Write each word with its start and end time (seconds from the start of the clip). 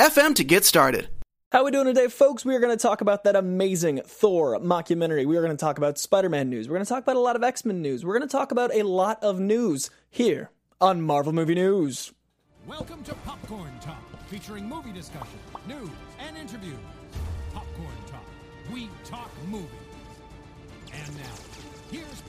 anchor.fm 0.00 0.34
to 0.36 0.44
get 0.44 0.64
started. 0.64 1.08
How 1.52 1.64
we 1.64 1.70
doing 1.72 1.86
today, 1.86 2.08
folks? 2.08 2.44
We 2.44 2.54
are 2.54 2.60
going 2.60 2.76
to 2.76 2.80
talk 2.80 3.00
about 3.00 3.24
that 3.24 3.34
amazing 3.34 4.00
Thor 4.06 4.58
mockumentary. 4.60 5.26
We 5.26 5.36
are 5.36 5.42
going 5.42 5.56
to 5.56 5.60
talk 5.60 5.78
about 5.78 5.98
Spider-Man 5.98 6.48
news. 6.48 6.68
We're 6.68 6.76
going 6.76 6.86
to 6.86 6.88
talk 6.88 7.02
about 7.02 7.16
a 7.16 7.20
lot 7.20 7.36
of 7.36 7.42
X-Men 7.42 7.82
news. 7.82 8.04
We're 8.04 8.16
going 8.16 8.28
to 8.28 8.32
talk 8.32 8.52
about 8.52 8.74
a 8.74 8.84
lot 8.84 9.22
of 9.22 9.40
news 9.40 9.90
here 10.08 10.50
on 10.80 11.02
Marvel 11.02 11.32
Movie 11.32 11.56
News. 11.56 12.12
Welcome 12.66 13.02
to 13.04 13.14
Popcorn 13.26 13.72
Talk, 13.80 14.02
featuring 14.28 14.68
movie 14.68 14.92
discussion, 14.92 15.38
news, 15.66 15.90
and 16.20 16.36
interviews. 16.36 16.78
Popcorn 17.52 17.88
Talk, 18.06 18.24
we 18.72 18.88
talk 19.04 19.30
movies. 19.48 19.68
And 20.92 21.16
now, 21.16 21.22
here's 21.24 21.39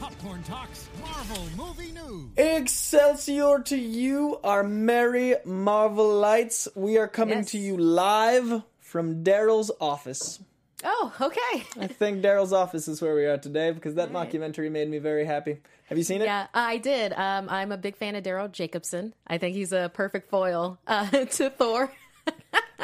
Popcorn 0.01 0.41
Talk's 0.41 0.89
Marvel 0.99 1.43
Movie 1.55 1.91
News. 1.91 2.29
Excelsior 2.35 3.59
to 3.59 3.77
you, 3.77 4.39
our 4.43 4.63
merry 4.63 5.35
Marvelites. 5.45 6.67
We 6.73 6.97
are 6.97 7.07
coming 7.07 7.39
Yes. 7.39 7.51
to 7.51 7.59
you 7.59 7.77
live 7.77 8.63
from 8.79 9.23
Daryl's 9.23 9.69
office. 9.79 10.39
Oh, 10.83 11.13
okay. 11.21 11.63
I 11.79 11.85
think 11.85 12.23
Daryl's 12.23 12.51
office 12.51 12.87
is 12.87 12.99
where 12.99 13.13
we 13.13 13.25
are 13.25 13.37
today 13.37 13.69
because 13.69 13.93
that 13.95 14.11
mockumentary 14.11 14.71
made 14.71 14.89
me 14.89 14.97
very 14.97 15.23
happy. 15.25 15.59
Have 15.85 15.99
you 15.99 16.03
seen 16.03 16.21
it? 16.21 16.25
Yeah, 16.25 16.47
I 16.51 16.77
did. 16.79 17.13
Um, 17.13 17.47
I'm 17.47 17.71
a 17.71 17.77
big 17.77 17.95
fan 17.95 18.15
of 18.15 18.23
Daryl 18.23 18.51
Jacobson. 18.51 19.13
I 19.27 19.37
think 19.37 19.55
he's 19.55 19.71
a 19.71 19.91
perfect 19.93 20.31
foil 20.31 20.79
uh, 20.87 21.07
to 21.25 21.49
Thor. 21.51 21.91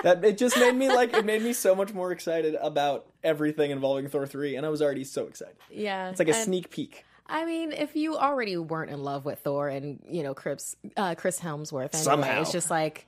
That 0.03 0.23
it 0.23 0.38
just 0.38 0.55
made 0.59 0.75
me 0.75 0.89
like 0.89 1.16
it 1.16 1.25
made 1.25 1.42
me 1.42 1.53
so 1.53 1.73
much 1.73 1.92
more 1.92 2.11
excited 2.11 2.53
about 2.61 3.08
everything 3.23 3.72
involving 3.72 4.08
Thor 4.08 4.27
3 4.27 4.55
and 4.55 4.64
I 4.64 4.70
was 4.70 4.80
already 4.80 5.03
so 5.03 5.25
excited. 5.25 5.55
Yeah, 5.72 6.11
It's 6.11 6.20
like 6.20 6.27
a 6.27 6.36
and, 6.36 6.44
sneak 6.45 6.70
peek. 6.70 7.03
I 7.30 7.45
mean, 7.45 7.72
if 7.73 7.95
you 7.95 8.17
already 8.17 8.58
weren't 8.58 8.89
in 8.92 9.03
love 9.03 9.25
with 9.25 9.39
Thor 9.39 9.67
and 9.70 10.00
you 10.09 10.23
know 10.23 10.33
Chris 10.33 10.75
uh, 10.95 11.16
Chris 11.16 11.39
Hemsworth, 11.39 11.94
anyway, 11.94 12.03
Somehow. 12.03 12.42
it's 12.42 12.52
just 12.52 12.70
like. 12.70 13.08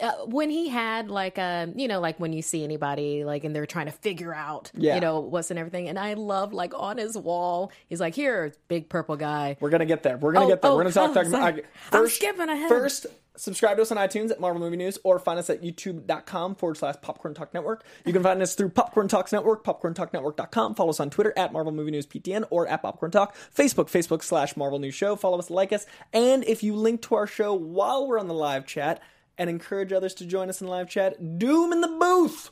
Uh, 0.00 0.12
when 0.26 0.50
he 0.50 0.68
had 0.68 1.10
like 1.10 1.36
a 1.36 1.68
you 1.74 1.88
know 1.88 1.98
like 1.98 2.20
when 2.20 2.32
you 2.32 2.42
see 2.42 2.62
anybody 2.62 3.24
like 3.24 3.42
and 3.42 3.52
they're 3.56 3.66
trying 3.66 3.86
to 3.86 3.90
figure 3.92 4.32
out 4.32 4.70
Yeah. 4.76 4.94
you 4.94 5.00
know 5.00 5.18
what's 5.18 5.50
and 5.50 5.58
everything 5.58 5.88
and 5.88 5.98
I 5.98 6.14
love 6.14 6.52
like 6.52 6.72
on 6.76 6.96
his 6.96 7.18
wall 7.18 7.72
he's 7.88 7.98
like 7.98 8.14
here 8.14 8.54
big 8.68 8.88
purple 8.88 9.16
guy 9.16 9.56
We're 9.58 9.70
gonna 9.70 9.86
get 9.86 10.04
there. 10.04 10.16
We're 10.16 10.30
gonna 10.32 10.44
Oh, 10.44 10.48
get 10.48 10.62
there. 10.62 10.70
oh, 10.70 10.76
We're 10.76 10.84
gonna 10.84 10.94
talk. 10.94 11.10
oh, 11.10 11.14
talk 11.14 11.26
sorry. 11.26 11.52
okay, 11.54 11.62
I'm 11.90 12.06
skipping 12.06 12.48
ahead. 12.48 12.68
First, 12.68 13.06
subscribe 13.36 13.76
to 13.76 13.82
us 13.82 13.90
on 13.90 13.98
iTunes 13.98 14.30
at 14.30 14.40
Marvel 14.40 14.60
Movie 14.60 14.76
News 14.76 14.98
or 15.04 15.18
find 15.18 15.38
us 15.38 15.50
at 15.50 15.62
youtube.com 15.62 16.54
forward 16.54 16.76
slash 16.76 16.96
Popcorn 17.00 17.34
Talk 17.34 17.54
Network. 17.54 17.84
You 18.04 18.12
can 18.12 18.22
find 18.22 18.40
us 18.42 18.54
through 18.54 18.70
Popcorn 18.70 19.08
Talks 19.08 19.32
Network, 19.32 19.64
popcorntalknetwork.com. 19.64 20.74
Follow 20.74 20.90
us 20.90 21.00
on 21.00 21.10
Twitter 21.10 21.32
at 21.36 21.52
Marvel 21.52 21.72
Movie 21.72 21.90
News 21.90 22.06
PTN 22.06 22.44
or 22.50 22.66
at 22.68 22.82
Popcorn 22.82 23.10
Talk. 23.10 23.36
Facebook, 23.36 23.86
Facebook 23.86 24.22
slash 24.22 24.56
Marvel 24.56 24.78
News 24.78 24.94
Show. 24.94 25.16
Follow 25.16 25.38
us, 25.38 25.50
like 25.50 25.72
us. 25.72 25.86
And 26.12 26.44
if 26.44 26.62
you 26.62 26.74
link 26.74 27.02
to 27.02 27.14
our 27.14 27.26
show 27.26 27.54
while 27.54 28.06
we're 28.06 28.18
on 28.18 28.28
the 28.28 28.34
live 28.34 28.66
chat 28.66 29.02
and 29.38 29.48
encourage 29.48 29.92
others 29.92 30.14
to 30.14 30.26
join 30.26 30.48
us 30.48 30.60
in 30.60 30.68
live 30.68 30.88
chat, 30.88 31.38
Doom 31.38 31.72
in 31.72 31.80
the 31.80 31.88
booth! 31.88 32.50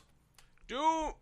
Doom, 0.67 1.13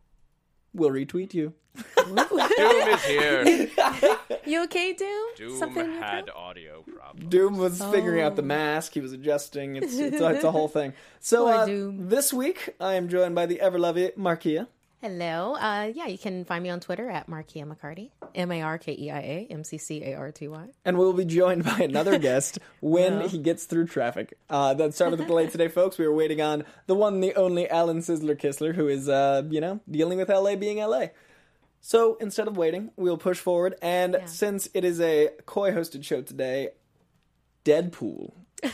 We'll 0.78 0.92
retweet 0.92 1.34
you. 1.34 1.54
Doom 2.08 2.18
is 2.18 3.04
here. 3.04 3.44
you 4.46 4.64
okay 4.64 4.94
Doom 4.94 5.28
Doom 5.36 5.58
Something 5.60 5.86
in 5.86 5.92
had 6.02 6.26
throat? 6.26 6.36
audio 6.36 6.82
problems. 6.84 7.30
Doom 7.30 7.58
was 7.58 7.80
figuring 7.92 8.22
out 8.22 8.36
the 8.36 8.42
Oh. 8.42 8.46
mask. 8.46 8.94
He 8.94 9.00
was 9.02 9.12
adjusting. 9.14 9.76
It's 9.76 9.98
it's 9.98 10.20
a, 10.22 10.28
it's 10.34 10.44
a 10.44 10.52
whole 10.58 10.68
thing. 10.68 10.94
So 11.20 11.46
Poor 11.46 11.54
uh, 11.54 11.66
Doom. 11.66 12.10
this 12.10 12.32
week 12.34 12.76
I 12.80 12.94
am 12.94 13.10
joined 13.10 13.36
by 13.36 13.46
the 13.46 13.60
ever 13.62 13.78
lovely 13.78 14.12
Markeia. 14.18 14.68
Hello. 15.02 15.54
Uh, 15.54 15.92
yeah, 15.94 16.08
you 16.08 16.18
can 16.18 16.44
find 16.44 16.64
me 16.64 16.72
on 16.72 16.80
Twitter 16.80 17.08
at 17.08 17.30
Markeia 17.30 17.66
McCarty. 17.72 18.10
M 18.34 18.52
A 18.52 18.64
R 18.64 18.80
K 18.80 18.96
E 18.98 19.12
I 19.12 19.20
A 19.20 19.48
M 19.52 19.64
C 19.64 19.78
C 19.78 20.04
A 20.04 20.16
R 20.16 20.32
T 20.32 20.48
Y. 20.48 20.70
And 20.86 20.98
we'll 20.98 21.14
be 21.14 21.24
joined 21.24 21.64
by 21.64 21.80
another 21.82 22.18
guest 22.28 22.58
when 22.82 23.22
Yeah. 23.22 23.28
he 23.28 23.38
gets 23.38 23.66
through 23.66 23.86
traffic. 23.88 24.34
Uh, 24.50 24.74
that 24.74 24.96
started 24.96 25.12
with 25.12 25.20
the 25.20 25.26
delay 25.26 25.48
today, 25.48 25.68
folks. 25.68 26.00
We 26.00 26.06
are 26.06 26.14
waiting 26.14 26.42
on 26.42 26.64
the 26.88 26.96
one, 26.96 27.20
the 27.20 27.36
only 27.36 27.70
Alan 27.70 28.00
Sizzler 28.00 28.36
Kistler, 28.36 28.74
who 28.74 28.88
is, 28.88 29.08
uh, 29.08 29.44
you 29.50 29.62
know, 29.62 29.82
dealing 29.90 30.18
with 30.18 30.30
LA 30.30 30.56
being 30.56 30.78
LA. 30.80 31.08
So 31.80 32.18
instead 32.20 32.48
of 32.48 32.58
waiting, 32.58 32.90
we'll 32.96 33.20
push 33.20 33.38
forward. 33.40 33.76
And 33.84 34.18
since 34.26 34.68
it 34.74 34.84
is 34.84 35.00
a 35.00 35.30
Coy 35.46 35.72
hosted 35.72 36.04
show 36.04 36.22
today, 36.24 36.70
Deadpool. 37.66 38.34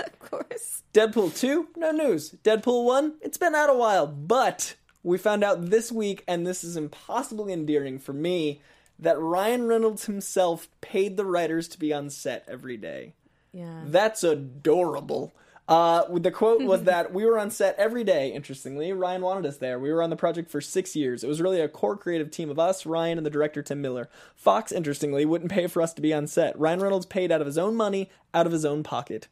Of 0.00 0.30
course. 0.30 0.82
Deadpool 0.92 1.38
2, 1.38 1.68
no 1.76 1.92
news. 1.92 2.34
Deadpool 2.42 2.84
1, 2.86 3.14
it's 3.20 3.36
been 3.38 3.54
out 3.54 3.70
a 3.70 3.74
while, 3.74 4.06
but 4.08 4.74
we 5.04 5.18
found 5.18 5.44
out 5.44 5.70
this 5.70 5.92
week, 5.92 6.24
and 6.26 6.44
this 6.44 6.64
is 6.64 6.76
impossibly 6.76 7.52
endearing 7.52 7.98
for 7.98 8.12
me, 8.12 8.60
that 8.98 9.20
Ryan 9.20 9.66
Reynolds 9.66 10.06
himself 10.06 10.68
paid 10.80 11.16
the 11.16 11.26
writers 11.26 11.68
to 11.68 11.78
be 11.78 11.92
on 11.92 12.10
set 12.10 12.44
every 12.48 12.76
day. 12.76 13.14
Yeah. 13.52 13.82
That's 13.86 14.24
adorable. 14.24 15.32
Uh, 15.66 16.04
the 16.18 16.30
quote 16.30 16.62
was 16.62 16.82
that 16.84 17.12
we 17.12 17.24
were 17.24 17.38
on 17.38 17.50
set 17.50 17.76
every 17.78 18.04
day. 18.04 18.32
Interestingly, 18.32 18.92
Ryan 18.92 19.22
wanted 19.22 19.46
us 19.46 19.58
there. 19.58 19.78
We 19.78 19.92
were 19.92 20.02
on 20.02 20.10
the 20.10 20.16
project 20.16 20.50
for 20.50 20.60
six 20.60 20.94
years. 20.94 21.24
It 21.24 21.28
was 21.28 21.40
really 21.40 21.60
a 21.60 21.68
core 21.68 21.96
creative 21.96 22.30
team 22.30 22.50
of 22.50 22.58
us, 22.58 22.84
Ryan, 22.86 23.18
and 23.18 23.26
the 23.26 23.30
director 23.30 23.62
Tim 23.62 23.80
Miller. 23.80 24.08
Fox, 24.34 24.72
interestingly, 24.72 25.24
wouldn't 25.24 25.50
pay 25.50 25.66
for 25.66 25.82
us 25.82 25.94
to 25.94 26.02
be 26.02 26.12
on 26.12 26.26
set. 26.26 26.58
Ryan 26.58 26.80
Reynolds 26.80 27.06
paid 27.06 27.32
out 27.32 27.40
of 27.40 27.46
his 27.46 27.58
own 27.58 27.76
money, 27.76 28.10
out 28.32 28.46
of 28.46 28.52
his 28.52 28.64
own 28.64 28.82
pocket. 28.82 29.28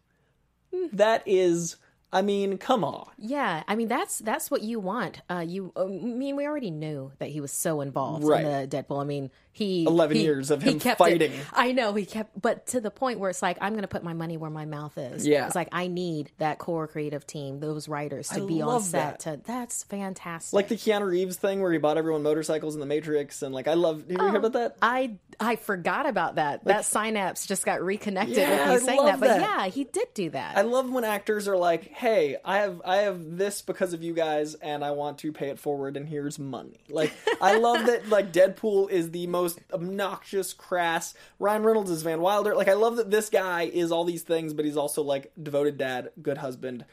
That 0.93 1.23
is, 1.27 1.77
I 2.15 2.21
mean, 2.23 2.59
come 2.59 2.85
on. 2.85 3.09
Yeah, 3.19 3.63
I 3.67 3.75
mean 3.75 3.89
that's 3.89 4.19
that's 4.19 4.51
what 4.51 4.63
you 4.63 4.79
want. 4.81 5.23
Uh, 5.31 5.45
you, 5.47 5.73
uh, 5.77 5.85
I 5.85 5.89
mean, 5.89 6.37
we 6.37 6.47
already 6.47 6.71
knew 6.71 7.13
that 7.19 7.31
he 7.31 7.41
was 7.41 7.53
so 7.53 7.81
involved 7.81 8.25
Right. 8.25 8.45
in 8.45 8.71
the 8.71 8.77
Deadpool. 8.77 9.01
I 9.01 9.05
mean, 9.05 9.31
he 9.53 9.85
11 9.85 10.17
he- 10.17 10.23
years 10.23 10.51
of 10.51 10.63
him 10.63 10.81
kept 10.81 10.99
fighting. 10.99 11.33
It. 11.33 11.47
I 11.53 11.73
know 11.73 11.93
he 11.93 12.07
kept, 12.07 12.41
but 12.41 12.67
to 12.69 12.81
the 12.81 12.91
point 12.91 13.19
where 13.19 13.29
it's 13.31 13.43
like 13.43 13.59
I'm 13.61 13.73
going 13.75 13.83
to 13.83 13.89
put 13.89 14.03
my 14.03 14.15
money 14.15 14.39
where 14.39 14.51
my 14.51 14.65
mouth 14.65 14.97
is. 14.97 15.27
Yeah. 15.27 15.47
it's 15.47 15.55
like 15.55 15.69
I 15.73 15.89
need 15.89 16.33
that 16.39 16.59
core 16.59 16.87
creative 16.89 17.27
team, 17.27 17.61
those 17.61 17.87
writers, 17.87 18.29
to 18.31 18.47
be 18.47 18.63
on 18.63 18.81
set. 18.81 19.21
that. 19.21 19.21
To 19.21 19.41
that's 19.47 19.85
fantastic. 19.85 20.55
Like 20.55 20.69
the 20.69 20.77
Keanu 20.77 21.07
Reeves 21.09 21.37
thing 21.37 21.61
where 21.61 21.71
he 21.71 21.79
bought 21.79 21.99
everyone 21.99 22.23
motorcycles 22.23 22.75
in 22.75 22.81
the 22.81 22.87
Matrix, 22.87 23.43
and 23.43 23.55
like, 23.55 23.69
I 23.69 23.75
love. 23.75 24.01
Have 24.03 24.11
you 24.11 24.19
heard 24.19 24.35
oh, 24.35 24.39
about 24.39 24.53
that? 24.55 24.77
I 24.81 25.17
I 25.39 25.57
forgot 25.57 26.07
about 26.07 26.37
that. 26.37 26.65
that 26.65 26.87
synapse 26.87 27.47
just 27.47 27.67
got 27.67 27.83
reconnected 27.83 28.37
Yeah, 28.39 28.73
with 28.73 28.81
you 28.81 28.87
saying 28.87 29.05
that. 29.05 29.21
But 29.21 29.29
that. 29.29 29.41
yeah, 29.41 29.67
he 29.67 29.85
did 29.85 30.09
do 30.15 30.31
that. 30.31 30.57
I 30.57 30.63
love 30.63 30.91
when 30.91 31.05
actors 31.05 31.47
are 31.47 31.57
like, 31.57 31.91
"Hey, 31.93 32.37
I 32.43 32.59
have 32.59 32.81
I 32.87 32.97
have 32.99 33.37
this 33.37 33.61
because 33.61 33.93
of 33.93 34.03
you 34.03 34.15
guys, 34.15 34.55
and 34.55 34.83
I 34.83 34.93
want 34.93 35.19
to 35.19 35.33
pay 35.33 35.51
it 35.51 35.59
forward, 35.59 35.97
and 35.99 36.09
here's 36.09 36.39
money." 36.39 36.81
Like, 36.89 37.13
I 37.41 37.59
love 37.59 37.87
that. 37.87 38.09
Like, 38.09 38.33
Deadpool 38.33 38.91
is 38.91 39.11
the 39.11 39.27
most 39.27 39.42
obnoxious, 39.73 40.53
crass. 40.53 41.15
Ryan 41.39 41.63
Reynolds 41.63 41.91
is 41.91 42.03
Van 42.03 42.21
Wilder. 42.21 42.55
Like, 42.55 42.69
I 42.69 42.75
love 42.75 42.97
that 42.97 43.11
this 43.11 43.29
guy 43.31 43.63
is 43.63 43.93
all 43.93 44.05
these 44.05 44.23
things, 44.23 44.55
but 44.55 44.65
he's 44.65 44.77
also 44.77 45.03
like 45.03 45.33
devoted 45.41 45.79
dad, 45.79 46.11
good 46.21 46.39
husband, 46.39 46.85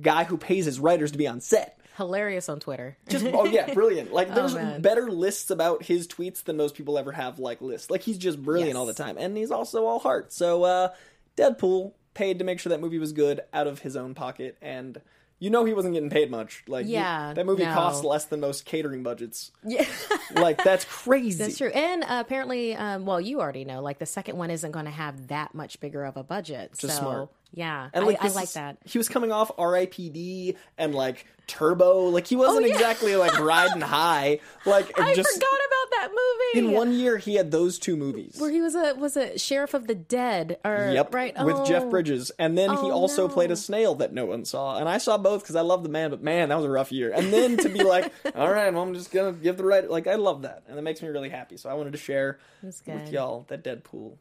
guy 0.00 0.24
who 0.24 0.36
pays 0.36 0.64
his 0.66 0.80
writers 0.80 1.12
to 1.12 1.18
be 1.18 1.26
on 1.26 1.40
set. 1.40 1.78
Hilarious 1.96 2.48
on 2.48 2.58
Twitter. 2.58 2.96
Just 3.08 3.24
oh 3.32 3.44
yeah, 3.44 3.72
brilliant. 3.72 4.12
Like 4.12 4.34
there's 4.34 4.54
man. 4.54 4.82
better 4.82 5.08
lists 5.10 5.50
about 5.50 5.84
his 5.84 6.08
tweets 6.08 6.42
than 6.42 6.56
most 6.56 6.74
people 6.74 6.98
ever 6.98 7.12
have 7.12 7.38
like 7.38 7.60
lists. 7.60 7.88
Like 7.88 8.02
he's 8.02 8.18
just 8.18 8.42
brilliant 8.42 8.70
Yes. 8.70 8.76
all 8.76 8.86
the 8.86 8.94
time. 8.94 9.16
And 9.16 9.36
he's 9.36 9.52
also 9.52 9.84
all 9.86 10.00
heart. 10.00 10.32
So 10.32 10.64
uh 10.64 10.88
Deadpool 11.36 11.92
paid 12.14 12.38
to 12.40 12.44
make 12.44 12.58
sure 12.58 12.70
that 12.70 12.80
movie 12.80 12.98
was 12.98 13.12
good 13.12 13.42
out 13.52 13.66
of 13.68 13.78
his 13.80 13.94
own 13.96 14.14
pocket 14.14 14.56
and 14.60 15.00
you 15.38 15.50
know 15.50 15.64
he 15.64 15.74
wasn't 15.74 15.94
getting 15.94 16.10
paid 16.10 16.30
much. 16.30 16.62
Like 16.66 16.86
Yeah, 16.86 17.32
that 17.34 17.44
movie 17.46 17.64
no. 17.64 17.74
costs 17.74 18.02
less 18.04 18.24
than 18.26 18.40
most 18.40 18.64
catering 18.64 19.02
budgets. 19.02 19.50
yeah. 19.64 19.84
Like 20.34 20.64
that's 20.64 20.84
crazy. 20.86 21.38
That's 21.38 21.58
true. 21.58 21.68
And 21.68 22.02
uh, 22.02 22.06
apparently, 22.20 22.74
um, 22.74 23.06
well, 23.06 23.20
you 23.20 23.40
already 23.40 23.64
know, 23.64 23.80
like 23.82 23.98
the 23.98 24.06
second 24.06 24.36
one 24.36 24.50
isn't 24.50 24.72
going 24.72 24.86
to 24.86 24.90
have 24.90 25.28
that 25.28 25.54
much 25.54 25.78
bigger 25.80 26.02
of 26.04 26.16
a 26.16 26.24
budget. 26.24 26.72
Just 26.76 26.96
so, 26.96 27.00
smart. 27.02 27.28
yeah, 27.52 27.88
And 27.92 28.02
I, 28.04 28.06
like 28.08 28.20
I 28.20 28.24
this 28.24 28.34
like 28.34 28.44
is- 28.44 28.54
that. 28.54 28.78
He 28.84 28.98
was 28.98 29.08
coming 29.08 29.30
off 29.30 29.52
R.I.P.D. 29.58 30.56
and 30.78 30.94
like 30.94 31.26
Turbo. 31.46 32.06
Like 32.08 32.26
he 32.26 32.34
wasn't 32.36 32.64
Oh, 32.64 32.66
yeah. 32.68 32.74
exactly 32.74 33.14
like 33.16 33.38
riding 33.38 33.80
high. 33.82 34.40
Like 34.66 34.98
I 34.98 35.14
just 35.14 35.32
forgot 35.34 35.60
about 35.68 35.73
that 36.00 36.08
movie. 36.10 36.66
in 36.68 36.72
one 36.74 36.92
year 36.92 37.16
he 37.18 37.34
had 37.34 37.50
those 37.50 37.78
two 37.78 37.96
movies. 37.96 38.36
where 38.38 38.50
he 38.50 38.60
was 38.60 38.74
a 38.74 38.94
was 38.94 39.16
a 39.16 39.38
sheriff 39.38 39.74
of 39.74 39.86
the 39.86 39.94
dead, 39.94 40.58
or 40.64 40.90
Yep, 40.92 41.14
right 41.14 41.34
with 41.44 41.56
Oh. 41.56 41.64
Jeff 41.64 41.88
Bridges, 41.90 42.30
and 42.38 42.56
then 42.56 42.70
he 42.70 42.76
Oh, 42.90 42.92
also 42.92 43.28
played 43.28 43.50
a 43.50 43.56
snail 43.56 43.94
that 43.96 44.12
no 44.12 44.26
one 44.26 44.44
saw, 44.44 44.78
and 44.78 44.88
I 44.88 44.98
saw 44.98 45.16
both 45.18 45.42
because 45.42 45.56
I 45.56 45.60
love 45.62 45.82
the 45.82 45.88
man. 45.88 46.10
But 46.10 46.22
man, 46.22 46.48
that 46.50 46.56
was 46.56 46.64
a 46.64 46.70
rough 46.70 46.92
year. 46.92 47.12
And 47.12 47.32
then 47.32 47.56
to 47.58 47.68
be 47.68 47.82
like, 47.82 48.12
all 48.34 48.50
right, 48.50 48.72
well, 48.72 48.82
I'm 48.82 48.94
just 48.94 49.10
gonna 49.10 49.32
give 49.32 49.56
the 49.56 49.64
right. 49.64 49.88
Like 49.88 50.06
I 50.06 50.14
love 50.14 50.42
that, 50.42 50.64
and 50.68 50.78
it 50.78 50.82
makes 50.82 51.02
me 51.02 51.08
really 51.08 51.30
happy. 51.30 51.56
So 51.56 51.68
I 51.70 51.74
wanted 51.74 51.92
to 51.92 51.98
share 51.98 52.38
with 52.62 53.12
y'all 53.12 53.44
that 53.48 53.62
Deadpool, 53.64 54.16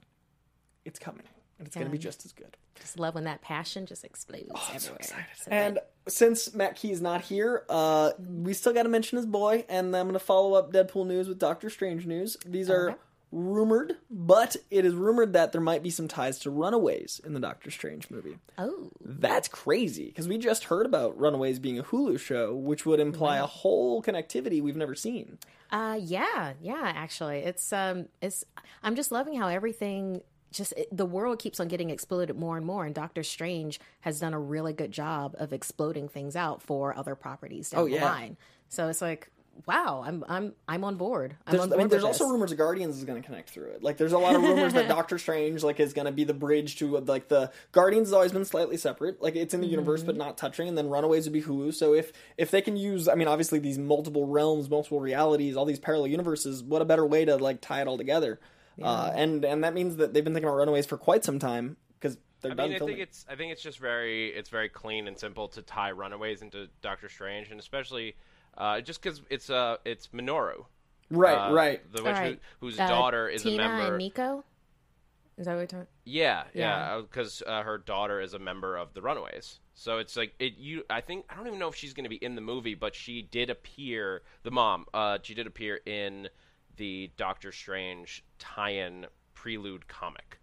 it's 0.86 1.00
coming, 1.00 1.24
and 1.60 1.68
it's 1.68 1.76
going 1.76 1.88
to 1.88 1.92
be 1.92 1.98
just 1.98 2.26
as 2.26 2.32
good. 2.34 2.58
Just 2.80 3.00
love 3.00 3.16
when 3.16 3.24
that 3.26 3.42
passion 3.42 3.86
just 3.86 4.04
explodes 4.04 4.50
everywhere. 4.74 5.00
So 5.38 5.52
And 5.52 5.76
good. 5.76 6.12
since 6.14 6.54
Matt 6.54 6.76
Key 6.76 6.92
is 6.92 7.02
not 7.02 7.22
here, 7.22 7.64
uh, 7.70 8.12
we 8.20 8.54
still 8.54 8.74
got 8.74 8.84
to 8.84 8.90
mention 8.90 9.18
his 9.18 9.26
boy, 9.26 9.66
and 9.70 9.96
I'm 9.96 10.06
going 10.08 10.14
to 10.14 10.20
follow 10.20 10.54
up 10.56 10.74
Deadpool 10.74 11.08
news 11.08 11.28
with 11.28 11.40
Doctor 11.40 11.70
Strange 11.70 12.06
news. 12.06 12.36
These 12.46 12.70
are 12.70 12.90
Okay. 12.92 13.00
rumored, 13.32 13.96
but 14.12 14.56
it 14.70 14.86
is 14.86 14.94
rumored 14.94 15.34
that 15.34 15.52
there 15.52 15.62
might 15.62 15.82
be 15.82 15.90
some 15.90 16.08
ties 16.08 16.40
to 16.40 16.50
Runaways 16.50 17.22
in 17.24 17.34
the 17.34 17.40
Doctor 17.40 17.72
Strange 17.72 18.10
movie. 18.12 18.38
oh, 18.58 18.90
That's 19.02 19.48
crazy 19.48 20.06
because 20.08 20.28
we 20.28 20.38
just 20.38 20.66
heard 20.66 20.86
about 20.86 21.18
Runaways 21.20 21.60
being 21.60 21.80
a 21.80 21.84
Hulu 21.84 22.20
show, 22.20 22.54
which 22.56 22.86
would 22.86 23.00
imply 23.00 23.38
a 23.38 23.46
whole 23.46 24.02
connectivity 24.04 24.62
we've 24.62 24.76
never 24.76 24.96
seen. 24.96 25.38
Uh, 25.72 25.98
yeah, 26.00 26.54
yeah. 26.62 26.92
Actually, 26.96 27.40
it's 27.40 27.72
um, 27.74 28.08
it's. 28.22 28.44
I'm 28.84 28.96
just 28.96 29.12
loving 29.12 29.36
how 29.40 29.48
everything 29.48 30.22
just 30.54 30.74
it, 30.78 30.88
the 30.96 31.06
world 31.06 31.40
keeps 31.40 31.60
on 31.60 31.68
getting 31.68 31.90
exploded 31.90 32.38
more 32.38 32.56
and 32.58 32.66
more, 32.66 32.86
and 32.86 32.96
Doctor 32.96 33.24
Strange 33.24 33.80
has 34.02 34.20
done 34.20 34.34
a 34.34 34.40
really 34.40 34.74
good 34.74 34.92
job 34.92 35.36
of 35.40 35.52
exploding 35.52 36.08
things 36.08 36.36
out 36.36 36.62
for 36.62 36.96
other 36.98 37.16
properties 37.16 37.72
down 37.72 37.82
Oh, 37.82 37.88
the 37.90 38.00
line. 38.00 38.38
So 38.70 38.88
it's 38.88 39.02
like, 39.02 39.30
wow, 39.68 40.04
I'm 40.06 40.24
I'm 40.28 40.54
I'm 40.68 40.84
on 40.84 40.96
board. 40.96 41.36
I'm 41.46 41.52
There's, 41.52 41.64
on 41.64 41.74
I 41.74 41.78
mean, 41.78 41.88
there's 41.90 42.04
also 42.04 42.24
this. 42.24 42.32
rumors 42.32 42.52
of 42.52 42.58
Guardians 42.58 42.98
is 42.98 43.04
going 43.04 43.22
to 43.22 43.26
connect 43.28 43.50
through 43.52 43.68
it. 43.72 43.84
Like, 43.84 43.98
there's 43.98 44.14
a 44.14 44.18
lot 44.18 44.36
of 44.36 44.42
rumors 44.42 44.74
that 44.74 44.88
Doctor 44.98 45.20
Strange 45.20 45.64
like 45.64 45.80
is 45.80 45.94
going 45.94 46.06
to 46.08 46.12
be 46.12 46.24
the 46.24 46.34
bridge 46.34 46.78
to 46.78 46.98
like 47.00 47.28
the 47.28 47.52
Guardians 47.72 48.08
has 48.08 48.14
always 48.14 48.32
been 48.32 48.46
slightly 48.46 48.78
separate. 48.78 49.22
Like, 49.22 49.36
it's 49.36 49.54
in 49.54 49.62
the 49.62 49.68
universe 49.68 50.02
Mm-hmm. 50.02 50.08
but 50.08 50.18
not 50.18 50.38
touching. 50.38 50.68
And 50.68 50.78
then 50.78 50.90
Runaways 50.90 51.26
would 51.26 51.34
be 51.34 51.42
Hulu. 51.44 51.74
So 51.74 51.94
if 51.94 52.12
if 52.38 52.50
they 52.52 52.62
can 52.62 52.78
use, 52.78 53.08
I 53.08 53.16
mean, 53.16 53.28
obviously 53.28 53.60
these 53.60 53.78
multiple 53.78 54.26
realms, 54.28 54.70
multiple 54.70 55.00
realities, 55.00 55.56
all 55.56 55.66
these 55.66 55.80
parallel 55.80 56.08
universes, 56.08 56.64
what 56.64 56.82
a 56.82 56.86
better 56.86 57.06
way 57.06 57.26
to 57.26 57.36
like 57.38 57.62
tie 57.62 57.82
it 57.82 57.88
all 57.88 57.98
together? 57.98 58.40
Uh, 58.82 59.12
and 59.16 59.44
and 59.46 59.64
that 59.64 59.74
means 59.74 59.98
that 59.98 60.14
they've 60.14 60.24
been 60.24 60.34
thinking 60.34 60.48
about 60.50 60.58
Runaways 60.58 60.86
for 60.86 60.98
quite 60.98 61.24
some 61.24 61.40
time 61.40 61.78
because 62.00 62.18
they're 62.42 62.52
I 62.52 62.56
done 62.56 62.68
mean, 62.70 62.76
I 62.76 62.80
filming. 62.80 62.96
think 62.98 63.08
it's 63.08 63.26
I 63.30 63.36
think 63.36 63.52
it's 63.52 63.62
just 63.62 63.80
very 63.80 64.30
it's 64.30 64.50
very 64.50 64.70
clean 64.70 65.08
and 65.08 65.18
simple 65.18 65.48
to 65.50 65.62
tie 65.62 65.90
Runaways 65.90 66.42
into 66.42 66.68
Doctor 66.82 67.08
Strange, 67.10 67.50
and 67.52 67.60
especially 67.60 68.16
uh, 68.58 68.82
just 68.82 69.02
because 69.02 69.22
it's 69.30 69.50
uh 69.50 69.78
it's 69.86 70.08
Minoru, 70.08 70.66
right, 71.10 71.50
uh, 71.50 71.54
right. 71.54 71.92
the 71.92 72.00
All 72.00 72.06
witch 72.06 72.16
right. 72.16 72.40
who, 72.60 72.66
whose 72.68 72.80
Uh, 72.80 72.88
daughter 72.88 73.28
is 73.30 73.44
Tina 73.44 73.64
a 73.64 73.68
member. 73.68 73.88
and 73.90 73.98
Nico. 73.98 74.44
Is 75.36 75.46
that 75.48 75.54
what 75.54 75.60
you're 75.62 75.68
talking? 75.68 75.88
Yeah, 76.06 76.44
Yeah. 76.54 76.96
yeah, 76.98 77.02
because 77.02 77.42
uh, 77.48 77.64
her 77.64 77.80
daughter 77.80 78.22
is 78.22 78.36
a 78.36 78.40
member 78.40 78.78
of 78.78 78.94
the 78.94 79.02
Runaways. 79.02 79.60
So 79.74 79.98
it's 79.98 80.16
like 80.16 80.36
it. 80.38 80.58
You, 80.58 80.84
I 80.92 81.02
think 81.02 81.26
I 81.28 81.36
don't 81.36 81.48
even 81.48 81.58
know 81.58 81.70
if 81.70 81.76
she's 81.76 81.94
going 81.94 82.04
to 82.04 82.10
be 82.10 82.18
in 82.24 82.36
the 82.36 82.42
movie, 82.42 82.76
but 82.76 82.94
she 82.94 83.24
did 83.24 83.50
appear. 83.50 84.22
The 84.44 84.52
mom, 84.52 84.86
uh, 84.94 85.18
she 85.24 85.34
did 85.34 85.48
appear 85.48 85.80
in 85.88 86.30
the 86.78 87.12
Doctor 87.18 87.52
Strange 87.52 88.24
tie-in 88.40 89.06
prelude 89.34 89.88
comic. 89.88 90.40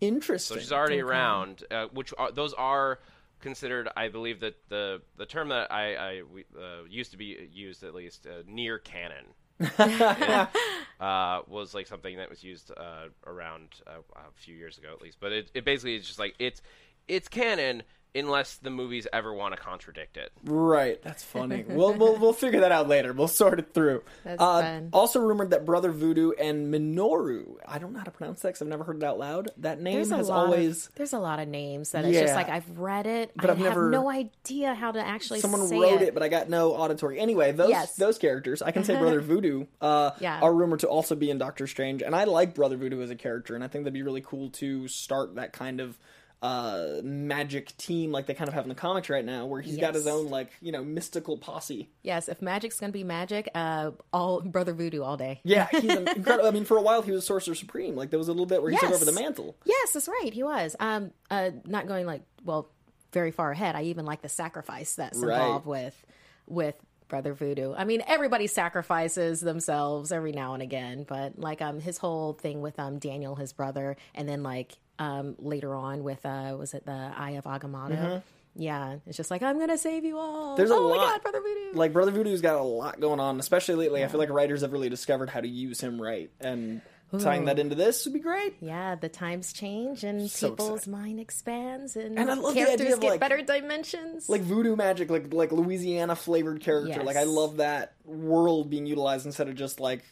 Interesting. 0.00 0.56
So 0.56 0.60
she's 0.60 0.72
already 0.72 1.00
around, 1.00 1.64
uh, 1.70 1.86
which 1.92 2.12
are, 2.18 2.32
those 2.32 2.52
are 2.54 2.98
considered. 3.40 3.88
I 3.96 4.08
believe 4.08 4.40
that 4.40 4.56
the 4.68 5.02
the 5.16 5.26
term 5.26 5.48
that 5.48 5.72
I, 5.72 5.94
I 5.94 6.22
we, 6.22 6.44
uh, 6.56 6.84
used 6.88 7.12
to 7.12 7.16
be 7.16 7.48
used 7.52 7.84
at 7.84 7.94
least 7.94 8.26
uh, 8.26 8.42
near 8.46 8.78
canon. 8.78 9.26
It, 9.60 9.80
uh, 11.00 11.42
was 11.46 11.74
like 11.74 11.86
something 11.86 12.16
that 12.16 12.28
was 12.28 12.42
used 12.42 12.72
uh, 12.76 13.06
around 13.26 13.68
uh, 13.86 14.00
a 14.16 14.32
few 14.34 14.54
years 14.56 14.78
ago 14.78 14.88
at 14.92 15.00
least, 15.00 15.18
but 15.20 15.32
it, 15.32 15.50
it 15.54 15.64
basically 15.64 15.94
is 15.96 16.06
just 16.06 16.18
like 16.18 16.34
it's 16.38 16.60
it's 17.06 17.28
canon 17.28 17.82
unless 18.14 18.56
the 18.56 18.70
movies 18.70 19.06
ever 19.12 19.32
want 19.32 19.54
to 19.54 19.60
contradict 19.60 20.16
it. 20.16 20.30
Right, 20.44 21.02
that's 21.02 21.22
funny. 21.22 21.64
we'll, 21.68 21.94
we'll 21.94 22.16
we'll 22.18 22.32
figure 22.32 22.60
that 22.60 22.72
out 22.72 22.88
later. 22.88 23.12
We'll 23.12 23.28
sort 23.28 23.58
it 23.58 23.74
through. 23.74 24.02
That's 24.24 24.40
uh, 24.40 24.60
fun. 24.62 24.90
Also 24.92 25.20
rumored 25.20 25.50
that 25.50 25.64
Brother 25.64 25.90
Voodoo 25.90 26.32
and 26.32 26.72
Minoru. 26.72 27.56
I 27.66 27.78
don't 27.78 27.92
know 27.92 27.98
how 27.98 28.04
to 28.04 28.10
pronounce 28.10 28.42
that 28.42 28.48
because 28.48 28.62
I've 28.62 28.68
never 28.68 28.84
heard 28.84 28.96
it 28.98 29.02
out 29.02 29.18
loud. 29.18 29.50
That 29.58 29.80
name 29.80 29.94
There's 29.96 30.10
has 30.10 30.30
always. 30.30 30.86
of 30.86 30.94
there's 30.94 31.12
a 31.12 31.18
lot 31.18 31.38
of 31.40 31.48
names 31.48 31.90
that 31.92 32.04
it's 32.04 32.18
just 32.18 32.34
like 32.34 32.48
I've 32.48 32.78
read 32.78 33.06
it, 33.06 33.32
But 33.36 33.50
I 33.50 33.52
I've 33.54 33.58
have 33.58 33.68
never- 33.68 33.90
no 33.90 34.08
idea 34.10 34.74
how 34.74 34.92
to 34.92 35.00
actually 35.04 35.40
Someone 35.40 35.66
say 35.66 35.78
wrote 35.78 36.02
it. 36.02 36.08
it. 36.08 36.14
but 36.14 36.22
I 36.22 36.28
got 36.28 36.48
no 36.48 36.74
auditory. 36.74 37.18
Anyway, 37.18 37.52
those 37.52 37.70
Yes. 37.70 37.96
those 37.96 38.18
characters, 38.18 38.62
I 38.62 38.70
can 38.70 38.84
say 38.84 38.96
Brother 38.96 39.20
Voodoo, 39.22 39.66
uh, 39.80 40.12
Yeah. 40.20 40.40
are 40.40 40.54
rumored 40.54 40.80
to 40.80 40.88
also 40.88 41.14
be 41.14 41.30
in 41.30 41.38
Doctor 41.38 41.66
Strange, 41.66 42.02
and 42.02 42.14
I 42.14 42.24
like 42.24 42.54
Brother 42.54 42.76
Voodoo 42.76 43.02
as 43.02 43.10
a 43.10 43.16
character, 43.16 43.54
and 43.54 43.64
I 43.64 43.68
think 43.68 43.84
that'd 43.84 43.94
be 43.94 44.02
really 44.02 44.20
cool 44.20 44.50
to 44.50 44.86
start 44.88 45.34
that 45.36 45.52
kind 45.52 45.80
of 45.80 45.98
uh, 46.44 47.00
magic 47.02 47.74
team 47.78 48.12
like 48.12 48.26
they 48.26 48.34
kind 48.34 48.48
of 48.48 48.54
have 48.54 48.64
in 48.64 48.68
the 48.68 48.74
comics 48.74 49.08
right 49.08 49.24
now, 49.24 49.46
where 49.46 49.62
he's 49.62 49.78
got 49.78 49.94
his 49.94 50.06
own 50.06 50.28
like 50.28 50.50
you 50.60 50.70
know 50.72 50.84
mystical 50.84 51.38
posse. 51.38 51.88
Yes, 52.02 52.28
if 52.28 52.42
magic's 52.42 52.78
gonna 52.78 52.92
be 52.92 53.02
magic, 53.02 53.48
uh, 53.54 53.92
all 54.12 54.42
Brother 54.42 54.74
Voodoo 54.74 55.02
all 55.02 55.16
day. 55.16 55.40
Yeah, 55.42 55.68
he's 55.70 55.84
an 55.90 56.06
incredible. 56.06 56.46
I 56.46 56.50
mean, 56.50 56.66
for 56.66 56.76
a 56.76 56.82
while 56.82 57.00
he 57.00 57.12
was 57.12 57.24
Sorcerer 57.26 57.54
Supreme. 57.54 57.96
Like 57.96 58.10
there 58.10 58.18
was 58.18 58.28
a 58.28 58.32
little 58.32 58.44
bit 58.46 58.60
where 58.62 58.70
he 58.70 58.76
took 58.76 58.90
over 58.92 59.06
the 59.06 59.12
mantle. 59.12 59.56
Yes, 59.64 59.92
that's 59.92 60.06
right. 60.06 60.30
He 60.34 60.42
was. 60.42 60.76
Um, 60.78 61.12
uh, 61.30 61.50
not 61.64 61.86
going 61.88 62.04
like 62.04 62.22
well, 62.44 62.68
very 63.12 63.30
far 63.30 63.50
ahead. 63.50 63.74
I 63.74 63.84
even 63.84 64.04
like 64.04 64.20
the 64.20 64.28
sacrifice 64.28 64.94
that's 64.96 65.18
Right. 65.18 65.34
involved 65.40 65.64
with 65.66 66.04
with 66.46 66.74
Brother 67.08 67.32
Voodoo. 67.32 67.72
I 67.74 67.84
mean, 67.84 68.02
everybody 68.06 68.48
sacrifices 68.48 69.40
themselves 69.40 70.12
every 70.12 70.32
now 70.32 70.52
and 70.52 70.62
again, 70.62 71.04
but 71.08 71.38
like 71.38 71.62
um, 71.62 71.80
his 71.80 71.96
whole 71.96 72.34
thing 72.34 72.60
with 72.60 72.78
um 72.78 72.98
Daniel, 72.98 73.34
his 73.34 73.54
brother, 73.54 73.96
and 74.14 74.28
then 74.28 74.42
like 74.42 74.76
um 74.98 75.34
later 75.38 75.74
on 75.74 76.02
with 76.04 76.24
uh 76.24 76.56
was 76.58 76.74
it 76.74 76.86
the 76.86 77.12
Eye 77.16 77.32
of 77.32 77.44
Agamotto? 77.44 78.22
Yeah, 78.56 78.96
it's 79.06 79.16
just 79.16 79.30
like 79.32 79.42
I'm 79.42 79.58
gonna 79.58 79.76
save 79.78 80.04
you 80.04 80.16
all. 80.18 80.48
Mm-hmm. 80.50 80.56
There's 80.58 80.70
a 80.70 80.74
oh 80.74 80.86
lot. 80.86 80.96
my 80.98 81.04
god, 81.04 81.22
Brother 81.22 81.40
Voodoo. 81.40 81.76
Like 81.78 81.92
Brother 81.92 82.12
Voodoo's 82.12 82.40
got 82.40 82.56
a 82.56 82.62
lot 82.62 83.00
going 83.00 83.18
on, 83.20 83.40
especially 83.40 83.74
lately. 83.74 84.04
I 84.04 84.08
feel 84.08 84.20
like 84.20 84.30
writers 84.30 84.60
have 84.60 84.72
really 84.72 84.88
discovered 84.88 85.28
how 85.30 85.40
to 85.40 85.48
use 85.48 85.80
him 85.80 86.00
right, 86.00 86.30
and 86.40 86.80
tying 87.20 87.44
that 87.44 87.60
into 87.60 87.76
this 87.76 88.04
would 88.04 88.14
be 88.14 88.18
great. 88.20 88.56
yeah, 88.60 88.96
the 88.96 89.08
times 89.08 89.52
change 89.52 90.02
and 90.02 90.28
So 90.30 90.50
people's 90.50 90.80
exciting. 90.80 90.92
mind 90.92 91.20
expands 91.20 91.94
and, 91.96 92.18
And 92.18 92.28
I 92.28 92.34
love 92.34 92.54
the 92.54 92.62
idea 92.62 92.66
characters 92.76 92.94
of, 92.94 93.00
get 93.00 93.10
like- 93.10 93.20
better 93.20 93.40
dimensions. 93.42 94.28
Like 94.28 94.42
voodoo 94.42 94.74
magic, 94.76 95.10
like 95.10 95.32
like 95.32 95.50
Louisiana 95.52 96.14
flavored 96.16 96.60
character. 96.60 97.02
Like 97.04 97.16
I 97.16 97.22
love 97.24 97.56
that 97.58 97.94
world 98.04 98.68
being 98.70 98.86
utilized 98.86 99.26
instead 99.26 99.48
of 99.48 99.54
just 99.56 99.80
like. 99.80 100.04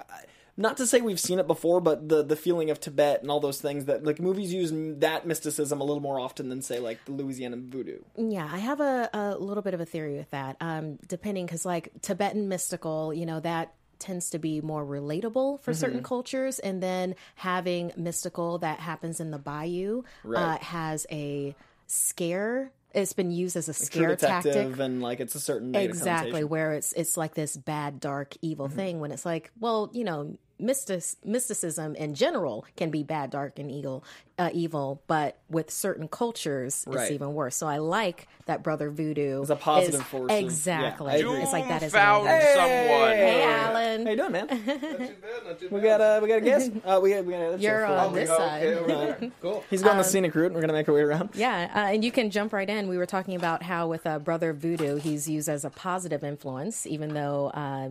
I- 0.00 0.24
Not 0.58 0.78
to 0.78 0.86
say 0.86 1.00
we've 1.02 1.20
seen 1.20 1.38
it 1.38 1.46
before, 1.46 1.80
but 1.80 2.08
the 2.08 2.22
the 2.22 2.36
feeling 2.36 2.70
of 2.70 2.80
Tibet 2.80 3.20
and 3.22 3.30
all 3.30 3.40
those 3.40 3.60
things 3.60 3.84
that 3.86 4.04
like 4.04 4.18
movies 4.20 4.52
use 4.54 4.72
that 5.00 5.26
mysticism 5.26 5.80
a 5.80 5.84
little 5.84 6.00
more 6.02 6.18
often 6.18 6.48
than 6.48 6.62
say 6.62 6.78
like 6.78 7.04
the 7.04 7.12
Louisiana 7.12 7.56
voodoo. 7.58 7.98
Yeah, 8.16 8.48
I 8.50 8.58
have 8.58 8.80
a, 8.80 9.10
a 9.12 9.36
little 9.38 9.62
bit 9.62 9.74
of 9.74 9.80
a 9.80 9.86
theory 9.86 10.16
with 10.16 10.30
that. 10.30 10.56
Um, 10.60 10.98
depending, 11.06 11.44
because 11.46 11.66
like 11.66 11.90
Tibetan 12.00 12.48
mystical, 12.48 13.12
you 13.12 13.26
know, 13.26 13.40
that 13.40 13.74
tends 13.98 14.30
to 14.30 14.38
be 14.38 14.60
more 14.60 14.84
relatable 14.84 15.60
for 15.60 15.72
certain 15.74 15.98
Mm-hmm. 15.98 16.04
cultures, 16.04 16.58
and 16.58 16.82
then 16.82 17.14
having 17.34 17.92
mystical 17.96 18.58
that 18.58 18.78
happens 18.78 19.20
in 19.20 19.30
the 19.30 19.38
bayou 19.38 20.02
uh, 20.34 20.56
has 20.58 21.06
a 21.10 21.54
scare. 21.86 22.72
It's 22.94 23.12
been 23.12 23.30
used 23.30 23.56
as 23.56 23.68
a 23.68 23.74
scare 23.74 24.08
detective 24.16 24.52
tactic. 24.70 24.80
and 24.80 25.02
like 25.02 25.20
it's 25.20 25.34
a 25.34 25.40
certain 25.40 25.74
Exactly, 25.76 26.44
where 26.44 26.72
it's 26.72 26.92
it's 26.94 27.16
like 27.18 27.34
this 27.34 27.56
bad, 27.56 28.00
dark, 28.00 28.34
evil 28.40 28.68
Mm-hmm. 28.68 28.76
thing. 28.76 29.00
When 29.00 29.12
it's 29.12 29.26
like, 29.26 29.50
well, 29.60 29.90
you 29.92 30.04
know, 30.04 30.38
mystic, 30.58 31.02
mysticism 31.24 31.94
in 31.96 32.14
general 32.14 32.64
can 32.76 32.90
be 32.90 33.02
bad, 33.02 33.30
dark, 33.30 33.58
and 33.58 33.70
evil, 33.70 34.04
uh, 34.38 34.50
evil, 34.52 35.02
but 35.06 35.38
with 35.50 35.70
certain 35.70 36.08
cultures, 36.08 36.84
Right. 36.86 37.02
it's 37.02 37.10
even 37.12 37.34
worse. 37.34 37.56
So 37.56 37.66
I 37.66 37.78
like 37.78 38.28
that 38.46 38.62
Brother 38.62 38.90
Voodoo 38.90 39.40
It's 39.42 39.50
a 39.50 39.56
positive 39.56 40.00
is- 40.00 40.06
force 40.06 40.24
of- 40.24 40.30
yeah, 40.30 40.44
Exactly, 40.44 41.14
it's 41.20 41.52
like 41.52 41.68
that 41.68 41.82
is 41.82 41.92
found 41.92 42.26
another- 42.26 42.44
someone. 42.54 43.10
Hey, 43.16 43.42
Alan, 43.44 44.04
How 44.06 44.10
you 44.10 44.16
doing, 44.16 44.32
man? 44.32 44.46
Not 45.46 45.58
too 45.58 45.68
bad. 45.68 45.72
we 45.72 45.80
got 45.80 46.00
uh, 46.00 46.20
we 46.22 46.28
got 46.28 46.38
a 46.38 46.40
guest. 46.40 46.72
Uh, 46.84 47.00
we 47.02 47.10
got 47.10 47.24
we 47.24 47.32
got 47.32 47.40
another 47.40 47.56
you're 47.56 47.72
chair 47.72 47.86
for 47.86 47.92
on 47.92 48.08
him. 48.08 48.14
this 48.14 48.28
side. 48.28 49.32
Cool. 49.40 49.64
He's 49.70 49.82
going 49.82 49.96
the 49.98 50.04
scenic 50.04 50.34
route. 50.34 50.46
and 50.46 50.54
We're 50.54 50.60
gonna 50.60 50.72
make 50.72 50.88
our 50.88 50.94
way 50.94 51.00
around. 51.02 51.30
Yeah, 51.34 51.70
uh, 51.74 51.92
and 51.92 52.04
you 52.04 52.12
can 52.12 52.30
jump 52.30 52.52
right 52.52 52.68
in. 52.68 52.88
We 52.88 52.98
were 52.98 53.06
talking 53.06 53.34
about 53.36 53.62
how 53.62 53.88
with 53.88 54.06
uh, 54.06 54.18
Brother 54.18 54.52
Voodoo, 54.52 54.96
he's 54.96 55.28
used 55.28 55.48
as 55.48 55.64
a 55.64 55.70
positive 55.70 56.22
influence, 56.24 56.86
even 56.86 57.14
though 57.14 57.48
uh, 57.54 57.88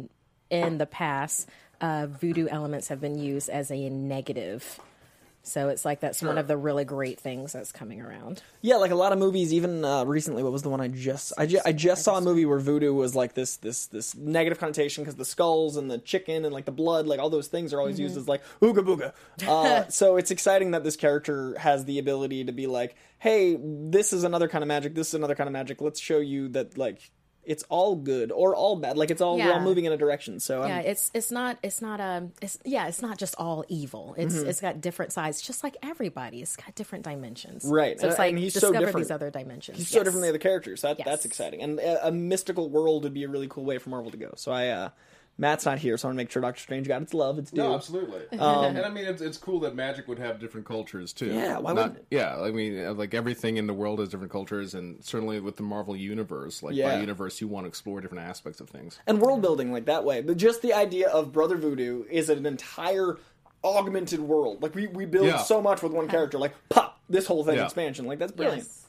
in 0.50 0.78
the 0.78 0.86
past, 0.86 1.50
uh, 1.82 2.08
voodoo 2.08 2.48
elements 2.48 2.88
have 2.90 3.02
been 3.02 3.18
used 3.18 3.50
as 3.50 3.72
a 3.72 3.90
negative. 3.90 4.80
So 5.46 5.70
it's 5.70 5.86
like 5.86 6.00
that's 6.00 6.24
one 6.24 6.40
of 6.40 6.48
the 6.48 6.58
really 6.58 6.86
great 6.86 7.20
things 7.20 7.54
that's 7.54 7.72
coming 7.72 8.02
around. 8.02 8.42
Yeah, 8.62 8.78
like 8.78 8.90
a 8.90 8.96
lot 8.96 9.14
of 9.14 9.20
movies. 9.20 9.54
Even 9.54 9.86
uh, 9.86 10.04
recently, 10.04 10.42
what 10.42 10.52
was 10.52 10.64
the 10.64 10.70
one 10.70 10.82
I 10.82 10.88
just 10.88 11.34
I, 11.38 11.46
ju- 11.46 11.60
I 11.64 11.72
just 11.72 12.04
saw 12.04 12.18
a 12.18 12.22
movie 12.22 12.48
where 12.48 12.58
voodoo 12.58 12.94
was 12.94 13.14
like 13.14 13.36
this 13.36 13.58
this 13.58 13.86
this 13.86 14.16
negative 14.16 14.58
connotation 14.58 15.04
because 15.04 15.16
the 15.16 15.26
skulls 15.26 15.78
and 15.78 15.90
the 15.90 16.00
chicken 16.00 16.46
and 16.46 16.54
like 16.54 16.66
the 16.66 16.72
blood, 16.72 17.06
like 17.06 17.20
all 17.20 17.30
those 17.30 17.48
things 17.48 17.74
are 17.74 17.80
always 17.80 18.00
used 18.00 18.18
as 18.18 18.28
like 18.28 18.42
ooga 18.60 18.80
booga. 18.80 19.14
Uh, 19.48 19.88
so 19.90 20.18
it's 20.18 20.32
exciting 20.32 20.72
that 20.72 20.84
this 20.84 20.96
character 20.96 21.56
has 21.60 21.86
the 21.86 22.00
ability 22.00 22.46
to 22.46 22.52
be 22.52 22.66
like, 22.66 22.96
hey, 23.20 23.56
this 23.62 24.14
is 24.14 24.24
another 24.24 24.48
kind 24.48 24.64
of 24.64 24.68
magic. 24.68 24.96
This 24.96 25.10
is 25.10 25.14
another 25.14 25.36
kind 25.36 25.48
of 25.48 25.54
magic. 25.54 25.80
Let's 25.80 26.00
show 26.00 26.18
you 26.18 26.48
that 26.50 26.76
like 26.76 27.12
it's 27.46 27.64
all 27.70 27.96
good 27.96 28.32
or 28.32 28.56
all 28.56 28.76
bad. 28.76 28.98
Like 28.98 29.12
it's 29.12 29.22
all 29.22 29.38
we're 29.38 29.54
all 29.54 29.60
moving 29.62 29.86
in 29.86 29.92
a 29.92 29.98
direction. 29.98 30.40
So 30.40 30.66
Yeah, 30.66 30.80
it's 30.80 31.12
it's 31.14 31.32
not 31.32 31.58
it's 31.64 31.82
not 31.82 32.02
um 32.02 32.32
it's 32.42 32.58
yeah 32.66 32.88
it's 32.88 33.02
not 33.02 33.18
just 33.18 33.36
all 33.38 33.64
evil. 33.70 34.16
It's 34.18 34.36
Mm-hmm. 34.36 34.50
it's 34.50 34.62
got 34.62 34.82
different 34.82 35.12
sides, 35.14 35.42
just 35.42 35.64
like 35.64 35.78
everybody. 35.84 36.42
It's 36.42 36.56
got 36.56 36.74
different 36.76 37.04
dimensions. 37.06 37.66
Right, 37.66 38.00
So 38.00 38.08
it's 38.08 38.18
like 38.20 38.30
and 38.32 38.40
he's 38.40 38.54
so 38.54 38.60
discover 38.72 38.86
different. 38.86 39.06
these 39.08 39.12
other 39.12 39.30
dimensions. 39.32 39.78
He's 39.78 39.90
so 39.90 40.00
different 40.00 40.16
than 40.16 40.22
the 40.24 40.30
other 40.30 40.38
characters. 40.40 40.82
That 40.82 40.98
Yes. 41.00 41.06
that's 41.08 41.26
exciting, 41.26 41.62
and 41.62 41.80
a, 41.80 42.08
a 42.08 42.12
mystical 42.12 42.70
world 42.70 43.04
would 43.04 43.14
be 43.14 43.24
a 43.24 43.30
really 43.30 43.48
cool 43.48 43.66
way 43.66 43.78
for 43.78 43.90
Marvel 43.90 44.12
to 44.12 44.18
go. 44.18 44.34
So 44.36 44.52
I 44.52 44.68
uh, 44.70 44.90
Matt's 45.38 45.66
not 45.66 45.80
here, 45.80 45.98
so 45.98 46.08
I 46.08 46.10
want 46.10 46.16
to 46.16 46.24
make 46.24 46.32
sure 46.32 46.42
Doctor 46.42 46.62
Strange 46.62 46.88
got 46.88 47.02
its 47.02 47.14
love, 47.14 47.38
its 47.38 47.52
due. 47.52 47.62
No, 47.62 47.76
absolutely. 47.76 48.22
and 48.32 48.42
I 48.80 48.90
mean, 48.90 49.04
it's, 49.06 49.22
it's 49.22 49.38
cool 49.38 49.60
that 49.62 49.76
magic 49.76 50.08
would 50.08 50.18
have 50.18 50.40
different 50.40 50.66
cultures 50.66 51.12
too. 51.12 51.32
Um, 51.32 51.36
Yeah, 51.38 51.58
why 51.58 51.74
Not- 51.74 51.76
wouldn't 51.90 51.98
it? 51.98 52.06
Yeah, 52.10 52.40
I 52.40 52.52
mean, 52.52 52.86
uh, 52.86 52.94
like 52.94 53.14
everything 53.14 53.58
in 53.58 53.68
the 53.68 53.74
world 53.74 54.00
has 54.00 54.08
different 54.08 54.32
cultures, 54.32 54.74
and 54.74 55.04
certainly 55.04 55.42
with 55.42 55.58
the 55.58 55.64
Marvel 55.64 55.94
universe, 55.96 56.64
like 56.64 56.74
Yeah. 56.76 56.96
by 56.96 57.02
universe, 57.02 57.42
you 57.42 57.50
want 57.50 57.66
to 57.66 57.68
explore 57.68 58.00
different 58.00 58.24
aspects 58.24 58.62
of 58.62 58.70
things. 58.70 58.98
and 59.08 59.20
world 59.20 59.42
building 59.42 59.74
like 59.74 59.86
that 59.86 60.06
way. 60.06 60.22
But 60.22 60.38
just 60.38 60.62
the 60.62 60.74
idea 60.74 61.10
of 61.10 61.34
Brother 61.34 61.58
Voodoo 61.58 62.06
is 62.10 62.30
an 62.30 62.46
entire 62.46 63.18
augmented 63.64 64.22
world. 64.22 64.62
Like 64.64 64.74
we, 64.74 64.88
we 64.88 65.06
build 65.06 65.26
Yeah. 65.28 65.38
so 65.38 65.62
much 65.62 65.82
with 65.82 65.92
one 65.92 66.08
character. 66.08 66.38
Like 66.38 66.54
pop 66.70 67.00
this 67.10 67.28
whole 67.28 67.44
thing 67.44 67.56
Yeah. 67.58 67.66
expansion. 67.66 68.06
Like 68.06 68.20
that's 68.20 68.32
brilliant. 68.32 68.64
Yes. 68.64 68.82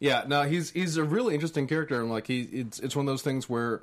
Yeah, 0.00 0.24
no, 0.26 0.42
he's 0.42 0.70
he's 0.70 0.96
a 0.96 1.04
really 1.04 1.34
interesting 1.34 1.66
character, 1.66 2.00
and 2.00 2.10
like 2.10 2.26
he, 2.26 2.40
it's 2.42 2.78
it's 2.80 2.96
one 2.96 3.06
of 3.06 3.12
those 3.12 3.22
things 3.22 3.48
where, 3.48 3.80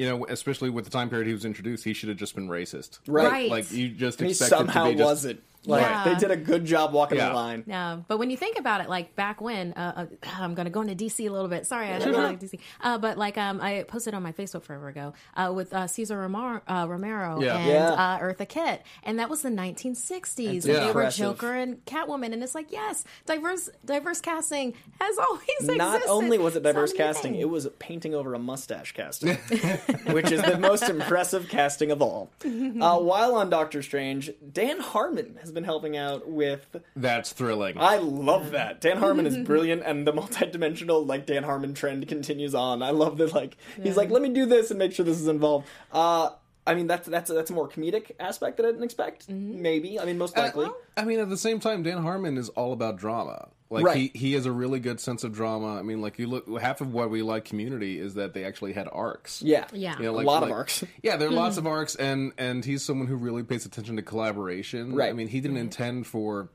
you 0.00 0.08
know, 0.08 0.24
especially 0.30 0.70
with 0.70 0.86
the 0.86 0.90
time 0.90 1.10
period 1.10 1.26
he 1.26 1.34
was 1.34 1.44
introduced, 1.44 1.84
he 1.84 1.92
should 1.92 2.08
have 2.08 2.16
just 2.16 2.34
been 2.34 2.48
racist. 2.48 3.00
Right. 3.06 3.30
Right. 3.30 3.50
Like 3.50 3.70
you 3.70 3.90
just 3.90 4.18
he 4.18 4.30
expect 4.30 4.50
him 4.50 4.58
somehow 4.60 4.84
to 4.84 4.90
be 4.92 4.96
just, 4.96 5.06
wasn't. 5.06 5.42
Like 5.66 5.82
Yeah. 5.82 6.04
they 6.04 6.14
did 6.14 6.30
a 6.30 6.36
good 6.36 6.64
job 6.64 6.92
walking 6.94 7.18
Yeah. 7.18 7.28
the 7.28 7.34
line. 7.34 7.64
Yeah, 7.66 7.98
but 8.08 8.18
when 8.18 8.30
you 8.30 8.36
think 8.38 8.58
about 8.58 8.80
it, 8.80 8.88
like 8.88 9.14
back 9.14 9.40
when, 9.42 9.72
uh, 9.74 10.06
uh, 10.24 10.28
I'm 10.40 10.54
going 10.54 10.64
to 10.64 10.70
go 10.70 10.80
into 10.80 10.94
DC 10.94 11.28
a 11.28 11.30
little 11.32 11.48
bit. 11.48 11.66
Sorry, 11.66 11.88
I 11.88 11.98
don't 11.98 12.12
like 12.14 12.40
DC. 12.40 12.58
Uh, 12.80 12.96
but 12.98 13.18
like, 13.18 13.36
um, 13.36 13.60
I 13.60 13.84
posted 13.86 14.14
on 14.14 14.22
my 14.22 14.32
Facebook 14.32 14.62
forever 14.62 14.88
ago 14.88 15.12
uh, 15.36 15.52
with 15.54 15.74
uh, 15.74 15.86
Cesar 15.86 16.16
Romero, 16.18 16.62
uh, 16.66 16.86
Romero 16.88 17.40
Yeah. 17.42 17.56
and 17.58 17.68
Yeah. 17.68 17.90
Uh, 17.90 18.18
Eartha 18.20 18.48
Kitt, 18.48 18.82
and 19.02 19.18
that 19.18 19.28
was 19.28 19.42
the 19.42 19.50
1960s. 19.50 20.62
That's 20.62 20.66
when 20.66 20.86
They 20.86 20.92
were. 20.92 21.10
Joker 21.10 21.52
and 21.52 21.84
Catwoman, 21.84 22.32
and 22.32 22.42
it's 22.42 22.54
like, 22.54 22.70
yes, 22.72 23.04
diverse, 23.26 23.68
diverse 23.84 24.20
casting 24.20 24.74
has 25.00 25.18
always 25.18 25.42
existed. 25.58 25.76
Not 25.78 26.00
only 26.08 26.38
was 26.38 26.56
it 26.56 26.62
diverse 26.62 26.92
So 26.92 26.96
casting, 26.96 27.34
it 27.34 27.48
was 27.50 27.68
painting 27.78 28.14
over 28.14 28.32
a 28.34 28.38
mustache 28.38 28.92
casting, 28.92 29.34
which 30.14 30.30
is 30.30 30.40
the 30.42 30.56
most 30.58 30.88
impressive 30.88 31.48
casting 31.48 31.90
of 31.90 32.00
all. 32.00 32.30
Uh, 32.44 32.98
while 32.98 33.34
on 33.34 33.50
Doctor 33.50 33.82
Strange, 33.82 34.30
Dan 34.52 34.78
Harmon 34.80 35.36
has 35.40 35.49
been 35.50 35.64
helping 35.64 35.96
out 35.96 36.28
with. 36.28 36.76
That's 36.96 37.32
thrilling. 37.32 37.78
I 37.78 37.96
love 37.96 38.52
that. 38.52 38.80
Dan 38.80 38.98
Harmon 38.98 39.26
is 39.26 39.36
brilliant, 39.46 39.82
and 39.84 40.06
the 40.06 40.12
multidimensional 40.12 41.06
like 41.06 41.26
Dan 41.26 41.42
Harmon 41.42 41.74
trend 41.74 42.06
continues 42.08 42.54
on. 42.54 42.82
I 42.82 42.90
love 42.90 43.18
that. 43.18 43.32
Like 43.32 43.56
he's 43.82 43.96
like, 43.96 44.10
let 44.10 44.22
me 44.22 44.28
do 44.30 44.46
this 44.46 44.70
and 44.70 44.78
make 44.78 44.92
sure 44.92 45.04
this 45.04 45.20
is 45.20 45.28
involved. 45.28 45.66
Uh, 45.92 46.30
I 46.66 46.74
mean, 46.74 46.86
that's 46.86 47.08
that's 47.08 47.30
that's 47.30 47.50
a 47.50 47.54
more 47.54 47.68
comedic 47.68 48.12
aspect 48.20 48.58
that 48.58 48.66
I 48.66 48.70
didn't 48.70 48.84
expect. 48.84 49.28
Mm-hmm. 49.28 49.62
Maybe. 49.62 49.98
I 49.98 50.04
mean, 50.04 50.18
most 50.18 50.36
uh, 50.36 50.42
likely. 50.42 50.68
I 50.96 51.04
mean, 51.04 51.18
at 51.18 51.28
the 51.28 51.36
same 51.36 51.58
time, 51.60 51.82
Dan 51.82 51.98
Harmon 52.02 52.36
is 52.36 52.48
all 52.50 52.72
about 52.72 52.96
drama. 52.96 53.48
Like 53.70 53.84
Right. 53.84 53.96
he, 53.96 54.10
he 54.14 54.32
has 54.32 54.46
a 54.46 54.52
really 54.52 54.80
good 54.80 54.98
sense 54.98 55.22
of 55.22 55.32
drama. 55.32 55.78
I 55.78 55.82
mean, 55.82 56.02
like 56.02 56.18
you 56.18 56.26
look, 56.26 56.60
half 56.60 56.80
of 56.80 56.92
what 56.92 57.08
we 57.08 57.22
like 57.22 57.44
Community 57.44 58.00
is 58.00 58.14
that 58.14 58.34
they 58.34 58.44
actually 58.44 58.72
had 58.72 58.88
arcs. 58.90 59.42
yeah. 59.42 59.66
Yeah. 59.72 59.96
You 59.96 60.04
know, 60.04 60.20
a 60.20 60.22
lot 60.22 60.42
of 60.42 60.50
arcs. 60.50 60.84
Yeah, 61.02 61.16
there 61.16 61.28
are 61.28 61.32
lots 61.32 61.56
mm-hmm. 61.56 61.66
of 61.66 61.72
arcs, 61.72 61.94
and 61.94 62.32
and 62.36 62.64
he's 62.64 62.82
someone 62.82 63.06
who 63.06 63.16
really 63.16 63.44
pays 63.44 63.64
attention 63.64 63.96
to 63.96 64.02
collaboration. 64.02 64.94
Right. 64.94 65.08
I 65.08 65.12
mean, 65.12 65.28
he 65.28 65.40
didn't 65.40 65.56
mm-hmm. 65.56 65.64
intend 65.64 66.06
for 66.08 66.50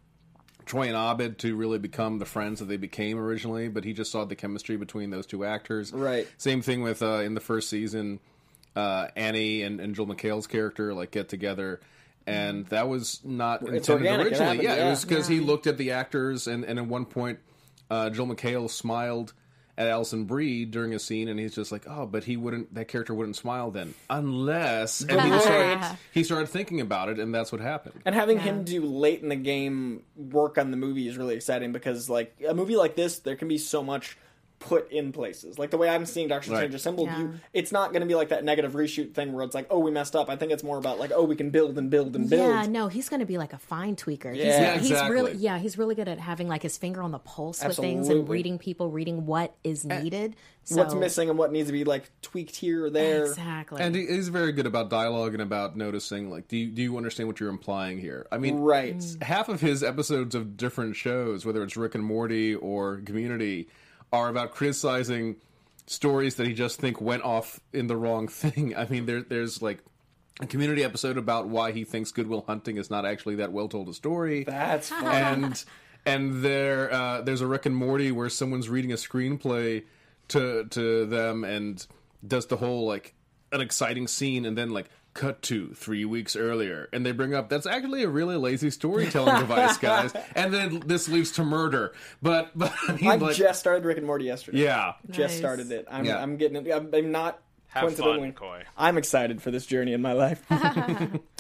Troy 0.66 0.88
and 0.88 0.96
Abed 0.96 1.40
to 1.40 1.56
really 1.56 1.80
become 1.80 2.20
the 2.20 2.26
friends 2.26 2.60
that 2.60 2.66
they 2.66 2.78
became 2.78 3.18
originally, 3.18 3.70
but 3.70 3.86
he 3.86 3.94
just 3.94 4.12
saw 4.12 4.26
the 4.26 4.36
chemistry 4.36 4.78
between 4.78 5.10
those 5.10 5.26
two 5.26 5.46
actors. 5.46 5.94
Right. 5.94 6.28
Same 6.38 6.62
thing 6.62 6.82
with 6.82 7.02
uh, 7.02 7.20
in 7.20 7.34
the 7.34 7.42
first 7.42 7.70
season, 7.70 8.20
uh, 8.76 9.08
Annie 9.16 9.62
and, 9.62 9.80
and 9.80 9.96
Joel 9.96 10.08
McHale's 10.08 10.48
character 10.48 10.94
like 10.94 11.12
get 11.12 11.30
together. 11.30 11.80
And 12.28 12.66
that 12.68 12.88
was 12.88 13.22
not 13.24 13.62
It's 13.62 13.88
intended 13.88 14.08
organic, 14.08 14.20
it 14.20 14.30
originally. 14.30 14.46
happened, 14.46 14.64
yeah, 14.64 14.76
yeah. 14.78 14.88
it 14.88 14.90
was 14.90 15.06
because 15.06 15.28
he 15.28 15.40
looked 15.40 15.68
at 15.68 15.78
the 15.78 15.92
actors, 15.92 16.48
and, 16.48 16.64
and 16.64 16.80
at 16.80 16.88
one 16.88 17.06
point, 17.06 17.38
uh, 17.92 18.10
Joel 18.10 18.28
McHale 18.30 18.68
smiled 18.68 19.34
at 19.78 19.88
Alison 19.88 20.24
Brie 20.24 20.66
during 20.66 20.94
a 20.94 21.00
scene, 21.00 21.28
and 21.28 21.40
he's 21.40 21.54
just 21.54 21.72
like, 21.72 21.84
"Oh, 21.88 22.06
but 22.06 22.24
he 22.24 22.38
wouldn't. 22.38 22.74
That 22.74 22.88
character 22.88 23.14
wouldn't 23.14 23.36
smile 23.36 23.70
then, 23.72 23.94
unless." 24.10 25.02
And 25.02 25.22
he 25.22 25.40
started, 25.40 25.98
he 26.14 26.24
started 26.24 26.48
thinking 26.50 26.82
about 26.82 27.10
it, 27.10 27.20
and 27.20 27.34
that's 27.34 27.52
what 27.52 27.62
happened. 27.62 28.02
And 28.06 28.16
having 28.16 28.40
him 28.40 28.64
do 28.64 28.84
late 28.86 29.22
in 29.22 29.30
the 29.30 29.36
game 29.36 30.04
work 30.16 30.58
on 30.58 30.72
the 30.72 30.78
movie 30.78 31.08
is 31.08 31.18
really 31.18 31.36
exciting 31.36 31.72
because, 31.74 32.10
like, 32.10 32.36
a 32.48 32.54
movie 32.54 32.76
like 32.76 32.96
this, 32.96 33.20
there 33.20 33.36
can 33.36 33.48
be 33.48 33.58
so 33.58 33.84
much 33.84 34.18
put 34.60 34.92
in 34.92 35.12
places. 35.12 35.60
Like 35.60 35.70
the 35.70 35.78
way 35.78 35.90
I'm 35.90 36.06
seeing 36.06 36.28
Doctor 36.28 36.50
Right. 36.52 36.58
Strange 36.60 36.74
assembled, 36.76 37.08
Yeah. 37.08 37.20
you 37.20 37.34
it's 37.54 37.72
not 37.72 37.92
going 37.92 38.02
to 38.02 38.08
be 38.08 38.16
like 38.16 38.30
that 38.30 38.44
negative 38.44 38.74
reshoot 38.74 39.14
thing 39.14 39.34
where 39.34 39.44
it's 39.44 39.54
like, 39.54 39.68
oh, 39.70 39.80
we 39.80 39.92
messed 39.92 40.16
up. 40.16 40.30
I 40.30 40.36
think 40.38 40.52
it's 40.52 40.64
more 40.64 40.78
about 40.78 40.98
like, 41.00 41.12
oh, 41.14 41.24
we 41.24 41.36
can 41.36 41.50
build 41.50 41.78
and 41.78 41.90
build 41.90 42.16
and 42.16 42.30
build. 42.30 42.42
Yeah, 42.50 42.66
no, 42.66 42.88
he's 42.88 43.10
going 43.10 43.20
to 43.20 43.26
be 43.26 43.38
like 43.38 43.54
a 43.54 43.58
fine 43.58 43.96
tweaker. 43.96 44.34
He's, 44.34 44.44
Yeah. 44.46 44.62
Yeah, 44.62 44.78
he's 44.80 44.92
really, 44.92 45.32
exactly. 45.32 45.34
yeah, 45.44 45.60
he's 45.60 45.78
really 45.78 45.96
good 45.96 46.08
at 46.08 46.20
having 46.20 46.48
like 46.48 46.64
his 46.64 46.78
finger 46.78 47.02
on 47.04 47.12
the 47.12 47.20
pulse 47.20 47.64
with 47.64 47.78
things 47.78 48.10
and 48.10 48.28
reading 48.30 48.58
people, 48.58 48.90
reading 48.90 49.26
what 49.26 49.56
is 49.64 49.86
needed. 49.86 50.36
So, 50.64 50.78
What's 50.78 50.96
missing 50.96 51.30
and 51.30 51.38
what 51.38 51.52
needs 51.52 51.68
to 51.68 51.74
be 51.74 51.84
like 51.84 52.10
tweaked 52.24 52.56
here 52.56 52.86
or 52.86 52.90
there. 52.90 53.26
Exactly. 53.26 53.80
And 53.84 53.96
he's 53.96 54.30
very 54.30 54.52
good 54.52 54.66
about 54.66 54.90
dialogue 54.90 55.34
and 55.34 55.42
about 55.44 55.78
noticing, 55.78 56.32
like, 56.32 56.48
do 56.48 56.58
you, 56.58 56.72
do 56.72 56.82
you 56.82 56.98
understand 56.98 57.28
what 57.28 57.40
you're 57.40 57.50
implying 57.52 58.00
here? 58.00 58.26
I 58.32 58.40
mean, 58.40 58.58
Right. 58.58 59.04
half 59.22 59.48
of 59.48 59.62
his 59.62 59.84
episodes 59.84 60.34
of 60.34 60.58
different 60.58 60.96
shows, 60.96 61.46
whether 61.46 61.62
it's 61.62 61.78
Rick 61.78 61.94
and 61.94 62.04
Morty 62.04 62.56
or 62.56 62.98
Community, 63.06 63.68
are 64.12 64.30
about 64.30 64.52
criticizing 64.52 65.38
stories 65.88 66.36
that 66.36 66.48
he 66.48 66.54
just 66.54 66.80
think 66.80 67.00
went 67.00 67.24
off 67.24 67.60
in 67.74 67.88
the 67.88 67.96
wrong 67.96 68.28
thing. 68.28 68.76
I 68.78 68.88
mean, 68.88 69.06
there, 69.06 69.22
there's 69.22 69.62
like 69.62 69.80
a 70.42 70.48
Community 70.48 70.84
episode 70.84 71.18
about 71.18 71.48
why 71.48 71.72
he 71.72 71.84
thinks 71.84 72.12
Goodwill 72.12 72.44
Hunting 72.48 72.78
is 72.78 72.90
not 72.90 73.06
actually 73.06 73.36
that 73.36 73.52
well 73.54 73.70
told 73.70 73.88
a 73.88 73.94
story 73.94 74.44
That's 74.44 74.90
fun. 74.90 75.06
and 75.06 75.66
and 76.06 76.44
there 76.44 76.92
uh, 76.94 77.22
there's 77.22 77.42
a 77.42 77.48
Rick 77.48 77.66
and 77.66 77.76
Morty 77.76 78.12
where 78.12 78.30
someone's 78.30 78.68
reading 78.68 78.92
a 78.92 78.96
screenplay 78.96 79.84
to 80.30 80.66
to 80.66 81.06
them 81.06 81.44
and 81.46 81.86
does 82.28 82.48
the 82.48 82.58
whole 82.58 82.86
like 82.86 83.14
an 83.54 83.62
exciting 83.62 84.08
scene 84.08 84.46
and 84.46 84.58
then 84.58 84.72
like 84.72 84.90
cut 85.16 85.42
to 85.42 85.70
three 85.74 86.06
weeks 86.06 86.36
earlier 86.36 86.88
and 86.94 87.04
they 87.06 87.12
bring 87.14 87.34
up 87.34 87.50
that's 87.50 87.66
actually 87.66 88.04
a 88.04 88.08
really 88.08 88.36
lazy 88.36 88.70
storytelling 88.70 89.34
device 89.40 89.78
guys 89.78 90.14
and 90.36 90.54
then 90.54 90.84
this 90.86 91.08
leads 91.10 91.32
to 91.32 91.44
murder 91.44 91.94
but 92.22 92.52
but 92.56 92.72
I 92.88 92.92
mean 92.94 93.08
I 93.10 93.16
like 93.16 93.36
just 93.36 93.60
started 93.60 93.86
Rick 93.86 93.98
and 93.98 94.06
Morty 94.06 94.26
yesterday. 94.26 94.60
yeah 94.64 94.94
Just 95.10 95.38
started 95.38 95.72
it. 95.72 95.88
I'm, 95.90 96.06
Yeah. 96.06 96.22
I'm 96.22 96.36
getting 96.38 96.58
it. 96.58 96.70
I'm, 96.72 96.94
I'm 96.94 97.12
not 97.12 97.40
Have 97.70 97.84
coincidentally. 97.84 98.20
fun, 98.20 98.34
Coy. 98.34 98.64
I'm 98.78 98.98
excited 98.98 99.42
for 99.42 99.52
this 99.52 99.66
journey 99.66 99.94
in 99.94 100.02
my 100.02 100.12
life. 100.14 100.44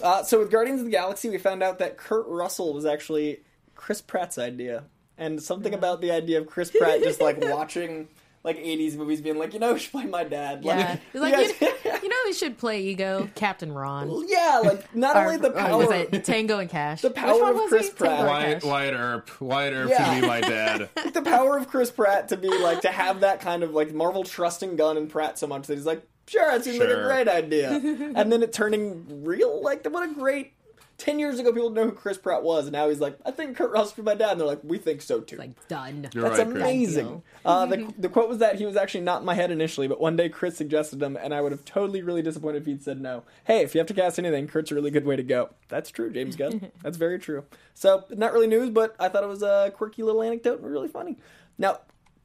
uh, 0.04 0.24
so 0.24 0.40
with 0.40 0.52
Guardians 0.52 0.80
of 0.80 0.86
the 0.86 0.92
Galaxy, 0.92 1.30
we 1.30 1.38
found 1.38 1.62
out 1.62 1.80
that 1.80 1.98
Kurt 1.98 2.26
Russell 2.28 2.74
was 2.74 2.86
actually 2.86 3.42
Chris 3.76 4.02
Pratt's 4.02 4.38
idea, 4.38 4.86
and 5.18 5.42
something 5.44 5.74
about 5.74 6.00
the 6.02 6.12
idea 6.12 6.40
of 6.40 6.48
Chris 6.48 6.72
Pratt 6.72 7.02
just 7.04 7.20
like 7.22 7.38
watching 7.42 8.08
like 8.44 8.58
'80s 8.58 8.96
movies, 8.96 9.22
being 9.22 9.38
like, 9.38 9.54
you 9.54 9.60
know, 9.60 9.74
who 9.74 9.80
should 9.80 9.92
play 9.92 10.06
my 10.06 10.24
dad. 10.24 10.64
yeah, 10.64 10.98
he's 11.12 11.22
like, 11.22 11.36
you 11.38 11.54
guys- 11.68 11.85
you, 12.26 12.30
you 12.30 12.32
know, 12.32 12.34
who 12.34 12.34
should 12.34 12.58
play 12.58 12.82
Ego? 12.82 13.30
Captain 13.36 13.72
Ron. 13.72 14.26
yeah, 14.28 14.62
like 14.64 14.96
not 14.96 15.16
Or, 15.16 15.22
only 15.26 15.38
the 15.38 15.48
uh, 15.50 15.52
or 15.52 15.68
power. 15.68 15.78
was 15.78 15.92
it 15.92 16.24
Tango 16.26 16.60
and 16.60 16.70
Cash? 16.70 17.02
The 17.02 17.10
Which 17.10 17.18
power 17.18 17.40
one 17.42 17.50
of 17.52 17.56
was 17.56 17.70
Chris 17.70 17.88
he? 17.88 17.94
Tango 17.94 18.06
Pratt. 18.06 18.20
and 18.20 18.28
Wyatt, 18.30 18.54
Cash. 18.62 18.70
Wyatt 18.70 18.94
Earp 18.94 19.42
Wyatt 19.42 19.74
Earp 19.74 19.90
Yeah. 19.90 20.16
to 20.16 20.22
be 20.22 20.28
my 20.28 20.42
dad 20.42 20.90
the 21.14 21.22
power 21.22 21.58
of 21.58 21.68
Chris 21.68 21.92
Pratt 21.92 22.30
to 22.30 22.38
be 22.38 22.50
like 22.50 22.82
to 22.82 22.90
have 22.92 23.20
that 23.22 23.40
kind 23.42 23.64
of 23.64 23.72
like 23.72 23.94
Marvel 23.94 24.24
trusting 24.24 24.76
Gunn 24.76 24.98
and 24.98 25.10
Pratt 25.10 25.38
so 25.40 25.48
much 25.48 25.68
that 25.68 25.76
he's 25.76 25.86
like, 25.86 26.02
sure, 26.28 26.52
it 26.54 26.64
seems 26.64 26.80
like 26.80 26.90
a 26.90 26.92
Sure. 26.94 27.06
great 27.08 27.28
idea, 27.28 27.70
and 28.16 28.32
then 28.32 28.42
it 28.44 28.52
turning 28.52 29.24
real. 29.24 29.62
Like, 29.62 29.86
what 29.86 30.10
a 30.10 30.14
great. 30.14 30.54
Ten 30.98 31.20
years 31.20 31.40
ago, 31.40 31.52
people 31.52 31.70
didn't 31.70 31.76
know 31.76 31.92
who 31.92 31.96
Chris 31.96 32.18
Pratt 32.18 32.42
was, 32.42 32.66
and 32.66 32.72
now 32.72 32.88
he's 32.88 33.02
like, 33.02 33.18
I 33.26 33.32
think 33.32 33.58
Kurt 33.58 33.72
Russell's 33.72 33.98
my 34.06 34.16
dad, 34.16 34.32
and 34.32 34.40
they're 34.40 34.48
like, 34.48 34.64
we 34.64 34.78
think 34.78 35.02
so 35.02 35.20
too. 35.20 35.36
Like 35.36 35.68
done. 35.68 36.10
You're 36.14 36.24
That's 36.24 36.38
right, 36.40 36.48
amazing. 36.48 37.22
Uh, 37.44 37.66
the, 37.66 37.94
the 37.98 38.08
quote 38.08 38.30
was 38.30 38.38
that 38.38 38.56
he 38.56 38.66
was 38.66 38.78
actually 38.78 39.02
not 39.02 39.20
in 39.20 39.26
my 39.26 39.34
head 39.34 39.52
initially, 39.52 39.88
but 39.88 40.00
one 40.00 40.16
day 40.16 40.30
Chris 40.30 40.56
suggested 40.56 41.04
him, 41.04 41.18
and 41.22 41.34
I 41.34 41.42
would 41.42 41.52
have 41.52 41.66
totally 41.66 42.02
really 42.02 42.22
disappointed 42.22 42.62
if 42.62 42.66
he'd 42.66 42.82
said 42.82 43.02
no. 43.02 43.24
Hey, 43.44 43.62
if 43.62 43.76
you 43.76 43.80
have 43.80 43.88
to 43.88 43.94
cast 43.94 44.18
anything, 44.20 44.48
Kurt's 44.48 44.72
a 44.72 44.76
really 44.76 44.92
good 44.92 45.06
way 45.06 45.18
to 45.18 45.24
go. 45.24 45.50
That's 45.68 45.92
true, 45.92 46.12
James 46.12 46.38
Gunn. 46.38 46.72
That's 46.82 46.98
very 46.98 47.20
true. 47.20 47.44
So, 47.74 48.06
not 48.12 48.32
really 48.32 48.48
news, 48.48 48.70
but 48.70 48.96
I 48.98 49.10
thought 49.10 49.24
it 49.24 49.30
was 49.30 49.44
a 49.44 49.74
quirky 49.76 50.02
little 50.02 50.24
anecdote 50.24 50.62
and 50.62 50.72
really 50.72 50.88
funny. 50.88 51.18
Now, 51.58 51.80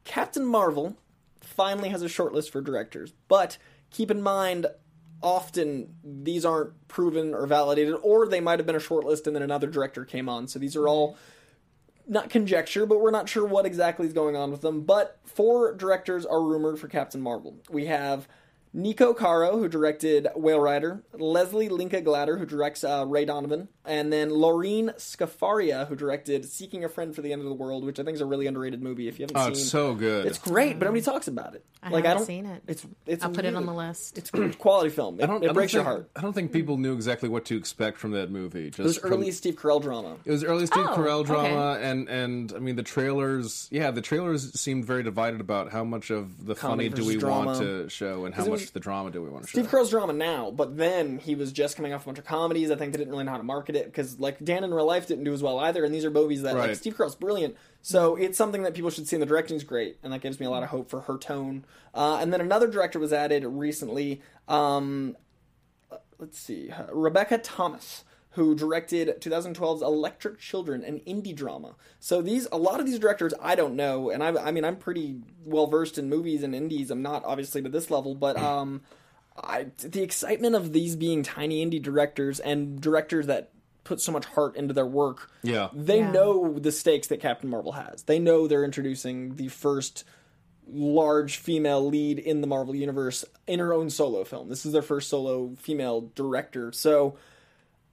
Captain 0.04 0.44
Marvel 0.44 0.96
finally 1.40 1.88
has 1.88 2.02
a 2.02 2.06
shortlist 2.06 2.50
for 2.50 2.60
directors, 2.60 3.12
but 3.26 3.58
keep 3.90 4.10
in 4.10 4.22
mind, 4.22 4.66
often 5.22 5.94
these 6.04 6.44
aren't 6.44 6.88
proven 6.88 7.34
or 7.34 7.46
validated, 7.46 7.94
or 8.02 8.26
they 8.26 8.40
might 8.40 8.58
have 8.58 8.66
been 8.66 8.76
a 8.76 8.80
shortlist 8.80 9.26
and 9.26 9.36
then 9.36 9.42
another 9.42 9.66
director 9.66 10.04
came 10.04 10.28
on. 10.28 10.48
So 10.48 10.58
these 10.58 10.76
are 10.76 10.88
all 10.88 11.16
not 12.06 12.30
conjecture, 12.30 12.86
but 12.86 13.00
we're 13.00 13.10
not 13.10 13.28
sure 13.28 13.46
what 13.46 13.66
exactly 13.66 14.06
is 14.06 14.12
going 14.12 14.36
on 14.36 14.50
with 14.50 14.62
them. 14.62 14.82
But 14.82 15.18
four 15.24 15.74
directors 15.74 16.26
are 16.26 16.42
rumored 16.42 16.78
for 16.78 16.88
Captain 16.88 17.20
Marvel. 17.20 17.56
We 17.70 17.86
have 17.86 18.26
Niki 18.74 19.16
Caro, 19.16 19.58
who 19.58 19.68
directed 19.68 20.28
Whale 20.34 20.60
Rider, 20.60 21.02
Leslie 21.12 21.68
Linka 21.68 22.00
Glatter, 22.00 22.38
who 22.38 22.46
directs 22.46 22.84
uh, 22.84 23.04
Ray 23.06 23.24
Donovan, 23.24 23.68
and 23.90 24.12
then 24.12 24.30
Lorene 24.30 24.90
Scafaria, 24.96 25.86
who 25.88 25.96
directed 25.96 26.44
Seeking 26.46 26.84
a 26.84 26.88
Friend 26.88 27.14
for 27.14 27.22
the 27.22 27.32
End 27.32 27.42
of 27.42 27.48
the 27.48 27.54
World, 27.54 27.84
which 27.84 27.98
I 27.98 28.04
think 28.04 28.14
is 28.14 28.20
a 28.20 28.26
really 28.26 28.46
underrated 28.46 28.82
movie. 28.82 29.08
If 29.08 29.18
you 29.18 29.24
haven't 29.24 29.36
oh 29.36 29.42
seen, 29.44 29.52
it's 29.52 29.68
so 29.68 29.94
good 29.94 30.26
it's 30.26 30.38
great, 30.38 30.78
but 30.78 30.86
nobody 30.86 31.02
talks 31.02 31.28
about 31.28 31.54
it. 31.54 31.64
I 31.82 31.90
like 31.90 32.04
I 32.04 32.08
haven't 32.08 32.20
don't 32.20 32.26
seen 32.26 32.46
it. 32.46 32.62
It's 32.68 32.86
it's 33.06 33.24
I'll 33.24 33.30
put 33.30 33.44
it 33.44 33.54
on 33.54 33.66
the 33.66 33.74
list. 33.74 34.16
It's 34.18 34.30
a 34.32 34.50
quality 34.50 34.90
film. 34.90 35.18
It, 35.20 35.24
I 35.24 35.26
don't, 35.26 35.42
it 35.44 35.50
I 35.50 35.52
breaks 35.52 35.72
don't 35.72 35.80
your 35.80 35.84
heart. 35.84 36.10
I 36.14 36.20
don't 36.20 36.32
think 36.32 36.52
people 36.52 36.76
knew 36.76 36.94
exactly 36.94 37.28
what 37.28 37.44
to 37.46 37.56
expect 37.56 37.98
from 37.98 38.12
that 38.12 38.30
movie. 38.30 38.68
Just 38.70 38.78
It 38.78 38.82
was 38.84 38.98
from- 38.98 39.12
early 39.14 39.30
Steve 39.32 39.56
Carell 39.56 39.82
drama. 39.82 40.16
It 40.24 40.30
was 40.30 40.44
early 40.44 40.66
Steve 40.66 40.86
Oh, 40.88 40.94
Carell 40.96 41.24
drama, 41.26 41.72
okay. 41.76 41.84
and 41.90 42.08
and 42.08 42.52
I 42.54 42.58
mean 42.60 42.76
the 42.76 42.82
trailers. 42.82 43.68
Yeah, 43.70 43.90
the 43.90 44.02
trailers 44.02 44.58
seemed 44.60 44.84
very 44.84 45.02
divided 45.02 45.40
about 45.40 45.72
how 45.72 45.84
much 45.84 46.10
of 46.10 46.46
the 46.46 46.54
Comedy 46.54 46.88
funny 46.90 47.02
do 47.02 47.06
we 47.06 47.14
versus 47.16 47.28
want 47.28 47.58
to 47.60 47.88
show 47.88 48.24
and 48.24 48.34
how 48.34 48.42
much 48.44 48.50
much 48.60 48.72
the 48.72 48.80
drama 48.80 49.10
do 49.10 49.22
we 49.22 49.28
want 49.30 49.44
to 49.44 49.48
Steve 49.50 49.64
show? 49.64 49.68
Steve 49.68 49.80
Carell's 49.80 49.90
drama 49.90 50.12
now, 50.12 50.50
but 50.50 50.76
then 50.76 51.18
he 51.18 51.34
was 51.34 51.50
just 51.52 51.76
coming 51.76 51.92
off 51.92 52.02
a 52.02 52.06
bunch 52.06 52.18
of 52.18 52.24
comedies. 52.24 52.70
I 52.70 52.76
think 52.76 52.92
they 52.92 52.98
didn't 52.98 53.10
really 53.12 53.24
know 53.24 53.30
how 53.32 53.36
to 53.38 53.42
market 53.42 53.74
it 53.76 53.79
because, 53.86 54.18
like, 54.20 54.42
Dan 54.44 54.64
in 54.64 54.72
real 54.72 54.86
life 54.86 55.06
didn't 55.06 55.24
do 55.24 55.32
as 55.32 55.42
well 55.42 55.58
either. 55.58 55.84
And 55.84 55.94
these 55.94 56.04
are 56.04 56.10
movies 56.10 56.42
that, 56.42 56.54
like, 56.56 56.76
Steve 56.76 56.96
Carell's 56.96 57.14
brilliant. 57.16 57.56
So 57.82 58.16
it's 58.16 58.36
something 58.36 58.62
that 58.62 58.74
people 58.74 58.90
should 58.90 59.08
see, 59.08 59.16
and 59.16 59.22
the 59.22 59.26
directing's 59.26 59.64
great, 59.64 59.98
and 60.02 60.12
that 60.12 60.20
gives 60.20 60.38
me 60.38 60.46
a 60.46 60.50
lot 60.50 60.62
of 60.62 60.68
hope 60.68 60.90
for 60.90 61.02
her 61.02 61.16
tone. 61.16 61.64
Uh, 61.94 62.18
and 62.20 62.32
then 62.32 62.40
another 62.40 62.66
director 62.66 62.98
was 62.98 63.12
added 63.12 63.44
recently. 63.44 64.20
Um, 64.48 65.16
let's 66.18 66.38
see, 66.38 66.70
uh, 66.70 66.92
Rebecca 66.92 67.38
Thomas. 67.38 68.04
Who 68.34 68.54
directed 68.54 69.20
2012's 69.20 69.82
Electric 69.82 70.38
Children, 70.38 70.84
an 70.84 71.00
indie 71.00 71.34
drama? 71.34 71.74
So 71.98 72.22
these, 72.22 72.46
a 72.52 72.56
lot 72.56 72.78
of 72.78 72.86
these 72.86 73.00
directors, 73.00 73.34
I 73.42 73.56
don't 73.56 73.74
know, 73.74 74.08
and 74.08 74.22
I, 74.22 74.28
I 74.28 74.50
mean, 74.52 74.64
I'm 74.64 74.76
pretty 74.76 75.16
well 75.44 75.66
versed 75.66 75.98
in 75.98 76.08
movies 76.08 76.44
and 76.44 76.54
indies. 76.54 76.92
I'm 76.92 77.02
not 77.02 77.24
obviously 77.24 77.60
to 77.62 77.68
this 77.68 77.90
level, 77.90 78.14
but 78.14 78.36
um, 78.36 78.82
I, 79.36 79.66
the 79.78 80.02
excitement 80.02 80.54
of 80.54 80.72
these 80.72 80.96
being 80.96 81.22
tiny 81.22 81.64
indie 81.64 81.82
directors 81.82 82.40
and 82.40 82.80
directors 82.80 83.26
that 83.26 83.50
put 83.90 84.00
so 84.00 84.12
much 84.12 84.24
heart 84.26 84.54
into 84.54 84.72
their 84.72 84.86
work. 84.86 85.32
Yeah. 85.42 85.68
They 85.72 85.98
Yeah. 85.98 86.12
know 86.12 86.58
the 86.60 86.70
stakes 86.70 87.08
that 87.08 87.18
Captain 87.20 87.50
Marvel 87.50 87.72
has. 87.72 88.04
They 88.04 88.20
know 88.20 88.46
they're 88.46 88.64
introducing 88.64 89.34
the 89.34 89.48
first 89.48 90.04
large 90.72 91.38
female 91.38 91.84
lead 91.84 92.20
in 92.20 92.40
the 92.40 92.46
Marvel 92.46 92.76
universe 92.76 93.24
in 93.48 93.58
her 93.58 93.72
own 93.74 93.90
solo 93.90 94.22
film. 94.22 94.48
This 94.48 94.64
is 94.64 94.70
their 94.72 94.80
first 94.82 95.08
solo 95.08 95.56
female 95.58 96.12
director. 96.14 96.70
So, 96.70 97.16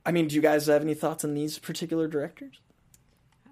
I 0.05 0.11
mean, 0.11 0.27
do 0.27 0.35
you 0.35 0.41
guys 0.41 0.67
have 0.67 0.83
any 0.83 0.93
thoughts 0.93 1.25
on 1.25 1.33
these 1.33 1.57
particular 1.57 2.07
directors? 2.07 2.59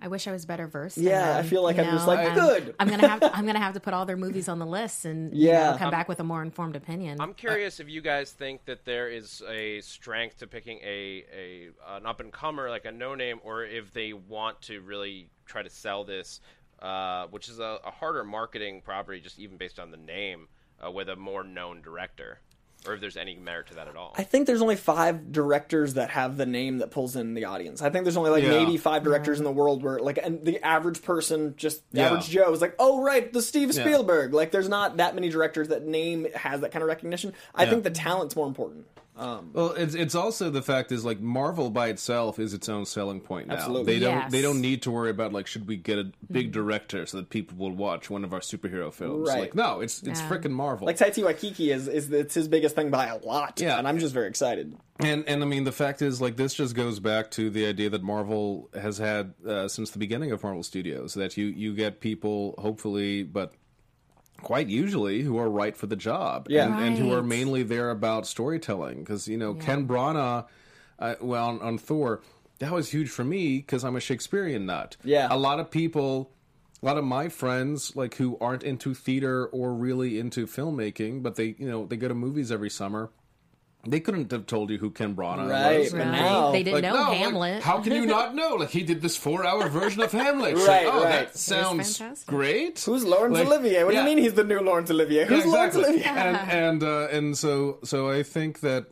I 0.05 0.07
wish 0.07 0.27
I 0.27 0.31
was 0.31 0.45
better 0.45 0.67
versed. 0.67 1.00
Yeah, 1.00 1.31
in 1.31 1.38
I 1.38 1.50
feel 1.50 1.63
like 1.63 1.77
you 1.77 1.81
I'm 1.83 1.89
just 1.89 2.05
know? 2.05 2.13
like, 2.13 2.27
I'm- 2.27 2.35
good. 2.38 2.75
I'm 2.79 2.88
gonna 2.88 3.07
have 3.07 3.19
to, 3.21 3.35
I'm 3.35 3.47
gonna 3.47 3.57
have 3.59 3.74
to 3.74 3.79
put 3.79 3.95
all 3.95 4.05
their 4.05 4.15
movies 4.15 4.47
on 4.47 4.59
the 4.59 4.65
list 4.65 5.03
and 5.05 5.35
you 5.35 5.50
Yeah. 5.50 5.71
know, 5.71 5.77
come 5.77 5.89
back 5.89 6.07
with 6.07 6.19
a 6.19 6.24
more 6.24 6.43
informed 6.43 6.75
opinion. 6.75 7.19
I'm 7.19 7.33
curious 7.33 7.79
if 7.79 7.89
you 7.89 8.01
guys 8.01 8.31
think 8.31 8.65
that 8.65 8.85
there 8.85 9.07
is 9.09 9.41
a 9.50 9.81
strength 9.81 10.38
to 10.39 10.47
picking 10.47 10.77
a, 10.83 11.25
a 11.35 11.69
an 11.95 12.05
up 12.05 12.19
and 12.19 12.31
comer 12.31 12.69
like 12.69 12.85
a 12.85 12.91
no 12.91 13.15
name, 13.15 13.39
or 13.43 13.63
if 13.65 13.91
they 13.93 14.13
want 14.13 14.62
to 14.63 14.79
really 14.81 15.27
try 15.47 15.63
to 15.63 15.71
sell 15.71 16.03
this, 16.03 16.39
uh, 16.83 17.25
which 17.31 17.50
is 17.50 17.57
a, 17.57 17.79
a 17.83 17.89
harder 17.89 18.24
marketing 18.24 18.81
property, 18.85 19.19
just 19.19 19.39
even 19.39 19.57
based 19.57 19.79
on 19.79 19.89
the 19.89 19.97
name, 19.97 20.47
uh, 20.85 20.91
with 20.91 21.09
a 21.09 21.15
more 21.15 21.43
known 21.43 21.81
director, 21.81 22.41
or 22.88 22.94
if 22.94 23.01
there's 23.01 23.18
any 23.18 23.36
merit 23.36 23.68
to 23.68 23.75
that 23.75 23.88
at 23.88 23.96
all. 23.96 24.13
I 24.18 24.24
think 24.24 24.48
there's 24.48 24.62
only 24.62 24.75
five 24.75 25.32
directors 25.32 25.96
that 25.96 26.10
have 26.12 26.38
the 26.38 26.46
name 26.46 26.77
that 26.80 26.92
pulls 26.92 27.15
in 27.15 27.34
the 27.34 27.46
audience. 27.46 27.82
I 27.82 27.89
think 27.89 28.06
there's 28.06 28.18
only 28.18 28.32
like 28.32 28.44
Yeah. 28.44 28.50
maybe 28.50 28.77
five 28.77 29.04
directors 29.04 29.38
in 29.39 29.44
the 29.44 29.51
world 29.51 29.84
where 29.84 30.00
like 30.00 30.18
and 30.18 30.44
the 30.46 30.63
average 30.65 31.01
person, 31.04 31.56
just 31.58 31.82
the 31.92 32.00
Yeah. 32.00 32.08
average 32.08 32.30
Joe, 32.30 32.51
is 32.54 32.62
like, 32.62 32.75
oh 32.80 33.01
right, 33.01 33.32
the 33.32 33.42
Steve 33.42 33.74
Yeah. 33.75 33.82
Spielberg. 33.84 34.34
Like 34.34 34.51
there's 34.51 34.70
not 34.70 34.98
that 34.98 35.15
many 35.15 35.30
directors 35.30 35.68
that 35.70 35.86
name 35.86 36.27
has 36.36 36.62
that 36.62 36.72
kind 36.72 36.84
of 36.84 36.88
recognition. 36.88 37.34
I 37.54 37.63
Yeah. 37.63 37.70
think 37.72 37.84
the 37.84 37.92
talent's 37.92 38.36
more 38.36 38.48
important. 38.48 38.86
Um, 39.17 39.51
Well, 39.53 39.72
it's 39.72 39.95
it's 39.95 40.13
also 40.15 40.50
the 40.50 40.62
fact 40.62 40.91
is 40.91 41.05
like 41.05 41.22
Marvel 41.22 41.69
by 41.69 41.88
itself 41.88 42.38
is 42.39 42.53
its 42.53 42.67
own 42.67 42.86
selling 42.86 43.22
point 43.22 43.48
now. 43.48 43.55
Absolutely. 43.55 43.93
They 43.93 44.00
don't 44.00 44.15
Yes. 44.17 44.31
they 44.31 44.41
don't 44.41 44.60
need 44.62 44.81
to 44.84 44.91
worry 44.91 45.10
about 45.10 45.31
like 45.31 45.48
should 45.48 45.67
we 45.67 45.77
get 45.77 45.98
a 46.00 46.12
big 46.31 46.51
director 46.51 47.05
so 47.05 47.17
that 47.17 47.29
people 47.29 47.57
will 47.57 47.72
watch 47.75 48.10
one 48.10 48.24
of 48.25 48.34
our 48.34 48.41
superhero 48.41 48.91
films. 48.93 49.29
Right. 49.29 49.39
Like 49.41 49.55
no, 49.55 49.79
it's 49.79 50.03
it's 50.03 50.19
Yeah. 50.19 50.29
frickin' 50.29 50.51
Marvel. 50.51 50.86
like 50.86 50.98
Taika 50.98 51.24
Waititi 51.24 51.74
is 51.74 51.88
is 51.88 52.12
it's 52.12 52.34
his 52.34 52.48
biggest 52.48 52.75
thing 52.75 52.89
by 52.91 53.07
a 53.07 53.17
lot. 53.17 53.60
Yeah. 53.62 53.77
and 53.77 53.88
I'm 53.88 54.00
just 54.00 54.13
very 54.13 54.27
excited. 54.27 54.75
And 55.00 55.24
and 55.27 55.41
I 55.41 55.45
mean 55.45 55.63
the 55.63 55.72
fact 55.72 56.01
is 56.01 56.19
like 56.22 56.36
this 56.36 56.53
just 56.53 56.75
goes 56.75 57.00
back 57.00 57.31
to 57.31 57.50
the 57.50 57.65
idea 57.67 57.89
that 57.91 58.03
Marvel 58.03 58.69
has 58.74 58.98
had 58.98 59.34
uh, 59.48 59.67
since 59.67 59.91
the 59.91 60.00
beginning 60.00 60.31
of 60.31 60.43
Marvel 60.43 60.63
Studios 60.63 61.13
that 61.13 61.38
you 61.38 61.45
you 61.45 61.74
get 61.74 62.00
people 62.01 62.55
hopefully 62.57 63.24
but 63.24 63.53
quite 64.42 64.68
usually 64.68 65.22
who 65.22 65.38
are 65.38 65.50
right 65.50 65.75
for 65.75 65.88
the 65.88 65.96
job 65.96 66.48
Yeah. 66.50 66.65
and, 66.65 66.86
and 66.86 66.98
who 66.98 67.12
are 67.13 67.24
mainly 67.24 67.63
there 67.63 67.89
about 67.89 68.27
storytelling 68.27 69.00
because 69.00 69.27
you 69.27 69.38
know 69.38 69.54
Ken 69.56 69.88
Branagh 69.88 70.46
uh, 71.00 71.15
well 71.22 71.48
on, 71.48 71.62
on 71.62 71.77
Thor 71.77 72.22
that 72.60 72.72
was 72.72 72.89
huge 72.92 73.10
for 73.10 73.24
me 73.24 73.58
because 73.58 73.84
I'm 73.84 73.96
a 73.96 74.00
Shakespearean 74.00 74.65
nut 74.65 74.98
Yeah. 75.04 75.27
a 75.32 75.38
lot 75.38 75.60
of 75.60 75.72
people 75.72 76.32
a 76.84 76.86
lot 76.86 76.98
of 76.98 77.04
my 77.04 77.30
friends 77.30 77.96
like 77.96 78.15
who 78.15 78.38
aren't 78.39 78.63
into 78.63 78.94
theater 78.94 79.48
or 79.48 79.74
really 79.74 80.20
into 80.20 80.46
filmmaking 80.46 81.24
but 81.24 81.36
they 81.36 81.56
you 81.58 81.68
know 81.70 81.86
they 81.86 81.98
go 81.98 82.08
to 82.08 82.13
movies 82.15 82.51
every 82.51 82.70
summer 82.70 83.10
they 83.88 84.00
couldn't 84.00 84.32
have 84.32 84.46
told 84.46 84.70
you 84.70 84.77
who 84.77 84.89
Ken 84.92 85.15
Branagh 85.15 85.50
Right, 85.50 85.79
was. 85.79 85.94
Right. 85.94 86.07
now- 86.07 86.51
they 86.51 86.64
didn't 86.64 86.81
Like, 86.81 86.83
know 86.83 86.94
no, 86.96 87.09
like, 87.09 87.18
Hamlet. 87.18 87.64
how 87.64 87.81
can 87.81 87.94
you 87.94 88.05
not 88.18 88.33
know? 88.36 88.55
Like 88.55 88.70
he 88.70 88.83
did 88.83 89.01
this 89.01 89.16
four-hour 89.18 89.70
version 89.70 90.01
of 90.01 90.12
Hamlet. 90.12 90.55
Right, 90.55 90.86
like, 90.86 90.94
oh, 90.94 91.03
right. 91.03 91.12
that 91.31 91.38
sounds 91.38 92.24
great. 92.25 92.79
Who's 92.81 93.03
Laurence 93.05 93.38
Like, 93.38 93.48
Olivier? 93.48 93.83
What 93.83 93.94
yeah. 93.94 94.03
do 94.03 94.09
you 94.09 94.16
mean 94.16 94.24
he's 94.24 94.33
the 94.33 94.44
new 94.44 94.59
Laurence 94.59 94.90
Olivier? 94.92 95.25
Who's 95.25 95.46
Yeah, 95.46 95.51
Laurence. 95.51 95.75
Olivier? 95.75 96.03
and 96.05 96.38
and 96.81 96.83
uh, 96.83 97.07
and 97.12 97.38
so 97.38 97.79
so 97.83 98.09
I 98.09 98.24
think 98.24 98.62
that 98.62 98.88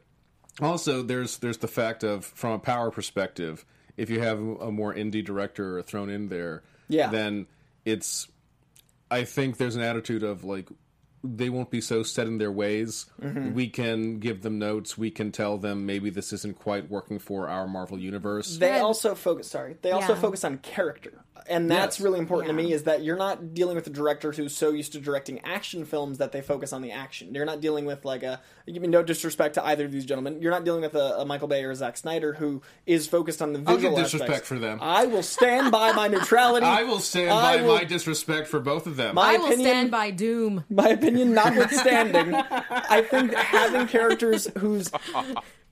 also 0.61 1.01
there's 1.01 1.37
there's 1.39 1.57
the 1.57 1.67
fact 1.67 2.03
of 2.03 2.25
from 2.25 2.51
a 2.51 2.59
power 2.59 2.91
perspective, 2.91 3.65
if 3.97 4.09
you 4.09 4.19
have 4.21 4.39
a 4.39 4.71
more 4.71 4.93
indie 4.93 5.23
director 5.25 5.81
thrown 5.81 6.09
in 6.09 6.29
there, 6.29 6.63
Yeah. 6.87 7.09
then 7.09 7.47
it's 7.85 8.27
I 9.11 9.23
think 9.25 9.57
there's 9.57 9.75
an 9.75 9.81
attitude 9.81 10.23
of 10.23 10.43
like 10.43 10.69
they 11.23 11.49
won't 11.49 11.69
be 11.71 11.79
so 11.79 12.03
set 12.03 12.27
in 12.27 12.37
their 12.37 12.51
ways. 12.51 13.05
Mm-hmm. 13.21 13.53
We 13.53 13.69
can 13.69 14.19
give 14.19 14.41
them 14.41 14.59
notes. 14.59 14.97
We 14.97 15.09
can 15.09 15.31
tell 15.31 15.57
them 15.57 15.85
maybe 15.85 16.09
this 16.09 16.33
isn't 16.33 16.59
quite 16.59 16.89
working 16.89 17.17
for 17.19 17.47
our 17.47 17.67
Marvel 17.67 17.97
universe. 17.97 18.57
They 18.57 18.79
also 18.79 19.15
focus. 19.15 19.47
Sorry, 19.49 19.77
they 19.81 19.91
also 19.91 20.13
Yeah. 20.15 20.19
focus 20.21 20.43
on 20.43 20.57
character, 20.59 21.23
and 21.49 21.69
that's 21.69 21.97
Yes. 21.99 22.03
really 22.03 22.19
important 22.19 22.49
to 22.49 22.53
me. 22.53 22.71
Is 22.73 22.83
that 22.83 23.03
you're 23.03 23.17
not 23.17 23.53
dealing 23.53 23.75
with 23.75 23.85
a 23.87 23.89
director 23.89 24.31
who's 24.31 24.55
so 24.55 24.69
used 24.71 24.93
to 24.93 24.99
directing 24.99 25.39
action 25.41 25.83
films 25.85 26.17
that 26.19 26.31
they 26.31 26.41
focus 26.41 26.71
on 26.73 26.81
the 26.81 26.91
action. 26.91 27.33
You're 27.33 27.45
not 27.45 27.59
dealing 27.61 27.85
with 27.85 28.05
like 28.05 28.23
a. 28.23 28.41
You 28.65 28.79
mean 28.79 28.91
no 28.91 29.03
disrespect 29.03 29.55
to 29.55 29.65
either 29.65 29.85
of 29.85 29.91
these 29.91 30.05
gentlemen. 30.05 30.41
You're 30.41 30.51
not 30.51 30.63
dealing 30.63 30.81
with 30.81 30.95
a, 30.95 31.19
a 31.19 31.25
Michael 31.25 31.47
Bay 31.49 31.63
or 31.63 31.71
a 31.71 31.75
Zack 31.75 31.97
Snyder 31.97 32.33
who 32.33 32.61
is 32.85 33.07
focused 33.07 33.41
on 33.41 33.51
the 33.53 33.59
visual. 33.59 33.71
I'll 33.71 33.77
visual. 33.77 33.95
get 33.97 34.03
disrespect 34.03 34.29
aspects. 34.31 34.47
for 34.47 34.59
them. 34.59 34.79
I 34.81 35.05
will 35.05 35.23
stand 35.23 35.71
by 35.71 35.91
my 35.91 36.07
neutrality. 36.07 36.65
I 36.67 36.83
will 36.83 36.99
stand 36.99 37.31
I 37.31 37.57
by 37.57 37.63
will- 37.63 37.75
my 37.75 37.83
disrespect 37.83 38.47
for 38.47 38.59
both 38.61 38.87
of 38.87 38.95
them. 38.95 39.15
My 39.15 39.33
I 39.33 39.37
will 39.37 39.47
opinion- 39.47 39.67
stand 39.69 39.91
by 39.91 40.11
Doom. 40.11 40.63
my 40.69 40.89
opinion 40.89 41.33
notwithstanding, 41.33 42.35
I 42.35 43.01
think 43.01 43.33
having 43.33 43.87
characters 43.87 44.47
whose 44.57 44.89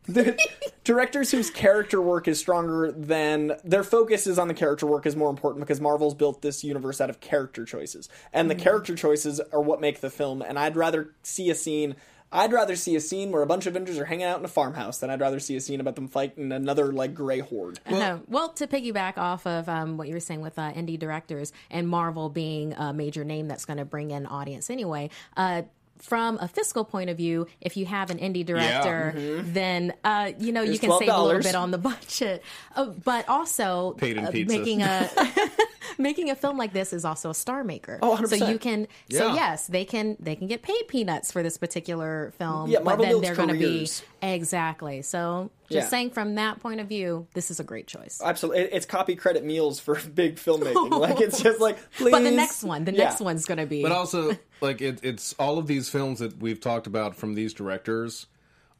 the 0.05 0.37
directors 0.83 1.31
whose 1.31 1.49
character 1.49 2.01
work 2.01 2.27
is 2.27 2.39
stronger 2.39 2.91
than 2.91 3.53
their 3.63 3.83
focus 3.83 4.27
is 4.27 4.39
on 4.39 4.47
the 4.47 4.53
character 4.53 4.85
work 4.85 5.05
is 5.05 5.15
more 5.15 5.29
important 5.29 5.65
because 5.65 5.79
Marvel's 5.79 6.15
built 6.15 6.41
this 6.41 6.63
universe 6.63 6.99
out 6.99 7.09
of 7.09 7.19
character 7.19 7.65
choices, 7.65 8.09
and 8.33 8.49
the 8.49 8.55
character 8.55 8.95
choices 8.95 9.39
are 9.51 9.61
what 9.61 9.81
make 9.81 10.01
the 10.01 10.09
film. 10.09 10.41
And 10.41 10.57
I'd 10.57 10.75
rather 10.75 11.13
see 11.23 11.49
a 11.49 11.55
scene. 11.55 11.95
I'd 12.33 12.53
rather 12.53 12.77
see 12.77 12.95
a 12.95 13.01
scene 13.01 13.29
where 13.31 13.41
a 13.41 13.45
bunch 13.45 13.65
of 13.65 13.73
Avengers 13.73 13.97
are 13.97 14.05
hanging 14.05 14.23
out 14.23 14.39
in 14.39 14.45
a 14.45 14.47
farmhouse 14.47 14.99
than 14.99 15.09
I'd 15.09 15.19
rather 15.19 15.39
see 15.39 15.57
a 15.57 15.59
scene 15.59 15.81
about 15.81 15.95
them 15.95 16.07
fighting 16.07 16.53
another 16.53 16.93
like 16.93 17.13
gray 17.13 17.39
horde. 17.39 17.81
Well, 17.89 18.21
well, 18.27 18.49
to 18.53 18.67
piggyback 18.67 19.17
off 19.17 19.45
of 19.45 19.67
um, 19.67 19.97
what 19.97 20.07
you 20.07 20.13
were 20.13 20.21
saying 20.21 20.39
with 20.39 20.57
uh, 20.57 20.71
indie 20.71 20.97
directors 20.97 21.51
and 21.69 21.89
Marvel 21.89 22.29
being 22.29 22.71
a 22.73 22.93
major 22.93 23.25
name 23.25 23.49
that's 23.49 23.65
going 23.65 23.79
to 23.79 23.85
bring 23.85 24.11
in 24.11 24.25
audience 24.25 24.69
anyway. 24.69 25.09
Uh, 25.35 25.63
from 26.01 26.37
a 26.39 26.47
fiscal 26.47 26.83
point 26.83 27.09
of 27.09 27.17
view, 27.17 27.47
if 27.61 27.77
you 27.77 27.85
have 27.85 28.09
an 28.09 28.17
indie 28.17 28.45
director, 28.45 29.13
then 29.43 29.93
uh, 30.03 30.31
you 30.39 30.51
know 30.51 30.61
you 30.61 30.69
Here's 30.69 30.79
can 30.79 30.99
save 30.99 31.09
a 31.09 31.21
little 31.21 31.41
bit 31.41 31.55
on 31.55 31.71
the 31.71 31.77
budget. 31.89 32.43
Uh, 32.75 32.85
but 32.85 33.27
also, 33.29 33.95
uh, 34.01 34.31
making 34.33 34.81
a 34.81 35.09
making 35.97 36.29
a 36.29 36.35
film 36.35 36.57
like 36.57 36.73
this 36.73 36.93
is 36.93 37.05
also 37.05 37.29
a 37.29 37.33
star 37.33 37.63
maker. 37.63 37.99
Oh, 38.01 38.15
so 38.25 38.35
100%. 38.37 38.51
you 38.51 38.59
can. 38.59 38.87
So 39.09 39.33
yes, 39.33 39.67
they 39.67 39.85
can 39.85 40.17
they 40.19 40.35
can 40.35 40.47
get 40.47 40.61
paid 40.61 40.87
peanuts 40.87 41.31
for 41.31 41.43
this 41.43 41.57
particular 41.57 42.33
film. 42.37 42.69
Yeah, 42.69 42.79
but 42.83 42.99
then 42.99 43.21
they're 43.21 43.35
going 43.35 43.49
to 43.49 43.53
be 43.55 43.87
exactly. 44.21 45.01
So 45.01 45.51
just 45.69 45.85
Yeah. 45.85 45.89
saying 45.89 46.09
from 46.11 46.35
that 46.35 46.59
point 46.59 46.79
of 46.79 46.87
view, 46.87 47.27
this 47.33 47.51
is 47.51 47.59
a 47.59 47.63
great 47.63 47.87
choice. 47.87 48.21
Absolutely, 48.23 48.63
it's 48.63 48.85
copy 48.85 49.15
credit 49.15 49.43
meals 49.43 49.79
for 49.79 49.95
big 50.15 50.35
filmmaking. 50.35 50.91
like 50.99 51.19
it's 51.21 51.41
just 51.41 51.59
like, 51.59 51.77
please. 51.93 52.11
But 52.11 52.23
the 52.23 52.31
next 52.31 52.63
one, 52.63 52.85
the 52.85 52.93
Yeah. 52.93 53.05
next 53.05 53.21
one's 53.21 53.45
going 53.45 53.57
to 53.59 53.65
be. 53.65 53.81
But 53.83 53.91
also, 53.91 54.37
like 54.61 54.81
it, 54.81 54.99
it's 55.03 55.33
all 55.39 55.57
of 55.57 55.67
these 55.67 55.89
films 55.89 56.19
that 56.19 56.37
we've 56.39 56.59
talked 56.59 56.87
about 56.87 57.15
from 57.15 57.33
these 57.35 57.53
directors 57.53 58.27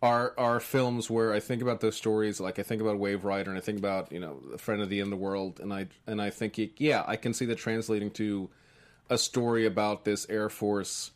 are 0.02 0.34
are 0.38 0.60
films 0.60 1.10
where 1.10 1.32
I 1.34 1.40
think 1.40 1.62
about 1.62 1.80
those 1.82 1.96
stories. 1.96 2.40
Like 2.40 2.58
I 2.60 2.64
think 2.64 2.82
about 2.82 2.98
Whale 3.00 3.20
Rider, 3.20 3.50
and 3.52 3.58
I 3.58 3.62
think 3.62 3.78
about 3.78 4.12
you 4.12 4.20
know, 4.20 4.40
a 4.54 4.58
friend 4.58 4.82
of 4.82 4.90
the 4.90 5.00
end 5.00 5.14
of 5.14 5.20
the 5.20 5.24
world, 5.24 5.60
and 5.60 5.72
I 5.74 5.88
and 6.08 6.22
I 6.22 6.30
think 6.32 6.60
yeah, 6.80 7.04
I 7.08 7.16
can 7.16 7.34
see 7.34 7.46
that 7.46 7.58
translating 7.58 8.10
to 8.12 8.50
a 9.10 9.18
story 9.18 9.66
about 9.66 10.06
this 10.06 10.26
Air 10.30 10.50
Force 10.50 11.12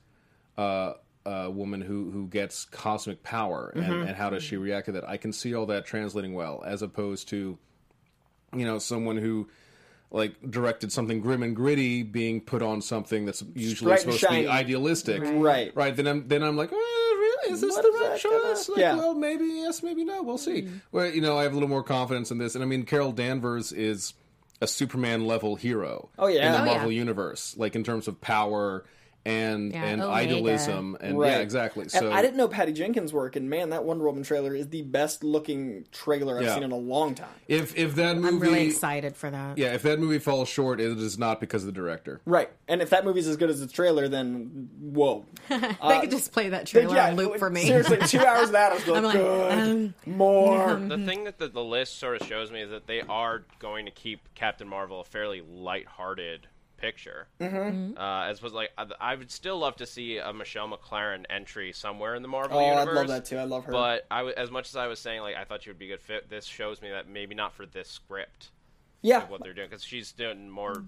uh, 0.57 0.93
uh, 1.25 1.49
woman 1.51 1.81
who 1.81 2.11
who 2.11 2.27
gets 2.27 2.65
cosmic 2.65 3.23
power 3.23 3.71
and, 3.73 3.83
and 4.07 4.15
how 4.15 4.29
does 4.29 4.43
she 4.43 4.57
react 4.57 4.85
to 4.85 4.91
that. 4.93 5.09
I 5.09 5.17
can 5.17 5.33
see 5.33 5.55
all 5.55 5.65
that 5.67 5.85
translating 5.85 6.33
well, 6.35 6.61
as 6.65 6.81
opposed 6.83 7.27
to 7.29 7.57
you 8.55 8.65
know 8.65 8.77
someone 8.77 9.17
who 9.17 9.47
like 10.11 10.35
directed 10.51 10.91
something 10.91 11.19
grim 11.19 11.41
and 11.41 11.55
gritty 11.55 12.03
being 12.03 12.39
put 12.39 12.61
on 12.61 12.81
something 12.81 13.25
that's 13.25 13.43
usually 13.55 13.89
supposed 13.97 14.19
to 14.21 14.29
be 14.29 14.47
idealistic 14.47 15.21
Right. 15.25 15.75
right 15.75 15.93
then 15.95 16.07
i'm 16.07 16.27
then 16.27 16.41
i'm 16.43 16.55
like 16.55 16.71
really 16.71 17.04
is 17.49 17.61
this 17.61 17.73
What 17.75 17.83
the 17.83 18.07
right 18.09 18.19
choice 18.19 18.69
like, 18.69 18.79
Yeah. 18.79 18.95
well 18.95 19.13
maybe 19.13 19.45
yes 19.45 19.81
maybe 19.83 20.03
no 20.05 20.21
we'll 20.23 20.37
see 20.37 20.67
well 20.91 21.07
you 21.09 21.21
know 21.21 21.37
i 21.37 21.43
have 21.43 21.51
a 21.51 21.55
little 21.55 21.69
more 21.69 21.83
confidence 21.83 22.31
in 22.31 22.37
this 22.37 22.55
and 22.55 22.63
i 22.63 22.67
mean 22.67 22.83
carol 22.83 23.11
danvers 23.11 23.71
is 23.71 24.13
a 24.61 24.67
superman 24.67 25.25
level 25.27 25.55
hero 25.55 26.09
Oh, 26.17 26.27
yeah. 26.27 26.45
in 26.47 26.51
the 26.53 26.57
Oh, 26.59 26.63
yeah. 26.65 26.71
marvel 26.73 26.91
universe 26.91 27.55
like 27.57 27.75
in 27.75 27.83
terms 27.83 28.07
of 28.07 28.21
power 28.21 28.85
and 29.25 29.73
Yeah, 29.73 29.83
and 29.85 30.01
Omega. 30.01 30.15
idealism 30.15 30.97
and 31.01 31.17
Right. 31.17 31.31
yeah, 31.31 31.37
exactly. 31.39 31.83
And 31.83 31.91
So 31.91 32.11
I 32.11 32.21
didn't 32.21 32.37
know 32.37 32.47
Patty 32.47 32.73
Jenkins' 32.73 33.11
work, 33.11 33.35
and 33.35 33.49
man, 33.49 33.71
that 33.71 33.83
Wonder 33.83 34.05
Woman 34.05 34.23
trailer 34.23 34.53
is 34.53 34.69
the 34.69 34.83
best 34.83 35.23
looking 35.23 35.85
trailer 35.91 36.37
I've 36.37 36.43
Yeah. 36.45 36.53
seen 36.53 36.63
in 36.63 36.71
a 36.71 36.77
long 36.77 37.15
time. 37.15 37.29
if 37.47 37.75
if 37.77 37.95
that 37.95 38.15
movie 38.17 38.27
I'm 38.27 38.39
really 38.39 38.67
excited 38.67 39.15
for 39.15 39.29
that. 39.31 39.57
yeah, 39.57 39.73
if 39.73 39.81
that 39.83 39.99
movie 39.99 40.19
falls 40.19 40.47
short, 40.49 40.79
it 40.79 40.97
is 40.97 41.17
not 41.17 41.39
because 41.39 41.63
of 41.63 41.67
the 41.67 41.73
director. 41.73 42.21
Right, 42.25 42.49
and 42.67 42.81
if 42.81 42.89
that 42.91 43.03
movie's 43.05 43.27
as 43.27 43.37
good 43.37 43.49
as 43.49 43.59
the 43.59 43.67
trailer, 43.67 44.07
then 44.07 44.69
whoa. 44.79 45.25
they 45.49 45.99
could 46.01 46.11
just 46.11 46.31
play 46.31 46.49
that 46.49 46.67
trailer 46.67 46.99
on 46.99 47.15
loop 47.15 47.37
for 47.37 47.49
me. 47.49 47.65
Seriously, 47.65 47.97
two 48.07 48.19
hours 48.25 48.47
of 48.47 48.51
that, 48.53 48.71
I 48.71 48.75
was 48.75 48.87
like, 48.87 48.97
I'm 48.97 49.03
like, 49.03 49.13
good, 49.13 49.51
um, 49.51 49.93
more. 50.05 50.75
The 50.75 50.97
thing 51.05 51.23
that 51.25 51.39
the, 51.39 51.47
the 51.47 51.63
list 51.63 51.99
sort 51.99 52.21
of 52.21 52.27
shows 52.27 52.51
me 52.51 52.61
is 52.61 52.69
that 52.69 52.87
they 52.87 53.01
are 53.01 53.43
going 53.59 53.85
to 53.85 53.91
keep 53.91 54.19
Captain 54.35 54.67
Marvel 54.67 54.99
a 55.01 55.03
fairly 55.03 55.41
light-hearted 55.41 56.47
picture. 56.77 57.27
Mm-hmm. 57.39 57.97
Uh, 57.97 58.25
as 58.25 58.41
was 58.41 58.53
like, 58.53 58.71
I, 58.77 58.85
I 58.99 59.15
would 59.15 59.31
still 59.31 59.57
love 59.59 59.75
to 59.77 59.85
see 59.85 60.17
a 60.17 60.31
Michelle 60.33 60.67
MacLaren 60.67 61.25
entry 61.29 61.71
somewhere 61.73 62.15
in 62.15 62.21
the 62.21 62.27
Marvel 62.27 62.57
Oh, 62.57 62.61
I'd 62.65 62.69
universe. 62.79 62.95
love 62.95 63.07
that 63.07 63.25
too. 63.25 63.37
I 63.37 63.43
love 63.43 63.65
her. 63.65 63.71
But 63.71 64.05
I, 64.11 64.17
w- 64.19 64.35
as 64.37 64.51
much 64.51 64.69
as 64.69 64.75
I 64.75 64.87
was 64.87 64.99
saying, 64.99 65.21
like 65.21 65.35
I 65.35 65.43
thought 65.43 65.63
she 65.63 65.69
would 65.69 65.79
be 65.79 65.85
a 65.91 65.95
good 65.95 66.01
fit, 66.01 66.29
this 66.29 66.45
shows 66.45 66.81
me 66.81 66.89
that 66.89 67.07
maybe 67.07 67.35
not 67.35 67.53
for 67.53 67.65
this 67.65 67.89
script 67.89 68.51
yeah, 69.01 69.23
of 69.23 69.29
what 69.29 69.43
they're 69.43 69.53
doing 69.53 69.69
because 69.69 69.83
she's 69.83 70.11
doing 70.11 70.49
more 70.49 70.83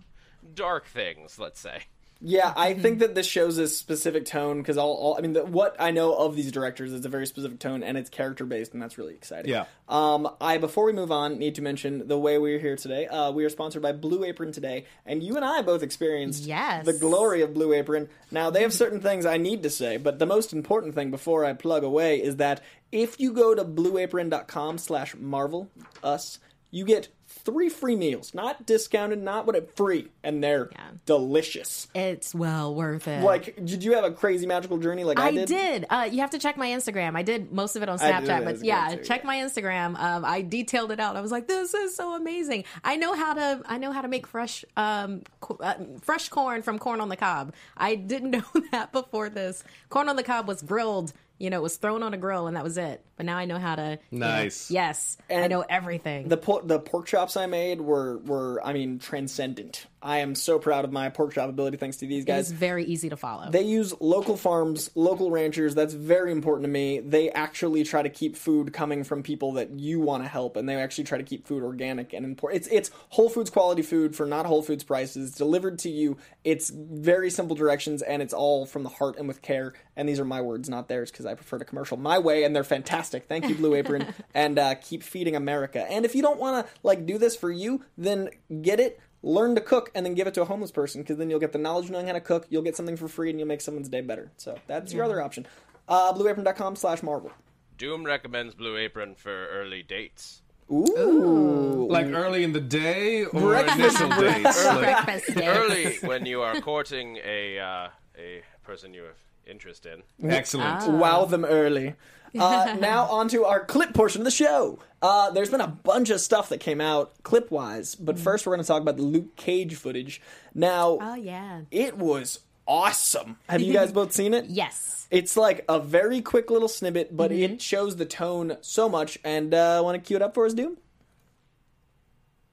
dark 0.54 0.86
things. 0.88 1.38
Let's 1.39 1.60
say. 1.60 1.84
Yeah, 2.20 2.52
I 2.56 2.74
think 2.74 3.00
that 3.00 3.14
this 3.16 3.28
shows 3.28 3.58
a 3.58 3.68
specific 3.68 4.26
tone 4.26 4.58
because 4.58 4.78
all, 4.78 4.96
all 4.96 5.18
I 5.18 5.22
mean, 5.22 5.34
the, 5.34 5.46
what 5.46 5.76
I 5.80 5.92
know 5.92 6.14
of 6.16 6.36
these 6.36 6.52
directors 6.52 6.92
is 6.92 7.06
a 7.06 7.10
very 7.10 7.28
specific 7.28 7.60
tone 7.60 7.84
and 7.84 7.98
it's 7.98 8.10
character 8.10 8.46
based, 8.46 8.74
and 8.74 8.82
that's 8.82 8.98
really 8.98 9.14
exciting. 9.14 9.52
Yeah. 9.52 9.66
Um, 9.88 10.28
I 10.42 10.58
before 10.58 10.86
we 10.86 10.94
move 10.94 11.12
on, 11.12 11.38
need 11.38 11.56
to 11.56 11.62
mention 11.62 12.08
the 12.08 12.18
way 12.18 12.38
we're 12.38 12.60
here 12.60 12.76
today. 12.76 13.08
Uh, 13.08 13.32
we 13.32 13.46
are 13.46 13.50
sponsored 13.50 13.82
by 13.82 13.92
Blue 13.92 14.24
Apron 14.24 14.52
today, 14.52 14.86
and 15.06 15.22
you 15.22 15.36
and 15.36 15.46
I 15.46 15.62
both 15.62 15.84
experienced 15.84 16.44
Yes. 16.46 16.86
the 16.86 16.94
glory 16.94 17.42
of 17.42 17.54
Blue 17.54 17.74
Apron. 17.74 18.10
Now 18.32 18.50
they 18.50 18.62
have 18.64 18.74
certain 18.84 19.00
things 19.02 19.26
I 19.26 19.38
need 19.38 19.64
to 19.64 19.70
say, 19.70 19.98
but 19.98 20.20
the 20.20 20.26
most 20.26 20.54
important 20.54 20.96
thing 20.96 21.12
before 21.12 21.46
I 21.46 21.54
plug 21.54 21.84
away 21.84 22.22
is 22.22 22.38
that 22.38 22.62
if 22.92 23.20
you 23.20 23.34
go 23.34 23.54
to 23.54 23.64
blueapron.com/slash 23.64 25.16
Marvel 25.16 25.70
us, 26.04 26.40
you 26.72 26.86
get 26.86 27.10
three 27.38 27.69
free 27.69 27.95
meals, 27.95 28.34
not 28.34 28.65
discounted, 28.65 29.21
not 29.21 29.45
what 29.45 29.56
it 29.56 29.76
free, 29.76 30.10
and 30.23 30.43
they're 30.43 30.69
Yeah. 30.71 30.89
delicious. 31.06 31.88
It's 31.95 32.34
well 32.34 32.73
worth 32.76 33.08
it. 33.08 33.23
Like, 33.23 33.56
did 33.63 33.84
you 33.84 33.93
have 33.95 34.04
a 34.04 34.12
crazy 34.12 34.45
magical 34.45 34.78
journey 34.78 35.04
like 35.04 35.19
I, 35.19 35.28
I 35.30 35.45
did. 35.45 35.86
Uh, 35.89 36.10
you 36.12 36.19
have 36.21 36.32
to 36.32 36.39
check 36.39 36.58
my 36.58 36.67
Instagram. 36.67 37.15
I 37.15 37.23
did 37.23 37.52
most 37.52 37.76
of 37.76 37.84
it 37.84 37.89
on 37.89 38.00
Snapchat, 38.00 38.43
but 38.45 38.63
yeah, 38.63 38.95
too, 38.95 39.04
check 39.04 39.21
yeah. 39.21 39.28
my 39.28 39.36
Instagram. 39.38 39.97
Um, 40.00 40.26
I 40.26 40.41
detailed 40.41 40.91
it 40.91 41.00
out. 41.00 41.15
I 41.15 41.21
was 41.21 41.32
like, 41.32 41.47
"This 41.47 41.73
is 41.73 41.95
so 41.95 42.15
amazing." 42.15 42.63
I 42.84 42.95
know 42.97 43.13
how 43.13 43.34
to. 43.34 43.62
I 43.65 43.78
know 43.78 43.91
how 43.91 44.02
to 44.02 44.08
make 44.08 44.28
fresh, 44.28 44.63
um, 44.76 45.21
co- 45.41 45.58
uh, 45.62 45.76
fresh 46.02 46.30
corn 46.30 46.62
from 46.62 46.80
corn 46.80 47.02
on 47.02 47.10
the 47.10 47.15
cob. 47.17 47.54
I 47.76 47.95
didn't 47.95 48.32
know 48.38 48.43
that 48.71 48.91
before 48.91 49.30
this. 49.30 49.63
Corn 49.89 50.10
on 50.10 50.15
the 50.15 50.23
cob 50.23 50.47
was 50.47 50.62
grilled. 50.62 51.13
You 51.39 51.50
know, 51.52 51.58
it 51.58 51.63
was 51.63 51.78
thrown 51.78 52.02
on 52.02 52.13
a 52.13 52.17
grill, 52.17 52.47
and 52.47 52.56
that 52.58 52.63
was 52.63 52.78
it. 52.78 53.04
But 53.18 53.26
now 53.26 53.36
I 53.38 53.46
know 53.46 53.58
how 53.58 53.76
to. 53.76 53.98
you 54.12 54.20
know- 54.20 54.28
Nice. 54.28 54.70
yes, 54.72 55.18
I 55.30 55.48
know 55.48 55.66
everything. 55.68 56.28
The 56.30 56.38
por- 56.38 56.62
the 56.64 56.80
pork 56.80 57.08
chops 57.08 57.36
I 57.36 57.48
made 57.48 57.82
were 57.82 58.20
were 58.20 58.62
I 58.64 58.74
mean 58.74 59.00
transcendent. 59.00 59.88
I 60.00 60.20
am 60.20 60.36
so 60.36 60.60
proud 60.60 60.86
of 60.86 60.92
my 60.92 61.10
pork 61.10 61.34
chop 61.34 61.50
ability 61.50 61.78
thanks 61.78 61.98
to 61.98 62.06
these 62.06 62.24
guys. 62.24 62.50
was 62.50 62.52
very 62.52 62.86
easy 62.86 63.10
to 63.10 63.18
follow. 63.18 63.50
They 63.50 63.64
use 63.64 63.96
local 64.00 64.38
farms, 64.38 64.92
local 64.94 65.32
ranchers. 65.32 65.74
That's 65.74 65.96
very 65.96 66.32
important 66.32 66.66
to 66.66 66.70
me. 66.70 67.00
They 67.00 67.32
actually 67.32 67.84
try 67.84 68.04
to 68.04 68.10
keep 68.10 68.38
food 68.38 68.72
coming 68.72 69.04
from 69.04 69.24
people 69.24 69.54
that 69.54 69.72
you 69.72 70.00
want 70.00 70.24
to 70.24 70.30
help, 70.30 70.56
and 70.56 70.70
they 70.70 70.76
actually 70.76 71.06
try 71.06 71.18
to 71.18 71.24
keep 71.24 71.48
food 71.48 71.64
organic 71.64 72.14
and 72.14 72.24
important. 72.24 72.62
It's 72.62 72.68
it's 72.68 72.92
Whole 73.10 73.30
Foods 73.30 73.50
quality 73.50 73.82
food 73.82 74.16
for 74.16 74.28
not 74.28 74.46
Whole 74.46 74.62
Foods 74.62 74.84
prices, 74.84 75.32
delivered 75.32 75.80
to 75.80 75.90
you. 75.90 76.18
It's 76.44 76.70
very 76.70 77.32
simple 77.32 77.56
directions, 77.56 78.04
and 78.04 78.22
it's 78.22 78.34
all 78.34 78.68
from 78.68 78.84
the 78.84 78.90
heart 78.90 79.18
and 79.18 79.28
with 79.28 79.42
care. 79.42 79.74
And 79.96 80.08
these 80.08 80.20
are 80.20 80.26
my 80.26 80.42
words, 80.42 80.70
not 80.70 80.88
theirs, 80.88 81.10
because 81.10 81.26
I 81.26 81.34
prefer 81.34 81.58
to 81.58 81.66
commercial 81.66 81.98
my 81.98 82.20
way, 82.20 82.44
and 82.44 82.56
they're 82.56 82.64
fantastic. 82.64 83.07
Thank 83.10 83.48
you, 83.50 83.56
Blue 83.56 83.76
Apron, 83.76 84.13
and 84.34 84.58
uh, 84.58 84.76
keep 84.76 85.04
feeding 85.04 85.36
America. 85.36 85.89
And 85.89 86.06
if 86.06 86.15
you 86.15 86.22
don't 86.22 86.39
want 86.39 86.65
to 86.65 86.74
like 86.84 87.06
do 87.06 87.17
this 87.17 87.36
for 87.36 87.52
you, 87.52 87.84
then 87.98 88.30
get 88.62 88.80
it 88.80 89.00
learn 89.24 89.56
to 89.56 89.62
cook 89.62 89.89
and 89.96 90.06
then 90.06 90.13
give 90.13 90.28
it 90.28 90.34
to 90.36 90.41
a 90.43 90.46
homeless 90.46 90.72
person 90.72 91.02
because 91.02 91.17
then 91.17 91.28
you'll 91.30 91.39
get 91.39 91.52
the 91.52 91.58
knowledge 91.58 91.86
of 91.86 91.91
knowing 91.91 92.06
how 92.06 92.13
to 92.13 92.22
cook 92.22 92.46
you'll 92.50 92.62
get 92.62 92.76
something 92.78 92.96
for 92.96 93.08
free 93.08 93.32
and 93.32 93.39
you'll 93.39 93.48
make 93.48 93.62
someone's 93.62 93.89
day 93.89 94.00
better 94.00 94.32
so 94.38 94.56
that's 94.67 94.93
your 94.93 95.04
other 95.04 95.20
option 95.20 95.46
uh, 95.89 96.13
blueapron.com 96.13 96.76
slash 96.76 97.02
marvel 97.02 97.32
Doom 97.78 98.06
recommends 98.06 98.56
Blue 98.56 98.76
Apron 98.76 99.13
for 99.13 99.48
early 99.50 99.84
dates. 99.84 100.41
ooh 100.72 101.88
Like 101.89 102.08
early 102.08 102.43
in 102.43 102.52
the 102.52 102.60
day 102.60 103.26
or 103.26 103.39
Breakfast 103.39 104.02
initial 104.02 104.10
dates. 104.20 104.65
Like, 104.65 105.06
Breakfast. 105.06 105.38
Early 105.38 105.98
when 106.02 106.26
you 106.26 106.41
are 106.41 106.60
courting 106.60 107.20
a 107.24 107.60
uh, 107.60 107.89
a 108.17 108.41
person 108.63 108.93
you 108.93 109.04
have 109.04 109.17
interest 109.46 109.86
in. 109.86 110.02
excellent. 110.28 110.88
wow 110.93 111.26
them 111.26 111.46
early 111.46 111.93
uh, 112.40 112.76
now 112.80 113.06
on 113.06 113.28
to 113.30 113.46
our 113.46 113.63
clip 113.66 113.94
portion 113.94 114.22
of 114.22 114.26
the 114.26 114.32
show 114.32 114.80
uh, 115.02 115.30
there's 115.32 115.50
been 115.50 115.62
a 115.62 115.68
bunch 115.68 116.10
of 116.10 116.20
stuff 116.20 116.50
that 116.50 116.60
came 116.60 116.82
out 116.82 117.12
clip 117.24 117.52
wise 117.52 117.96
but 117.96 118.18
first 118.20 118.46
we're 118.46 118.54
going 118.56 118.63
to 118.63 118.68
talk 118.68 118.82
about 118.82 118.98
the 118.98 119.04
luke 119.04 119.36
cage 119.36 119.76
footage 119.76 120.22
now 120.54 120.98
Oh 121.02 121.16
yeah. 121.16 121.62
it 121.72 121.98
was 121.98 122.40
awesome 122.68 123.38
have 123.48 123.62
you 123.62 123.74
guys 123.74 123.92
both 124.00 124.12
seen 124.13 124.34
it 124.34 124.46
Yes. 124.46 124.94
It's 125.10 125.38
like 125.38 125.63
a 125.70 125.80
very 125.80 126.20
quick 126.20 126.52
little 126.52 126.68
snippet, 126.68 127.16
but 127.16 127.32
it 127.32 127.62
shows 127.62 127.96
the 127.96 128.04
tone 128.04 128.58
so 128.60 128.90
much. 128.90 129.18
And 129.24 129.54
uh, 129.54 129.80
want 129.82 129.96
to 129.96 130.06
cue 130.06 130.18
it 130.18 130.22
up 130.22 130.34
for 130.34 130.46
us, 130.46 130.54
Doom? 130.54 130.76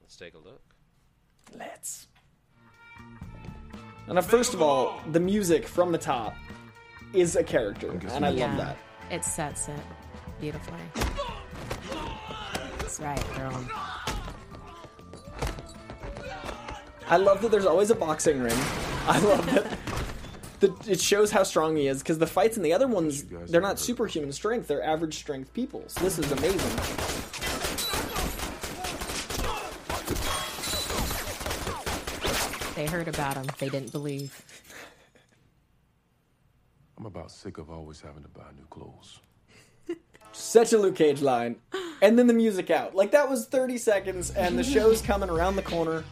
Let's 0.01 0.15
take 0.15 0.35
a 0.35 0.37
look. 0.37 0.61
Let's. 1.53 2.07
And 4.07 4.23
first 4.23 4.53
of 4.53 4.61
all, 4.61 5.01
the 5.11 5.19
music 5.19 5.67
from 5.67 5.91
the 5.91 5.97
top 5.97 6.33
is 7.11 7.35
a 7.35 7.43
character, 7.43 7.91
and 7.91 8.25
I 8.25 8.29
love 8.29 8.37
Yeah. 8.37 8.55
that. 8.55 8.77
It 9.11 9.23
sets 9.23 9.69
it 9.69 9.79
beautifully. 10.39 10.79
That's 12.79 12.99
right, 12.99 13.23
girl. 13.35 13.65
I 17.07 17.17
love 17.17 17.41
that 17.41 17.51
there's 17.51 17.65
always 17.65 17.91
a 17.91 17.95
boxing 17.95 18.41
ring. 18.41 18.57
I 19.07 19.19
love 19.19 19.45
that. 19.53 19.77
The, 20.59 20.91
it 20.91 20.99
shows 20.99 21.31
how 21.31 21.43
strong 21.43 21.75
he 21.75 21.87
is 21.87 21.99
because 21.99 22.17
the 22.17 22.25
fights 22.27 22.57
in 22.57 22.63
the 22.63 22.73
other 22.73 22.87
ones 22.87 23.23
they're 23.23 23.61
not 23.61 23.77
superhuman 23.77 24.31
strength; 24.31 24.67
they're 24.67 24.83
average 24.83 25.15
strength 25.15 25.53
people. 25.53 25.83
So 25.87 26.01
this 26.01 26.17
is 26.17 26.31
amazing. 26.31 26.59
They 32.75 32.87
heard 32.87 33.07
about 33.07 33.35
him. 33.35 33.45
They 33.59 33.69
didn't 33.69 33.91
believe. 33.91 34.41
I'm 36.97 37.05
about 37.05 37.31
sick 37.31 37.57
of 37.57 37.69
always 37.69 38.01
having 38.01 38.23
to 38.23 38.29
buy 38.29 38.45
new 38.55 38.65
clothes. 38.69 39.19
Such 40.31 40.73
a 40.73 40.77
Luke 40.77 40.95
Cage 40.95 41.21
line, 41.21 41.57
and 42.01 42.17
then 42.17 42.27
the 42.27 42.33
music 42.33 42.69
out. 42.69 42.95
Like 42.95 43.11
that 43.11 43.29
was 43.29 43.45
30 43.47 43.77
seconds, 43.77 44.31
and 44.31 44.57
the 44.57 44.63
show's 44.63 45.01
coming 45.01 45.29
around 45.29 45.55
the 45.55 45.61
corner. 45.61 46.03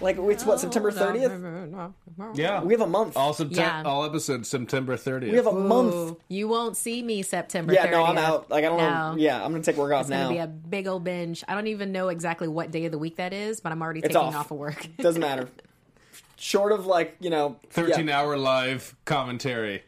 Like 0.00 0.16
it's 0.18 0.44
what 0.44 0.58
September 0.58 0.90
30th. 0.90 1.92
Yeah. 2.34 2.62
We 2.64 2.72
have 2.74 2.80
a 2.80 2.86
month. 2.88 3.16
all, 3.16 3.32
Septem- 3.32 3.56
Yeah. 3.56 3.82
all 3.86 4.04
episodes 4.04 4.48
September 4.48 4.96
30th. 4.96 5.30
We 5.30 5.36
have 5.36 5.46
a 5.46 5.52
month. 5.52 5.94
Ooh, 5.94 6.20
you 6.28 6.48
won't 6.48 6.76
see 6.76 7.02
me 7.04 7.22
September. 7.22 7.72
Yeah, 7.72 7.86
30th. 7.86 7.90
no, 7.92 8.04
I'm 8.06 8.18
out. 8.18 8.50
Like 8.50 8.64
I 8.64 8.68
don't 8.68 8.78
know. 8.78 9.12
No. 9.12 9.16
Yeah, 9.16 9.36
I'm 9.44 9.52
gonna 9.52 9.62
take 9.62 9.76
work 9.76 9.92
off 9.92 10.02
It's 10.02 10.10
now. 10.10 10.24
gonna 10.24 10.34
be 10.34 10.38
a 10.40 10.48
big 10.48 10.88
old 10.88 11.04
binge. 11.04 11.44
I 11.46 11.54
don't 11.54 11.68
even 11.68 11.92
know 11.92 12.08
exactly 12.08 12.48
what 12.48 12.72
day 12.72 12.84
of 12.86 12.90
the 12.92 12.98
week 12.98 13.16
that 13.16 13.32
is, 13.32 13.60
but 13.60 13.70
I'm 13.70 13.80
already 13.80 14.00
It's 14.00 14.08
taking 14.08 14.20
off. 14.20 14.34
off 14.34 14.50
of 14.50 14.56
work. 14.56 14.88
Doesn't 14.98 15.20
matter. 15.20 15.48
Short 16.36 16.72
of 16.72 16.84
like 16.86 17.16
you 17.20 17.30
know, 17.30 17.60
13 17.70 18.08
yeah, 18.08 18.18
hour 18.20 18.36
live 18.36 18.96
commentary. 19.04 19.84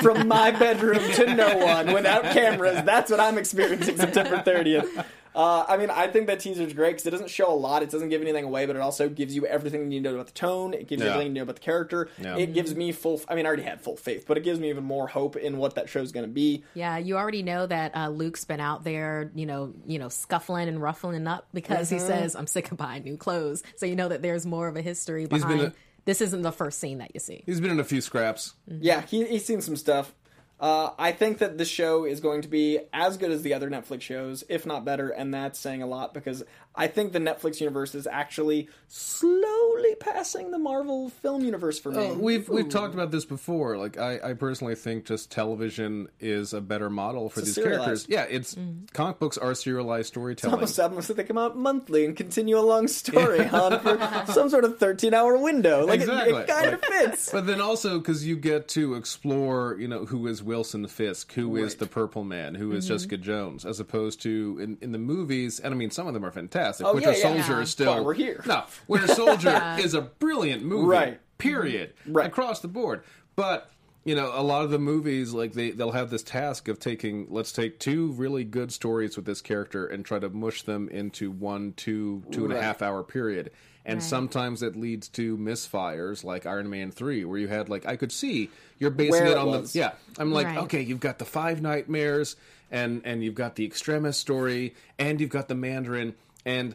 From 0.00 0.28
my 0.28 0.50
bedroom 0.50 0.98
to 1.14 1.34
no 1.34 1.58
one 1.58 1.92
without 1.92 2.24
cameras. 2.32 2.82
That's 2.84 3.10
what 3.10 3.20
I'm 3.20 3.38
experiencing 3.38 3.96
September 3.96 4.38
30th. 4.38 5.04
Uh, 5.34 5.64
I 5.66 5.78
mean, 5.78 5.88
I 5.88 6.08
think 6.08 6.26
that 6.26 6.40
teaser's 6.40 6.74
great 6.74 6.90
because 6.90 7.06
it 7.06 7.10
doesn't 7.10 7.30
show 7.30 7.50
a 7.50 7.56
lot. 7.56 7.82
It 7.82 7.88
doesn't 7.90 8.10
give 8.10 8.20
anything 8.20 8.44
away, 8.44 8.66
but 8.66 8.76
it 8.76 8.80
also 8.82 9.08
gives 9.08 9.34
you 9.34 9.46
everything 9.46 9.80
you 9.80 9.86
need 9.88 10.04
to 10.04 10.10
know 10.10 10.14
about 10.16 10.26
the 10.26 10.32
tone. 10.34 10.74
It 10.74 10.86
gives 10.88 11.02
you 11.02 11.08
everything 11.08 11.28
you 11.28 11.32
know 11.36 11.42
about 11.44 11.54
the 11.54 11.62
character. 11.62 12.10
Yeah. 12.20 12.36
It 12.36 12.52
gives 12.52 12.74
me 12.74 12.92
full. 12.92 13.18
I 13.30 13.34
mean, 13.34 13.46
I 13.46 13.48
already 13.48 13.62
had 13.62 13.80
full 13.80 13.96
faith, 13.96 14.26
but 14.28 14.36
it 14.36 14.42
gives 14.44 14.60
me 14.60 14.68
even 14.68 14.84
more 14.84 15.08
hope 15.08 15.36
in 15.36 15.56
what 15.56 15.76
that 15.76 15.88
show's 15.88 16.12
going 16.12 16.26
to 16.26 16.30
be. 16.32 16.64
Yeah, 16.74 16.98
you 16.98 17.16
already 17.16 17.42
know 17.42 17.66
that 17.66 17.96
uh, 17.96 18.08
Luke's 18.10 18.44
been 18.44 18.60
out 18.60 18.84
there, 18.84 19.30
you 19.34 19.46
know, 19.46 19.72
you 19.86 19.98
know, 19.98 20.10
scuffling 20.10 20.68
and 20.68 20.82
ruffling 20.82 21.26
up 21.26 21.46
because 21.54 21.86
Mm-hmm. 21.86 21.94
he 21.94 22.00
says, 22.00 22.36
"I'm 22.36 22.46
sick 22.46 22.70
of 22.70 22.76
buying 22.76 23.02
new 23.04 23.16
clothes." 23.16 23.62
So 23.76 23.86
you 23.86 23.96
know 23.96 24.10
that 24.10 24.20
there's 24.20 24.44
more 24.44 24.68
of 24.68 24.76
a 24.76 24.82
history 24.82 25.24
been 25.24 25.40
behind. 25.40 25.72
A- 26.02 26.06
this 26.06 26.20
isn't 26.20 26.42
the 26.42 26.52
first 26.52 26.78
scene 26.78 26.98
that 26.98 27.10
you 27.14 27.20
see. 27.20 27.42
He's 27.46 27.60
been 27.60 27.70
in 27.70 27.80
a 27.80 27.84
few 27.84 28.00
scraps. 28.00 28.54
Yeah, 28.66 29.02
he, 29.02 29.24
he's 29.26 29.44
seen 29.44 29.60
some 29.60 29.76
stuff. 29.76 30.14
Uh, 30.60 30.90
I 30.96 31.10
think 31.10 31.38
that 31.38 31.58
this 31.58 31.68
show 31.68 32.04
is 32.04 32.20
going 32.20 32.42
to 32.42 32.48
be 32.48 32.78
as 32.92 33.16
good 33.16 33.32
as 33.32 33.42
the 33.42 33.52
other 33.54 33.68
Netflix 33.68 34.02
shows, 34.02 34.44
if 34.48 34.64
not 34.64 34.84
better, 34.84 35.08
and 35.08 35.34
that's 35.34 35.58
saying 35.58 35.82
a 35.82 35.86
lot 35.86 36.14
because 36.14 36.44
I 36.74 36.86
think 36.86 37.12
the 37.12 37.18
Netflix 37.18 37.60
universe 37.60 37.94
is 37.94 38.06
actually 38.06 38.68
slowly 38.88 39.94
passing 39.96 40.50
the 40.50 40.58
Marvel 40.58 41.10
film 41.10 41.44
universe 41.44 41.78
for 41.78 41.90
me. 41.92 42.06
Uh, 42.08 42.14
we've 42.14 42.48
we've 42.48 42.68
talked 42.68 42.94
about 42.94 43.10
this 43.10 43.24
before. 43.24 43.76
Like 43.76 43.98
I, 43.98 44.18
I 44.30 44.32
personally 44.34 44.74
think 44.74 45.04
just 45.04 45.30
television 45.30 46.08
is 46.20 46.52
a 46.54 46.60
better 46.60 46.88
model 46.88 47.28
for 47.28 47.40
It's 47.40 47.54
these 47.54 47.64
characters. 47.64 48.06
Yeah, 48.08 48.22
it's 48.28 48.56
comic 48.92 49.18
books 49.18 49.36
are 49.38 49.54
serialized 49.54 50.08
storytelling. 50.08 50.54
almost 50.54 50.80
almost 50.80 51.10
like 51.10 51.16
they 51.16 51.24
come 51.24 51.38
out 51.38 51.56
monthly 51.56 52.04
and 52.04 52.16
continue 52.16 52.58
a 52.58 52.60
long 52.60 52.88
story 52.88 53.46
on 53.48 53.78
for 53.80 53.98
some 54.32 54.48
sort 54.48 54.64
of 54.64 54.78
13 54.78 55.12
hour 55.14 55.36
window. 55.36 55.84
Like 55.86 56.00
it- 56.00 56.02
Exactly. 56.02 56.40
it, 56.42 56.48
kind 56.48 56.74
of 56.74 56.84
fits. 56.84 57.30
But 57.32 57.46
then 57.46 57.60
also 57.60 57.98
because 57.98 58.26
you 58.26 58.36
get 58.36 58.68
to 58.68 58.94
explore, 58.94 59.76
you 59.78 59.88
know, 59.88 60.04
who 60.06 60.26
is 60.26 60.42
Wilson 60.42 60.86
Fisk, 60.88 61.32
who 61.32 61.56
is 61.56 61.72
Right. 61.72 61.78
the 61.80 61.86
Purple 61.86 62.24
Man, 62.24 62.54
who 62.54 62.72
is 62.72 62.88
Jessica 62.88 63.16
Jones, 63.16 63.64
as 63.64 63.78
opposed 63.80 64.20
to 64.22 64.58
in, 64.60 64.78
in 64.80 64.92
the 64.92 64.98
movies. 64.98 65.60
And 65.60 65.72
I 65.74 65.76
mean, 65.76 65.90
some 65.90 66.06
of 66.06 66.14
them 66.14 66.24
are 66.24 66.30
fantastic. 66.30 66.61
Oh, 66.82 66.94
Winter 66.94 67.10
yeah, 67.10 67.16
yeah. 67.16 67.22
Soldier 67.22 67.52
Yeah. 67.56 67.60
is 67.62 67.70
still 67.70 67.94
Well, 67.94 68.04
we're 68.04 68.14
here. 68.14 68.42
No, 68.46 68.64
Winter 68.88 69.08
Soldier 69.14 69.76
is 69.78 69.94
a 69.94 70.00
brilliant 70.02 70.62
movie. 70.62 70.86
Right. 70.86 71.20
Period. 71.38 71.94
Mm-hmm. 72.02 72.12
Right. 72.12 72.26
Across 72.26 72.60
the 72.60 72.68
board. 72.68 73.02
But 73.36 73.68
you 74.04 74.16
know, 74.16 74.32
a 74.34 74.42
lot 74.42 74.64
of 74.64 74.70
the 74.70 74.78
movies 74.80 75.32
like 75.32 75.52
they 75.52 75.70
they'll 75.70 75.92
have 75.92 76.10
this 76.10 76.22
task 76.24 76.66
of 76.68 76.78
taking 76.80 77.26
let's 77.30 77.52
take 77.52 77.78
two 77.78 78.12
really 78.12 78.42
good 78.44 78.72
stories 78.72 79.16
with 79.16 79.24
this 79.26 79.40
character 79.40 79.86
and 79.86 80.04
try 80.04 80.18
to 80.18 80.28
mush 80.28 80.62
them 80.62 80.88
into 80.88 81.30
one, 81.30 81.72
two, 81.76 82.22
two 82.32 82.44
and 82.44 82.52
a 82.52 82.60
half 82.60 82.82
hour 82.82 83.02
period. 83.04 83.50
And 83.84 83.96
Right. 83.96 84.02
sometimes 84.02 84.62
it 84.62 84.76
leads 84.76 85.08
to 85.10 85.36
misfires 85.36 86.22
like 86.24 86.46
Iron 86.46 86.68
Man 86.70 86.90
3 86.92 87.24
where 87.24 87.38
you 87.38 87.48
had 87.48 87.68
like 87.68 87.86
I 87.86 87.96
could 87.96 88.12
see 88.12 88.50
you're 88.78 88.90
basing 88.90 89.12
Where 89.12 89.26
it 89.26 89.30
it 89.32 89.38
on 89.38 89.46
was. 89.48 89.72
the 89.72 89.78
yeah. 89.80 89.92
I'm 90.18 90.32
like, 90.32 90.46
Right. 90.46 90.58
okay, 90.58 90.82
you've 90.82 91.00
got 91.00 91.18
the 91.18 91.24
five 91.24 91.60
nightmares 91.62 92.36
and 92.70 93.02
and 93.04 93.22
you've 93.24 93.34
got 93.34 93.54
the 93.56 93.64
extremist 93.64 94.20
story 94.20 94.74
and 94.98 95.20
you've 95.20 95.30
got 95.30 95.48
the 95.48 95.54
Mandarin 95.54 96.14
and 96.44 96.74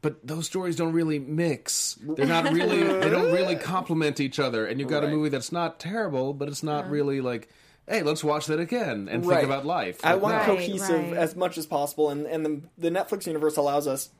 but 0.00 0.24
those 0.26 0.46
stories 0.46 0.76
don't 0.76 0.92
really 0.92 1.18
mix. 1.18 1.98
They're 2.00 2.26
not 2.26 2.52
really 2.52 2.82
they 3.00 3.10
don't 3.10 3.32
really 3.32 3.56
complement 3.56 4.20
each 4.20 4.38
other 4.38 4.64
and 4.66 4.78
you've 4.78 4.88
got 4.88 5.04
a 5.04 5.08
movie 5.08 5.28
that's 5.28 5.50
not 5.52 5.80
terrible, 5.80 6.32
but 6.34 6.48
it's 6.48 6.62
not 6.62 6.88
really 6.90 7.20
like 7.20 7.48
Hey, 7.88 8.02
let's 8.02 8.22
watch 8.22 8.46
that 8.46 8.60
again 8.60 9.08
and 9.10 9.24
Right. 9.24 9.36
think 9.40 9.46
about 9.48 9.64
life. 9.64 9.98
I 10.04 10.16
want 10.16 10.34
no. 10.34 10.38
Right, 10.40 10.46
cohesive 10.46 11.04
right. 11.10 11.16
as 11.16 11.34
much 11.34 11.56
as 11.56 11.64
possible, 11.66 12.10
and, 12.10 12.26
and 12.26 12.44
the, 12.44 12.60
the 12.76 12.90
Netflix 12.90 13.26
universe 13.26 13.56
allows 13.56 13.86
us 13.88 14.10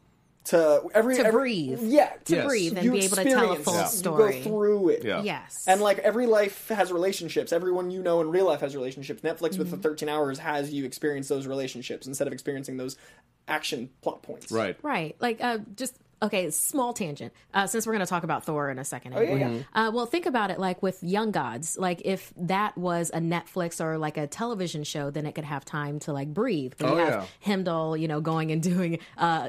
to 0.44 0.82
every 0.94 1.16
To 1.16 1.26
every- 1.26 1.30
breathe. 1.40 1.80
Yeah, 1.82 2.11
To 2.24 2.34
Yes. 2.37 2.46
breathe 2.46 2.76
and 2.78 2.84
you 2.87 2.92
be 2.92 3.00
able 3.04 3.16
to 3.16 3.24
tell 3.24 3.52
a 3.52 3.56
full 3.56 3.78
it. 3.80 3.88
story. 3.88 4.38
You 4.38 4.42
go 4.44 4.48
through 4.48 4.88
it. 4.88 5.04
Yeah. 5.04 5.20
Yes. 5.22 5.64
And 5.68 5.82
like 5.82 5.98
every 5.98 6.26
life 6.26 6.68
has 6.68 6.90
relationships. 6.90 7.52
Everyone 7.52 7.90
you 7.90 8.02
know 8.02 8.22
in 8.22 8.30
real 8.30 8.46
life 8.46 8.61
has 8.61 8.74
relationships. 8.74 9.20
Netflix 9.20 9.58
with 9.58 9.70
the 9.70 9.76
Mm-hmm. 9.76 9.82
13 9.82 10.08
hours 10.08 10.38
has 10.38 10.72
you 10.72 10.87
experience 10.87 11.28
those 11.28 11.46
relationships 11.46 12.06
instead 12.06 12.26
of 12.26 12.32
experiencing 12.32 12.78
those 12.78 12.96
action 13.48 13.90
plot 14.02 14.22
points. 14.22 14.52
Right. 14.52 14.76
Right. 14.82 15.16
Like, 15.20 15.42
uh, 15.42 15.58
just 15.74 15.96
okay. 16.22 16.50
Small 16.50 16.92
tangent. 16.92 17.33
Uh, 17.54 17.66
since 17.66 17.87
we're 17.87 17.92
going 17.94 18.04
to 18.04 18.11
talk 18.11 18.24
about 18.24 18.44
Thor 18.44 18.70
in 18.70 18.78
a 18.78 18.85
second. 18.85 19.14
Oh, 19.14 19.20
yeah. 19.20 19.59
Uh, 19.74 19.90
well, 19.92 20.07
think 20.07 20.26
about 20.26 20.50
it. 20.50 20.59
Like 20.59 20.83
with 20.83 21.02
Young 21.02 21.31
Gods. 21.31 21.76
Like 21.78 22.02
if 22.04 22.33
that 22.37 22.76
was 22.76 23.11
a 23.12 23.18
Netflix 23.18 23.81
or 23.85 23.98
like 23.98 24.16
a 24.16 24.26
television 24.26 24.85
show, 24.85 25.11
then 25.11 25.26
it 25.26 25.33
could 25.35 25.44
have 25.44 25.64
time 25.64 25.98
to 26.00 26.12
like 26.12 26.33
breathe. 26.33 26.74
Oh, 26.81 26.92
you 26.92 26.96
have 26.98 27.09
yeah. 27.09 27.24
Heimdall, 27.44 27.96
you 27.96 28.09
know, 28.09 28.20
going 28.20 28.52
and 28.52 28.62
doing, 28.62 28.98
uh, 29.16 29.48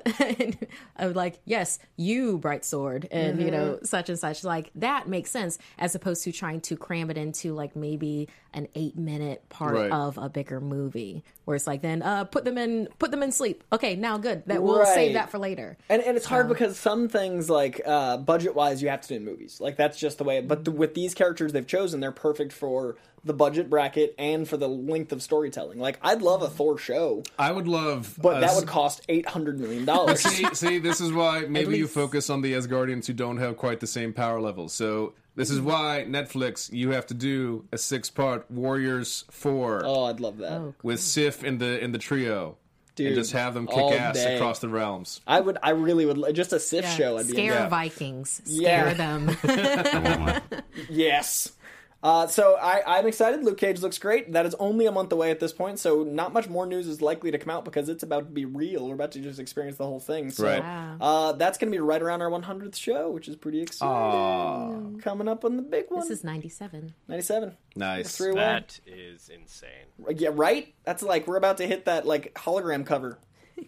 of 0.97 1.15
like, 1.15 1.39
yes, 1.45 1.79
you 1.97 2.37
bright 2.37 2.65
sword, 2.65 3.07
and 3.11 3.41
you 3.41 3.51
know, 3.51 3.79
such 3.83 4.09
and 4.09 4.19
such. 4.19 4.43
Like 4.43 4.71
that 4.75 5.07
makes 5.07 5.31
sense 5.31 5.57
as 5.77 5.95
opposed 5.95 6.23
to 6.23 6.31
trying 6.31 6.61
to 6.61 6.75
cram 6.75 7.09
it 7.09 7.17
into 7.17 7.53
like 7.53 7.75
maybe 7.75 8.29
an 8.53 8.67
eight 8.75 8.97
minute 8.97 9.47
part 9.49 9.75
Right. 9.75 9.91
of 9.91 10.17
a 10.17 10.27
bigger 10.27 10.59
movie, 10.59 11.23
where 11.45 11.55
it's 11.55 11.67
like, 11.67 11.81
then 11.83 12.01
uh, 12.01 12.23
put 12.23 12.45
them 12.45 12.57
in, 12.57 12.87
put 12.97 13.11
them 13.11 13.21
in 13.21 13.31
sleep. 13.31 13.63
Okay, 13.71 13.95
now 13.95 14.17
good. 14.17 14.43
That 14.47 14.63
we'll 14.63 14.85
save 14.85 15.13
that 15.13 15.29
for 15.29 15.37
later. 15.37 15.77
And, 15.87 16.01
and 16.01 16.17
it's 16.17 16.25
hard 16.25 16.47
because 16.47 16.58
some 16.73 17.07
things 17.07 17.49
like 17.49 17.81
uh, 17.85 18.17
budget 18.17 18.55
wise 18.55 18.81
you 18.81 18.89
have 18.89 19.01
to 19.01 19.07
do 19.07 19.15
in 19.15 19.25
movies. 19.25 19.59
Like 19.59 19.77
that's 19.77 19.97
just 19.97 20.17
the 20.17 20.23
way 20.23 20.41
but 20.41 20.65
the, 20.65 20.71
with 20.71 20.93
these 20.93 21.13
characters 21.13 21.53
they've 21.53 21.65
chosen 21.65 21.99
they're 21.99 22.11
perfect 22.11 22.53
for 22.53 22.97
the 23.23 23.33
budget 23.33 23.69
bracket 23.69 24.15
and 24.17 24.47
for 24.47 24.57
the 24.57 24.67
length 24.69 25.11
of 25.11 25.21
storytelling. 25.21 25.79
Like 25.79 25.99
i'd 26.01 26.21
love 26.21 26.41
a 26.41 26.49
thor 26.49 26.77
show 26.77 27.23
I 27.37 27.51
would 27.51 27.67
love 27.67 28.15
but 28.21 28.37
a 28.37 28.41
that 28.41 28.55
would 28.55 28.67
cost 28.67 29.01
800 29.09 29.59
million 29.59 29.85
dollars. 29.85 30.21
See, 30.29 30.45
see, 30.53 30.79
this 30.79 31.01
is 31.01 31.11
why 31.11 31.41
maybe 31.41 31.77
you 31.77 31.87
focus 31.87 32.29
on 32.29 32.41
the 32.41 32.53
Asgardians 32.53 33.07
who 33.07 33.13
don't 33.13 33.37
have 33.37 33.57
quite 33.57 33.79
the 33.79 33.87
same 33.87 34.13
power 34.13 34.39
levels. 34.39 34.73
So 34.73 35.13
this 35.35 35.49
is 35.49 35.61
why 35.61 36.05
Netflix, 36.07 36.71
you 36.71 36.91
have 36.91 37.05
to 37.07 37.13
do 37.13 37.65
a 37.71 37.77
six-part 37.77 38.49
Warriors 38.51 39.23
Four 39.31 39.81
oh 39.85 40.05
i'd 40.05 40.19
love 40.19 40.37
that. 40.37 40.51
Oh, 40.51 40.73
with 40.83 40.99
Sif 40.99 41.43
in 41.43 41.57
the 41.59 41.79
in 41.83 41.91
the 41.91 41.97
trio, 41.97 42.57
Dude, 42.99 43.07
and 43.07 43.15
just 43.15 43.31
have 43.31 43.53
them 43.55 43.65
kick 43.65 43.77
ass 43.77 44.15
day. 44.15 44.35
across 44.35 44.59
the 44.59 44.69
realms. 44.69 45.21
i 45.25 45.39
would 45.39 45.57
i 45.63 45.71
really 45.71 46.05
would 46.05 46.35
just 46.35 46.53
a 46.53 46.59
sif 46.59 46.83
Yeah. 46.85 46.95
show 46.95 47.17
i'd 47.17 47.25
Scare 47.27 47.43
into. 47.53 47.53
Yeah. 47.63 47.69
Vikings. 47.69 48.41
Yeah. 48.45 48.93
Scare 48.93 48.93
them. 48.93 50.41
yes 50.89 51.53
uh, 52.01 52.27
so 52.27 52.55
I, 52.55 52.81
I'm 52.97 53.05
excited. 53.07 53.43
Luke 53.43 53.57
Cage 53.57 53.81
looks 53.81 53.97
great. 53.97 54.31
That 54.33 54.45
is 54.45 54.55
only 54.55 54.85
a 54.85 54.91
month 54.91 55.11
away 55.11 55.31
at 55.31 55.39
this 55.39 55.51
point, 55.51 55.79
so 55.79 56.03
not 56.03 56.31
much 56.33 56.47
more 56.47 56.65
news 56.65 56.87
is 56.87 57.01
likely 57.01 57.31
to 57.31 57.37
come 57.37 57.49
out 57.49 57.65
because 57.65 57.89
it's 57.89 58.03
about 58.03 58.25
to 58.27 58.31
be 58.31 58.45
real. 58.45 58.87
We're 58.87 58.93
about 58.93 59.11
to 59.13 59.19
just 59.19 59.39
experience 59.39 59.77
the 59.77 59.85
whole 59.85 59.99
thing. 59.99 60.31
So 60.31 60.45
Right. 60.45 60.63
Wow. 60.63 60.97
uh, 61.01 61.31
that's 61.33 61.57
going 61.57 61.71
to 61.71 61.75
be 61.75 61.81
right 61.81 62.01
around 62.01 62.21
our 62.21 62.29
100th 62.29 62.75
show, 62.75 63.09
which 63.11 63.27
is 63.27 63.35
pretty 63.35 63.61
exciting. 63.61 64.99
Coming 65.01 65.27
up 65.27 65.43
on 65.45 65.57
the 65.57 65.61
big 65.63 65.85
one, 65.89 66.01
this 66.01 66.09
is 66.19 66.23
97. 66.23 66.93
97. 67.07 67.57
Nice. 67.75 68.17
That 68.17 68.79
is 68.85 69.29
insane. 69.29 69.69
Yeah, 70.15 70.29
right. 70.33 70.73
That's 70.83 71.03
like 71.03 71.27
we're 71.27 71.37
about 71.37 71.57
to 71.57 71.67
hit 71.67 71.85
that 71.85 72.05
like 72.05 72.33
hologram 72.35 72.85
cover. 72.85 73.19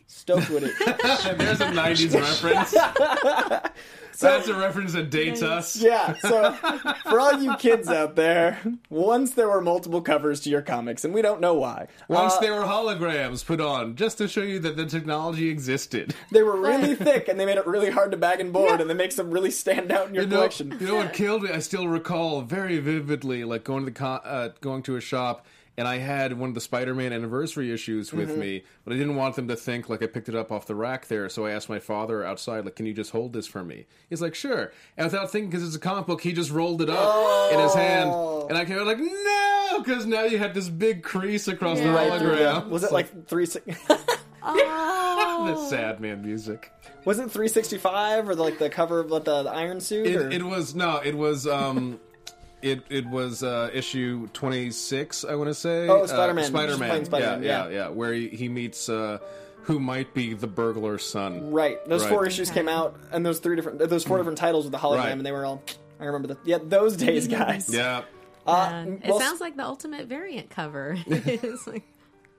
Stoked 0.08 0.50
with 0.50 0.64
it. 0.64 0.74
There's 1.38 1.62
a 1.62 1.66
'90s 1.66 2.14
reference. 2.22 2.74
That's 4.20 4.48
a 4.50 4.54
reference 4.54 4.94
that 4.94 5.10
dates 5.10 5.42
us. 5.42 5.78
Yeah, 5.78 6.14
so 6.18 6.52
for 7.10 7.20
all 7.20 7.42
you 7.42 7.56
kids 7.56 7.88
out 7.88 8.16
there, 8.16 8.60
once 8.90 9.32
there 9.32 9.50
were 9.50 9.62
multiple 9.62 10.02
covers 10.02 10.42
to 10.42 10.50
your 10.50 10.62
comics, 10.62 11.04
and 11.06 11.14
we 11.14 11.22
don't 11.24 11.42
know 11.42 11.56
why. 11.56 11.88
Once 12.08 12.34
Uh, 12.34 12.40
there 12.42 12.54
were 12.54 12.66
holograms 12.66 13.44
put 13.44 13.60
on, 13.60 13.96
just 13.96 14.18
to 14.20 14.28
show 14.28 14.42
you 14.44 14.60
that 14.60 14.76
the 14.78 14.86
technology 14.86 15.50
existed. 15.50 16.14
they 16.32 16.44
were 16.44 16.60
really 16.60 16.94
thick, 16.94 17.30
and 17.30 17.40
they 17.40 17.46
made 17.46 17.58
it 17.58 17.66
really 17.66 17.90
hard 17.90 18.12
to 18.12 18.18
bag 18.18 18.40
and 18.40 18.54
board, 18.54 18.80
and 18.80 18.90
they 18.90 18.94
make 18.94 19.16
them 19.16 19.32
really 19.32 19.50
stand 19.52 19.92
out 19.92 20.08
in 20.10 20.14
your 20.14 20.24
You 20.26 20.30
know, 20.30 20.36
collection. 20.38 20.78
you 20.80 20.88
know 20.88 20.96
what 20.96 21.14
killed 21.14 21.44
me? 21.44 21.50
I 21.50 21.60
still 21.60 21.88
recall 21.88 22.42
very 22.42 22.78
vividly, 22.80 23.44
like 23.44 23.64
going 23.64 23.86
to 23.86 23.92
the 23.92 23.98
con- 23.98 24.22
uh, 24.24 24.50
going 24.62 24.84
to 24.84 24.98
a 24.98 25.02
shop, 25.02 25.46
and 25.82 25.88
I 25.88 25.98
had 25.98 26.38
one 26.38 26.50
of 26.50 26.54
the 26.54 26.62
Spider-Man 26.62 27.12
anniversary 27.12 27.72
issues 27.74 28.14
with 28.14 28.30
Mm-hmm. 28.30 28.40
me, 28.40 28.64
but 28.86 28.94
I 28.94 28.98
didn't 28.98 29.16
want 29.16 29.36
them 29.36 29.48
to 29.48 29.56
think 29.56 29.90
like 29.90 30.04
I 30.04 30.06
picked 30.06 30.30
it 30.30 30.36
up 30.36 30.52
off 30.52 30.68
the 30.68 30.76
rack 30.76 31.08
there. 31.08 31.28
So 31.28 31.48
I 31.48 31.52
asked 31.54 31.70
my 31.70 31.80
father 31.80 32.24
outside, 32.24 32.66
like, 32.66 32.76
"Can 32.76 32.86
you 32.86 32.94
just 32.94 33.10
hold 33.10 33.34
this 33.34 33.48
for 33.48 33.64
me?" 33.64 33.88
He's 34.08 34.22
like, 34.22 34.36
"Sure." 34.36 34.72
And 34.96 35.06
without 35.06 35.32
thinking, 35.32 35.50
because 35.50 35.66
it's 35.66 35.76
a 35.76 35.80
comic 35.80 36.06
book, 36.06 36.22
he 36.22 36.34
just 36.34 36.52
rolled 36.52 36.84
it 36.84 36.90
up 36.92 37.52
in 37.52 37.60
his 37.60 37.74
hand, 37.74 38.12
Oh. 38.14 38.46
and 38.48 38.56
I 38.60 38.66
came 38.66 38.78
out 38.78 38.86
like, 38.86 39.00
"No!" 39.00 39.82
Because 39.84 40.06
now 40.06 40.24
you 40.26 40.38
had 40.38 40.54
this 40.54 40.70
big 40.70 41.02
crease 41.02 41.48
across 41.48 41.80
the 41.80 41.86
Yeah. 41.86 41.96
hologram. 42.12 42.70
Was 42.70 42.84
it 42.84 42.92
like 42.92 43.26
three? 43.28 43.48
the 44.44 45.68
sad 45.70 46.00
man 46.00 46.22
music? 46.22 46.72
was 47.06 47.18
it 47.18 47.32
three 47.32 47.48
sixty 47.48 47.78
five 47.80 48.30
or 48.30 48.36
like 48.36 48.60
the 48.60 48.70
cover 48.70 49.00
of 49.00 49.10
like, 49.10 49.24
the, 49.24 49.44
the 49.44 49.50
Iron 49.50 49.80
Suit? 49.80 50.06
It, 50.06 50.34
it 50.34 50.44
was 50.44 50.76
no, 50.76 50.98
it 50.98 51.16
was 51.18 51.48
um, 51.48 52.00
it 52.62 52.84
it 52.90 53.06
was 53.08 53.44
uh, 53.44 53.70
issue 53.74 54.28
twenty 54.34 54.72
six. 54.72 55.24
I 55.26 55.36
want 55.36 55.50
to 55.50 55.54
say. 55.54 55.88
Oh, 55.88 56.06
Spider-Man. 56.06 56.44
Uh, 56.46 56.48
Spider 56.48 56.68
Just 56.70 56.80
Man. 56.80 56.90
playing 56.90 57.06
Spider-Man, 57.06 57.44
yeah, 57.44 57.50
yeah. 57.66 57.70
yeah, 57.70 57.76
yeah. 57.76 57.88
Where 57.90 58.14
he, 58.14 58.28
he 58.30 58.50
meets 58.50 58.90
uh, 58.90 59.20
who 59.64 59.80
might 59.80 60.14
be 60.14 60.34
the 60.34 60.48
burglar's 60.48 61.04
son. 61.06 61.52
Right. 61.52 61.84
Those 61.86 62.02
Right. 62.04 62.10
four 62.10 62.26
issues 62.26 62.50
came 62.50 62.68
out, 62.68 62.96
and 63.12 63.26
those 63.26 63.40
three 63.40 63.56
different, 63.56 63.80
those 63.80 64.04
four 64.04 64.18
different 64.18 64.38
titles 64.38 64.66
with 64.66 64.72
the 64.72 64.80
hologram, 64.80 64.98
Right. 64.98 65.12
and 65.12 65.26
they 65.26 65.32
were 65.32 65.46
all. 65.46 65.62
I 66.00 66.06
remember 66.06 66.30
that. 66.30 66.38
Yeah, 66.46 66.58
those 66.64 66.98
days, 66.98 67.28
guys. 67.40 67.70
Yeah. 67.74 68.04
Uh, 68.48 68.52
Uh, 68.52 68.86
it 69.04 69.08
well, 69.08 69.20
sounds 69.20 69.40
like 69.40 69.56
the 69.56 69.64
ultimate 69.66 70.08
variant 70.08 70.50
cover. 70.50 70.98
like, 71.68 71.84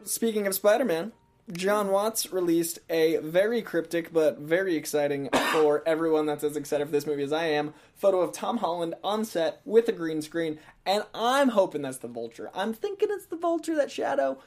Speaking 0.04 0.48
of 0.48 0.54
Spider-Man, 0.54 1.12
Jon 1.52 1.90
Watts 1.90 2.32
released 2.32 2.78
a 2.88 3.18
very 3.18 3.62
cryptic 3.62 4.12
but 4.12 4.38
very 4.38 4.76
exciting 4.76 5.28
for 5.52 5.82
everyone 5.86 6.26
that's 6.26 6.44
as 6.44 6.56
excited 6.56 6.86
for 6.86 6.92
this 6.92 7.06
movie 7.06 7.22
as 7.22 7.32
I 7.32 7.44
am 7.44 7.74
photo 7.94 8.20
of 8.20 8.32
Tom 8.32 8.58
Holland 8.58 8.94
on 9.04 9.24
set 9.24 9.60
with 9.64 9.88
a 9.88 9.92
green 9.92 10.22
screen, 10.22 10.58
and 10.84 11.04
I'm 11.14 11.50
hoping 11.50 11.82
that's 11.82 11.98
the 11.98 12.08
Vulture. 12.08 12.50
I'm 12.54 12.72
thinking 12.72 13.08
it's 13.12 13.26
the 13.26 13.36
Vulture, 13.36 13.76
that 13.76 13.92
shadow. 13.92 14.38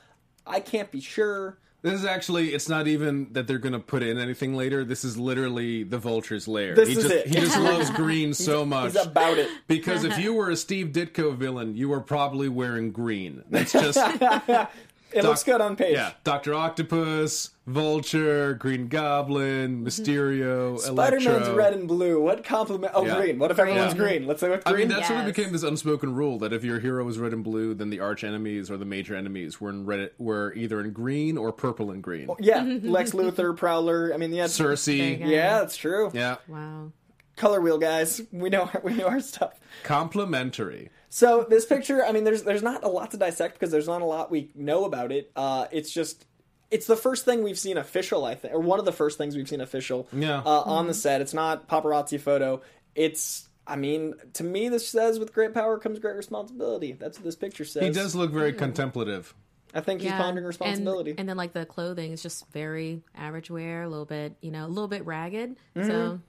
I 0.45 0.59
can't 0.59 0.91
be 0.91 0.99
sure. 0.99 1.57
This 1.81 1.93
is 1.93 2.05
actually, 2.05 2.53
it's 2.55 2.67
not 2.67 2.87
even 2.87 3.31
that 3.33 3.45
they're 3.45 3.59
going 3.59 3.73
to 3.73 3.79
put 3.79 4.01
in 4.01 4.17
anything 4.17 4.55
later. 4.55 4.83
This 4.83 5.03
is 5.05 5.19
literally 5.19 5.83
the 5.83 5.99
vulture's 5.99 6.47
lair. 6.47 6.73
This 6.73 6.89
he 6.89 6.95
is 6.95 7.03
just, 7.03 7.13
it. 7.13 7.27
He 7.27 7.35
just 7.35 7.59
loves 7.59 7.91
green 7.91 8.33
so 8.33 8.65
much. 8.65 8.93
He's 8.93 9.05
about 9.05 9.37
it. 9.37 9.49
Because 9.67 10.03
if 10.03 10.17
you 10.19 10.33
were 10.33 10.49
a 10.49 10.55
Steve 10.55 10.87
Ditko 10.87 11.35
villain, 11.35 11.75
you 11.75 11.89
were 11.89 12.01
probably 12.01 12.49
wearing 12.49 12.91
green. 12.91 13.43
That's 13.51 13.71
just 13.71 13.99
It 15.11 15.23
looks 15.23 15.43
good 15.43 15.61
on 15.61 15.75
page. 15.77 15.93
Yeah, 15.93 16.11
Doctor 16.25 16.53
Octopus, 16.53 17.51
Vulture, 17.67 18.53
Green 18.55 18.87
Goblin, 18.89 19.83
Mysterio, 19.85 20.77
Spider-Man's 20.77 21.25
Electro. 21.25 21.55
red 21.55 21.73
and 21.73 21.87
blue. 21.87 22.19
What 22.21 22.43
compliment? 22.43 22.91
Oh, 22.95 23.05
Yeah. 23.05 23.15
green. 23.15 23.39
What 23.39 23.49
if 23.49 23.57
everyone's 23.57 23.93
Yeah. 23.93 23.97
green? 23.99 24.27
Let's 24.27 24.41
say 24.41 24.49
with 24.49 24.63
I 24.67 24.71
green. 24.73 24.89
mean, 24.89 24.97
that 24.97 25.05
sort 25.07 25.19
of 25.21 25.25
Yes. 25.27 25.35
became 25.35 25.51
this 25.53 25.63
unspoken 25.63 26.13
rule 26.15 26.37
that 26.39 26.51
if 26.51 26.65
your 26.65 26.79
hero 26.79 27.05
was 27.05 27.17
red 27.17 27.31
and 27.31 27.43
blue, 27.45 27.73
then 27.73 27.89
the 27.91 27.99
arch 28.01 28.25
enemies 28.25 28.69
or 28.69 28.75
the 28.75 28.83
major 28.85 29.15
enemies 29.15 29.61
were 29.61 29.69
in 29.69 29.85
red, 29.85 30.11
were 30.17 30.53
either 30.53 30.81
in 30.81 30.91
green 30.91 31.37
or 31.37 31.53
purple 31.53 31.91
and 31.91 32.03
green. 32.03 32.29
yeah, 32.39 32.61
Lex 32.83 33.11
Luthor, 33.11 33.55
Prowler. 33.55 34.11
I 34.13 34.17
mean, 34.17 34.33
yeah, 34.33 34.45
Cersei, 34.45 35.19
go. 35.19 35.25
yeah, 35.27 35.59
that's 35.59 35.77
true. 35.77 36.11
yeah, 36.13 36.35
Wow. 36.49 36.91
Color 37.37 37.61
wheel 37.61 37.77
guys. 37.77 38.21
We 38.31 38.49
know 38.49 38.69
we 38.83 38.93
know 38.95 39.05
our 39.07 39.19
stuff. 39.21 39.53
complementary. 39.83 40.89
So 41.15 41.45
this 41.49 41.65
picture, 41.65 42.03
I 42.03 42.11
mean, 42.11 42.25
there's 42.25 42.43
there's 42.43 42.61
not 42.61 42.83
a 42.83 42.89
lot 42.89 43.11
to 43.11 43.17
dissect 43.17 43.53
because 43.53 43.71
there's 43.71 43.87
not 43.87 44.01
a 44.01 44.05
lot 44.05 44.29
we 44.29 44.49
know 44.53 44.83
about 44.83 45.13
it. 45.13 45.31
Uh, 45.33 45.65
it's 45.71 45.89
just 45.89 46.25
it's 46.69 46.87
the 46.87 46.97
first 46.97 47.23
thing 47.23 47.41
we've 47.41 47.57
seen 47.57 47.77
official, 47.77 48.25
I 48.25 48.35
think, 48.35 48.53
or 48.53 48.59
one 48.59 48.79
of 48.79 48.85
the 48.85 48.91
first 48.91 49.17
things 49.17 49.33
we've 49.33 49.47
seen 49.47 49.61
official. 49.61 50.09
Yeah. 50.11 50.41
Uh, 50.45 50.63
on 50.63 50.87
the 50.87 50.93
set, 50.93 51.21
it's 51.21 51.33
not 51.33 51.69
paparazzi 51.69 52.19
photo. 52.19 52.61
It's, 52.95 53.47
I 53.65 53.77
mean, 53.77 54.15
to 54.33 54.43
me, 54.43 54.67
this 54.67 54.89
says 54.89 55.17
with 55.17 55.31
great 55.31 55.53
power 55.53 55.79
comes 55.79 55.99
great 55.99 56.17
responsibility. 56.17 56.91
That's 56.91 57.17
what 57.17 57.23
this 57.23 57.37
picture 57.37 57.63
says. 57.63 57.83
He 57.83 57.91
does 57.91 58.13
look 58.13 58.31
very 58.31 58.51
contemplative. 58.51 59.33
I 59.73 59.79
think 59.79 60.01
he's 60.01 60.11
pondering 60.11 60.45
responsibility. 60.45 61.11
And, 61.11 61.21
and 61.21 61.29
then 61.29 61.37
like 61.37 61.53
the 61.53 61.65
clothing 61.65 62.11
is 62.11 62.21
just 62.21 62.45
very 62.51 63.03
average 63.15 63.49
wear, 63.49 63.83
a 63.83 63.87
little 63.87 64.03
bit, 64.03 64.35
you 64.41 64.51
know, 64.51 64.65
a 64.65 64.67
little 64.67 64.89
bit 64.89 65.05
ragged. 65.05 65.55
Mm-hmm. 65.77 65.87
So 65.87 66.19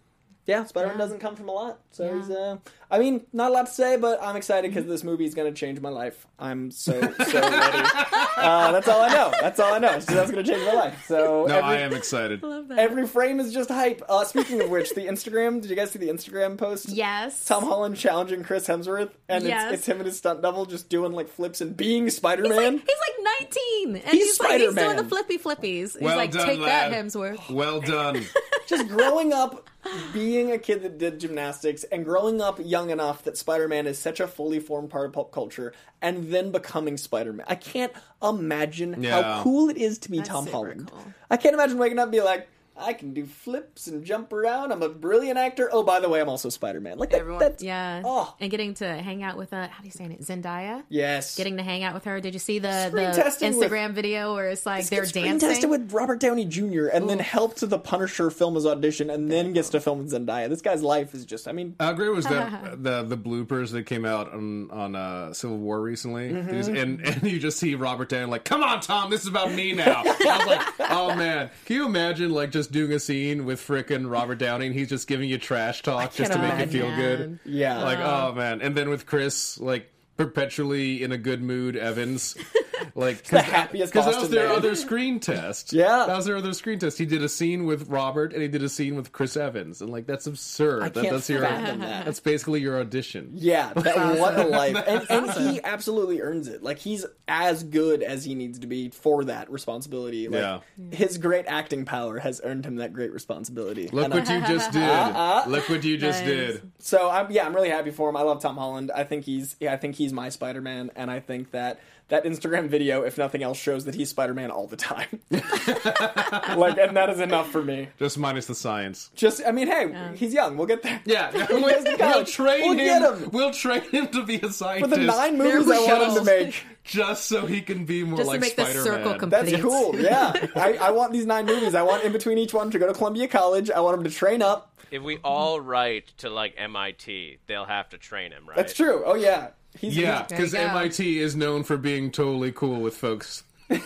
Yeah, 0.46 0.64
Spider 0.64 0.88
Man 0.88 0.96
Yeah. 0.96 1.02
doesn't 1.04 1.18
come 1.18 1.34
from 1.36 1.48
a 1.48 1.52
lot, 1.52 1.78
so 1.90 2.04
Yeah. 2.04 2.16
he's. 2.18 2.30
Uh, 2.30 2.56
I 2.88 3.00
mean, 3.00 3.26
not 3.32 3.50
a 3.50 3.54
lot 3.54 3.66
to 3.66 3.72
say, 3.72 3.96
but 3.96 4.22
I'm 4.22 4.36
excited 4.36 4.72
because 4.72 4.88
this 4.88 5.02
movie 5.02 5.24
is 5.24 5.34
going 5.34 5.52
to 5.52 5.58
change 5.58 5.80
my 5.80 5.88
life. 5.88 6.24
I'm 6.38 6.70
so 6.70 7.00
so 7.00 7.06
ready. 7.40 7.88
Uh, 8.36 8.70
that's 8.72 8.86
all 8.86 9.00
I 9.02 9.08
know. 9.08 9.32
That's 9.40 9.58
all 9.58 9.74
I 9.74 9.78
know. 9.80 9.98
So 9.98 10.14
that's 10.14 10.30
going 10.30 10.44
to 10.44 10.52
change 10.52 10.64
my 10.64 10.72
life. 10.72 11.04
So 11.08 11.46
No, 11.48 11.56
every, 11.56 11.62
I 11.62 11.76
am 11.78 11.92
excited. 11.92 12.44
love 12.44 12.68
that. 12.68 12.78
every 12.78 13.06
frame 13.08 13.40
is 13.40 13.52
just 13.52 13.70
hype. 13.70 14.02
Uh, 14.08 14.24
speaking 14.24 14.60
of 14.60 14.70
which, 14.70 14.94
the 14.94 15.00
Instagram. 15.02 15.60
Did 15.60 15.70
you 15.70 15.74
guys 15.76 15.90
see 15.90 15.98
the 15.98 16.08
Instagram 16.08 16.56
post? 16.56 16.88
yes. 16.90 17.44
Tom 17.44 17.64
Holland 17.64 17.96
challenging 17.96 18.44
Chris 18.44 18.68
Hemsworth, 18.68 19.10
and 19.28 19.42
Yes. 19.44 19.72
it's, 19.72 19.80
it's 19.80 19.86
him 19.88 19.96
and 19.96 20.06
his 20.06 20.16
stunt 20.18 20.42
double 20.42 20.64
just 20.66 20.88
doing 20.88 21.12
like 21.12 21.28
flips 21.28 21.60
and 21.60 21.76
being 21.76 22.08
Spider 22.08 22.44
He's 22.44 22.50
Man. 22.54 22.74
like, 22.76 22.82
he's 22.88 22.98
like 23.00 23.40
19, 23.40 23.96
and 23.96 24.04
He's 24.04 24.24
he's, 24.26 24.40
like 24.40 24.50
he's 24.52 24.60
doing 24.60 24.72
Spider-Man. 24.76 24.96
the 24.96 25.04
flippy 25.08 25.38
flippies. 25.38 25.94
He's 25.94 25.98
Well 26.00 26.16
like, 26.16 26.30
done, 26.30 26.46
take 26.46 26.60
lad. 26.60 26.92
that, 26.92 27.04
Hemsworth. 27.04 27.50
Well 27.50 27.80
done. 27.80 28.24
just 28.68 28.86
growing 28.88 29.32
up 29.32 29.68
being 30.12 30.50
a 30.52 30.58
kid 30.58 30.82
that 30.82 30.98
did 30.98 31.18
gymnastics 31.20 31.84
and 31.84 32.04
growing 32.04 32.40
up 32.40 32.58
young 32.62 32.90
enough 32.90 33.22
that 33.24 33.36
Spider-Man 33.36 33.86
is 33.86 33.98
such 33.98 34.20
a 34.20 34.26
fully 34.26 34.58
formed 34.60 34.90
part 34.90 35.06
of 35.06 35.12
pop 35.12 35.32
culture 35.32 35.72
and 36.02 36.30
then 36.32 36.50
becoming 36.52 36.96
Spider-Man. 36.96 37.46
I 37.48 37.54
can't 37.54 37.92
imagine 38.22 39.02
Yeah. 39.02 39.22
how 39.22 39.42
cool 39.42 39.68
it 39.70 39.76
is 39.76 39.98
to 40.00 40.10
be 40.10 40.18
That's 40.18 40.28
Tom 40.28 40.46
Holland. 40.46 40.90
cool. 40.92 41.04
I 41.30 41.36
can't 41.36 41.54
imagine 41.54 41.78
waking 41.78 41.98
up 41.98 42.04
and 42.04 42.12
be 42.12 42.20
like, 42.20 42.48
I 42.78 42.92
can 42.92 43.14
do 43.14 43.24
flips 43.26 43.86
and 43.86 44.04
jump 44.04 44.32
around. 44.32 44.72
I'm 44.72 44.82
a 44.82 44.88
brilliant 44.88 45.38
actor. 45.38 45.68
Oh, 45.72 45.82
by 45.82 46.00
the 46.00 46.08
way, 46.08 46.20
I'm 46.20 46.28
also 46.28 46.48
Spider-Man. 46.48 46.98
Like 46.98 47.10
that, 47.10 47.20
Everyone, 47.20 47.40
that's 47.40 47.62
yeah, 47.62 48.02
Oh. 48.04 48.34
and 48.40 48.50
getting 48.50 48.74
to 48.74 48.86
hang 48.86 49.22
out 49.22 49.36
with 49.36 49.52
uh, 49.52 49.68
how 49.68 49.80
do 49.80 49.86
you 49.86 49.90
say 49.92 50.04
it? 50.04 50.20
Zendaya. 50.20 50.82
yes. 50.88 51.36
Getting 51.36 51.56
to 51.56 51.62
hang 51.62 51.82
out 51.84 51.94
with 51.94 52.04
her. 52.04 52.20
Did 52.20 52.34
you 52.34 52.40
see 52.40 52.58
the, 52.58 52.90
the 52.92 53.12
testing 53.14 53.56
with- 53.56 53.70
Instagram 53.70 53.92
video 53.92 54.34
where 54.34 54.50
it's 54.50 54.66
like 54.66 54.86
they're 54.88 55.04
Screen 55.06 55.24
dancing? 55.24 55.48
tested 55.48 55.70
with 55.70 55.92
Robert 55.92 56.20
Downey 56.20 56.44
Jr. 56.44 56.86
and 56.86 57.08
then 57.08 57.18
helped 57.18 57.60
the 57.68 57.78
Punisher 57.78 58.30
film 58.30 58.54
his 58.56 58.66
audition 58.66 59.10
and 59.10 59.30
then 59.30 59.52
gets 59.52 59.70
to 59.70 59.80
film 59.80 59.98
with 59.98 60.12
Zendaya. 60.12 60.48
This 60.48 60.60
guy's 60.62 60.82
life 60.82 61.14
is 61.14 61.24
just, 61.24 61.48
I 61.48 61.52
mean, 61.52 61.74
How 61.80 61.92
great 61.92 62.10
was 62.10 62.26
that 62.26 62.82
the 62.82 63.02
the 63.02 63.16
bloopers 63.16 63.70
that 63.72 63.84
came 63.86 64.04
out 64.04 64.32
on 64.32 64.70
on 64.70 64.94
uh, 64.94 65.32
Civil 65.32 65.58
War 65.58 65.80
recently, 65.80 66.30
Mm-hmm. 66.30 66.50
These- 66.50 66.68
and 66.68 67.00
and 67.00 67.22
you 67.22 67.38
just 67.38 67.58
see 67.58 67.74
Robert 67.74 68.08
Downey 68.08 68.26
like, 68.30 68.44
"Come 68.44 68.62
on, 68.62 68.80
Tom, 68.80 69.10
this 69.10 69.22
is 69.22 69.28
about 69.28 69.52
me 69.52 69.72
now." 69.72 70.02
I 70.04 70.38
was 70.38 70.46
like, 70.46 70.66
"Oh 70.90 71.14
man, 71.14 71.50
can 71.64 71.76
you 71.76 71.86
imagine 71.86 72.30
like 72.32 72.50
just 72.50 72.65
doing 72.66 72.92
a 72.92 72.98
scene 72.98 73.44
with 73.44 73.60
frickin' 73.60 74.10
Robert 74.10 74.38
Downey 74.38 74.66
and 74.66 74.74
he's 74.74 74.88
just 74.88 75.06
giving 75.08 75.28
you 75.28 75.38
trash 75.38 75.82
talk 75.82 76.14
just 76.14 76.32
to 76.32 76.38
can't 76.38 76.58
make 76.58 76.72
you 76.72 76.80
feel 76.80 76.94
good?" 76.96 77.38
yeah. 77.44 77.82
Like, 77.82 77.98
oh, 77.98 78.28
oh 78.30 78.34
man, 78.34 78.60
and 78.60 78.76
then 78.76 78.88
with 78.88 79.06
Chris 79.06 79.58
like 79.58 79.90
perpetually 80.16 81.02
in 81.02 81.12
a 81.12 81.18
good 81.18 81.42
mood, 81.42 81.76
Evans. 81.76 82.36
Like 82.94 83.24
the 83.24 83.42
happiest 83.42 83.92
because 83.92 84.06
that 84.10 84.20
was 84.20 84.30
their 84.30 84.48
man. 84.48 84.56
other 84.56 84.74
screen 84.74 85.20
test. 85.20 85.72
Yeah. 85.74 86.04
that 86.06 86.16
was 86.16 86.24
their 86.24 86.36
other 86.36 86.54
screen 86.54 86.78
test. 86.78 86.96
He 86.96 87.04
did 87.04 87.22
a 87.22 87.28
scene 87.28 87.66
with 87.66 87.88
Robert 87.88 88.32
and 88.32 88.40
he 88.40 88.48
did 88.48 88.62
a 88.62 88.70
scene 88.70 88.96
with 88.96 89.12
Chris 89.12 89.36
Evans, 89.36 89.82
and 89.82 89.90
like 89.90 90.06
that's 90.06 90.26
absurd. 90.26 90.82
I 90.82 90.88
That- 90.88 91.02
can't 91.02 91.12
that's 91.14 91.28
your 91.28 91.40
that. 91.40 91.78
that's 92.06 92.20
basically 92.20 92.60
your 92.60 92.78
audition. 92.80 93.32
Yeah, 93.34 93.72
that, 93.76 94.18
what 94.18 94.38
a 94.38 94.44
life. 94.44 94.76
And, 94.86 95.04
and 95.10 95.30
he 95.30 95.60
absolutely 95.62 96.22
earns 96.22 96.48
it. 96.48 96.62
Like, 96.62 96.78
he's 96.78 97.04
as 97.28 97.64
good 97.64 98.02
as 98.02 98.24
he 98.24 98.34
needs 98.34 98.60
to 98.60 98.66
be 98.66 98.88
for 98.90 99.24
that 99.24 99.50
responsibility. 99.50 100.28
Like, 100.28 100.40
Yeah. 100.40 100.60
his 100.90 101.18
great 101.18 101.44
acting 101.48 101.84
power 101.84 102.18
has 102.18 102.40
earned 102.44 102.64
him 102.64 102.76
that 102.76 102.92
great 102.94 103.12
responsibility. 103.12 103.88
Look 103.88 104.04
And 104.06 104.14
what 104.14 104.28
you 104.30 104.40
just 104.40 104.72
did. 104.72 104.82
Uh, 104.82 105.44
Look 105.48 105.68
what 105.68 105.84
you 105.84 105.98
just 105.98 106.20
Nice. 106.20 106.28
did. 106.28 106.72
So 106.78 107.10
I'm 107.10 107.30
yeah, 107.30 107.44
I'm 107.46 107.54
really 107.54 107.70
happy 107.70 107.90
for 107.90 108.08
him. 108.08 108.16
I 108.16 108.22
love 108.22 108.40
Tom 108.40 108.56
Holland. 108.56 108.90
I 108.94 109.04
think 109.04 109.24
he's 109.24 109.56
yeah, 109.60 109.72
I 109.74 109.76
think 109.76 109.96
he's 109.96 110.05
my 110.12 110.28
Spider-Man 110.28 110.90
and 110.96 111.10
I 111.10 111.20
think 111.20 111.50
that 111.52 111.80
that 112.08 112.24
Instagram 112.24 112.68
video 112.68 113.02
if 113.02 113.18
nothing 113.18 113.42
else 113.42 113.58
shows 113.58 113.84
that 113.86 113.94
he's 113.94 114.10
Spider-Man 114.10 114.50
all 114.50 114.66
the 114.66 114.76
time. 114.76 115.20
like 115.30 116.78
and 116.78 116.96
that 116.96 117.10
is 117.10 117.20
enough 117.20 117.50
for 117.50 117.62
me. 117.62 117.88
Just 117.98 118.18
minus 118.18 118.46
the 118.46 118.54
science. 118.54 119.10
Just 119.14 119.42
I 119.46 119.52
mean, 119.52 119.66
hey, 119.66 120.12
he's 120.14 120.32
young. 120.32 120.56
We'll 120.56 120.66
get 120.66 120.82
there. 120.82 121.00
Yeah, 121.04 121.32
goes 121.46 121.48
we'll, 121.48 121.84
to 121.84 121.96
we'll 121.98 122.24
train 122.24 122.60
We'll 122.62 122.72
him. 122.72 122.76
get 122.78 123.02
him. 123.02 123.30
We'll 123.30 123.52
train 123.52 123.82
him 123.82 124.08
to 124.08 124.24
be 124.24 124.36
a 124.36 124.50
scientist 124.50 124.90
For 124.90 125.00
the 125.00 125.06
nine 125.06 125.38
movies 125.38 125.70
I 125.70 125.80
want 125.80 126.10
him 126.10 126.14
to 126.16 126.24
make. 126.24 126.64
just 126.84 127.24
so 127.26 127.46
he 127.46 127.60
can 127.60 127.84
be 127.84 128.04
more 128.04 128.18
Just 128.18 128.28
to 128.28 128.32
like 128.32 128.40
make 128.40 128.56
the 128.56 128.64
Spider-Man. 128.64 128.84
circle 128.84 129.14
complete. 129.18 129.50
That's 129.50 129.62
cool. 129.62 129.98
Yeah, 130.00 130.32
I, 130.54 130.74
I 130.74 130.90
want 130.92 131.12
these 131.12 131.26
nine 131.26 131.46
movies. 131.46 131.74
I 131.74 131.82
want 131.82 132.04
in 132.04 132.12
between 132.12 132.38
each 132.38 132.54
one 132.54 132.70
to 132.70 132.78
go 132.78 132.86
to 132.86 132.94
Columbia 132.94 133.26
College. 133.28 133.70
I 133.70 133.80
want 133.80 133.98
him 133.98 134.04
to 134.04 134.10
train 134.10 134.42
up. 134.42 134.72
If 134.90 135.02
we 135.02 135.18
all 135.24 135.60
write 135.60 136.06
to 136.18 136.30
like 136.30 136.54
MIT, 136.56 137.38
they'll 137.48 137.64
have 137.64 137.88
to 137.88 137.98
train 137.98 138.30
him, 138.30 138.46
right? 138.46 138.56
That's 138.56 138.72
true. 138.72 139.02
Oh 139.04 139.16
yeah, 139.16 139.48
he's 139.78 139.96
Yeah, 139.96 140.24
because 140.28 140.52
go. 140.52 140.58
MIT 140.60 141.18
is 141.20 141.36
known 141.36 141.62
for 141.64 141.76
being 141.76 142.10
totally 142.10 142.52
cool 142.52 142.80
with 142.80 142.96
folks. 142.96 143.44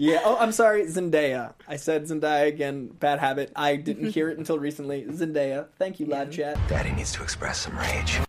Yeah. 0.00 0.20
Oh, 0.24 0.36
I'm 0.38 0.52
sorry, 0.52 0.84
Zendaya. 0.84 1.54
I 1.66 1.74
said 1.74 2.04
Zendaya 2.04 2.46
again. 2.46 2.86
Bad 2.86 3.18
habit. 3.18 3.50
I 3.56 3.74
didn't 3.74 4.10
hear 4.14 4.30
it 4.30 4.38
until 4.38 4.56
recently. 4.56 5.02
Zendaya. 5.06 5.66
Thank 5.76 5.98
you, 5.98 6.06
lad 6.06 6.30
chat. 6.30 6.56
Daddy 6.68 6.92
needs 6.92 7.12
to 7.14 7.22
express 7.24 7.58
some 7.58 7.76
rage. 7.76 8.20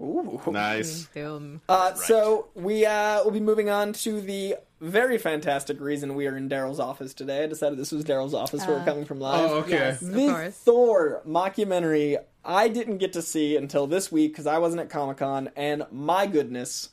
Ooh. 0.00 0.40
Nice. 0.46 1.04
Boom. 1.06 1.60
Uh, 1.68 1.92
So 1.92 2.48
we 2.54 2.86
uh, 2.86 3.22
will 3.24 3.30
be 3.32 3.40
moving 3.40 3.68
on 3.68 3.92
to 3.94 4.22
the 4.22 4.56
very 4.80 5.18
fantastic 5.18 5.78
reason 5.80 6.14
we 6.14 6.26
are 6.28 6.36
in 6.36 6.48
Daryl's 6.48 6.80
office 6.80 7.12
today. 7.12 7.42
I 7.44 7.46
decided 7.46 7.78
this 7.78 7.92
was 7.92 8.04
Daryl's 8.06 8.32
office 8.32 8.66
where 8.66 8.78
we're 8.78 8.84
coming 8.86 9.04
from 9.04 9.20
live. 9.20 9.50
Oh, 9.50 9.54
okay. 9.58 9.72
Yes, 9.72 10.00
of 10.00 10.12
the 10.12 10.28
course. 10.28 10.54
Thor 10.54 11.20
mockumentary 11.28 12.16
I 12.44 12.68
didn't 12.68 12.98
get 12.98 13.12
to 13.14 13.22
see 13.22 13.56
until 13.56 13.86
this 13.86 14.10
week 14.10 14.32
because 14.32 14.46
I 14.46 14.58
wasn't 14.58 14.80
at 14.80 14.90
Comic 14.90 15.18
Con, 15.18 15.50
and 15.56 15.84
my 15.90 16.26
goodness, 16.26 16.90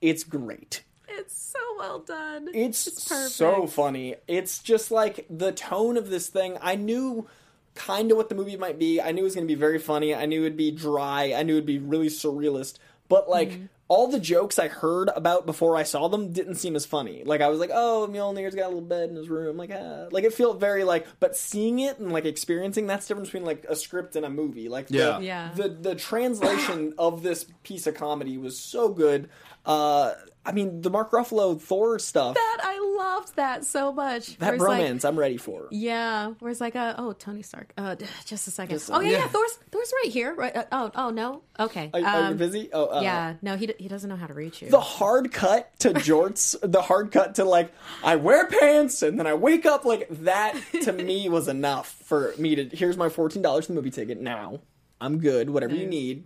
it's 0.00 0.24
great. 0.24 0.82
It's 1.08 1.36
so 1.36 1.58
well 1.78 2.00
done. 2.00 2.48
It's, 2.54 2.84
perfect. 3.08 3.32
so 3.32 3.66
funny. 3.66 4.16
It's 4.26 4.58
just 4.58 4.90
like 4.90 5.26
the 5.30 5.52
tone 5.52 5.96
of 5.96 6.10
this 6.10 6.28
thing. 6.28 6.58
I 6.60 6.74
knew 6.74 7.28
kind 7.74 8.10
of 8.10 8.16
what 8.16 8.28
the 8.28 8.34
movie 8.34 8.56
might 8.56 8.78
be. 8.78 9.00
I 9.00 9.12
knew 9.12 9.22
it 9.22 9.24
was 9.24 9.34
going 9.34 9.46
to 9.46 9.54
be 9.54 9.58
very 9.58 9.78
funny. 9.78 10.14
I 10.14 10.26
knew 10.26 10.40
it 10.40 10.44
would 10.44 10.56
be 10.56 10.70
dry. 10.70 11.34
I 11.36 11.42
knew 11.42 11.54
it 11.54 11.56
would 11.56 11.66
be 11.66 11.78
really 11.78 12.08
surrealist. 12.08 12.78
But 13.08 13.28
like 13.28 13.50
Mm-hmm. 13.50 13.64
All 13.92 14.08
the 14.08 14.18
jokes 14.18 14.58
I 14.58 14.68
heard 14.68 15.10
about 15.14 15.44
before 15.44 15.76
I 15.76 15.82
saw 15.82 16.08
them 16.08 16.32
didn't 16.32 16.54
seem 16.54 16.76
as 16.76 16.86
funny. 16.86 17.24
Like 17.26 17.42
I 17.42 17.48
was 17.48 17.60
like, 17.60 17.68
oh, 17.74 18.08
Mjolnir's 18.10 18.54
got 18.54 18.64
a 18.64 18.68
little 18.68 18.80
bed 18.80 19.10
in 19.10 19.16
his 19.16 19.28
room. 19.28 19.58
Like, 19.58 19.70
ah. 19.70 20.06
like 20.10 20.24
it 20.24 20.32
felt 20.32 20.58
very 20.58 20.82
like. 20.82 21.06
But 21.20 21.36
seeing 21.36 21.78
it 21.78 21.98
and 21.98 22.10
like 22.10 22.24
experiencing 22.24 22.86
that's 22.86 23.06
the 23.06 23.12
difference 23.12 23.28
between 23.28 23.44
like 23.44 23.66
a 23.68 23.76
script 23.76 24.16
and 24.16 24.24
a 24.24 24.30
movie. 24.30 24.70
Like 24.70 24.88
the, 24.88 24.96
Yeah. 24.96 25.18
Yeah. 25.18 25.50
the 25.54 25.68
the 25.68 25.94
translation 25.94 26.94
of 26.96 27.22
this 27.22 27.44
piece 27.64 27.86
of 27.86 27.94
comedy 27.94 28.38
was 28.38 28.58
so 28.58 28.88
good. 28.88 29.28
Uh, 29.64 30.12
I 30.44 30.50
mean, 30.50 30.80
the 30.80 30.90
Mark 30.90 31.12
Ruffalo 31.12 31.60
Thor 31.60 32.00
stuff. 32.00 32.34
that 32.34 32.58
I 32.64 32.80
loved 32.98 33.36
that 33.36 33.64
so 33.64 33.92
much. 33.92 34.36
That 34.38 34.58
Where 34.58 34.76
it's 34.90 35.04
like- 35.04 35.04
I'm 35.04 35.16
ready 35.16 35.36
for. 35.36 35.68
yeah, 35.70 36.32
where 36.40 36.50
it's 36.50 36.60
like, 36.60 36.74
uh, 36.74 36.94
oh, 36.98 37.12
Tony 37.12 37.42
Stark. 37.42 37.72
Uh, 37.78 37.94
just 38.26 38.48
a 38.48 38.50
second. 38.50 38.74
Just 38.74 38.90
oh 38.92 38.98
yeah, 38.98 39.10
Yeah. 39.10 39.16
yeah, 39.18 39.28
Thor's 39.28 39.52
Thor's 39.70 39.92
right 40.02 40.10
here. 40.12 40.34
Right? 40.34 40.54
Uh, 40.56 40.64
oh, 40.72 40.90
oh 40.96 41.10
no. 41.10 41.42
Okay. 41.60 41.90
Are, 41.94 42.00
are 42.00 42.20
you 42.22 42.26
Um, 42.30 42.36
busy? 42.38 42.70
Oh, 42.72 42.86
uh, 42.86 43.00
Yeah. 43.02 43.34
No, 43.40 43.56
he 43.56 43.68
d- 43.68 43.74
he 43.78 43.86
doesn't 43.86 44.10
know 44.10 44.16
how 44.16 44.26
to 44.26 44.34
reach 44.34 44.62
you. 44.62 44.68
The 44.68 44.80
hard 44.80 45.30
cut 45.32 45.70
to 45.80 45.90
jorts, 45.94 46.56
the 46.60 46.82
hard 46.82 47.12
cut 47.12 47.36
to 47.36 47.44
like, 47.44 47.72
I 48.02 48.16
wear 48.16 48.46
pants 48.48 49.02
and 49.02 49.16
then 49.20 49.28
I 49.28 49.34
wake 49.34 49.64
up 49.64 49.84
like 49.84 50.08
that. 50.10 50.56
To 50.82 50.92
me, 50.92 51.28
was 51.28 51.46
enough 51.46 51.88
for 52.04 52.34
me 52.36 52.56
to. 52.56 52.64
Here's 52.76 52.96
my 52.96 53.08
fourteen 53.10 53.42
dollars 53.42 53.66
for 53.66 53.72
the 53.72 53.76
movie 53.76 53.90
ticket. 53.92 54.20
Now 54.20 54.58
I'm 55.00 55.18
good. 55.18 55.50
Whatever 55.50 55.76
you 55.76 55.86
need. 55.86 56.24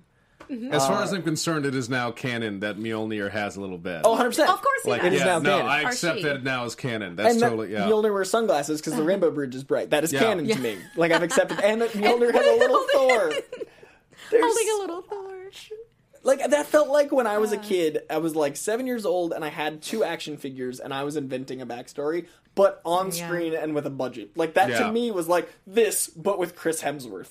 Mm-hmm. 0.50 0.72
As 0.72 0.86
far 0.86 1.00
uh, 1.00 1.02
as 1.04 1.12
I'm 1.12 1.22
concerned, 1.22 1.66
it 1.66 1.74
is 1.74 1.88
now 1.88 2.10
canon 2.12 2.60
that 2.60 2.76
Mjolnir 2.76 3.30
has 3.30 3.56
a 3.56 3.60
little 3.60 3.78
bed. 3.78 4.02
Oh, 4.04 4.10
100 4.10 4.28
percent. 4.30 4.48
Of 4.50 4.62
course 4.62 4.82
he 4.84 4.90
like, 4.90 5.02
does. 5.02 5.08
it 5.12 5.14
is 5.14 5.20
yeah, 5.20 5.26
now 5.26 5.38
no, 5.40 5.50
canon. 5.58 5.66
I 5.66 5.82
Or 5.82 5.86
accept 5.88 6.18
she. 6.18 6.24
that 6.24 6.42
now 6.44 6.64
is 6.64 6.74
canon. 6.74 7.16
That's 7.16 7.34
And 7.34 7.42
that 7.42 7.48
totally 7.50 7.72
yeah. 7.72 7.86
Mjolnir 7.88 8.12
wears 8.12 8.30
sunglasses 8.30 8.80
because 8.80 8.94
the 8.94 9.02
rainbow 9.02 9.30
bridge 9.30 9.54
is 9.54 9.64
bright. 9.64 9.90
That 9.90 10.04
is 10.04 10.12
Yeah. 10.12 10.20
canon 10.20 10.46
to 10.46 10.58
me. 10.60 10.78
Like 10.96 11.12
I've 11.12 11.22
accepted. 11.22 11.60
And 11.60 11.80
that 11.82 11.90
Mjolnir 11.92 12.32
has 12.32 12.46
a 12.46 12.58
little 12.58 12.84
Thor. 12.92 13.32
There's- 14.30 14.44
Holding 14.44 14.68
a 14.74 14.78
little 14.80 15.02
Thor. 15.02 15.22
Like 16.22 16.50
that 16.50 16.66
felt 16.66 16.88
like 16.88 17.12
when 17.12 17.26
I 17.28 17.38
was 17.38 17.52
a 17.52 17.56
kid. 17.56 18.00
I 18.10 18.18
was 18.18 18.34
like 18.34 18.56
seven 18.56 18.86
years 18.86 19.06
old, 19.06 19.32
and 19.32 19.44
I 19.44 19.48
had 19.48 19.80
two 19.80 20.02
action 20.02 20.36
figures, 20.38 20.80
and 20.80 20.92
I 20.92 21.04
was 21.04 21.14
inventing 21.16 21.60
a 21.62 21.66
backstory, 21.66 22.26
but 22.56 22.80
on 22.84 23.06
Yeah. 23.12 23.26
screen 23.28 23.54
and 23.54 23.76
with 23.76 23.86
a 23.86 23.90
budget. 23.90 24.36
Like 24.36 24.54
that 24.54 24.70
Yeah. 24.70 24.80
to 24.80 24.92
me 24.92 25.12
was 25.12 25.28
like 25.28 25.48
this, 25.68 26.08
but 26.08 26.38
with 26.40 26.56
Chris 26.56 26.82
Hemsworth. 26.82 27.30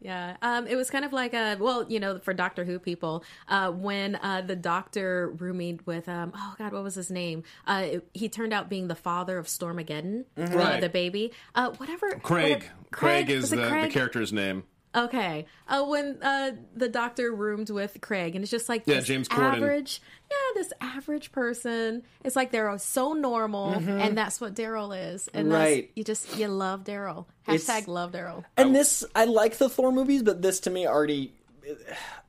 Yeah, 0.00 0.36
um, 0.42 0.66
it 0.66 0.76
was 0.76 0.90
kind 0.90 1.04
of 1.04 1.12
like 1.12 1.32
a 1.32 1.56
well, 1.58 1.84
you 1.88 1.98
know, 2.00 2.18
for 2.18 2.34
Doctor 2.34 2.64
Who 2.64 2.78
people, 2.78 3.24
uh, 3.48 3.70
when 3.72 4.16
uh, 4.16 4.42
the 4.42 4.54
Doctor 4.56 5.30
roomied 5.38 5.86
with 5.86 6.08
um, 6.08 6.32
oh 6.36 6.54
god, 6.58 6.72
what 6.72 6.82
was 6.82 6.94
his 6.94 7.10
name? 7.10 7.44
Uh, 7.66 7.82
it- 7.84 8.08
he 8.12 8.28
turned 8.28 8.52
out 8.52 8.68
being 8.68 8.88
the 8.88 8.94
father 8.94 9.38
of 9.38 9.46
Stormageddon, 9.46 10.24
uh, 10.38 10.42
Right. 10.54 10.80
the 10.80 10.88
baby. 10.90 11.32
Uh, 11.54 11.70
whatever. 11.72 12.10
Craig. 12.22 12.52
whatever- 12.54 12.72
Craig, 12.90 13.30
is 13.30 13.42
Was 13.44 13.52
it 13.52 13.56
the, 13.56 13.62
the 13.86 13.88
character's 13.88 14.32
name. 14.32 14.64
Okay. 14.96 15.46
Uh, 15.68 15.84
when 15.84 16.18
uh, 16.22 16.52
the 16.74 16.88
doctor 16.88 17.32
roomed 17.34 17.68
with 17.70 18.00
Craig, 18.00 18.34
and 18.34 18.42
it's 18.42 18.50
just 18.50 18.68
like 18.68 18.82
Yeah, 18.86 18.94
this 18.96 19.04
James 19.06 19.28
Corden. 19.28 19.56
average, 19.56 20.00
yeah, 20.30 20.36
this 20.62 20.72
average 20.80 21.32
person. 21.32 22.02
It's 22.24 22.34
like 22.36 22.50
they're 22.50 22.76
so 22.78 23.12
normal, 23.12 23.72
and 23.74 24.16
that's 24.16 24.40
what 24.40 24.54
Daryl 24.54 24.96
is. 25.14 25.28
And 25.34 25.52
that's, 25.52 25.56
Mm-hmm. 25.70 25.74
Right. 25.74 25.90
you 25.94 26.02
just 26.04 26.36
you 26.38 26.48
love 26.48 26.84
Daryl. 26.84 27.26
It's- 27.46 27.64
Hashtag 27.66 27.86
love 27.88 28.12
Daryl. 28.12 28.44
And 28.56 28.74
this, 28.74 29.04
I 29.14 29.26
like 29.26 29.58
the 29.58 29.68
Thor 29.68 29.92
movies, 29.92 30.22
but 30.22 30.40
this 30.42 30.60
to 30.60 30.70
me 30.70 30.86
already. 30.86 31.32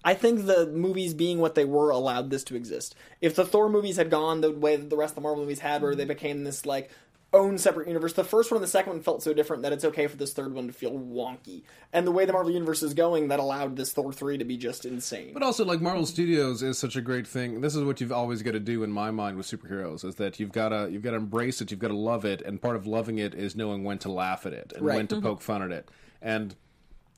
I 0.04 0.16
think 0.16 0.46
the 0.48 0.66
movies 0.66 1.14
being 1.14 1.38
what 1.40 1.54
they 1.54 1.66
were 1.66 1.92
allowed 1.92 2.32
this 2.32 2.44
to 2.46 2.56
exist. 2.56 2.96
If 3.22 3.36
the 3.36 3.46
Thor 3.46 3.70
movies 3.70 3.98
had 3.98 4.10
gone 4.10 4.42
the 4.42 4.52
way 4.52 4.76
that 4.78 4.90
the 4.90 4.98
rest 4.98 5.12
of 5.12 5.16
the 5.16 5.22
Marvel 5.22 5.44
movies 5.44 5.60
had, 5.60 5.82
where 5.84 5.94
they 5.96 6.06
became 6.06 6.44
this 6.44 6.66
like 6.66 6.90
own 7.38 7.58
separate 7.58 7.88
universe, 7.88 8.14
the 8.14 8.24
first 8.24 8.52
one 8.52 8.58
and 8.58 8.64
the 8.64 8.68
second 8.70 8.94
one 8.94 9.02
felt 9.02 9.24
so 9.24 9.34
different 9.34 9.64
that 9.64 9.72
it's 9.72 9.86
okay 9.86 10.08
for 10.08 10.18
this 10.18 10.34
third 10.34 10.54
one 10.54 10.68
to 10.68 10.74
feel 10.74 10.92
wonky. 10.92 11.64
And 11.94 12.06
the 12.06 12.12
way 12.12 12.26
the 12.26 12.34
Marvel 12.34 12.52
universe 12.52 12.84
is 12.84 12.94
going, 12.94 13.28
that 13.30 13.40
allowed 13.40 13.76
this 13.76 13.94
Thor 13.94 14.12
three 14.12 14.38
to 14.38 14.44
be 14.44 14.58
just 14.58 14.84
insane. 14.86 15.34
But 15.34 15.44
also, 15.44 15.64
like 15.64 15.80
Marvel 15.80 16.06
Studios 16.06 16.64
is 16.64 16.78
such 16.78 16.96
a 16.96 17.02
great 17.02 17.28
thing. 17.28 17.62
This 17.62 17.76
is 17.76 17.84
what 17.84 18.02
you've 18.02 18.12
always 18.12 18.42
got 18.42 18.52
to 18.52 18.60
do 18.60 18.84
in 18.84 18.92
my 18.92 19.12
mind 19.12 19.38
with 19.38 19.46
superheroes: 19.46 20.04
is 20.04 20.16
that 20.16 20.40
you've 20.40 20.52
got 20.52 20.70
to 20.70 20.90
you've 20.92 21.04
got 21.04 21.12
to 21.12 21.18
embrace 21.18 21.62
it, 21.62 21.72
you've 21.72 21.80
got 21.80 21.90
to 21.90 21.98
love 21.98 22.26
it, 22.26 22.42
and 22.42 22.62
part 22.62 22.76
of 22.76 22.88
loving 22.88 23.20
it 23.20 23.34
is 23.36 23.56
knowing 23.56 23.84
when 23.84 24.00
to 24.00 24.12
laugh 24.12 24.46
at 24.46 24.54
it 24.54 24.74
and 24.76 24.86
Right. 24.86 24.96
when 24.98 25.08
to 25.08 25.22
poke 25.22 25.42
fun 25.42 25.62
at 25.62 25.72
it. 25.72 25.90
And 26.22 26.56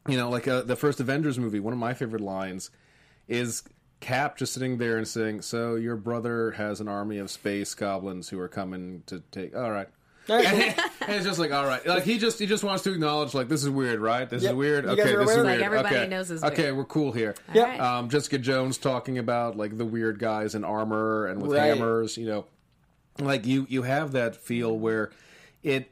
you 0.07 0.17
know, 0.17 0.30
like 0.30 0.47
uh, 0.47 0.61
the 0.61 0.76
first 0.76 0.99
Avengers 0.99 1.39
movie, 1.39 1.59
one 1.59 1.74
of 1.74 1.80
my 1.80 1.93
favorite 1.93 2.22
lines 2.22 2.70
is 3.28 3.63
Cap 3.99 4.38
just 4.38 4.53
sitting 4.53 4.78
there 4.78 4.97
and 4.97 5.07
saying, 5.07 5.41
"So 5.41 5.76
your 5.76 5.97
brother 5.97 6.51
has 6.51 6.80
an 6.80 6.88
army 6.88 7.17
of 7.17 7.30
space 7.30 7.74
goblins 7.74 8.30
who 8.30 8.39
are 8.39 8.47
coming 8.47 9.03
to 9.07 9.22
take." 9.32 9.55
All 9.55 9.72
right. 9.72 9.89
And 10.30 10.76
it's 11.10 11.26
just 11.26 11.40
like 11.40 11.52
all 11.52 11.66
right, 11.66 11.86
like 11.88 12.04
he 12.04 12.18
just 12.18 12.40
he 12.40 12.46
just 12.46 12.64
wants 12.64 12.84
to 12.84 12.92
acknowledge 12.94 13.34
like 13.34 13.48
this 13.50 13.64
is 13.64 13.70
weird, 13.70 14.00
right? 14.00 14.30
This 14.30 14.44
Yep. 14.44 14.52
is 14.52 14.56
weird. 14.56 14.84
You 14.86 14.96
guys 14.96 15.00
Okay, 15.00 15.14
are 15.14 15.20
this 15.20 15.30
is 15.30 15.36
aware? 15.36 15.46
weird. 15.46 15.58
Like, 15.60 15.66
everybody 15.66 15.96
okay. 15.96 16.08
knows 16.08 16.32
it's 16.32 16.44
Okay, 16.44 16.64
weird. 16.66 16.78
we're 16.78 16.86
cool 16.86 17.12
here. 17.12 17.36
Yep. 17.54 17.64
Alright. 17.66 17.80
Um, 17.82 18.10
Jessica 18.10 18.38
Jones 18.38 18.78
talking 18.78 19.18
about 19.18 19.58
like 19.58 19.78
the 19.78 19.86
weird 19.86 20.20
guys 20.20 20.56
in 20.56 20.64
armor 20.64 21.28
and 21.28 21.42
with 21.42 21.52
Right. 21.54 21.68
hammers, 21.68 22.18
you 22.18 22.26
know, 22.28 22.46
like 23.20 23.46
you 23.46 23.66
you 23.70 23.84
have 23.84 24.12
that 24.14 24.36
feel 24.36 24.78
where 24.78 25.12
it 25.64 25.92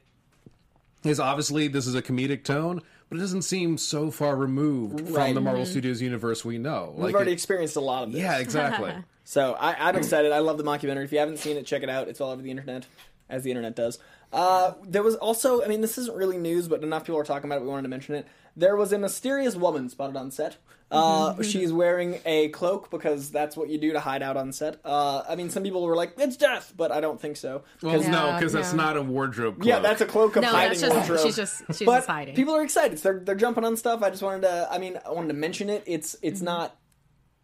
is 1.04 1.20
obviously 1.20 1.68
this 1.68 1.86
is 1.86 1.94
a 1.94 2.02
comedic 2.02 2.44
tone, 2.44 2.82
but 3.08 3.16
it 3.18 3.20
doesn't 3.20 3.42
seem 3.42 3.78
so 3.78 4.10
far 4.10 4.36
removed 4.36 5.00
Right. 5.10 5.26
from 5.26 5.34
the 5.34 5.40
Marvel 5.40 5.64
Studios 5.66 6.02
universe 6.02 6.44
we 6.44 6.58
know. 6.58 6.92
We've 6.94 7.04
Like, 7.06 7.14
already 7.14 7.30
it- 7.30 7.34
experienced 7.34 7.76
a 7.76 7.80
lot 7.80 8.04
of 8.04 8.12
this. 8.12 8.20
yeah, 8.20 8.38
exactly. 8.38 8.92
So 9.24 9.52
I, 9.60 9.88
I'm 9.90 9.94
excited. 9.96 10.32
I 10.32 10.38
love 10.38 10.56
the 10.56 10.64
mockumentary. 10.64 11.04
If 11.04 11.12
you 11.12 11.18
haven't 11.18 11.36
seen 11.36 11.58
it, 11.58 11.66
check 11.66 11.82
it 11.82 11.90
out. 11.90 12.08
It's 12.08 12.18
all 12.18 12.30
over 12.30 12.40
the 12.40 12.50
internet, 12.50 12.86
as 13.28 13.42
the 13.42 13.50
internet 13.50 13.76
does. 13.76 13.98
Uh, 14.32 14.72
there 14.84 15.02
was 15.02 15.14
also, 15.16 15.62
I 15.64 15.68
mean, 15.68 15.80
this 15.80 15.96
isn't 15.98 16.16
really 16.16 16.38
news, 16.38 16.68
but 16.68 16.82
enough 16.82 17.04
people 17.04 17.18
are 17.20 17.24
talking 17.24 17.48
about 17.50 17.60
it. 17.60 17.64
We 17.64 17.68
wanted 17.70 17.82
to 17.82 17.88
mention 17.88 18.14
it. 18.14 18.26
There 18.56 18.76
was 18.76 18.92
a 18.92 18.98
mysterious 18.98 19.56
woman 19.56 19.88
spotted 19.88 20.16
on 20.16 20.30
set. 20.30 20.56
Uh, 20.90 21.42
she's 21.42 21.70
wearing 21.70 22.18
a 22.24 22.48
cloak 22.48 22.90
because 22.90 23.30
that's 23.30 23.56
what 23.58 23.68
you 23.68 23.76
do 23.78 23.92
to 23.92 24.00
hide 24.00 24.22
out 24.22 24.38
on 24.38 24.52
set. 24.52 24.80
Uh, 24.84 25.22
I 25.28 25.34
mean, 25.36 25.50
some 25.50 25.62
people 25.62 25.82
were 25.82 25.94
like, 25.94 26.14
"It's 26.16 26.36
death," 26.38 26.72
but 26.74 26.90
I 26.90 27.00
don't 27.02 27.20
think 27.20 27.36
so. 27.36 27.62
Well, 27.82 28.00
no, 28.00 28.08
Yeah, 28.28 28.38
because 28.38 28.54
that's 28.54 28.72
no. 28.72 28.84
not 28.84 28.96
a 28.96 29.02
wardrobe. 29.02 29.56
Cloak. 29.56 29.66
Yeah, 29.66 29.80
that's 29.80 30.00
a 30.00 30.06
cloak 30.06 30.36
of 30.36 30.42
No, 30.44 30.48
hiding 30.48 30.68
that's 30.70 30.80
just 30.80 30.94
wardrobe. 30.96 31.20
she's 31.26 31.36
just 31.36 31.62
she's 31.76 31.84
but 31.86 31.96
just 31.96 32.06
hiding. 32.08 32.34
people 32.34 32.54
are 32.56 32.62
excited. 32.62 32.98
So 32.98 33.10
they're 33.12 33.20
they're 33.20 33.34
jumping 33.34 33.64
on 33.66 33.76
stuff. 33.76 34.02
I 34.02 34.08
just 34.08 34.22
wanted 34.22 34.42
to. 34.42 34.66
I 34.70 34.78
mean, 34.78 34.98
I 35.06 35.10
wanted 35.12 35.28
to 35.28 35.34
mention 35.34 35.68
it. 35.68 35.84
It's 35.86 36.14
Mm-hmm. 36.14 36.26
it's 36.26 36.40
not 36.40 36.74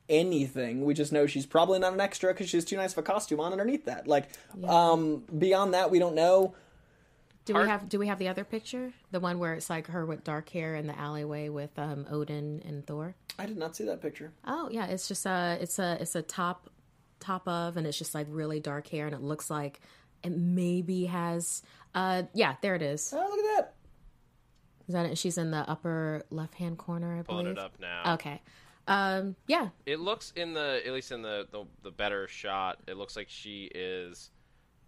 anything. 0.09 0.85
We 0.85 0.95
just 0.95 1.13
know 1.13 1.27
she's 1.27 1.47
probably 1.47 1.79
not 1.79 1.93
an 1.93 2.01
extra 2.01 2.33
because 2.33 2.49
she's 2.49 2.65
too 2.65 2.77
nice 2.77 2.93
of 2.93 2.99
a 2.99 3.03
costume 3.03 3.41
on 3.41 3.53
underneath 3.53 3.85
that. 3.87 4.07
Like, 4.07 4.29
um, 4.67 5.23
beyond 5.39 5.75
that, 5.75 5.91
we 5.91 5.99
don't 5.99 6.15
know. 6.15 6.55
Do 7.45 7.53
Hard- 7.53 7.67
we 7.67 7.71
have 7.71 7.89
do 7.89 7.99
we 7.99 8.07
have 8.07 8.19
the 8.19 8.29
other 8.29 8.45
picture? 8.45 8.93
The 9.11 9.21
one 9.21 9.39
where 9.39 9.55
it's 9.55 9.69
like 9.71 9.89
her 9.89 10.07
with 10.07 10.25
dark 10.25 10.49
hair 10.49 10.75
in 10.77 10.87
the 10.87 10.99
alleyway 10.99 11.49
with 11.49 11.79
um, 11.79 12.07
Odin 12.11 12.63
and 12.67 12.87
Thor. 12.87 13.15
I 13.39 13.47
did 13.47 13.57
not 13.59 13.77
see 13.77 13.85
that 13.85 14.01
picture. 14.01 14.33
Oh 14.47 14.69
yeah, 14.71 14.87
it's 14.87 15.09
just 15.09 15.27
a 15.27 15.59
it's 15.61 15.79
a 15.79 15.99
it's 16.01 16.15
a 16.15 16.23
top 16.23 16.71
top 17.21 17.47
of, 17.49 17.77
and 17.77 17.87
it's 17.87 17.99
just 17.99 18.15
like 18.15 18.27
really 18.31 18.61
dark 18.61 18.87
hair, 18.89 19.07
and 19.07 19.15
it 19.15 19.21
looks 19.23 19.51
like 19.51 19.81
it 20.23 20.31
maybe 20.33 21.05
has 21.07 21.63
uh 21.95 22.23
yeah 22.33 22.55
there 22.63 22.75
it 22.75 22.83
is. 22.83 23.13
Oh, 23.15 23.19
look 23.19 23.39
at 23.39 23.57
that. 23.57 23.75
Is 24.89 24.95
that 24.95 25.07
it? 25.07 25.19
She's 25.19 25.39
in 25.39 25.51
the 25.51 25.69
upper 25.69 26.25
left 26.31 26.55
hand 26.55 26.77
corner, 26.79 27.19
I 27.19 27.23
Pulling 27.23 27.45
believe. 27.45 27.59
it 27.59 27.63
up 27.65 27.73
now. 27.81 28.15
Okay. 28.15 28.41
Um 28.87 29.37
yeah. 29.47 29.69
It 29.87 30.01
looks 30.01 30.33
in 30.37 30.53
the 30.55 30.83
at 30.87 30.93
least 30.93 31.11
in 31.13 31.23
the, 31.23 31.47
the 31.51 31.65
the 31.83 31.91
better 31.91 32.29
shot. 32.29 32.79
It 32.87 32.97
looks 32.97 33.17
like 33.17 33.29
she 33.31 33.71
is 33.75 34.31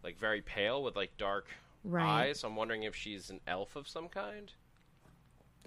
like 0.03 0.19
very 0.19 0.43
pale 0.43 0.83
with 0.83 0.97
like 0.97 1.17
dark 1.17 1.49
Right. 1.87 2.27
eyes. 2.29 2.41
So 2.41 2.49
I'm 2.49 2.57
wondering 2.57 2.83
if 2.83 2.95
she's 2.95 3.31
an 3.31 3.41
elf 3.47 3.77
of 3.77 3.89
some 3.89 4.09
kind. 4.09 4.53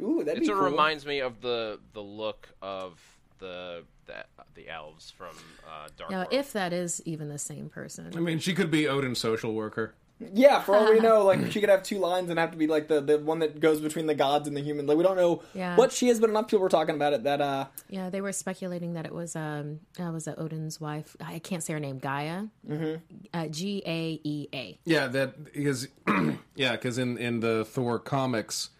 Ooh, 0.01 0.23
that'd 0.23 0.37
It 0.37 0.41
be 0.41 0.45
sort 0.45 0.59
cool. 0.59 0.67
of 0.67 0.71
reminds 0.73 1.05
me 1.05 1.19
of 1.19 1.41
the 1.41 1.79
the 1.93 2.01
look 2.01 2.49
of 2.61 2.99
the 3.39 3.83
the, 4.05 4.25
the 4.55 4.69
elves 4.69 5.11
from 5.11 5.35
uh, 5.67 5.87
Dark 5.97 6.11
Now, 6.11 6.19
World. 6.19 6.33
if 6.33 6.53
that 6.53 6.73
is 6.73 7.01
even 7.05 7.29
the 7.29 7.37
same 7.37 7.69
person. 7.69 8.11
I 8.15 8.19
mean, 8.19 8.39
she 8.39 8.53
could 8.53 8.71
be 8.71 8.87
Odin's 8.87 9.19
social 9.19 9.53
worker. 9.53 9.93
Yeah, 10.33 10.59
for 10.61 10.75
all 10.75 10.91
we 10.91 10.99
know, 11.07 11.23
like 11.23 11.51
she 11.51 11.59
could 11.61 11.69
have 11.69 11.83
two 11.83 11.97
lines 11.99 12.29
and 12.29 12.37
have 12.37 12.51
to 12.51 12.57
be 12.57 12.67
like 12.67 12.87
the, 12.87 12.99
the 13.01 13.17
one 13.19 13.39
that 13.39 13.59
goes 13.59 13.79
between 13.79 14.05
the 14.05 14.15
gods 14.15 14.47
and 14.47 14.55
the 14.57 14.61
human. 14.61 14.85
Like 14.85 14.97
we 14.97 15.03
don't 15.03 15.15
know 15.15 15.43
Yeah. 15.53 15.75
what 15.77 15.91
she 15.91 16.09
is, 16.09 16.19
but 16.19 16.29
enough 16.29 16.47
people 16.47 16.59
were 16.59 16.69
talking 16.69 16.95
about 16.95 17.13
it 17.13 17.23
that 17.23 17.39
uh 17.41 17.65
Yeah, 17.89 18.09
they 18.09 18.19
were 18.21 18.33
speculating 18.33 18.93
that 18.93 19.05
it 19.05 19.13
was 19.13 19.35
um 19.35 19.79
uh, 19.99 20.11
was 20.11 20.27
it 20.27 20.35
Odin's 20.37 20.81
wife? 20.81 21.15
I 21.21 21.39
can't 21.39 21.63
say 21.63 21.73
her 21.73 21.79
name. 21.79 21.99
Gaia. 21.99 22.43
Mm-hmm. 22.67 22.95
Uh, 23.33 23.47
G 23.47 23.81
A 23.85 24.19
E 24.23 24.47
A. 24.53 24.79
Yeah, 24.85 25.07
that 25.07 25.43
because 25.53 25.87
yeah, 26.55 26.73
because 26.73 26.97
in 26.97 27.17
in 27.17 27.39
the 27.39 27.63
Thor 27.65 27.97
comics, 27.99 28.71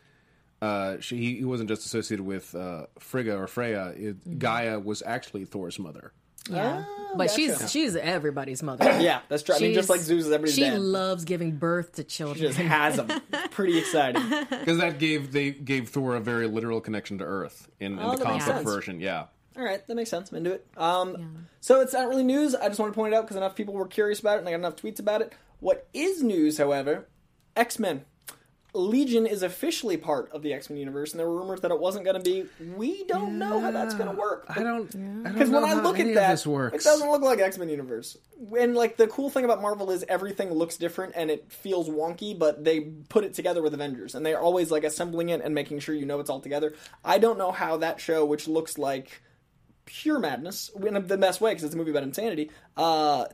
uh, 0.62 1.00
she 1.00 1.36
he 1.38 1.46
wasn't 1.46 1.70
just 1.70 1.86
associated 1.86 2.26
with 2.26 2.54
uh, 2.54 2.88
Frigga 3.00 3.38
or 3.38 3.48
Freya. 3.48 3.94
It, 3.96 4.40
Gaia 4.40 4.78
was 4.80 5.02
actually 5.06 5.46
Thor's 5.46 5.80
mother. 5.80 6.12
Yeah, 6.50 6.86
but 7.16 7.28
gotcha. 7.28 7.36
she's 7.36 7.72
she's 7.72 7.96
everybody's 7.96 8.62
mother. 8.64 8.86
yeah, 9.02 9.22
that's 9.30 9.44
true. 9.44 9.56
I 9.56 9.60
mean, 9.60 9.74
just 9.74 9.90
like 9.90 10.02
Zeus 10.02 10.26
is 10.26 10.32
everybody's 10.32 10.56
She 10.56 10.62
dad. 10.62 10.80
loves 10.80 11.26
giving 11.26 11.52
birth 11.58 11.94
to 11.94 12.04
children. 12.04 12.52
She 12.54 12.58
children. 12.58 12.68
just 12.68 13.10
has 13.10 13.22
them. 13.32 13.50
Pretty 13.52 13.78
exciting. 13.78 14.24
Because 14.50 14.78
that 14.80 15.00
gave 15.00 15.32
they 15.32 15.52
gave 15.52 15.90
Thor 15.90 16.16
a 16.16 16.20
very 16.20 16.48
literal 16.48 16.82
connection 16.82 17.18
to 17.20 17.24
Earth 17.24 17.70
in, 17.80 17.94
in 17.94 18.00
Oh, 18.00 18.12
the 18.12 18.18
that 18.24 18.34
makes 18.34 18.46
comic 18.46 18.58
sense. 18.64 18.64
version. 18.64 19.00
Yeah. 19.00 19.26
All 19.58 19.66
right, 19.66 19.86
that 19.88 19.96
makes 19.96 20.10
sense. 20.10 20.32
I'm 20.32 20.38
into 20.38 20.54
it. 20.54 20.66
Um, 20.78 21.48
So 21.60 21.82
it's 21.82 21.92
not 21.94 22.08
really 22.08 22.24
news. 22.24 22.56
I 22.56 22.68
just 22.70 22.80
want 22.80 22.94
to 22.94 22.96
point 22.96 23.14
it 23.14 23.18
out 23.18 23.24
because 23.26 23.36
enough 23.36 23.56
people 23.56 23.74
were 23.74 23.88
curious 23.88 24.20
about 24.22 24.38
it, 24.38 24.40
and 24.40 24.48
I 24.48 24.52
got 24.52 24.58
enough 24.60 24.78
tweets 24.78 25.00
about 25.00 25.22
it. 25.22 25.34
What 25.60 25.88
is 25.94 26.24
news, 26.24 26.58
however, 26.58 27.08
X 27.58 27.78
Men. 27.80 28.06
Legion 28.74 29.26
is 29.26 29.42
officially 29.42 29.98
part 29.98 30.32
of 30.32 30.44
the 30.44 30.54
X 30.54 30.70
Men 30.70 30.78
universe, 30.78 31.12
and 31.12 31.20
there 31.20 31.28
were 31.28 31.40
rumors 31.40 31.62
that 31.62 31.72
it 31.72 31.80
wasn't 31.80 32.06
going 32.06 32.22
to 32.22 32.24
be. 32.24 32.46
We 32.76 33.04
don't 33.06 33.40
know 33.40 33.60
how 33.60 33.72
that's 33.72 33.96
going 33.96 34.10
to 34.10 34.16
work. 34.16 34.46
I 34.48 34.62
don't. 34.62 34.86
Because 34.86 35.50
don't 35.50 35.62
when 35.62 35.62
know 35.64 35.80
I 35.80 35.82
look 35.82 36.00
at 36.00 36.14
that, 36.14 36.32
this 36.32 36.46
works. 36.46 36.86
it 36.86 36.88
doesn't 36.88 37.10
look 37.10 37.22
like 37.24 37.40
X 37.40 37.58
Men 37.58 37.70
universe. 37.70 38.18
And 38.58 38.76
like 38.76 38.98
the 38.98 39.08
cool 39.08 39.30
thing 39.30 39.44
about 39.44 39.62
Marvel 39.62 39.90
is 39.90 40.06
everything 40.08 40.52
looks 40.54 40.78
different 40.78 41.14
and 41.16 41.32
it 41.32 41.52
feels 41.52 41.90
wonky, 41.90 42.38
but 42.38 42.64
they 42.64 42.82
put 42.82 43.24
it 43.24 43.34
together 43.34 43.62
with 43.64 43.74
Avengers, 43.74 44.14
and 44.14 44.26
they're 44.26 44.40
always 44.40 44.70
like 44.70 44.84
assembling 44.84 45.30
it 45.30 45.42
and 45.44 45.56
making 45.56 45.80
sure 45.80 45.96
you 45.96 46.06
know 46.06 46.20
it's 46.20 46.30
all 46.30 46.40
together. 46.40 46.74
I 47.04 47.18
don't 47.18 47.38
know 47.40 47.52
how 47.52 47.78
that 47.78 48.00
show, 48.00 48.24
which 48.24 48.48
looks 48.48 48.78
like 48.78 49.22
pure 49.86 50.20
madness 50.20 50.70
in 50.86 50.94
the 51.08 51.18
best 51.18 51.42
way 51.42 51.52
because 51.52 51.64
it's 51.64 51.74
a 51.74 51.78
movie 51.78 51.90
about 51.90 52.04
insanity. 52.04 52.52
Uh, 52.78 53.26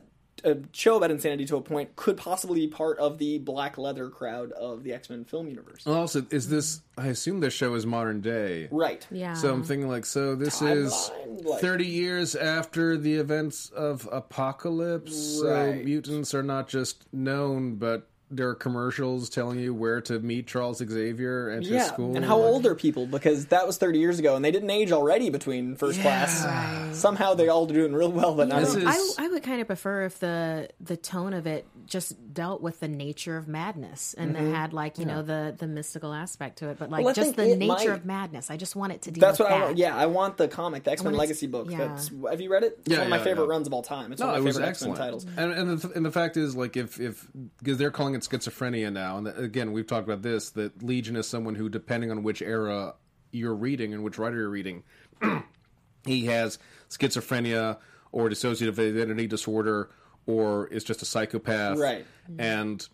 a 0.44 0.58
show 0.72 0.96
about 0.96 1.10
insanity 1.10 1.46
to 1.46 1.56
a 1.56 1.60
point 1.60 1.96
could 1.96 2.16
possibly 2.16 2.60
be 2.60 2.68
part 2.68 2.98
of 2.98 3.18
the 3.18 3.38
black 3.38 3.78
leather 3.78 4.08
crowd 4.08 4.52
of 4.52 4.82
the 4.84 4.92
X 4.92 5.10
Men 5.10 5.24
film 5.24 5.48
universe. 5.48 5.84
Well, 5.86 5.96
also, 5.96 6.26
is 6.30 6.48
this? 6.48 6.82
I 6.98 7.08
assume 7.08 7.40
this 7.40 7.54
show 7.54 7.74
is 7.74 7.86
modern 7.86 8.20
day. 8.20 8.68
Right. 8.70 9.06
yeah. 9.10 9.34
So 9.34 9.52
I'm 9.52 9.64
thinking 9.64 9.88
like, 9.88 10.04
so 10.04 10.34
this 10.34 10.62
is 10.62 10.92
Timeline, 10.92 11.44
like- 11.46 11.60
30 11.60 11.86
years 11.86 12.34
after 12.34 12.96
the 12.96 13.14
events 13.14 13.70
of 13.70 14.08
Apocalypse. 14.12 15.40
So 15.40 15.72
mutants 15.84 16.34
are 16.34 16.42
not 16.42 16.68
just 16.68 17.04
known, 17.12 17.76
but 17.76 18.08
there 18.30 18.48
are 18.48 18.54
commercials 18.54 19.28
telling 19.30 19.58
you 19.60 19.72
where 19.72 20.00
to 20.00 20.18
meet 20.18 20.46
Charles 20.48 20.78
Xavier 20.78 21.48
at 21.50 21.64
his 21.64 21.86
school. 21.86 22.16
and 22.16 22.24
how 22.24 22.36
old 22.36 22.66
are 22.66 22.74
people? 22.74 23.06
Because 23.06 23.46
that 23.46 23.66
was 23.66 23.78
30 23.78 23.98
years 24.00 24.18
ago, 24.18 24.34
and 24.34 24.44
they 24.44 24.50
didn't 24.50 24.70
age 24.70 24.90
already 24.90 25.30
between 25.30 25.76
first 25.76 26.00
class. 26.00 26.98
Somehow 26.98 27.34
they 27.34 27.48
all 27.48 27.70
are 27.70 27.72
doing 27.72 27.92
real 27.94 28.10
well, 28.10 28.34
but 28.34 28.48
not 28.48 28.60
This 28.64 28.76
I, 29.18 29.24
I 29.24 29.28
would 29.28 29.42
kind 29.42 29.60
of 29.60 29.66
prefer 29.66 30.04
if 30.06 30.18
the 30.18 30.68
the 30.80 30.96
tone 30.96 31.34
of 31.34 31.46
it 31.46 31.66
just 31.86 32.16
dealt 32.34 32.60
with 32.62 32.80
the 32.80 32.88
nature 32.88 33.36
of 33.36 33.46
madness 33.46 34.14
and 34.18 34.34
then 34.34 34.52
had 34.52 34.72
like 34.72 34.98
you 34.98 35.04
know 35.04 35.22
the 35.22 35.54
the 35.56 35.66
mystical 35.68 36.12
aspect 36.12 36.58
to 36.58 36.68
it, 36.70 36.78
but 36.78 36.90
like 36.90 36.96
Mm-hmm. 37.00 37.04
Well, 37.04 37.14
just 37.14 37.36
the 37.36 37.54
nature 37.54 37.68
might. 37.68 37.88
of 37.90 38.04
madness. 38.04 38.50
I 38.50 38.56
just 38.56 38.74
want 38.74 38.92
it 38.92 39.02
to 39.02 39.10
deal 39.12 39.20
That's 39.20 39.38
with 39.38 39.46
what 39.48 39.54
I 39.54 39.58
that. 39.60 39.64
want. 39.66 39.78
Yeah, 39.78 39.96
I 39.96 40.06
want 40.06 40.36
the 40.36 40.48
comic, 40.48 40.82
the 40.84 40.90
X 40.92 41.02
Men 41.04 41.12
want 41.12 41.14
it 41.14 41.16
to- 41.16 41.20
Legacy 41.28 41.46
book. 41.46 41.70
yeah. 41.70 41.78
That's 41.78 42.10
have 42.30 42.40
you 42.40 42.50
read 42.50 42.64
it? 42.64 42.78
It's 42.80 42.88
Yeah, 42.90 42.98
one 42.98 43.06
of 43.06 43.10
my 43.10 43.18
favorite 43.18 43.44
yeah. 43.44 43.50
runs 43.50 43.66
of 43.68 43.72
all 43.72 43.82
time. 43.82 44.10
It's 44.12 44.20
No, 44.20 44.26
one 44.28 44.36
of 44.36 44.42
my 44.42 44.46
was 44.46 44.56
favorite 44.56 44.68
X 44.70 44.82
Men 44.84 44.94
titles. 44.96 45.26
And 45.36 45.52
and 45.52 45.78
the, 45.78 45.90
and 45.92 46.04
the 46.04 46.10
fact 46.10 46.36
is, 46.36 46.56
like, 46.56 46.76
if 46.76 46.98
if 46.98 47.28
because 47.58 47.78
they're 47.78 47.90
calling 47.92 48.15
it 48.16 48.22
schizophrenia 48.22 48.92
now, 48.92 49.18
and 49.18 49.28
again, 49.28 49.72
we've 49.72 49.86
talked 49.86 50.06
about 50.08 50.22
this 50.22 50.50
that 50.50 50.82
Legion 50.82 51.16
is 51.16 51.28
someone 51.28 51.54
who, 51.54 51.68
depending 51.68 52.10
on 52.10 52.22
which 52.22 52.42
era 52.42 52.94
you're 53.32 53.54
reading 53.54 53.94
and 53.94 54.02
which 54.02 54.18
writer 54.18 54.36
you're 54.36 54.48
reading, 54.48 54.82
he 56.06 56.26
has 56.26 56.58
schizophrenia 56.88 57.78
or 58.12 58.28
dissociative 58.28 58.78
identity 58.78 59.26
disorder 59.26 59.90
or 60.26 60.66
is 60.68 60.82
just 60.84 61.02
a 61.02 61.04
psychopath, 61.04 61.78
Right. 61.78 62.06
And 62.38 62.86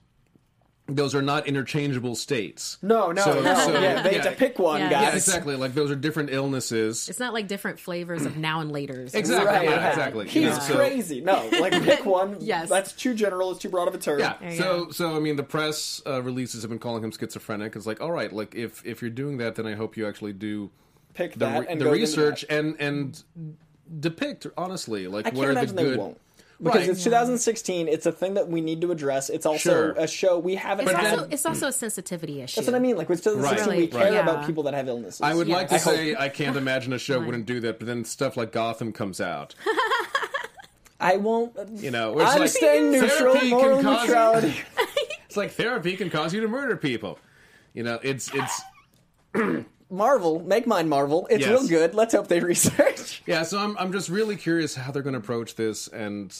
those 0.89 1.15
are 1.15 1.23
not 1.23 1.47
interchangeable 1.47 2.15
states. 2.17 2.77
No, 2.83 3.13
no, 3.13 3.23
So- 3.23 3.41
no. 3.41 3.55
so- 3.55 3.73
yeah, 3.81 4.03
they 4.03 4.15
had 4.15 4.25
yeah. 4.25 4.31
to 4.31 4.37
pick 4.37 4.59
one, 4.59 4.81
Yeah. 4.81 4.91
guys. 4.91 5.03
Yeah, 5.03 5.15
exactly. 5.15 5.55
Like 5.57 5.75
those 5.75 5.91
are 5.91 5.97
different 5.97 6.31
illnesses. 6.31 7.09
It's 7.09 7.21
not 7.21 7.33
like 7.33 7.47
different 7.47 7.79
flavors 7.79 8.27
of 8.27 8.37
now 8.37 8.61
and 8.61 8.73
later's. 8.73 9.15
Exactly. 9.15 9.47
Right, 9.47 9.69
yeah, 9.69 9.91
exactly. 9.91 10.29
He's 10.29 10.43
Yeah, 10.43 10.59
so- 10.59 10.75
crazy. 10.75 11.21
No, 11.21 11.49
like 11.61 11.73
pick 11.85 12.05
one. 12.05 12.39
Yes. 12.41 12.69
that's 12.69 12.93
too 12.93 13.15
general. 13.15 13.53
It's 13.53 13.61
too 13.61 13.69
broad 13.69 13.87
of 13.89 13.95
a 13.95 13.99
term. 13.99 14.19
Yeah. 14.19 14.35
you 14.43 14.57
So 14.57 14.91
so 14.91 15.17
I 15.17 15.21
mean 15.21 15.37
the 15.37 15.45
press 15.45 16.03
uh, 16.07 16.21
releases 16.23 16.63
have 16.63 16.71
been 16.71 16.81
calling 16.81 17.05
him 17.05 17.13
schizophrenic. 17.13 17.77
It's 17.77 17.87
like 17.87 18.01
all 18.01 18.11
right, 18.13 18.33
like 18.33 18.55
if 18.57 18.85
if 18.85 19.01
you're 19.03 19.11
doing 19.11 19.39
that, 19.39 19.55
then 19.55 19.67
I 19.67 19.75
hope 19.75 19.97
you 19.97 20.07
actually 20.07 20.33
do 20.33 20.71
pick 21.15 21.33
the 21.35 21.39
that 21.41 21.61
re- 21.61 21.67
and 21.69 21.81
the 21.81 21.91
research 21.91 22.41
that. 22.43 22.53
and 22.59 22.77
and 22.81 23.23
depict 24.01 24.47
honestly 24.57 25.07
like 25.07 25.27
I 25.27 25.31
what 25.31 25.47
can't 25.47 25.59
are 25.59 25.67
the 25.67 25.73
imagine 25.73 25.77
good. 25.77 26.17
They 26.63 26.69
won't. 26.69 26.75
Because 26.75 26.89
Right. 26.89 26.95
it's 26.97 27.05
2016, 27.05 27.89
it's 27.89 28.07
a 28.07 28.13
thing 28.13 28.35
that 28.35 28.49
we 28.49 28.61
need 28.61 28.81
to 28.83 28.93
address. 28.93 29.29
It's 29.31 29.45
also 29.47 29.59
Sure. 29.71 29.91
a 29.93 30.07
show 30.07 30.39
we 30.39 30.55
haven't 30.55 30.89
It's 30.89 30.97
had. 30.97 31.13
also 31.19 31.29
it's 31.31 31.45
also 31.47 31.67
a 31.69 31.73
sensitivity 31.73 32.41
issue. 32.41 32.61
that's 32.61 32.69
what 32.69 32.77
I 32.77 32.79
mean. 32.79 32.97
Like 32.97 33.09
with 33.09 33.23
2016, 33.25 33.69
Right. 33.69 33.79
we 33.79 33.87
care 33.89 34.13
yeah. 34.13 34.21
about 34.21 34.47
people 34.47 34.63
that 34.65 34.75
have 34.75 34.89
illnesses. 34.89 35.21
I 35.21 35.35
would 35.35 35.49
Yeah. 35.49 35.57
like 35.57 35.69
to 35.69 35.75
I 35.75 35.79
say 35.79 36.15
I 36.17 36.29
can't 36.29 36.57
imagine 36.65 36.93
a 36.93 36.99
show 36.99 37.21
wouldn't 37.21 37.47
do 37.47 37.61
that, 37.61 37.79
but 37.79 37.87
then 37.87 38.05
stuff 38.05 38.37
like 38.37 38.53
Gotham 38.53 38.93
comes 38.93 39.21
out. 39.21 39.55
I 41.01 41.17
won't. 41.17 41.57
Uh, 41.59 41.65
you 41.75 41.91
know, 41.91 42.19
it's 42.21 42.31
I'm 42.33 42.41
like, 42.41 42.49
staying 42.51 42.93
neutral. 42.93 43.33
therapy 43.35 43.51
Moral 43.51 43.77
can 43.77 43.85
cause 43.85 44.07
neutrality. 44.07 44.55
it's 45.27 45.37
like 45.37 45.51
therapy 45.51 45.97
can 45.97 46.11
cause 46.11 46.33
you 46.33 46.41
to 46.43 46.49
murder 46.49 46.77
people. 46.77 47.19
You 47.75 47.83
know, 47.83 47.99
it's 48.05 48.31
it's 48.33 48.63
Marvel, 49.91 50.41
make 50.41 50.67
mine 50.67 50.89
Marvel. 50.89 51.27
It's 51.29 51.45
Yes. 51.45 51.51
real 51.61 51.69
good. 51.69 51.95
Let's 51.95 52.15
hope 52.15 52.29
they 52.29 52.39
research. 52.41 53.23
yeah. 53.27 53.43
So 53.43 53.59
I'm 53.59 53.77
I'm 53.79 53.93
just 53.93 54.09
really 54.09 54.37
curious 54.37 54.75
how 54.77 54.93
they're 54.93 55.03
going 55.03 55.15
to 55.15 55.19
approach 55.19 55.57
this 55.57 55.89
and. 55.89 56.33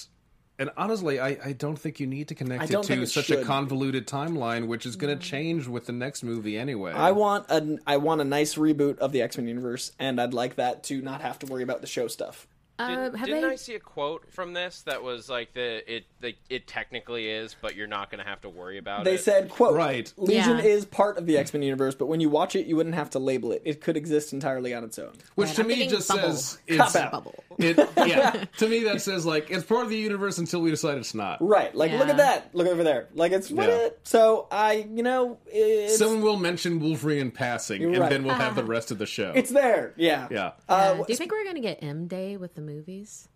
And 0.59 0.71
honestly, 0.77 1.19
I, 1.19 1.39
I 1.45 1.53
don't 1.53 1.79
think 1.79 1.99
you 1.99 2.07
need 2.07 2.29
to 2.29 2.35
connect 2.35 2.71
it 2.71 2.83
to 2.83 3.03
it 3.03 3.07
such 3.07 3.27
should. 3.27 3.41
a 3.41 3.45
convoluted 3.45 4.07
timeline, 4.07 4.67
which 4.67 4.85
is 4.85 4.97
going 4.97 5.17
to 5.17 5.25
mm. 5.25 5.29
change 5.29 5.67
with 5.67 5.87
the 5.87 5.93
next 5.93 6.23
movie 6.23 6.59
anyway. 6.59 6.93
I 6.93 7.13
want 7.13 7.47
a 7.51 7.79
I 7.87 7.97
want 7.97 8.21
a 8.21 8.25
nice 8.25 8.57
reboot 8.57 8.99
of 8.99 9.13
the 9.13 9.23
X 9.23 9.39
Men 9.39 9.49
universe, 9.49 9.93
and 9.99 10.21
I'd 10.21 10.35
like 10.35 10.57
that 10.57 10.83
to 10.85 11.01
not 11.01 11.23
have 11.23 11.39
to 11.41 11.47
worry 11.47 11.63
about 11.63 11.81
the 11.81 11.87
show 11.87 12.07
stuff. 12.07 12.47
Uh, 12.79 12.89
Did, 13.11 13.15
have 13.17 13.27
didn't 13.29 13.43
they? 13.43 13.49
I 13.49 13.57
see 13.57 13.75
a 13.75 13.79
quote 13.79 14.33
from 14.33 14.55
this 14.55 14.83
that 14.83 15.03
was 15.03 15.29
like 15.29 15.53
the 15.53 15.83
it 15.95 16.05
the, 16.21 16.35
it 16.49 16.67
technically 16.67 17.29
is, 17.29 17.55
but 17.61 17.77
you're 17.77 17.87
not 17.87 18.11
going 18.11 18.23
to 18.25 18.29
have 18.29 18.41
to 18.41 18.49
worry 18.49 18.79
about 18.79 19.05
They 19.05 19.13
it. 19.13 19.17
They 19.17 19.23
said, 19.23 19.49
"quote 19.51 19.75
Right. 19.75 20.11
Legion 20.17 20.57
Yeah. 20.59 20.65
is 20.65 20.85
part 20.87 21.19
of 21.19 21.27
the 21.27 21.37
X 21.37 21.53
Men 21.53 21.63
universe, 21.63 21.95
but 21.95 22.07
when 22.07 22.21
you 22.21 22.31
watch 22.31 22.57
it, 22.57 22.67
you 22.67 22.75
wouldn't 22.75 22.95
have 22.95 23.11
to 23.11 23.19
label 23.19 23.53
it. 23.53 23.63
It 23.65 23.81
could 23.83 23.97
exist 23.97 24.33
entirely 24.33 24.73
on 24.75 24.85
its 24.85 24.99
own." 24.99 25.13
Which 25.35 25.49
Right, 25.49 25.57
to 25.57 25.63
I'm 25.63 25.69
me 25.69 25.87
just 25.87 26.09
bubble. 26.09 26.33
says 26.33 26.59
Cop 26.77 26.87
it's, 26.89 26.97
out. 26.97 27.13
Bubble. 27.13 27.45
it, 27.59 27.77
yeah. 27.99 28.45
to 28.57 28.69
me, 28.69 28.85
that 28.85 29.03
says 29.03 29.27
like 29.27 29.51
it's 29.51 29.65
part 29.65 29.85
of 29.85 29.91
the 29.91 29.99
universe 29.99 30.39
until 30.39 30.63
we 30.63 30.71
decide 30.71 30.97
it's 30.97 31.15
not. 31.15 31.39
Right? 31.47 31.75
Like, 31.75 31.93
look 31.93 32.09
at 32.09 32.17
that. 32.17 32.55
Look 32.55 32.67
over 32.69 32.83
there. 32.83 33.09
Like, 33.15 33.33
it's 33.33 33.51
what 33.51 33.69
Yeah. 33.69 33.77
it. 33.87 34.01
So 34.05 34.49
I, 34.51 34.89
you 34.91 35.03
know, 35.03 35.39
it's 35.47 35.99
Someone 35.99 36.23
will 36.23 36.39
mention 36.39 36.81
Wolverine 36.81 37.19
in 37.19 37.31
passing, 37.31 37.85
and 37.95 38.11
then 38.11 38.25
we'll 38.25 38.35
have 38.35 38.57
the 38.57 38.65
rest 38.65 38.91
of 38.91 38.99
the 38.99 39.07
show. 39.07 39.33
it's 39.37 39.51
there. 39.51 39.93
Yeah. 39.97 40.29
yeah. 40.31 40.53
Uh, 40.69 40.95
Do 40.95 41.05
you 41.09 41.17
think 41.17 41.31
we're 41.31 41.45
gonna 41.45 41.61
get 41.61 41.83
M 41.83 42.07
Day 42.07 42.39
with 42.39 42.55
the 42.55 42.62
movies? 42.63 43.29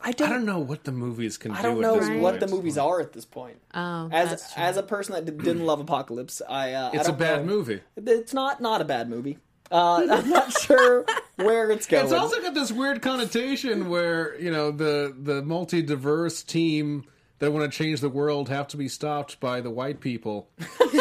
I 0.00 0.12
don't. 0.12 0.28
I 0.28 0.32
don't 0.32 0.44
know 0.46 0.60
what 0.60 0.84
the 0.84 0.92
movies 0.92 1.36
can 1.38 1.50
I 1.52 1.56
do. 1.56 1.62
don't 1.62 1.76
at 1.76 1.80
know 1.80 1.98
this 2.00 2.22
what 2.22 2.38
the 2.40 2.46
movies 2.46 2.78
are 2.78 3.00
at 3.00 3.12
this 3.12 3.24
point. 3.24 3.60
Oh, 3.74 4.08
as 4.12 4.30
that's 4.30 4.54
true. 4.54 4.62
as 4.62 4.76
a 4.76 4.82
person 4.82 5.14
that 5.14 5.24
did- 5.24 5.38
didn't 5.42 5.66
love 5.66 5.80
Apocalypse, 5.80 6.40
I 6.48 6.72
uh, 6.72 6.90
It's 6.92 7.08
a 7.08 7.10
don't 7.10 7.18
bad 7.18 7.46
know. 7.46 7.52
movie. 7.52 7.80
It's 7.96 8.32
not 8.32 8.60
not 8.60 8.80
a 8.80 8.84
bad 8.84 9.08
movie. 9.10 9.38
Uh, 9.72 10.06
I'm 10.10 10.28
not 10.30 10.52
sure 10.52 11.04
where 11.36 11.70
it's 11.72 11.86
going. 11.86 12.04
It's 12.04 12.12
also 12.12 12.40
got 12.40 12.54
this 12.54 12.70
weird 12.70 13.02
connotation 13.02 13.88
where 13.88 14.38
you 14.40 14.52
know 14.52 14.70
the 14.70 15.14
the 15.20 15.42
multi 15.42 15.82
diverse 15.82 16.42
team 16.44 17.04
that 17.40 17.52
want 17.52 17.70
to 17.70 17.76
change 17.76 18.00
the 18.00 18.08
world 18.08 18.48
have 18.50 18.68
to 18.68 18.76
be 18.76 18.88
stopped 18.88 19.40
by 19.40 19.60
the 19.60 19.70
white 19.70 20.00
people, 20.00 20.48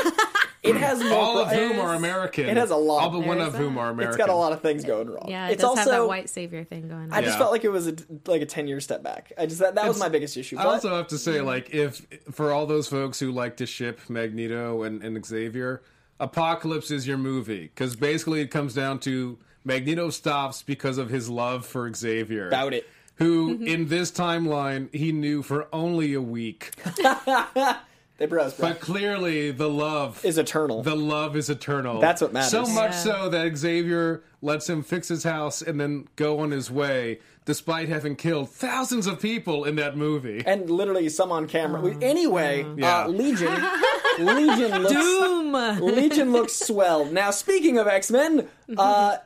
it 0.67 0.75
has 0.77 1.03
more 1.03 1.13
all 1.13 1.39
of 1.39 1.49
whom 1.49 1.79
are 1.79 1.93
American. 1.93 2.47
it 2.49 2.57
has 2.57 2.71
a 2.71 2.75
lot. 2.75 3.03
all 3.03 3.09
but 3.09 3.27
one 3.27 3.39
of 3.39 3.55
whom 3.55 3.77
are 3.77 3.89
American. 3.89 4.09
It's 4.09 4.17
got 4.17 4.29
a 4.29 4.35
lot 4.35 4.53
of 4.53 4.61
things 4.61 4.83
going 4.83 5.09
wrong. 5.09 5.25
yeah, 5.27 5.47
it 5.47 5.53
it's 5.53 5.61
does 5.61 5.69
also 5.69 5.91
have 5.91 6.01
that 6.01 6.07
white 6.07 6.29
savior 6.29 6.63
thing 6.63 6.87
going 6.87 7.03
on. 7.03 7.13
I 7.13 7.21
just 7.21 7.35
Yeah. 7.35 7.39
felt 7.39 7.51
like 7.51 7.63
it 7.63 7.69
was 7.69 7.87
a, 7.87 7.95
like 8.25 8.41
a 8.41 8.45
ten 8.45 8.67
year 8.67 8.79
step 8.79 9.03
back. 9.03 9.31
I 9.37 9.45
just 9.45 9.59
that, 9.59 9.75
that 9.75 9.87
was 9.87 9.99
my 9.99 10.09
biggest 10.09 10.37
issue. 10.37 10.57
I 10.57 10.63
also 10.65 10.95
have 10.95 11.07
to 11.07 11.17
say, 11.17 11.41
like, 11.41 11.71
if 11.71 12.05
for 12.31 12.51
all 12.51 12.65
those 12.65 12.87
folks 12.87 13.19
who 13.19 13.31
like 13.31 13.57
to 13.57 13.65
ship 13.65 14.01
Magneto 14.09 14.83
and, 14.83 15.03
and 15.03 15.25
Xavier, 15.25 15.81
Apocalypse 16.19 16.91
is 16.91 17.07
your 17.07 17.17
movie 17.17 17.63
because 17.63 17.95
basically 17.95 18.41
it 18.41 18.47
comes 18.47 18.73
down 18.73 18.99
to 19.01 19.37
Magneto 19.63 20.09
stops 20.09 20.63
because 20.63 20.97
of 20.97 21.09
his 21.09 21.29
love 21.29 21.65
for 21.65 21.93
Xavier. 21.93 22.47
About 22.47 22.73
it. 22.73 22.87
Who 23.15 23.55
mm-hmm. 23.55 23.67
in 23.67 23.87
this 23.87 24.11
timeline 24.11 24.93
he 24.93 25.11
knew 25.11 25.41
for 25.43 25.67
only 25.73 26.13
a 26.13 26.21
week, 26.21 26.71
they 28.17 28.25
bros, 28.25 28.53
bro. 28.53 28.69
but 28.69 28.79
clearly 28.79 29.51
the 29.51 29.69
love 29.69 30.23
is 30.25 30.37
eternal. 30.37 30.81
the 30.83 30.95
love 30.95 31.35
is 31.35 31.49
eternal. 31.49 31.99
That's 31.99 32.21
what 32.21 32.33
matters. 32.33 32.51
So 32.51 32.61
much 32.65 32.91
Yeah. 32.91 33.03
so 33.03 33.29
that 33.29 33.55
Xavier 33.57 34.23
lets 34.41 34.69
him 34.69 34.83
fix 34.83 35.07
his 35.07 35.23
house 35.23 35.61
and 35.61 35.79
then 35.79 36.07
go 36.15 36.39
on 36.39 36.51
his 36.51 36.69
way, 36.71 37.19
despite 37.45 37.89
having 37.89 38.15
killed 38.15 38.49
thousands 38.49 39.07
of 39.07 39.19
people 39.21 39.65
in 39.65 39.75
that 39.77 39.95
movie. 39.97 40.43
and 40.45 40.69
literally 40.69 41.09
some 41.09 41.31
on 41.31 41.47
camera. 41.47 41.79
We- 41.81 42.03
anyway, 42.03 42.65
Yeah. 42.75 43.05
uh, 43.05 43.07
Legion, 43.09 43.53
Legion 44.19 44.81
looks 44.81 44.93
Doom. 44.93 45.53
Legion 45.81 46.31
looks 46.31 46.53
swell. 46.53 47.05
Now, 47.05 47.31
speaking 47.31 47.77
of 47.77 47.87
X 47.87 48.09
Men, 48.11 48.47
uh, 48.77 49.17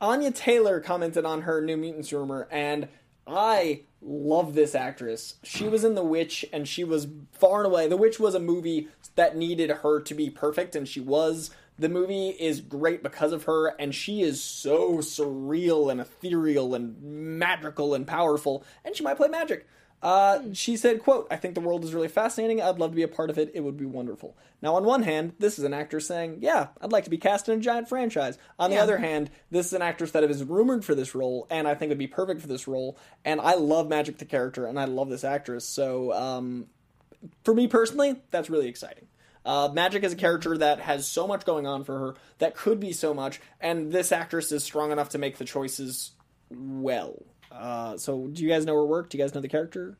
Anya 0.00 0.30
Taylor 0.32 0.80
commented 0.80 1.24
on 1.24 1.42
her 1.42 1.60
New 1.60 1.76
Mutants 1.76 2.12
rumor, 2.12 2.46
and 2.50 2.88
I 3.26 3.82
love 4.04 4.54
this 4.54 4.74
actress. 4.74 5.36
She 5.42 5.68
was 5.68 5.84
in 5.84 5.94
The 5.94 6.04
Witch, 6.04 6.44
and 6.52 6.68
she 6.68 6.84
was 6.84 7.08
far 7.32 7.64
and 7.64 7.66
away. 7.66 7.88
The 7.88 7.96
Witch 7.96 8.20
was 8.20 8.34
a 8.34 8.40
movie 8.40 8.88
that 9.16 9.36
needed 9.36 9.70
her 9.70 10.00
to 10.00 10.14
be 10.14 10.30
perfect, 10.30 10.76
and 10.76 10.86
she 10.88 11.00
was. 11.00 11.50
The 11.78 11.88
movie 11.88 12.28
is 12.30 12.60
great 12.60 13.02
because 13.02 13.32
of 13.32 13.44
her, 13.44 13.68
and 13.80 13.94
she 13.94 14.22
is 14.22 14.42
so 14.42 14.98
surreal 14.98 15.90
and 15.90 16.00
ethereal 16.00 16.74
and 16.74 17.00
magical 17.02 17.94
and 17.94 18.06
powerful, 18.06 18.64
and 18.84 18.94
she 18.94 19.02
might 19.02 19.16
play 19.16 19.28
Magik. 19.28 19.62
Uh, 20.04 20.52
she 20.52 20.76
said, 20.76 21.02
quote, 21.02 21.26
I 21.30 21.36
think 21.36 21.54
the 21.54 21.62
world 21.62 21.82
is 21.82 21.94
really 21.94 22.08
fascinating. 22.08 22.60
I'd 22.60 22.78
love 22.78 22.90
to 22.90 22.96
be 22.96 23.02
a 23.02 23.08
part 23.08 23.30
of 23.30 23.38
it. 23.38 23.50
It 23.54 23.60
would 23.60 23.78
be 23.78 23.86
wonderful. 23.86 24.36
Now, 24.60 24.74
on 24.74 24.84
one 24.84 25.02
hand, 25.02 25.32
this 25.38 25.58
is 25.58 25.64
an 25.64 25.72
actor 25.72 25.98
saying, 25.98 26.40
yeah, 26.42 26.68
I'd 26.82 26.92
like 26.92 27.04
to 27.04 27.10
be 27.10 27.16
cast 27.16 27.48
in 27.48 27.58
a 27.58 27.62
giant 27.62 27.88
franchise. 27.88 28.36
On 28.58 28.68
the 28.68 28.76
other 28.76 28.98
hand, 28.98 29.30
this 29.50 29.68
is 29.68 29.72
an 29.72 29.80
actress 29.80 30.10
that 30.10 30.22
is 30.22 30.44
rumored 30.44 30.84
for 30.84 30.94
this 30.94 31.14
role, 31.14 31.46
and 31.48 31.66
I 31.66 31.74
think 31.74 31.88
would 31.88 31.96
be 31.96 32.06
perfect 32.06 32.42
for 32.42 32.48
this 32.48 32.68
role. 32.68 32.98
And 33.24 33.40
I 33.40 33.54
love 33.54 33.88
Magik 33.88 34.18
the 34.18 34.26
character, 34.26 34.66
and 34.66 34.78
I 34.78 34.84
love 34.84 35.08
this 35.08 35.24
actress. 35.24 35.64
So, 35.64 36.12
um, 36.12 36.66
for 37.42 37.54
me 37.54 37.66
personally, 37.66 38.16
that's 38.30 38.50
really 38.50 38.68
exciting. 38.68 39.06
Uh, 39.46 39.70
Magik 39.70 40.02
is 40.02 40.12
a 40.12 40.16
character 40.16 40.58
that 40.58 40.80
has 40.80 41.06
so 41.06 41.26
much 41.26 41.46
going 41.46 41.66
on 41.66 41.82
for 41.82 41.98
her 41.98 42.14
that 42.40 42.54
could 42.54 42.78
be 42.78 42.92
so 42.92 43.14
much, 43.14 43.40
and 43.58 43.90
this 43.90 44.12
actress 44.12 44.52
is 44.52 44.62
strong 44.64 44.92
enough 44.92 45.08
to 45.10 45.18
make 45.18 45.38
the 45.38 45.46
choices 45.46 46.10
well. 46.50 47.22
Uh, 47.54 47.96
so, 47.96 48.26
do 48.26 48.42
you 48.42 48.48
guys 48.48 48.64
know 48.66 48.74
her 48.74 48.84
work? 48.84 49.08
Do 49.10 49.16
you 49.18 49.24
guys 49.24 49.34
know 49.34 49.40
the 49.40 49.48
character? 49.48 49.96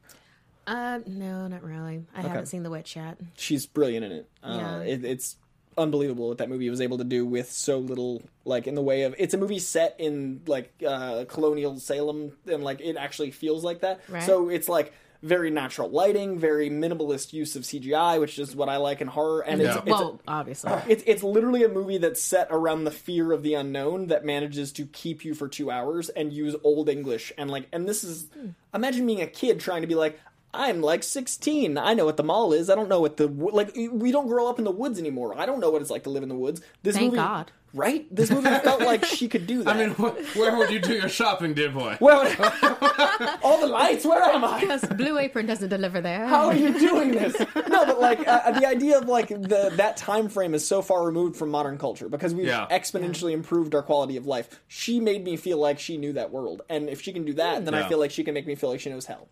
Uh, 0.66 1.00
no, 1.06 1.46
not 1.46 1.62
really. 1.62 2.04
I 2.14 2.22
haven't 2.22 2.46
seen 2.46 2.62
The 2.62 2.70
Witch 2.70 2.96
yet. 2.96 3.18
she's 3.36 3.66
brilliant 3.66 4.04
in 4.06 4.12
it. 4.12 4.28
Uh, 4.42 4.56
Yeah. 4.60 4.80
it 4.80 5.04
it's 5.04 5.36
unbelievable 5.76 6.28
what 6.28 6.38
that 6.38 6.48
movie 6.48 6.70
was 6.70 6.80
able 6.80 6.98
to 6.98 7.04
do 7.04 7.26
with 7.26 7.50
so 7.50 7.78
little, 7.78 8.22
like 8.44 8.66
in 8.66 8.74
the 8.74 8.82
way 8.82 9.02
of 9.02 9.14
it's 9.18 9.34
a 9.34 9.36
movie 9.36 9.58
set 9.58 9.94
in 9.98 10.40
like 10.46 10.72
uh, 10.86 11.24
colonial 11.28 11.78
Salem, 11.78 12.32
and 12.50 12.62
like 12.64 12.80
it 12.80 12.96
actually 12.96 13.30
feels 13.30 13.62
like 13.64 13.80
that. 13.80 14.00
Right. 14.08 14.22
So 14.22 14.48
it's 14.48 14.68
like 14.68 14.92
very 15.24 15.50
natural 15.50 15.88
lighting, 15.90 16.38
very 16.38 16.68
minimalist 16.68 17.32
use 17.32 17.56
of 17.56 17.62
CGI, 17.62 18.20
which 18.20 18.38
is 18.38 18.54
what 18.54 18.68
I 18.68 18.76
like 18.76 19.00
in 19.00 19.08
horror. 19.08 19.40
And 19.40 19.60
it's, 19.60 19.74
Yeah. 19.74 19.80
it's 19.80 19.86
well, 19.86 20.20
obviously. 20.28 20.72
it's 20.88 21.02
it's 21.06 21.22
literally 21.22 21.64
a 21.64 21.68
movie 21.68 21.98
that's 21.98 22.22
set 22.22 22.48
around 22.50 22.84
the 22.84 22.90
fear 22.90 23.32
of 23.32 23.42
the 23.42 23.54
unknown 23.54 24.08
that 24.08 24.24
manages 24.24 24.70
to 24.72 24.86
keep 24.86 25.24
you 25.24 25.34
for 25.34 25.48
two 25.48 25.70
hours 25.70 26.10
and 26.10 26.32
use 26.32 26.54
old 26.62 26.88
English 26.88 27.32
and 27.38 27.50
like 27.50 27.66
and 27.72 27.88
this 27.88 28.04
is 28.04 28.28
imagine 28.74 29.06
being 29.06 29.22
a 29.22 29.26
kid 29.26 29.58
trying 29.60 29.80
to 29.80 29.88
be 29.88 29.94
like 29.94 30.20
I'm 30.52 30.82
like 30.82 31.02
16. 31.02 31.76
I 31.78 31.94
know 31.94 32.04
what 32.04 32.16
the 32.16 32.22
mall 32.22 32.52
is. 32.52 32.70
I 32.70 32.76
don't 32.76 32.88
know 32.88 33.00
what 33.00 33.16
the 33.16 33.26
like. 33.26 33.74
We 33.74 34.12
don't 34.12 34.28
grow 34.28 34.48
up 34.48 34.58
in 34.58 34.64
the 34.64 34.70
woods 34.70 35.00
anymore. 35.00 35.36
I 35.36 35.46
don't 35.46 35.58
know 35.58 35.70
what 35.70 35.82
it's 35.82 35.90
like 35.90 36.04
to 36.04 36.10
live 36.10 36.22
in 36.22 36.28
the 36.28 36.36
woods. 36.36 36.60
This 36.82 36.94
Thank 36.94 37.06
movie, 37.06 37.16
God. 37.16 37.50
Right? 37.76 38.06
This 38.14 38.30
movie 38.30 38.48
felt 38.62 38.82
like 38.82 39.04
she 39.04 39.26
could 39.28 39.48
do 39.48 39.64
that. 39.64 39.70
I 39.76 39.78
mean, 39.78 39.90
wh- 39.96 40.36
where 40.36 40.56
would 40.56 40.70
you 40.70 40.78
do 40.78 40.94
your 40.94 41.08
shopping, 41.08 41.54
dear 41.54 41.70
boy? 41.70 41.98
well, 42.00 42.20
all 43.42 43.60
the 43.60 43.66
lights. 43.66 44.04
Where 44.04 44.22
am 44.22 44.44
I? 44.44 44.60
Because 44.60 44.84
Blue 44.84 45.18
Apron 45.18 45.46
doesn't 45.46 45.70
deliver 45.70 46.00
there. 46.00 46.24
How 46.28 46.46
are 46.46 46.54
you 46.54 46.78
doing 46.78 47.10
this? 47.10 47.36
No, 47.68 47.84
but 47.84 48.00
like 48.00 48.26
uh, 48.28 48.52
the 48.52 48.64
idea 48.66 48.96
of 48.98 49.08
like 49.08 49.28
the 49.28 49.72
that 49.76 49.96
time 49.96 50.28
frame 50.28 50.54
is 50.54 50.64
so 50.64 50.82
far 50.82 51.04
removed 51.04 51.36
from 51.36 51.50
modern 51.50 51.76
culture 51.76 52.08
because 52.08 52.32
we've 52.32 52.46
Yeah. 52.46 52.66
exponentially 52.70 53.32
improved 53.32 53.74
our 53.74 53.82
quality 53.82 54.16
of 54.16 54.24
life. 54.26 54.60
She 54.68 55.00
made 55.00 55.24
me 55.24 55.36
feel 55.36 55.58
like 55.58 55.80
she 55.80 55.96
knew 55.96 56.12
that 56.12 56.30
world, 56.30 56.62
and 56.68 56.88
if 56.88 57.00
she 57.02 57.12
can 57.12 57.24
do 57.24 57.32
that, 57.34 57.64
then 57.64 57.74
I 57.74 57.88
feel 57.88 57.98
like 57.98 58.12
she 58.12 58.22
can 58.22 58.34
make 58.34 58.46
me 58.46 58.54
feel 58.54 58.70
like 58.70 58.78
she 58.80 58.90
knows 58.90 59.06
hell. 59.06 59.28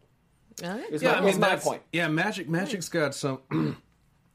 Okay. 0.61 0.82
Yeah, 1.01 1.12
my, 1.12 1.16
I 1.16 1.20
mean 1.20 1.28
is 1.30 1.38
my 1.38 1.57
point. 1.57 1.82
yeah. 1.93 2.09
Magik, 2.09 2.49
Magik's 2.49 2.88
got 2.88 3.14
some 3.14 3.38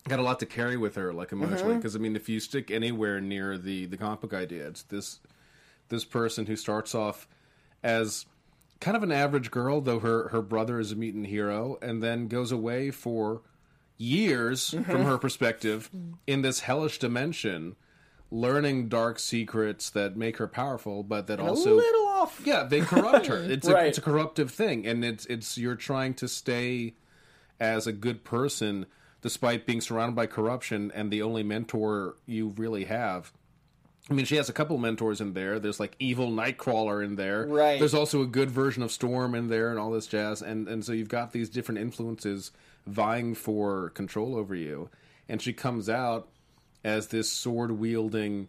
got 0.08 0.20
a 0.20 0.24
lot 0.24 0.40
to 0.40 0.46
carry 0.46 0.78
with 0.78 0.96
her, 0.96 1.14
like 1.14 1.32
emotionally. 1.32 1.72
Mm-hmm. 1.72 1.80
Because 1.80 1.96
I 1.96 2.00
mean, 2.00 2.16
if 2.16 2.28
you 2.30 2.40
stick 2.40 2.72
anywhere 2.72 3.20
near 3.22 3.58
the 3.58 3.86
the 3.86 3.98
comic 3.98 4.22
book 4.22 4.34
idea, 4.34 4.68
it's 4.68 4.84
this 4.84 5.20
this 5.90 6.04
person 6.06 6.46
who 6.46 6.56
starts 6.56 6.94
off 6.96 7.28
as 7.84 8.26
kind 8.80 8.96
of 8.98 9.04
an 9.04 9.12
average 9.12 9.52
girl, 9.52 9.82
though 9.82 10.00
her 10.00 10.30
her 10.30 10.42
brother 10.42 10.80
is 10.80 10.92
a 10.92 10.96
mutant 10.96 11.28
hero, 11.28 11.78
and 11.82 12.02
then 12.04 12.28
goes 12.28 12.52
away 12.52 12.92
for 12.92 13.42
years 13.98 14.72
Mm-hmm. 14.72 14.92
from 14.92 15.04
her 15.06 15.18
perspective 15.18 15.90
in 16.28 16.42
this 16.42 16.62
hellish 16.62 17.00
dimension. 17.00 17.76
Learning 18.30 18.90
dark 18.90 19.20
secrets 19.20 19.90
that 19.92 20.18
make 20.18 20.36
her 20.36 20.50
powerful, 20.50 21.02
but 21.02 21.28
that 21.28 21.40
a 21.40 21.44
also 21.44 21.76
little 21.78 22.08
off. 22.08 22.42
yeah, 22.44 22.64
they 22.64 22.82
corrupt 22.82 23.28
her. 23.28 23.38
It's 23.50 23.66
a, 23.70 23.86
it's 23.86 23.98
a 23.98 24.02
corruptive 24.02 24.52
thing, 24.52 24.86
and 24.86 25.06
it's 25.06 25.26
it's 25.28 25.58
you're 25.58 25.76
trying 25.78 26.14
to 26.16 26.28
stay 26.28 26.96
as 27.58 27.88
a 27.88 27.94
good 27.94 28.26
person 28.26 28.86
despite 29.28 29.66
being 29.66 29.82
surrounded 29.82 30.16
by 30.16 30.26
corruption, 30.26 30.90
and 30.96 31.12
the 31.12 31.22
only 31.22 31.44
mentor 31.44 32.16
you 32.26 32.54
really 32.56 32.86
have. 32.86 33.34
I 34.10 34.14
mean, 34.14 34.26
she 34.26 34.38
has 34.38 34.48
a 34.48 34.54
couple 34.54 34.78
mentors 34.78 35.20
in 35.20 35.34
there. 35.34 35.60
There's 35.60 35.82
like 35.82 35.98
evil 36.00 36.32
Nightcrawler 36.32 37.04
in 37.04 37.18
there. 37.18 37.46
Right. 37.46 37.78
There's 37.78 37.94
also 37.94 38.22
a 38.22 38.26
good 38.26 38.50
version 38.50 38.84
of 38.84 38.90
Storm 38.90 39.36
in 39.36 39.50
there, 39.50 39.70
and 39.70 39.78
all 39.78 39.92
this 39.92 40.08
jazz. 40.08 40.42
And 40.42 40.70
and 40.70 40.86
so 40.86 40.94
you've 40.94 41.10
got 41.10 41.34
these 41.34 41.50
different 41.50 41.82
influences 41.82 42.52
vying 42.86 43.36
for 43.36 43.90
control 43.90 44.34
over 44.38 44.56
you. 44.56 44.90
And 45.28 45.42
she 45.42 45.52
comes 45.52 45.90
out 45.90 46.30
as 46.86 47.08
this 47.08 47.30
sword 47.30 47.72
wielding 47.72 48.48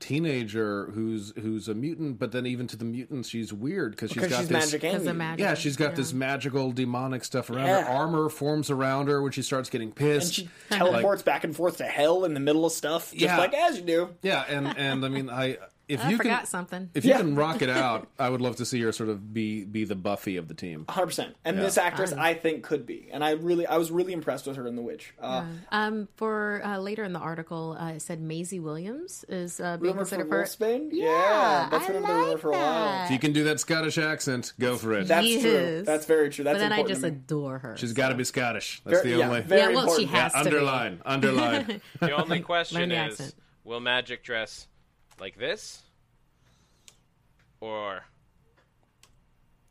teenager 0.00 0.90
who's 0.94 1.32
who's 1.40 1.68
a 1.68 1.74
mutant, 1.74 2.18
but 2.18 2.32
then 2.32 2.46
even 2.46 2.66
to 2.68 2.76
the 2.76 2.84
mutants, 2.84 3.28
she's 3.28 3.52
weird 3.52 3.92
because 3.92 4.10
she's 4.10 4.16
Because 4.22 4.30
got 4.30 4.38
she's 4.40 4.48
this. 4.48 4.72
magic 4.72 4.82
and 4.84 4.92
Because 4.92 4.94
of 5.06 5.16
mutant. 5.16 5.18
magic. 5.18 5.40
Yeah, 5.40 5.54
she's 5.54 5.76
got 5.76 5.96
this 5.96 6.12
magical 6.12 6.72
demonic 6.72 7.24
stuff 7.24 7.50
around 7.50 7.66
her. 7.68 7.88
Armor 7.88 8.28
forms 8.28 8.70
around 8.70 9.08
her 9.08 9.22
when 9.22 9.32
she 9.32 9.42
starts 9.42 9.68
getting 9.70 9.88
And 9.88 9.96
pissed. 9.96 10.34
she 10.34 10.48
teleports 10.70 11.22
back 11.22 11.44
and 11.44 11.54
forth 11.54 11.78
to 11.78 11.84
hell 11.84 12.24
in 12.24 12.34
the 12.34 12.40
middle 12.40 12.64
of 12.66 12.72
stuff, 12.72 13.10
just 13.12 13.22
Yeah. 13.22 13.38
like 13.38 13.54
as 13.54 13.78
you 13.78 13.84
do. 13.84 14.08
yeah, 14.22 14.44
and 14.48 14.66
and 14.78 15.04
I 15.04 15.08
mean, 15.08 15.28
I 15.30 15.58
if 15.88 16.04
I 16.04 16.10
you 16.10 16.16
forgot 16.18 16.40
can 16.40 16.46
something. 16.46 16.90
if 16.94 17.04
you 17.04 17.10
Yeah. 17.10 17.18
can 17.18 17.34
rock 17.34 17.62
it 17.62 17.70
out, 17.70 18.08
I 18.18 18.28
would 18.28 18.40
love 18.40 18.56
to 18.56 18.64
see 18.64 18.80
her 18.82 18.92
sort 18.92 19.08
of 19.08 19.32
be 19.32 19.64
be 19.64 19.84
the 19.84 19.94
Buffy 19.96 20.36
of 20.36 20.46
the 20.48 20.54
team. 20.54 20.84
100%. 20.88 21.34
And 21.44 21.58
this 21.58 21.78
actress, 21.78 22.12
I 22.12 22.34
think, 22.34 22.62
could 22.62 22.84
be. 22.86 23.08
And 23.12 23.24
I 23.24 23.32
really, 23.32 23.66
I 23.66 23.76
was 23.78 23.90
really 23.90 24.12
impressed 24.12 24.46
with 24.46 24.56
her 24.56 24.66
in 24.66 24.76
The 24.76 24.82
Witch. 24.82 25.14
Uh, 25.20 25.44
Um, 25.72 26.08
for 26.16 26.60
uh, 26.64 26.78
later 26.78 27.04
in 27.04 27.12
the 27.12 27.18
article, 27.18 27.76
uh, 27.78 27.92
it 27.92 28.02
said 28.02 28.20
Maisie 28.20 28.60
Williams 28.60 29.24
is 29.28 29.60
uh, 29.60 29.76
being 29.78 29.92
rumor 29.94 30.04
for 30.04 30.16
considered 30.16 30.28
for. 30.28 30.64
Wolfsbane? 30.66 30.88
Yeah, 30.92 31.68
that's 31.70 31.84
I 31.84 31.86
been 31.88 31.96
in 31.96 32.02
the 32.02 32.08
rumor 32.08 32.28
like 32.28 32.38
for 32.40 32.48
a 32.48 32.52
while. 32.52 32.60
that. 32.60 33.04
If 33.06 33.10
you 33.12 33.18
can 33.18 33.32
do 33.32 33.44
that 33.44 33.60
Scottish 33.60 33.98
accent, 33.98 34.52
go 34.60 34.76
for 34.76 34.92
it. 34.94 35.08
That's 35.08 35.26
Yes. 35.26 35.42
true. 35.42 35.82
That's 35.84 36.06
very 36.06 36.28
true. 36.30 36.44
That's 36.44 36.56
but 36.56 36.58
then 36.60 36.72
I 36.72 36.76
important 36.80 36.88
just 36.88 37.00
to 37.06 37.10
me. 37.10 37.16
adore 37.16 37.58
her. 37.60 37.76
She's 37.76 37.92
got 37.92 38.08
to 38.10 38.14
be 38.14 38.24
Scottish. 38.24 38.80
That's 38.84 38.98
Very- 39.02 39.12
the 39.14 39.18
yeah, 39.20 39.26
only. 39.28 39.40
very 39.42 39.60
yeah, 39.72 39.76
well, 39.76 39.96
she 39.96 40.02
important. 40.04 40.10
has 40.10 40.32
to 40.32 40.38
be. 40.50 40.56
underline, 40.56 41.00
underline. 41.06 41.80
The 42.00 42.12
only 42.12 42.40
question 42.40 42.78
Learn 42.80 42.88
the 42.90 43.06
is, 43.06 43.12
accent. 43.20 43.34
will 43.64 43.80
Magik 43.80 44.22
dress 44.22 44.66
like 45.20 45.36
this, 45.38 45.82
or 47.60 48.02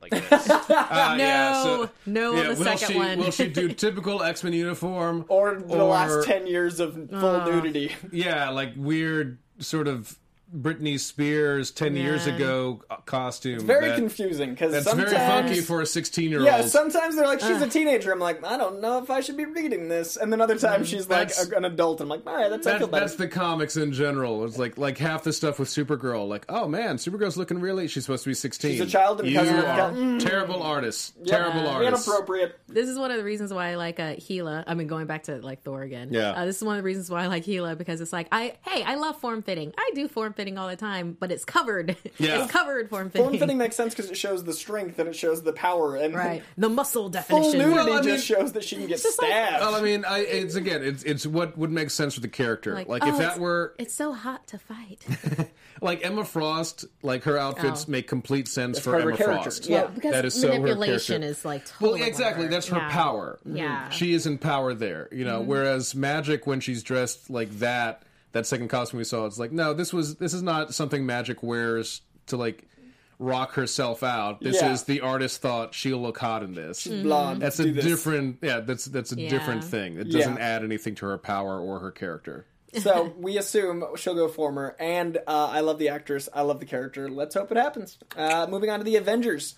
like 0.01 0.11
this? 0.29 0.49
Uh, 0.69 1.15
No, 1.17 1.23
yeah, 1.23 1.63
so- 1.63 1.89
no 2.05 2.31
on 2.31 2.37
yeah, 2.37 2.49
the 2.49 2.55
second 2.55 2.87
she, 2.93 2.97
one. 2.97 3.19
Will 3.19 3.31
she 3.31 3.47
do 3.47 3.67
typical 3.73 4.23
X 4.23 4.43
Men 4.43 4.53
uniform 4.53 5.25
Or 5.29 5.55
the 5.55 5.75
or- 5.79 5.83
last 5.89 6.25
10 6.27 6.47
years 6.47 6.79
of 6.79 6.93
full 7.09 7.25
Uh. 7.25 7.45
nudity. 7.49 7.95
Yeah, 8.11 8.49
like 8.49 8.73
weird 8.75 9.37
sort 9.59 9.87
of 9.87 10.17
Britney 10.55 10.99
Spears 10.99 11.71
ten 11.71 11.95
years 11.95 12.25
ago 12.25 12.81
uh, 12.89 12.97
costume. 12.97 13.59
Very 13.67 13.89
that- 13.89 13.97
confusing 13.97 14.51
because 14.51 14.71
That's 14.71 14.85
sometimes. 14.85 15.11
very 15.11 15.27
funky 15.27 15.61
for 15.61 15.81
a 15.81 15.85
sixteen-year-old. 15.85 16.45
yeah, 16.45 16.61
sometimes 16.61 17.15
they're 17.15 17.25
like, 17.27 17.41
she's 17.41 17.61
a 17.61 17.67
teenager. 17.67 18.11
I'm 18.13 18.19
like, 18.19 18.43
I 18.45 18.57
don't 18.57 18.79
know 18.81 18.97
if 19.03 19.09
I 19.09 19.19
should 19.19 19.35
be 19.37 19.45
reading 19.45 19.89
this. 19.89 20.15
And 20.15 20.31
then 20.31 20.39
other 20.39 20.57
times 20.57 20.87
she's 20.87 21.09
like 21.09 21.31
a, 21.37 21.55
an 21.57 21.65
adult. 21.65 21.99
I'm 21.99 22.07
like, 22.07 22.25
all 22.25 22.33
right, 22.35 22.49
that's 22.49 22.65
I 22.65 22.77
feel 22.77 22.87
better. 22.87 23.05
that's 23.05 23.15
the 23.17 23.27
comics 23.27 23.75
in 23.77 23.91
general. 23.91 24.45
It's 24.45 24.57
like 24.57 24.77
like 24.77 24.97
half 24.97 25.23
the 25.23 25.33
stuff 25.33 25.59
with 25.59 25.67
Supergirl. 25.67 26.27
Like, 26.27 26.45
oh 26.49 26.67
man, 26.67 26.95
Supergirl's 26.97 27.35
looking 27.37 27.59
really. 27.59 27.87
She's 27.87 28.05
supposed 28.05 28.23
to 28.23 28.29
be 28.29 28.33
sixteen. 28.33 28.71
She's 28.71 28.81
a 28.81 28.85
child 28.85 29.19
and 29.19 29.29
you 29.29 29.35
cousin 29.37 29.55
are 29.57 29.61
of 29.89 29.95
Mm. 29.97 30.19
terrible 30.25 30.63
artist. 30.63 31.13
Yeah, 31.23 31.37
Terrible 31.37 31.67
artist. 31.67 32.07
Inappropriate. 32.07 32.59
this 32.67 32.87
is 32.87 32.97
one 32.97 33.11
of 33.11 33.17
the 33.17 33.23
reasons 33.23 33.53
why 33.53 33.69
I 33.71 33.75
like 33.75 33.99
uh, 33.99 34.15
Hela. 34.27 34.63
I 34.67 34.75
mean, 34.75 34.87
going 34.87 35.07
back 35.07 35.23
to 35.23 35.37
like 35.37 35.63
Thor 35.63 35.81
again. 35.81 36.09
Yeah. 36.11 36.31
Uh, 36.31 36.45
this 36.45 36.57
is 36.57 36.63
one 36.63 36.75
of 36.77 36.83
the 36.83 36.85
reasons 36.85 37.09
why 37.09 37.23
I 37.23 37.27
like 37.27 37.45
Hela 37.45 37.75
because 37.75 37.99
it's 38.01 38.13
like 38.13 38.27
I 38.31 38.53
hey 38.61 38.83
I 38.83 38.95
love 38.95 39.19
form 39.19 39.41
fitting. 39.41 39.73
I 39.77 39.91
do 39.93 40.07
form 40.07 40.33
fitting 40.37 40.57
all 40.57 40.69
the 40.69 40.75
time, 40.77 41.17
but 41.19 41.31
it's 41.31 41.43
covered. 41.43 41.97
Yeah. 42.19 42.43
it's 42.43 42.51
covered 42.51 42.89
form 42.89 43.09
fitting. 43.09 43.27
Form 43.27 43.37
fitting 43.37 43.57
makes 43.57 43.75
sense 43.75 43.93
because 43.93 44.09
it 44.09 44.15
shows 44.17 44.43
the 44.43 44.53
strength 44.53 44.97
and 44.97 45.09
it 45.09 45.15
shows 45.15 45.43
the 45.43 45.51
power. 45.53 45.95
And 45.97 46.15
right. 46.15 46.41
The 46.57 46.69
muscle 46.69 47.03
full 47.03 47.09
definition. 47.09 47.59
nudity 47.59 47.73
Well, 47.75 47.91
I 47.93 47.95
mean- 48.01 48.03
just 48.03 48.25
shows 48.25 48.53
that 48.53 48.63
she 48.63 48.77
can 48.77 48.87
get 48.87 49.01
just 49.01 49.21
like- 49.21 49.29
stabbed. 49.29 49.61
Well, 49.61 49.75
I 49.75 49.81
mean, 49.81 50.05
I, 50.05 50.19
it's 50.19 50.55
again, 50.55 50.83
it's 50.83 51.03
it's 51.03 51.27
what 51.27 51.57
would 51.57 51.71
make 51.71 51.89
sense 51.89 52.13
for 52.15 52.21
the 52.21 52.27
character. 52.29 52.73
Like, 52.73 52.87
Like, 52.87 53.03
if 53.03 53.15
oh, 53.15 53.17
that 53.17 53.39
were 53.39 53.73
It's 53.77 53.93
so 53.93 54.13
hot 54.13 54.47
to 54.47 54.57
fight. 54.57 55.05
like 55.81 56.03
Emma 56.05 56.23
Frost, 56.23 56.85
like 57.03 57.23
her 57.23 57.37
outfits 57.37 57.85
Oh. 57.87 57.91
make 57.91 58.07
complete 58.07 58.47
sense 58.47 58.77
It's 58.77 58.85
for 58.85 58.95
Emma 58.95 59.15
character. 59.17 59.43
Frost. 59.43 59.67
Yeah. 59.67 59.87
because 59.87 60.11
That 60.13 60.25
is 60.25 60.33
so 60.39 60.47
her 60.51 60.59
manipulation 60.59 61.21
character. 61.21 61.27
is 61.39 61.45
like 61.45 61.65
totally 61.65 61.99
Well, 62.01 62.09
exactly. 62.09 62.45
her. 62.45 62.49
That's 62.49 62.67
her 62.67 62.77
Yeah. 62.77 62.89
power. 62.91 63.39
Yeah. 63.45 63.89
She 63.89 64.13
is 64.13 64.25
in 64.25 64.37
power 64.37 64.73
there, 64.73 65.07
you 65.11 65.25
know. 65.25 65.39
Mm-hmm. 65.39 65.49
Whereas 65.49 65.93
Magik, 65.93 66.45
when 66.45 66.59
she's 66.59 66.83
dressed 66.83 67.29
like 67.29 67.49
that, 67.59 68.03
that 68.33 68.45
second 68.45 68.67
costume 68.69 68.97
we 68.99 69.03
saw, 69.03 69.25
it's 69.25 69.39
like, 69.39 69.51
no, 69.51 69.73
this 69.73 69.93
was 69.93 70.15
this 70.15 70.33
is 70.33 70.43
not 70.43 70.73
something 70.73 71.03
Magik 71.05 71.41
wears 71.43 72.01
to 72.27 72.37
like 72.37 72.67
rock 73.19 73.53
herself 73.53 74.03
out. 74.03 74.41
This 74.41 74.61
Yeah. 74.61 74.71
is 74.73 74.83
the 74.83 75.01
artist 75.01 75.41
thought 75.41 75.73
she'll 75.73 75.97
look 76.01 76.17
hot 76.19 76.43
in 76.43 76.53
this. 76.53 76.85
Blonde. 76.85 77.41
That's 77.41 77.59
a 77.59 77.71
this. 77.71 77.83
different, 77.83 78.37
yeah. 78.43 78.59
That's 78.59 78.85
that's 78.85 79.11
a 79.11 79.19
Yeah. 79.19 79.29
different 79.29 79.63
thing. 79.63 79.97
It 79.97 80.11
doesn't 80.11 80.35
Yeah. 80.37 80.41
add 80.55 80.63
anything 80.63 80.93
to 80.95 81.05
her 81.07 81.17
power 81.17 81.59
or 81.59 81.79
her 81.79 81.91
character. 81.91 82.45
so 82.77 83.13
we 83.17 83.37
assume 83.37 83.83
she'll 83.95 84.13
go 84.13 84.27
former, 84.27 84.75
and 84.79 85.17
uh, 85.25 85.47
I 85.51 85.61
love 85.61 85.79
the 85.79 85.89
actress. 85.89 86.29
I 86.33 86.41
love 86.41 86.59
the 86.59 86.65
character. 86.65 87.09
Let's 87.09 87.33
hope 87.33 87.49
it 87.51 87.57
happens. 87.57 87.97
Uh, 88.15 88.45
moving 88.47 88.69
on 88.69 88.79
to 88.79 88.85
the 88.85 88.97
Avengers. 88.97 89.55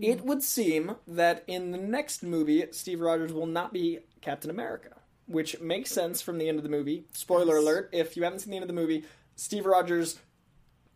It 0.00 0.22
would 0.24 0.42
seem 0.42 0.96
that 1.06 1.44
in 1.46 1.70
the 1.70 1.78
next 1.78 2.22
movie, 2.22 2.64
Steve 2.72 3.00
Rogers 3.00 3.32
will 3.32 3.46
not 3.46 3.72
be 3.72 4.00
Captain 4.20 4.50
America, 4.50 4.96
which 5.26 5.60
makes 5.60 5.90
sense 5.90 6.22
from 6.22 6.38
the 6.38 6.48
end 6.48 6.58
of 6.58 6.62
the 6.62 6.70
movie. 6.70 7.04
Spoiler 7.12 7.56
alert: 7.56 7.90
if 7.92 8.16
you 8.16 8.24
haven't 8.24 8.40
seen 8.40 8.50
the 8.50 8.56
end 8.56 8.64
of 8.64 8.68
the 8.68 8.74
movie, 8.74 9.04
Steve 9.36 9.66
Rogers 9.66 10.18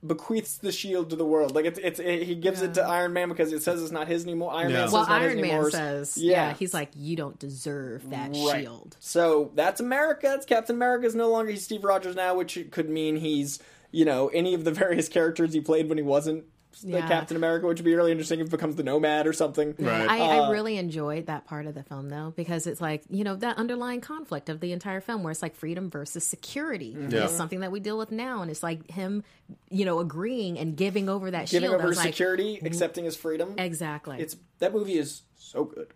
bequeaths 0.07 0.57
the 0.57 0.72
shield 0.72 1.11
to 1.11 1.16
the 1.16 1.26
world. 1.26 1.55
Like 1.55 1.66
it's 1.66 1.78
it's 1.78 2.01
it, 2.01 2.22
he 2.22 2.35
gives 2.35 2.62
it 2.62 2.72
to 2.74 2.83
Iron 2.83 3.12
Man 3.12 3.28
because 3.28 3.53
it 3.53 3.62
says 3.62 3.83
it's 3.83 3.93
not 3.93 4.09
his 4.09 4.24
anymore. 4.24 4.53
Iron 4.53 4.70
Yeah. 4.70 4.76
Man 4.78 4.87
says 4.87 4.93
Well, 4.95 5.03
it's 5.03 5.09
not 5.11 5.20
his 5.22 5.28
Iron 5.33 5.41
Man 5.43 5.51
anymore. 5.51 5.70
says, 5.70 6.16
Yeah. 6.16 6.33
yeah. 6.49 6.55
he's 6.55 6.72
like, 6.72 6.89
you 6.97 7.16
don't 7.16 7.39
deserve 7.39 8.09
that 8.11 8.31
Right. 8.35 8.62
shield. 8.62 8.97
So 8.99 9.51
that's 9.55 9.78
America. 9.81 10.33
It's 10.35 10.47
Captain 10.47 10.74
America 10.76 11.07
is 11.07 11.14
no 11.14 11.31
longer 11.31 11.51
he's 11.51 11.64
Steve 11.64 11.85
Rogers 11.85 12.16
now, 12.16 12.35
which 12.35 12.59
could 12.70 12.89
mean 12.89 13.16
he's 13.16 13.59
you 13.91 14.05
know 14.07 14.28
any 14.28 14.55
of 14.55 14.64
the 14.64 14.70
various 14.85 15.09
characters 15.11 15.53
he 15.53 15.61
played 15.61 15.89
when 15.91 15.99
he 15.99 16.05
wasn't 16.05 16.45
the 16.45 16.51
Yeah. 16.83 17.07
Captain 17.09 17.37
America, 17.37 17.66
which 17.66 17.79
would 17.79 17.85
be 17.85 17.95
really 17.95 18.12
interesting 18.12 18.41
if 18.41 18.47
it 18.47 18.51
becomes 18.51 18.77
the 18.77 18.83
Nomad 18.83 19.27
or 19.27 19.33
something. 19.33 19.75
Right. 19.79 20.09
I, 20.09 20.21
Uh, 20.21 20.25
I 20.47 20.51
really 20.51 20.77
enjoyed 20.77 21.27
that 21.27 21.45
part 21.45 21.66
of 21.66 21.75
the 21.75 21.83
film 21.83 22.09
though, 22.09 22.33
because 22.37 22.66
it's 22.66 22.81
like, 22.81 23.03
you 23.11 23.25
know, 23.25 23.37
that 23.37 23.59
underlying 23.59 24.01
conflict 24.01 24.49
of 24.49 24.61
the 24.61 24.73
entire 24.73 25.01
film 25.01 25.23
where 25.23 25.31
it's 25.31 25.43
like 25.43 25.57
freedom 25.57 25.91
versus 25.91 26.25
security. 26.25 26.97
Yeah. 27.09 27.25
It's 27.25 27.33
something 27.37 27.61
that 27.61 27.73
we 27.73 27.81
deal 27.81 27.99
with 27.99 28.11
now. 28.12 28.43
And 28.43 28.51
it's 28.51 28.62
like 28.62 28.91
him, 28.91 29.25
you 29.68 29.85
know, 29.85 29.99
agreeing 29.99 30.59
and 30.59 30.77
giving 30.77 31.09
over 31.09 31.31
that 31.31 31.49
Giving 31.49 31.68
shield. 31.68 31.75
I 31.75 31.79
over 31.79 31.89
was 31.89 31.97
his 31.99 32.05
like, 32.07 32.14
security, 32.14 32.61
accepting 32.64 33.05
his 33.05 33.16
freedom. 33.16 33.55
Exactly. 33.59 34.21
It's 34.21 34.37
that 34.61 34.73
movie 34.73 34.97
is 34.99 35.23
so 35.37 35.64
good. 35.64 35.93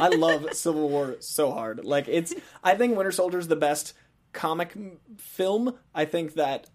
I 0.00 0.08
love 0.08 0.46
Civil 0.52 0.88
War 0.88 1.16
so 1.20 1.50
hard. 1.52 1.84
Like 1.84 2.08
it's 2.08 2.34
I 2.62 2.74
think 2.74 2.96
Winter 2.96 3.12
Soldier 3.12 3.38
is 3.38 3.48
the 3.48 3.56
best 3.56 3.94
comic 4.32 4.76
film. 5.18 5.78
I 5.94 6.04
think 6.04 6.34
that 6.34 6.68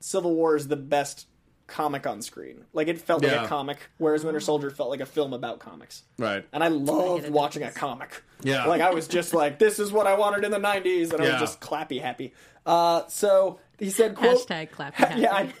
Civil 0.00 0.34
War 0.34 0.56
is 0.56 0.68
the 0.68 0.76
best 0.76 1.26
comic 1.72 2.06
on 2.06 2.22
screen. 2.22 2.64
Like 2.72 2.86
it 2.88 3.00
felt 3.00 3.22
like 3.22 3.32
Yeah. 3.32 3.44
a 3.44 3.48
comic, 3.48 3.78
whereas 3.98 4.24
Winter 4.24 4.40
Soldier 4.40 4.70
felt 4.70 4.90
like 4.90 5.00
a 5.00 5.06
film 5.06 5.32
about 5.32 5.58
comics. 5.58 6.02
Right. 6.18 6.46
And 6.52 6.62
I 6.62 6.68
loved 6.68 7.24
into 7.24 7.32
watching 7.32 7.62
a 7.62 7.70
comic. 7.72 8.22
Yeah. 8.42 8.66
Like 8.66 8.80
I 8.82 8.90
was 8.90 9.08
just 9.08 9.32
like, 9.42 9.58
this 9.58 9.78
is 9.78 9.90
what 9.90 10.06
I 10.06 10.14
wanted 10.16 10.44
in 10.44 10.50
the 10.50 10.58
'90s, 10.58 11.12
and 11.12 11.22
I 11.22 11.26
Yeah. 11.26 11.32
was 11.32 11.40
just 11.50 11.60
clappy 11.60 12.00
happy. 12.00 12.32
Uh, 12.64 13.02
so 13.08 13.58
he 13.78 13.90
said, 13.90 14.14
quote, 14.14 14.46
Hashtag 14.46 14.70
clappy 14.70 14.92
happy. 14.94 15.20
yeah, 15.22 15.34
I, 15.34 15.52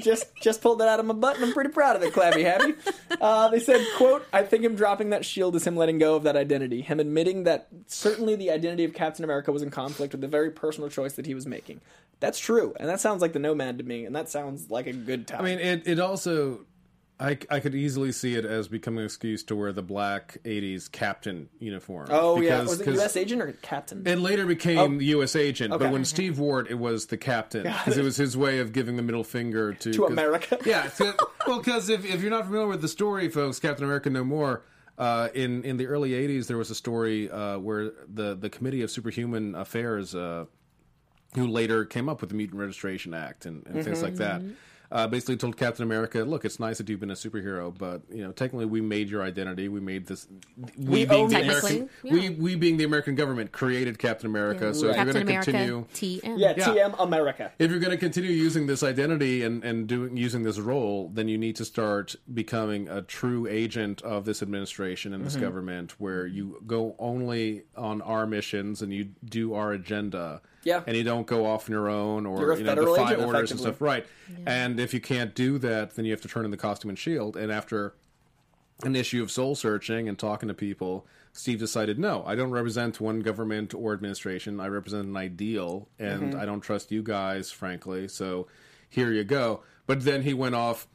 just 0.00 0.24
just 0.40 0.62
pulled 0.62 0.78
that 0.80 0.88
out 0.88 1.00
of 1.00 1.04
my 1.06 1.12
butt, 1.14 1.36
and 1.36 1.44
I'm 1.44 1.52
pretty 1.52 1.68
proud 1.70 1.96
of 1.96 2.02
it. 2.02 2.14
Clappy 2.14 2.42
happy. 2.44 2.74
Uh, 3.20 3.48
they 3.48 3.60
said, 3.60 3.84
"quote 3.96 4.24
I 4.32 4.42
think 4.42 4.64
him 4.64 4.74
dropping 4.74 5.10
that 5.10 5.24
shield 5.24 5.54
is 5.56 5.66
him 5.66 5.76
letting 5.76 5.98
go 5.98 6.14
of 6.14 6.22
that 6.22 6.36
identity, 6.36 6.80
him 6.80 6.98
admitting 7.00 7.44
that 7.44 7.68
certainly 7.86 8.36
the 8.36 8.50
identity 8.50 8.84
of 8.84 8.94
Captain 8.94 9.24
America 9.24 9.52
was 9.52 9.62
in 9.62 9.70
conflict 9.70 10.12
with 10.12 10.20
the 10.22 10.28
very 10.28 10.50
personal 10.50 10.88
choice 10.88 11.14
that 11.14 11.26
he 11.26 11.34
was 11.34 11.46
making. 11.46 11.80
That's 12.20 12.38
true, 12.38 12.74
and 12.80 12.88
that 12.88 13.00
sounds 13.00 13.20
like 13.22 13.32
the 13.32 13.38
Nomad 13.38 13.78
to 13.78 13.84
me, 13.84 14.04
and 14.06 14.16
that 14.16 14.28
sounds 14.28 14.70
like 14.70 14.86
a 14.86 14.92
good 14.92 15.26
time. 15.26 15.40
I 15.40 15.44
mean, 15.44 15.58
it, 15.58 15.82
it 15.86 16.00
also, 16.00 16.60
I, 17.20 17.38
I 17.50 17.60
could 17.60 17.74
easily 17.74 18.10
see 18.12 18.34
it 18.36 18.44
as 18.46 18.68
becoming 18.68 19.00
an 19.00 19.04
excuse 19.04 19.42
to 19.44 19.56
wear 19.56 19.70
the 19.72 19.82
black 19.82 20.38
80s 20.44 20.90
captain 20.90 21.48
uniform. 21.58 22.08
oh 22.10 22.40
yeah, 22.40 22.62
was 22.62 22.80
it 22.80 22.86
U.S. 22.86 23.16
agent 23.18 23.42
or 23.42 23.52
Captain? 23.60 24.02
It 24.06 24.18
later 24.18 24.46
became 24.46 24.78
Oh. 24.78 25.00
U.S. 25.00 25.36
agent, 25.36 25.74
Okay. 25.74 25.84
but 25.84 25.92
when 25.92 26.04
Steve 26.06 26.38
wore 26.38 26.60
it, 26.60 26.70
it 26.70 26.78
was 26.78 27.06
the 27.06 27.18
captain 27.18 27.64
because 27.64 27.98
it 27.98 28.02
was 28.04 28.16
his 28.16 28.34
way 28.36 28.60
of 28.60 28.72
giving 28.72 28.96
the 28.96 29.02
middle 29.02 29.24
finger 29.24 29.74
to 29.74 29.92
To 29.92 30.06
America. 30.06 30.58
Yeah, 30.64 30.88
so- 30.88 31.14
well, 31.46 31.58
because 31.58 31.88
if, 31.90 32.04
if 32.04 32.22
you're 32.22 32.30
not 32.30 32.46
familiar 32.46 32.68
with 32.68 32.80
the 32.82 32.88
story, 32.88 33.28
folks, 33.28 33.58
Captain 33.60 33.84
America 33.84 34.08
No 34.10 34.24
More. 34.24 34.62
Uh, 34.98 35.28
in 35.34 35.62
in 35.64 35.76
the 35.76 35.86
early 35.86 36.12
'80s, 36.12 36.46
there 36.46 36.56
was 36.56 36.70
a 36.70 36.74
story 36.74 37.30
uh, 37.30 37.58
where 37.58 37.92
the 38.08 38.34
the 38.34 38.48
Committee 38.48 38.80
of 38.80 38.90
Superhuman 38.90 39.54
Affairs, 39.54 40.14
uh, 40.14 40.46
who 41.36 41.46
later 41.46 41.84
came 41.84 42.08
up 42.08 42.20
with 42.20 42.30
the 42.30 42.36
Mutant 42.36 42.58
Registration 42.60 43.14
Act 43.14 43.46
and, 43.46 43.64
and 43.66 43.84
things 43.84 44.02
like 44.02 44.16
that, 44.16 44.42
uh, 44.92 45.04
basically 45.08 45.36
told 45.36 45.56
Captain 45.56 45.82
America, 45.82 46.20
"Look, 46.20 46.44
it's 46.44 46.60
nice 46.60 46.78
that 46.78 46.88
you've 46.88 47.00
been 47.00 47.10
a 47.10 47.14
superhero, 47.14 47.76
but 47.76 48.02
you 48.08 48.22
know, 48.22 48.30
technically, 48.30 48.66
we 48.66 48.80
made 48.80 49.10
your 49.10 49.20
identity. 49.24 49.68
We 49.68 49.80
made 49.80 50.06
this. 50.06 50.28
We, 50.78 51.04
being 51.04 51.26
the. 51.28 51.40
American, 51.40 51.88
Technically, 52.04 52.10
we 52.12 52.30
we 52.30 52.54
being 52.54 52.76
the 52.76 52.84
American 52.84 53.16
government 53.16 53.50
created 53.50 53.98
Captain 53.98 54.26
America. 54.30 54.72
So 54.72 54.88
if 54.90 54.94
you're 54.96 55.12
going 55.12 55.26
to 55.26 55.32
continue, 55.32 55.86
TM. 55.92 56.38
yeah, 56.38 56.54
Yeah. 56.56 56.64
TM 56.68 56.94
America. 57.00 57.50
if 57.58 57.68
you're 57.68 57.80
going 57.80 57.90
to 57.90 57.96
continue 57.98 58.30
using 58.30 58.68
this 58.68 58.84
identity 58.84 59.42
and 59.42 59.64
and 59.64 59.88
doing 59.88 60.16
using 60.16 60.44
this 60.44 60.60
role, 60.60 61.10
then 61.12 61.26
you 61.26 61.36
need 61.36 61.56
to 61.56 61.64
start 61.64 62.14
becoming 62.32 62.88
a 62.88 63.02
true 63.02 63.48
agent 63.48 64.02
of 64.02 64.24
this 64.24 64.40
administration 64.40 65.12
and 65.14 65.24
this 65.24 65.34
Mm-hmm. 65.34 65.42
government, 65.44 66.00
where 66.00 66.28
you 66.28 66.62
go 66.64 66.94
only 67.00 67.64
on 67.76 68.00
our 68.02 68.24
missions 68.24 68.82
and 68.82 68.94
you 68.94 69.08
do 69.24 69.52
our 69.52 69.72
agenda. 69.72 70.40
Yeah. 70.66 70.82
and 70.86 70.96
you 70.96 71.04
don't 71.04 71.26
go 71.26 71.46
off 71.46 71.68
on 71.68 71.72
your 71.72 71.88
own 71.88 72.26
or 72.26 72.40
You're 72.40 72.52
a 72.52 72.58
you 72.58 72.64
know 72.64 72.70
federal 72.72 72.94
defy 72.96 73.12
agent, 73.12 73.26
orders 73.26 73.50
and 73.52 73.60
stuff. 73.60 73.80
Right, 73.80 74.04
and 74.46 74.80
if 74.80 74.92
you 74.92 75.00
can't 75.00 75.34
do 75.34 75.58
that, 75.58 75.94
then 75.94 76.04
you 76.04 76.10
have 76.10 76.20
to 76.22 76.28
turn 76.28 76.44
in 76.44 76.50
the 76.50 76.56
costume 76.56 76.88
and 76.90 76.98
shield. 76.98 77.36
And 77.36 77.52
after 77.52 77.94
an 78.82 78.96
issue 78.96 79.22
of 79.22 79.30
soul 79.30 79.54
searching 79.54 80.08
and 80.08 80.18
talking 80.18 80.48
to 80.48 80.54
people, 80.54 81.06
Steve 81.32 81.58
decided, 81.58 81.98
no, 81.98 82.24
I 82.26 82.34
don't 82.34 82.50
represent 82.50 83.00
one 83.00 83.20
government 83.20 83.72
or 83.74 83.92
administration. 83.92 84.58
I 84.60 84.66
represent 84.68 85.06
an 85.06 85.16
ideal, 85.16 85.88
and 85.98 86.32
Mm-hmm. 86.32 86.40
I 86.40 86.44
don't 86.44 86.60
trust 86.60 86.90
you 86.90 87.02
guys, 87.02 87.50
frankly. 87.50 88.08
So 88.08 88.48
here 88.90 89.12
you 89.12 89.22
go. 89.24 89.62
But 89.86 90.02
then 90.04 90.22
he 90.22 90.34
went 90.34 90.54
off 90.56 90.88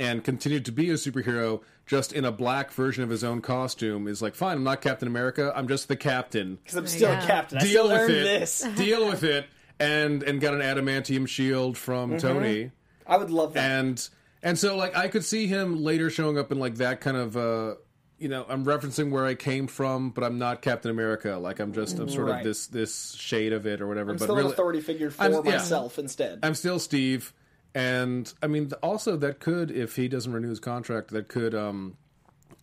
and 0.00 0.24
continued 0.24 0.64
to 0.64 0.72
be 0.72 0.90
a 0.90 0.94
superhero 0.94 1.62
just 1.86 2.12
in 2.12 2.24
a 2.24 2.32
black 2.32 2.70
version 2.72 3.02
of 3.04 3.10
his 3.10 3.22
own 3.24 3.40
costume 3.42 4.06
is 4.08 4.22
like 4.22 4.34
fine 4.34 4.56
i'm 4.56 4.64
not 4.64 4.80
captain 4.80 5.06
america 5.08 5.52
i'm 5.54 5.68
just 5.68 5.86
the 5.88 5.96
captain 5.96 6.56
Because 6.62 6.76
I'm 6.76 6.86
still 6.86 7.10
Yeah. 7.10 7.22
a 7.22 7.26
captain. 7.26 7.58
I 7.58 7.60
deal 7.62 7.84
still 7.86 7.88
with 7.88 8.10
it 8.10 8.24
this. 8.40 8.60
deal 8.76 9.06
with 9.06 9.22
it 9.24 9.46
and 9.78 10.22
and 10.22 10.40
got 10.40 10.54
an 10.54 10.60
adamantium 10.60 11.28
shield 11.28 11.76
from 11.76 12.10
Mm-hmm. 12.12 12.18
tony 12.18 12.70
I 13.06 13.16
would 13.18 13.30
love 13.30 13.52
that. 13.54 13.70
and 13.70 14.08
and 14.42 14.58
so 14.58 14.76
like 14.76 14.96
I 14.96 15.08
could 15.08 15.24
see 15.24 15.46
him 15.46 15.82
later 15.82 16.08
showing 16.10 16.38
up 16.38 16.50
in 16.52 16.58
like 16.58 16.76
that 16.76 17.00
kind 17.02 17.16
of 17.16 17.36
uh 17.36 17.74
you 18.18 18.28
know 18.28 18.46
I'm 18.48 18.64
referencing 18.64 19.10
where 19.10 19.26
I 19.26 19.34
came 19.34 19.66
from, 19.66 20.10
but 20.10 20.22
I'm 20.24 20.38
not 20.38 20.62
Captain 20.62 20.90
America. 20.90 21.36
Like 21.36 21.58
I'm 21.58 21.72
just 21.74 21.98
I'm 21.98 22.08
sort 22.08 22.28
Right. 22.28 22.38
of 22.38 22.44
this 22.44 22.68
this 22.68 23.12
shade 23.14 23.52
of 23.52 23.66
it 23.66 23.80
or 23.82 23.86
whatever. 23.88 24.12
I'm 24.12 24.16
but 24.16 24.24
still 24.24 24.36
really, 24.36 24.46
an 24.48 24.52
authority 24.52 24.80
figure 24.80 25.10
for 25.10 25.20
I'm- 25.22 25.32
yeah. 25.32 25.40
myself 25.56 25.98
instead. 25.98 26.38
I'm 26.42 26.54
still 26.54 26.78
Steve, 26.78 27.34
and 27.74 28.32
I 28.42 28.46
mean 28.46 28.70
also 28.82 29.16
that 29.16 29.40
could 29.40 29.70
if 29.70 29.96
he 29.96 30.08
doesn't 30.08 30.32
renew 30.32 30.50
his 30.50 30.60
contract, 30.60 31.10
that 31.10 31.28
could 31.28 31.54
um 31.54 31.96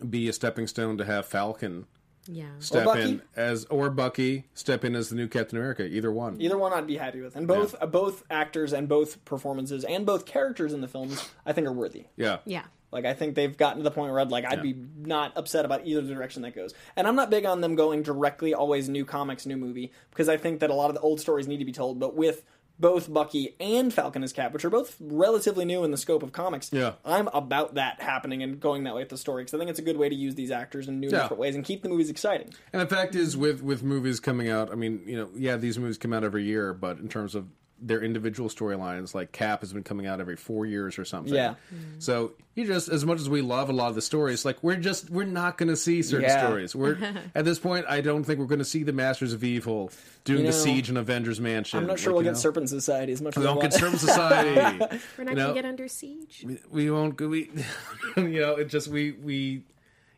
be 0.09 0.27
a 0.27 0.33
stepping 0.33 0.67
stone 0.67 0.97
to 0.97 1.05
have 1.05 1.25
Falcon 1.25 1.85
Yeah. 2.27 2.45
step 2.59 2.85
Bucky. 2.85 3.01
in 3.01 3.21
as 3.35 3.65
or 3.65 3.89
Bucky 3.89 4.45
step 4.53 4.83
in 4.85 4.95
as 4.95 5.09
the 5.09 5.15
new 5.15 5.27
Captain 5.27 5.57
America. 5.57 5.85
Either 5.85 6.11
one. 6.11 6.41
Either 6.41 6.57
one 6.57 6.73
I'd 6.73 6.87
be 6.87 6.97
happy 6.97 7.21
with, 7.21 7.35
and 7.35 7.47
both 7.47 7.75
uh, 7.81 7.85
both 7.85 8.23
actors 8.31 8.73
and 8.73 8.87
both 8.87 9.23
performances 9.25 9.83
and 9.83 10.05
both 10.05 10.25
characters 10.25 10.73
in 10.73 10.81
the 10.81 10.87
films 10.87 11.29
I 11.45 11.53
think 11.53 11.67
are 11.67 11.73
worthy. 11.73 12.05
Yeah. 12.15 12.39
Yeah. 12.45 12.63
Like 12.91 13.05
I 13.05 13.13
think 13.13 13.35
they've 13.35 13.55
gotten 13.55 13.77
to 13.77 13.83
the 13.83 13.91
point 13.91 14.11
where 14.11 14.19
I'd 14.19 14.31
like 14.31 14.43
I'd 14.45 14.61
be 14.61 14.75
not 14.97 15.31
upset 15.37 15.63
about 15.63 15.85
either 15.85 16.01
direction 16.01 16.41
that 16.41 16.53
goes. 16.55 16.73
And 16.97 17.07
I'm 17.07 17.15
not 17.15 17.29
big 17.29 17.45
on 17.45 17.61
them 17.61 17.75
going 17.75 18.03
directly 18.03 18.53
always 18.53 18.89
new 18.89 19.05
comics, 19.05 19.45
new 19.45 19.55
movie 19.55 19.91
because 20.09 20.27
I 20.27 20.35
think 20.37 20.59
that 20.59 20.69
a 20.69 20.73
lot 20.73 20.89
of 20.89 20.95
the 20.95 21.01
old 21.01 21.21
stories 21.21 21.47
need 21.47 21.59
to 21.59 21.65
be 21.65 21.71
told. 21.71 21.99
But 21.99 22.15
with 22.15 22.43
both 22.81 23.11
Bucky 23.13 23.55
and 23.59 23.93
Falcon 23.93 24.23
as 24.23 24.33
Cap, 24.33 24.51
which 24.53 24.65
are 24.65 24.69
both 24.69 24.97
relatively 24.99 25.63
new 25.63 25.83
in 25.83 25.91
the 25.91 25.97
scope 25.97 26.23
of 26.23 26.31
comics, 26.33 26.69
Yeah. 26.73 26.93
I'm 27.05 27.27
about 27.29 27.75
that 27.75 28.01
happening 28.01 28.41
and 28.43 28.59
going 28.59 28.83
that 28.85 28.95
way 28.95 29.01
with 29.03 29.09
the 29.09 29.17
story 29.17 29.43
because 29.43 29.53
I 29.53 29.57
think 29.59 29.69
it's 29.69 29.79
a 29.79 29.83
good 29.83 29.97
way 29.97 30.09
to 30.09 30.15
use 30.15 30.35
these 30.35 30.51
actors 30.51 30.87
in 30.87 30.99
new 30.99 31.07
Yeah. 31.09 31.21
different 31.21 31.39
ways 31.39 31.55
and 31.55 31.63
keep 31.63 31.83
the 31.83 31.89
movies 31.89 32.09
exciting. 32.09 32.53
And 32.73 32.81
the 32.81 32.87
fact 32.87 33.15
is, 33.15 33.37
with 33.37 33.61
with 33.63 33.83
movies 33.83 34.19
coming 34.19 34.49
out, 34.49 34.71
I 34.71 34.75
mean, 34.75 35.01
you 35.05 35.15
know, 35.15 35.29
yeah, 35.35 35.55
these 35.57 35.77
movies 35.79 35.97
come 35.97 36.11
out 36.11 36.23
every 36.23 36.43
year, 36.43 36.73
but 36.73 36.97
in 36.97 37.07
terms 37.07 37.35
of 37.35 37.45
their 37.81 38.01
individual 38.03 38.47
storylines, 38.47 39.15
like 39.15 39.31
Cap 39.31 39.61
has 39.61 39.73
been 39.73 39.83
coming 39.83 40.05
out 40.05 40.21
every 40.21 40.35
four 40.35 40.65
years 40.65 40.99
or 40.99 41.05
something. 41.05 41.33
Yeah. 41.33 41.55
Mm-hmm. 41.73 41.99
So 41.99 42.33
you 42.53 42.65
just, 42.67 42.89
as 42.89 43.03
much 43.05 43.19
as 43.19 43.27
we 43.29 43.41
love 43.41 43.69
a 43.69 43.73
lot 43.73 43.89
of 43.89 43.95
the 43.95 44.01
stories, 44.01 44.45
like 44.45 44.61
we're 44.61 44.75
just 44.75 45.09
we're 45.09 45.23
not 45.25 45.57
going 45.57 45.69
to 45.69 45.75
see 45.75 46.01
certain 46.03 46.29
Yeah. 46.29 46.45
stories. 46.45 46.75
We're 46.75 46.97
at 47.35 47.43
this 47.45 47.57
point, 47.59 47.85
I 47.89 48.01
don't 48.01 48.23
think 48.23 48.39
we're 48.39 48.45
going 48.45 48.59
to 48.59 48.65
see 48.65 48.83
the 48.83 48.93
Masters 48.93 49.33
of 49.33 49.43
Evil 49.43 49.91
doing 50.23 50.41
You 50.41 50.47
the 50.47 50.53
siege 50.53 50.89
in 50.89 50.97
Avengers 50.97 51.39
Mansion. 51.41 51.79
I'm 51.79 51.87
not 51.87 51.97
sure 51.99 52.11
like, 52.11 52.17
we'll 52.17 52.23
you 52.25 52.29
get 52.29 52.33
know. 52.35 52.39
Serpent 52.41 52.69
Society 52.69 53.11
as 53.13 53.21
much 53.21 53.35
as 53.35 53.41
We 53.41 53.43
I 53.43 53.47
don't 53.47 53.57
want. 53.57 53.71
get 53.71 53.79
Serpent 53.79 53.99
Society. 53.99 54.59
We're 55.17 55.23
not 55.23 55.31
You 55.31 55.35
going 55.37 55.47
to 55.47 55.53
get 55.53 55.65
under 55.65 55.87
siege. 55.87 56.45
we 56.69 56.91
won't. 56.91 57.15
go- 57.15 57.27
We, 57.29 57.49
you 58.17 58.41
know, 58.41 58.55
it 58.57 58.65
just 58.65 58.87
we 58.89 59.11
we, 59.13 59.63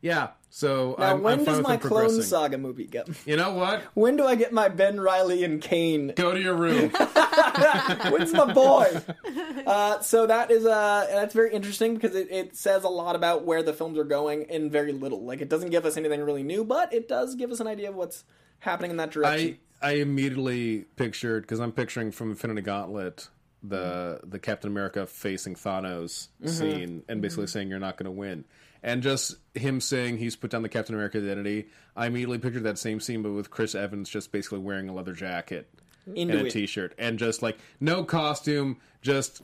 yeah. 0.02 0.30
So 0.56 0.96
now, 1.00 1.16
I'm, 1.16 1.24
when 1.24 1.40
I'm 1.40 1.46
does 1.46 1.62
my 1.62 1.78
Clone. 1.78 2.22
Saga 2.22 2.60
movie 2.60 2.86
get? 2.86 3.10
You 3.26 3.38
know 3.38 3.56
what? 3.56 3.82
When 3.96 4.16
do 4.16 4.24
I 4.24 4.36
get 4.36 4.54
my 4.54 4.70
Ben 4.70 5.00
Reilly 5.00 5.44
and 5.44 5.60
Kaine 5.60 6.14
Go 6.16 6.32
to 6.32 6.40
your 6.40 6.54
room. 6.54 6.90
When's 8.12 8.32
my 8.34 8.54
boy? 8.54 9.02
uh, 9.66 10.02
so 10.02 10.28
that 10.28 10.52
is 10.52 10.64
uh, 10.68 11.08
that's 11.10 11.34
very 11.34 11.52
interesting 11.52 11.96
because 11.96 12.16
it, 12.16 12.28
it 12.30 12.56
says 12.56 12.84
a 12.84 12.88
lot 12.88 13.16
about 13.16 13.46
where 13.46 13.64
the 13.64 13.74
films 13.74 13.98
are 13.98 14.04
going 14.04 14.44
in 14.44 14.70
very 14.70 14.92
little. 14.92 15.24
Like 15.26 15.42
it 15.42 15.50
doesn't 15.50 15.72
give 15.72 15.88
us 15.88 15.98
anything 15.98 16.22
really 16.22 16.44
new, 16.44 16.64
but 16.64 16.94
it 16.94 17.08
does 17.08 17.34
give 17.34 17.50
us 17.50 17.60
an 17.60 17.66
idea 17.66 17.90
of 17.90 17.96
what's 17.96 18.24
happening 18.60 18.92
in 18.92 18.98
that 18.98 19.10
direction. 19.10 19.58
I 19.82 19.90
I 19.90 19.92
immediately 19.94 20.86
pictured 20.98 21.42
because 21.44 21.62
I'm 21.62 21.72
picturing 21.72 22.12
from 22.12 22.30
Infinity 22.30 22.62
Gauntlet 22.62 23.28
the 23.64 24.20
Mm-hmm. 24.22 24.30
the 24.30 24.38
Captain 24.40 24.70
America 24.70 25.08
facing 25.08 25.56
Thanos 25.56 26.28
scene 26.46 27.02
and 27.10 27.24
basically 27.24 27.48
saying 27.48 27.70
you're 27.70 27.80
not 27.80 27.98
going 27.98 28.06
to 28.06 28.12
win, 28.12 28.44
and 28.84 29.02
just 29.02 29.38
him 29.56 29.82
saying 29.82 30.18
he's 30.18 30.36
put 30.36 30.52
down 30.52 30.62
the 30.62 30.70
Captain 30.70 30.94
America 30.94 31.18
identity. 31.18 31.68
I 31.96 32.08
immediately 32.08 32.38
pictured 32.38 32.64
that 32.64 32.78
same 32.78 33.00
scene, 33.00 33.22
but 33.24 33.32
with 33.32 33.50
Chris 33.50 33.74
Evans 33.74 34.10
just 34.10 34.32
basically 34.32 34.60
wearing 34.60 34.90
a 34.90 34.94
leather 34.94 35.14
jacket 35.14 35.68
Into 36.06 36.38
and 36.38 36.42
a 36.42 36.46
it. 36.48 36.52
t-shirt 36.52 36.94
and 36.98 37.18
just 37.18 37.42
like 37.42 37.58
no 37.80 38.04
costume, 38.04 38.78
just 39.02 39.42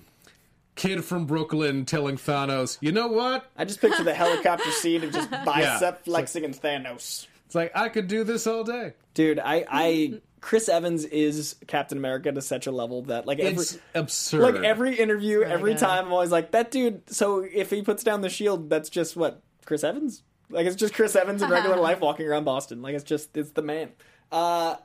kid 0.76 1.04
from 1.04 1.26
Brooklyn 1.26 1.86
telling 1.86 2.18
Thanos, 2.18 2.78
you 2.82 2.92
know 2.92 3.08
what? 3.08 3.50
I 3.58 3.66
just 3.66 3.82
picture 3.82 4.04
the 4.04 4.14
helicopter 4.14 4.72
scene 4.82 5.04
of 5.04 5.12
just 5.12 5.32
bicep 5.32 6.06
flexing 6.06 6.44
and 6.46 6.54
Thanos. 6.54 7.28
It's 7.46 7.56
like 7.56 7.72
I 7.76 7.90
could 7.90 8.08
do 8.08 8.24
this 8.24 8.46
all 8.46 8.64
day. 8.64 8.94
Dude, 9.14 9.40
I, 9.40 9.66
I 9.68 10.22
Chris 10.42 10.70
Evans 10.70 11.06
is 11.06 11.56
Captain 11.68 11.98
America 11.98 12.32
to 12.32 12.42
such 12.42 12.68
a 12.68 12.72
level 12.72 13.02
that 13.04 13.26
like 13.28 13.40
every 13.40 13.62
It's 13.64 13.78
absurd. 13.94 14.42
like 14.42 14.64
every 14.64 14.96
interview, 14.96 15.42
every 15.42 15.74
good. 15.74 15.80
time 15.80 16.06
I'm 16.06 16.14
always 16.14 16.32
like, 16.32 16.52
that 16.52 16.72
dude 16.72 17.10
so 17.10 17.40
if 17.40 17.70
he 17.70 17.82
puts 17.82 18.04
down 18.04 18.22
the 18.22 18.30
shield, 18.30 18.70
that's 18.70 18.90
just 18.90 19.16
what, 19.16 19.42
Chris 19.66 19.84
Evans? 19.84 20.24
Like 20.50 20.66
it's 20.66 20.76
just 20.76 20.94
Chris 20.94 21.16
Evans 21.16 21.42
in 21.42 21.50
regular 21.50 21.76
life 21.82 22.00
walking 22.00 22.26
around 22.28 22.44
Boston. 22.46 22.82
Like 22.82 22.96
it's 22.96 23.04
just 23.04 23.36
it's 23.36 23.52
the 23.52 23.62
man. 23.62 23.90
Uh 24.32 24.76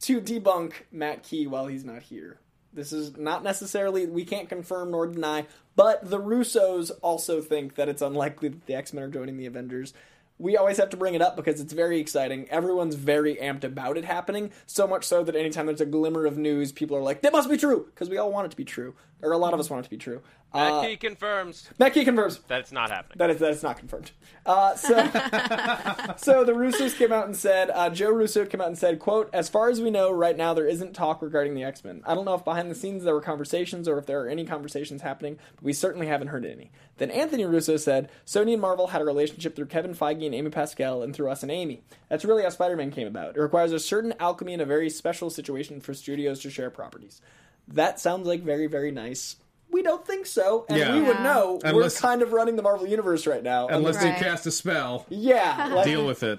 to 0.00 0.20
debunk 0.20 0.72
Matt 0.92 1.22
Key 1.22 1.46
while 1.46 1.66
he's 1.66 1.84
not 1.84 2.02
here. 2.02 2.40
This 2.72 2.92
is 2.92 3.16
not 3.16 3.44
necessarily 3.44 4.06
we 4.06 4.24
can't 4.24 4.48
confirm 4.48 4.90
nor 4.90 5.06
deny, 5.06 5.46
but 5.76 6.10
the 6.10 6.18
Russos 6.20 6.90
also 7.02 7.40
think 7.40 7.76
that 7.76 7.88
it's 7.88 8.02
unlikely 8.02 8.48
that 8.48 8.66
the 8.66 8.74
X-Men 8.74 9.04
are 9.04 9.08
joining 9.08 9.36
the 9.36 9.46
Avengers. 9.46 9.94
We 10.36 10.56
always 10.56 10.78
have 10.78 10.90
to 10.90 10.96
bring 10.96 11.14
it 11.14 11.22
up 11.22 11.36
because 11.36 11.60
it's 11.60 11.72
very 11.72 12.00
exciting. 12.00 12.48
Everyone's 12.50 12.96
very 12.96 13.36
amped 13.36 13.62
about 13.62 13.96
it 13.96 14.04
happening, 14.04 14.50
so 14.66 14.86
much 14.86 15.04
so 15.04 15.22
that 15.22 15.36
anytime 15.36 15.66
there's 15.66 15.80
a 15.80 15.86
glimmer 15.86 16.26
of 16.26 16.36
news, 16.36 16.72
people 16.72 16.96
are 16.96 17.02
like, 17.02 17.22
"That 17.22 17.32
must 17.32 17.48
be 17.48 17.56
true," 17.56 17.86
because 17.86 18.10
we 18.10 18.16
all 18.16 18.32
want 18.32 18.46
it 18.46 18.50
to 18.50 18.56
be 18.56 18.64
true, 18.64 18.94
or 19.22 19.30
a 19.30 19.38
lot 19.38 19.54
of 19.54 19.60
us 19.60 19.70
want 19.70 19.80
it 19.80 19.84
to 19.84 19.90
be 19.90 19.96
true. 19.96 20.22
Uh, 20.54 20.70
Matt 20.70 20.88
Key 20.88 20.96
confirms 20.96 21.68
Matt 21.80 21.94
Key 21.94 22.04
confirms. 22.04 22.38
that 22.46 22.60
it's 22.60 22.70
not 22.70 22.90
happening. 22.90 23.18
That 23.18 23.30
is 23.30 23.40
that 23.40 23.50
is 23.50 23.62
not 23.64 23.76
confirmed. 23.76 24.12
Uh, 24.46 24.76
so, 24.76 24.94
so 26.16 26.44
the 26.44 26.52
Russos 26.52 26.96
came 26.96 27.12
out 27.12 27.26
and 27.26 27.36
said, 27.36 27.70
uh, 27.70 27.90
Joe 27.90 28.10
Russo 28.10 28.44
came 28.44 28.60
out 28.60 28.68
and 28.68 28.78
said, 28.78 29.00
"quote 29.00 29.30
As 29.32 29.48
far 29.48 29.68
as 29.68 29.80
we 29.80 29.90
know, 29.90 30.12
right 30.12 30.36
now 30.36 30.54
there 30.54 30.66
isn't 30.66 30.92
talk 30.92 31.22
regarding 31.22 31.54
the 31.54 31.64
X 31.64 31.82
Men. 31.82 32.02
I 32.06 32.14
don't 32.14 32.24
know 32.24 32.34
if 32.34 32.44
behind 32.44 32.70
the 32.70 32.74
scenes 32.76 33.02
there 33.02 33.14
were 33.14 33.20
conversations 33.20 33.88
or 33.88 33.98
if 33.98 34.06
there 34.06 34.20
are 34.20 34.28
any 34.28 34.44
conversations 34.44 35.02
happening, 35.02 35.38
but 35.56 35.64
we 35.64 35.72
certainly 35.72 36.06
haven't 36.06 36.28
heard 36.28 36.44
any." 36.46 36.70
Then 36.98 37.10
Anthony 37.10 37.44
Russo 37.44 37.76
said, 37.76 38.08
"Sony 38.24 38.52
and 38.52 38.62
Marvel 38.62 38.88
had 38.88 39.02
a 39.02 39.04
relationship 39.04 39.56
through 39.56 39.66
Kevin 39.66 39.94
Feige 39.94 40.24
and 40.24 40.34
Amy 40.34 40.50
Pascal, 40.50 41.02
and 41.02 41.16
through 41.16 41.30
us 41.30 41.42
and 41.42 41.50
Amy. 41.50 41.82
That's 42.08 42.24
really 42.24 42.44
how 42.44 42.50
Spider 42.50 42.76
Man 42.76 42.92
came 42.92 43.08
about. 43.08 43.36
It 43.36 43.40
requires 43.40 43.72
a 43.72 43.80
certain 43.80 44.14
alchemy 44.20 44.52
and 44.52 44.62
a 44.62 44.66
very 44.66 44.88
special 44.88 45.30
situation 45.30 45.80
for 45.80 45.94
studios 45.94 46.40
to 46.40 46.50
share 46.50 46.70
properties. 46.70 47.20
That 47.66 47.98
sounds 47.98 48.28
like 48.28 48.42
very 48.42 48.68
very 48.68 48.92
nice." 48.92 49.36
We 49.74 49.82
don't 49.82 50.06
think 50.06 50.24
so, 50.26 50.64
and 50.68 50.78
Yeah. 50.78 50.94
we 50.94 51.02
would 51.02 51.20
know. 51.20 51.60
Unless- 51.64 52.02
we're 52.02 52.08
kind 52.08 52.22
of 52.22 52.32
running 52.32 52.56
the 52.56 52.62
Marvel 52.62 52.86
universe 52.86 53.26
right 53.26 53.42
now. 53.42 53.66
Unless 53.68 53.96
Right. 53.96 54.16
they 54.18 54.24
cast 54.24 54.46
a 54.46 54.50
spell, 54.50 55.04
yeah, 55.10 55.68
like- 55.74 55.84
deal 55.84 56.06
with 56.06 56.22
it. 56.22 56.38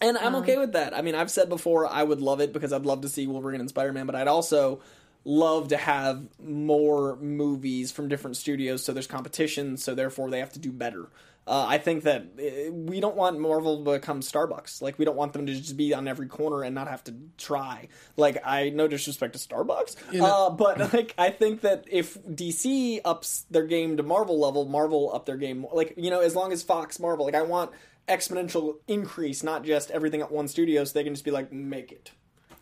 and 0.00 0.16
I'm 0.18 0.34
um, 0.34 0.42
okay 0.42 0.56
with 0.58 0.72
that. 0.72 0.96
I 0.96 1.02
mean, 1.02 1.14
I've 1.14 1.30
said 1.30 1.48
before 1.48 1.86
I 1.86 2.02
would 2.02 2.20
love 2.20 2.40
it 2.40 2.52
because 2.52 2.72
I'd 2.72 2.86
love 2.86 3.00
to 3.02 3.08
see 3.08 3.26
Wolverine 3.26 3.60
and 3.60 3.68
Spider 3.68 3.92
Man, 3.92 4.06
but 4.06 4.14
I'd 4.14 4.28
also 4.28 4.80
love 5.24 5.68
to 5.68 5.76
have 5.76 6.22
more 6.40 7.16
movies 7.16 7.90
from 7.90 8.08
different 8.08 8.36
studios 8.36 8.84
so 8.84 8.92
there's 8.92 9.06
competition, 9.08 9.76
so 9.76 9.94
therefore 9.94 10.30
they 10.30 10.38
have 10.38 10.52
to 10.52 10.58
do 10.60 10.70
better. 10.70 11.06
Uh, 11.46 11.64
I 11.68 11.78
think 11.78 12.02
that 12.02 12.22
uh, 12.38 12.72
we 12.72 12.98
don't 12.98 13.14
want 13.14 13.38
Marvel 13.38 13.84
to 13.84 13.92
become 13.92 14.20
Starbucks. 14.20 14.82
Like 14.82 14.98
we 14.98 15.04
don't 15.04 15.16
want 15.16 15.32
them 15.32 15.46
to 15.46 15.54
just 15.54 15.76
be 15.76 15.94
on 15.94 16.08
every 16.08 16.26
corner 16.26 16.64
and 16.64 16.74
not 16.74 16.88
have 16.88 17.04
to 17.04 17.14
try. 17.38 17.86
Like 18.16 18.38
I 18.44 18.70
no 18.70 18.88
disrespect 18.88 19.34
to 19.34 19.38
Starbucks, 19.38 20.20
uh, 20.20 20.50
but 20.50 20.92
like 20.92 21.14
I 21.16 21.30
think 21.30 21.60
that 21.60 21.84
if 21.88 22.20
DC 22.24 23.00
ups 23.04 23.46
their 23.50 23.64
game 23.66 23.96
to 23.96 24.02
Marvel 24.02 24.40
level, 24.40 24.64
Marvel 24.64 25.14
up 25.14 25.26
their 25.26 25.36
game. 25.36 25.66
Like 25.72 25.94
you 25.96 26.10
know, 26.10 26.20
as 26.20 26.34
long 26.34 26.52
as 26.52 26.64
Fox 26.64 26.98
Marvel, 26.98 27.24
like 27.24 27.36
I 27.36 27.42
want 27.42 27.70
exponential 28.08 28.76
increase, 28.88 29.42
not 29.42 29.64
just 29.64 29.90
everything 29.92 30.20
at 30.20 30.32
one 30.32 30.48
studio, 30.48 30.82
so 30.84 30.94
they 30.94 31.04
can 31.04 31.14
just 31.14 31.24
be 31.24 31.30
like 31.30 31.52
make 31.52 31.92
it. 31.92 32.10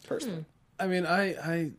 Personally, 0.07 0.45
I 0.79 0.87
mean, 0.87 1.07
I, 1.07 1.31
I 1.31 1.71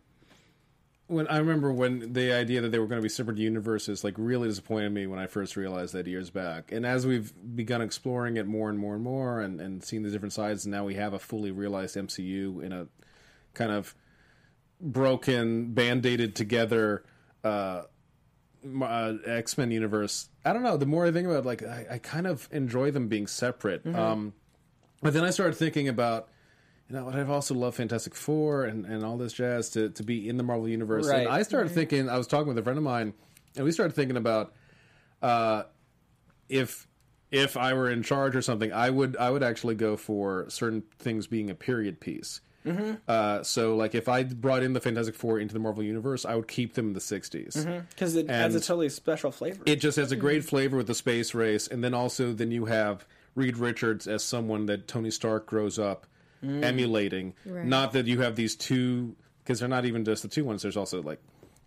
when 1.07 1.27
I 1.27 1.37
remember 1.37 1.71
when 1.71 2.13
the 2.13 2.33
idea 2.33 2.61
that 2.61 2.69
they 2.69 2.79
were 2.79 2.87
going 2.87 2.99
to 2.99 3.03
be 3.03 3.09
separate 3.09 3.37
universes 3.37 4.03
like 4.03 4.15
really 4.17 4.47
disappointed 4.47 4.91
me 4.91 5.05
when 5.05 5.19
I 5.19 5.27
first 5.27 5.55
realized 5.55 5.93
that 5.93 6.07
years 6.07 6.29
back. 6.29 6.71
And 6.71 6.85
as 6.85 7.05
we've 7.05 7.31
begun 7.55 7.81
exploring 7.81 8.37
it 8.37 8.47
more 8.47 8.69
and 8.69 8.79
more 8.79 8.95
and 8.95 9.03
more, 9.03 9.39
and 9.39 9.61
and 9.61 9.83
seeing 9.83 10.03
the 10.03 10.09
different 10.09 10.33
sides, 10.33 10.65
and 10.65 10.71
now 10.71 10.83
we 10.83 10.95
have 10.95 11.13
a 11.13 11.19
fully 11.19 11.51
realized 11.51 11.95
MCU 11.95 12.63
in 12.63 12.71
a 12.71 12.87
kind 13.53 13.71
of 13.71 13.95
broken, 14.81 15.73
band-aided 15.73 16.35
together. 16.35 17.03
Uh, 17.43 17.83
uh, 18.81 19.13
X 19.27 19.59
Men 19.59 19.69
universe. 19.69 20.29
I 20.43 20.51
don't 20.51 20.63
know. 20.63 20.75
The 20.77 20.87
more 20.87 21.05
I 21.05 21.11
think 21.11 21.27
about, 21.27 21.39
it, 21.39 21.45
like, 21.45 21.61
I, 21.61 21.85
I 21.91 21.97
kind 21.99 22.25
of 22.25 22.49
enjoy 22.51 22.89
them 22.89 23.07
being 23.07 23.27
separate. 23.27 23.85
Um, 23.85 24.33
but 25.03 25.13
then 25.13 25.23
I 25.23 25.29
started 25.29 25.53
thinking 25.55 25.87
about, 25.87 26.29
you 26.89 26.95
know, 26.95 27.09
I've 27.09 27.29
also 27.29 27.55
loved 27.55 27.77
Fantastic 27.77 28.13
Four 28.13 28.65
and, 28.65 28.85
and 28.85 29.03
all 29.03 29.17
this 29.17 29.33
jazz 29.33 29.69
to, 29.71 29.89
to 29.89 30.03
be 30.03 30.29
in 30.29 30.37
the 30.37 30.43
Marvel 30.43 30.67
universe. 30.67 31.07
Right. 31.07 31.25
And 31.25 31.29
I 31.29 31.41
started 31.41 31.69
thinking. 31.69 32.09
I 32.09 32.17
was 32.17 32.27
talking 32.27 32.47
with 32.47 32.57
a 32.57 32.63
friend 32.63 32.77
of 32.77 32.83
mine, 32.83 33.13
and 33.55 33.65
we 33.65 33.71
started 33.71 33.93
thinking 33.95 34.17
about, 34.17 34.53
uh, 35.21 35.63
if 36.47 36.87
if 37.31 37.57
I 37.57 37.73
were 37.73 37.89
in 37.89 38.03
charge 38.03 38.35
or 38.35 38.41
something, 38.41 38.71
I 38.71 38.89
would 38.89 39.17
I 39.17 39.31
would 39.31 39.41
actually 39.43 39.75
go 39.75 39.97
for 39.97 40.45
certain 40.49 40.83
things 40.99 41.27
being 41.27 41.49
a 41.49 41.55
period 41.55 41.99
piece. 41.99 42.41
Mm-hmm. 42.65 42.93
Uh, 43.07 43.43
so, 43.43 43.75
like, 43.75 43.93
if 43.93 44.09
I 44.09 44.23
brought 44.23 44.63
in 44.63 44.73
the 44.73 44.81
Fantastic 44.81 45.13
Four 45.13 45.39
into 45.39 45.53
the 45.53 45.59
Marvel 45.59 45.83
universe, 45.83 46.25
I 46.25 46.35
would 46.35 46.47
keep 46.47 46.73
them 46.73 46.87
in 46.87 46.93
the 46.93 46.99
'60s 46.99 47.83
because 47.89 48.15
it 48.15 48.29
adds 48.29 48.55
a 48.55 48.59
totally 48.59 48.89
special 48.89 49.31
flavor. 49.31 49.61
it 49.65 49.77
just 49.77 49.97
has 49.97 50.11
a 50.11 50.15
great 50.15 50.43
flavor 50.43 50.77
with 50.77 50.87
the 50.87 50.95
space 50.95 51.33
race 51.33 51.67
and 51.67 51.83
then 51.83 51.93
also 51.93 52.33
then 52.33 52.51
you 52.51 52.65
have 52.65 53.05
reed 53.35 53.57
richards 53.57 54.07
as 54.07 54.23
someone 54.23 54.65
that 54.65 54.87
tony 54.87 55.11
stark 55.11 55.45
grows 55.45 55.77
up 55.77 56.07
Mm. 56.45 56.63
emulating. 56.63 57.33
Not 57.45 57.93
that 57.93 58.07
you 58.07 58.21
have 58.21 58.35
these 58.35 58.55
two 58.55 59.15
because 59.43 59.59
they're 59.59 59.69
not 59.69 59.85
even 59.85 60.03
just 60.05 60.21
the 60.23 60.27
two 60.29 60.43
ones 60.45 60.61
there's 60.61 60.77
also 60.77 61.01
like 61.01 61.19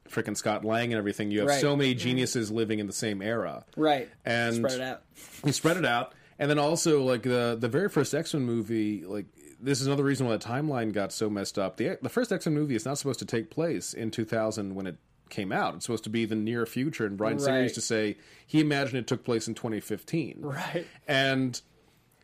freaking 0.08 0.36
scott 0.36 0.64
lang 0.64 0.92
and 0.92 0.98
everything. 0.98 1.30
You 1.30 1.40
have 1.40 1.48
Right. 1.48 1.60
so 1.60 1.76
many 1.76 1.94
geniuses 1.94 2.50
living 2.50 2.78
in 2.78 2.86
the 2.86 2.92
same 2.92 3.20
era. 3.22 3.64
Right, 3.76 4.08
and 4.24 4.56
spread 4.56 4.72
it 4.72 4.80
out. 4.80 5.02
you 5.44 5.52
spread 5.60 5.76
it 5.76 5.84
out. 5.84 6.14
And 6.38 6.48
then 6.50 6.58
also 6.58 7.02
like 7.02 7.22
the 7.22 7.56
the 7.60 7.68
very 7.68 7.88
first 7.88 8.14
x-men 8.14 8.44
movie 8.44 9.04
like 9.04 9.26
this 9.60 9.80
is 9.80 9.86
another 9.88 10.04
reason 10.04 10.24
why 10.26 10.36
the 10.36 10.44
timeline 10.44 10.92
got 10.92 11.12
so 11.12 11.28
messed 11.28 11.58
up. 11.58 11.76
The 11.78 11.98
the 12.00 12.08
first 12.08 12.32
x-men 12.32 12.54
movie 12.54 12.74
is 12.76 12.84
not 12.84 12.96
supposed 12.98 13.18
to 13.18 13.26
take 13.26 13.50
place 13.50 13.92
in 13.92 14.10
2000 14.10 14.74
when 14.76 14.86
it 14.86 14.96
came 15.30 15.52
out. 15.52 15.74
It's 15.74 15.84
supposed 15.84 16.04
to 16.04 16.10
be 16.10 16.24
the 16.24 16.36
near 16.36 16.64
future 16.64 17.04
and 17.04 17.16
Bryan 17.16 17.38
Singer 17.38 17.62
used 17.62 17.74
to 17.74 17.80
say 17.82 18.16
he 18.46 18.60
imagined 18.60 18.98
it 18.98 19.06
took 19.06 19.24
place 19.24 19.46
in 19.46 19.54
2015 19.54 20.38
Right. 20.40 20.86
and 21.06 21.60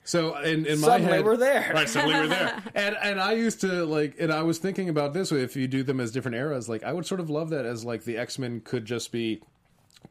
so 0.05 0.37
in, 0.37 0.67
in 0.67 0.81
my 0.81 0.87
Suddenly 0.89 1.13
head, 1.13 1.25
we're 1.25 1.37
there. 1.37 1.71
Right, 1.75 1.89
suddenly 1.89 2.15
we're 2.15 2.27
there. 2.29 2.63
And 2.75 2.97
and 3.03 3.21
I 3.21 3.33
used 3.33 3.61
to 3.63 3.85
like, 3.85 4.17
and 4.21 4.33
I 4.33 4.43
was 4.43 4.59
thinking 4.59 4.89
about 4.89 5.15
this. 5.15 5.33
If 5.33 5.57
you 5.57 5.67
do 5.67 5.83
them 5.83 5.99
as 5.99 6.13
different 6.13 6.37
eras, 6.37 6.69
like 6.69 6.85
I 6.85 6.93
would 6.93 7.07
sort 7.07 7.21
of 7.21 7.31
love 7.31 7.51
that 7.51 7.65
as 7.65 7.85
like 7.85 8.05
the 8.05 8.17
X 8.17 8.39
Men 8.39 8.61
could 8.61 8.85
just 8.85 9.11
be. 9.11 9.43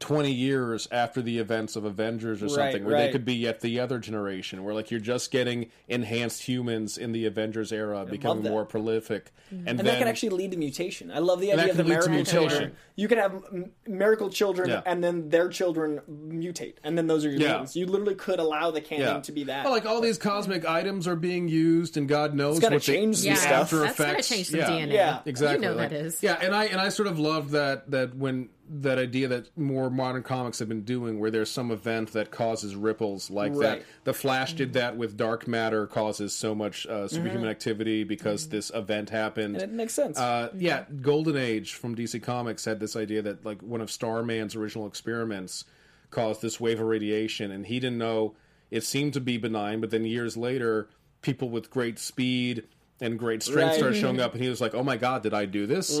20 0.00 0.32
years 0.32 0.88
after 0.90 1.22
the 1.22 1.38
events 1.38 1.76
of 1.76 1.84
Avengers 1.84 2.42
or 2.42 2.48
something, 2.48 2.82
Right, 2.82 2.84
where 2.84 2.98
they 3.06 3.12
could 3.12 3.24
be 3.24 3.34
yet 3.36 3.60
the 3.60 3.78
other 3.78 3.98
generation, 4.00 4.64
where 4.64 4.74
like 4.74 4.90
you're 4.90 4.98
just 5.00 5.30
getting 5.30 5.70
enhanced 5.88 6.42
humans 6.42 6.98
in 6.98 7.12
the 7.12 7.26
Avengers 7.26 7.72
era, 7.72 8.04
becoming 8.04 8.42
more 8.42 8.64
prolific, 8.64 9.32
mm-hmm. 9.46 9.56
and, 9.60 9.68
And 9.68 9.78
then 9.78 9.86
that 9.86 9.98
can 9.98 10.08
actually 10.08 10.30
lead 10.30 10.50
to 10.50 10.56
mutation. 10.56 11.10
I 11.12 11.20
love 11.20 11.40
the 11.40 11.52
idea 11.52 11.70
of 11.70 11.76
the 11.76 11.84
miracle 11.84 12.10
mutation. 12.10 12.48
children. 12.48 12.76
You 12.96 13.06
can 13.08 13.18
have 13.18 13.34
m- 13.52 13.70
miracle 13.86 14.30
children, 14.30 14.68
Yeah. 14.70 14.82
and 14.84 15.02
then 15.02 15.28
their 15.28 15.48
children 15.48 16.00
mutate, 16.10 16.74
and 16.82 16.98
then 16.98 17.06
those 17.06 17.24
are 17.24 17.30
your 17.30 17.40
Yeah. 17.40 17.48
mutants. 17.48 17.76
You 17.76 17.86
literally 17.86 18.14
could 18.16 18.40
allow 18.40 18.72
the 18.72 18.80
canon 18.80 19.22
to 19.22 19.32
be 19.32 19.44
that. 19.44 19.64
Well, 19.64 19.72
like 19.72 19.86
all 19.86 20.00
these 20.00 20.18
cosmic 20.18 20.64
items 20.68 21.06
are 21.06 21.16
being 21.16 21.46
used, 21.48 21.96
and 21.96 22.08
God 22.08 22.34
knows 22.34 22.58
gotta 22.58 22.76
what 22.76 22.82
the- 22.84 22.92
change 22.92 23.16
some 23.18 23.30
the 23.30 23.36
stuff. 23.36 23.52
after 23.52 23.78
That's 23.80 23.96
gonna 23.98 24.10
effects. 24.10 24.28
change 24.28 24.48
some 24.50 24.60
yeah. 24.60 24.70
DNA. 24.70 24.92
Yeah. 24.94 25.18
exactly. 25.24 25.64
You 25.66 25.70
know 25.72 25.76
like- 25.80 25.90
that 25.90 25.96
is. 25.96 26.20
Yeah, 26.22 26.36
and 26.42 26.52
I 26.54 26.64
and 26.64 26.80
I 26.80 26.88
sort 26.88 27.06
of 27.06 27.18
love 27.18 27.52
that 27.52 27.90
that 27.92 28.16
when 28.16 28.48
that 28.68 28.98
idea 28.98 29.28
that 29.28 29.56
more 29.58 29.90
modern 29.90 30.22
comics 30.22 30.58
have 30.58 30.68
been 30.68 30.82
doing, 30.82 31.18
where 31.20 31.30
there's 31.30 31.50
some 31.50 31.70
event 31.70 32.12
that 32.12 32.30
causes 32.30 32.74
ripples 32.74 33.30
like 33.30 33.52
that. 33.58 33.82
The 34.04 34.14
Flash 34.14 34.54
did 34.54 34.72
that 34.72 34.96
with 34.96 35.16
dark 35.16 35.46
matter, 35.46 35.86
causes 35.86 36.34
so 36.34 36.54
much 36.54 36.86
uh, 36.86 37.06
superhuman 37.08 37.48
activity 37.48 38.04
because 38.04 38.48
this 38.48 38.70
event 38.74 39.10
happened. 39.10 39.56
and 39.56 39.62
it 39.64 39.70
makes 39.72 39.92
sense. 39.94 40.18
Uh, 40.18 40.50
yeah, 40.56 40.84
Golden 41.02 41.36
Age 41.36 41.74
from 41.74 41.94
DC 41.94 42.22
Comics 42.22 42.64
had 42.64 42.80
this 42.80 42.96
idea 42.96 43.22
that 43.22 43.44
like 43.44 43.60
one 43.62 43.80
of 43.80 43.90
Starman's 43.90 44.54
original 44.56 44.86
experiments 44.86 45.64
caused 46.10 46.40
this 46.42 46.58
wave 46.60 46.80
of 46.80 46.86
radiation, 46.86 47.50
and 47.50 47.66
he 47.66 47.80
didn't 47.80 47.98
know 47.98 48.34
it 48.70 48.82
seemed 48.84 49.12
to 49.12 49.20
be 49.20 49.36
benign, 49.36 49.80
but 49.80 49.90
then 49.90 50.04
years 50.04 50.36
later, 50.36 50.88
people 51.22 51.48
with 51.50 51.70
great 51.70 51.98
speed 51.98 52.64
and 53.00 53.18
great 53.18 53.42
strength 53.42 53.72
Right. 53.72 53.76
started 53.76 53.96
showing 54.00 54.20
up, 54.20 54.32
and 54.34 54.42
he 54.42 54.48
was 54.48 54.60
like, 54.60 54.74
"Oh 54.74 54.82
my 54.82 54.96
god, 54.96 55.22
did 55.22 55.34
I 55.34 55.44
do 55.44 55.66
this?" 55.66 55.98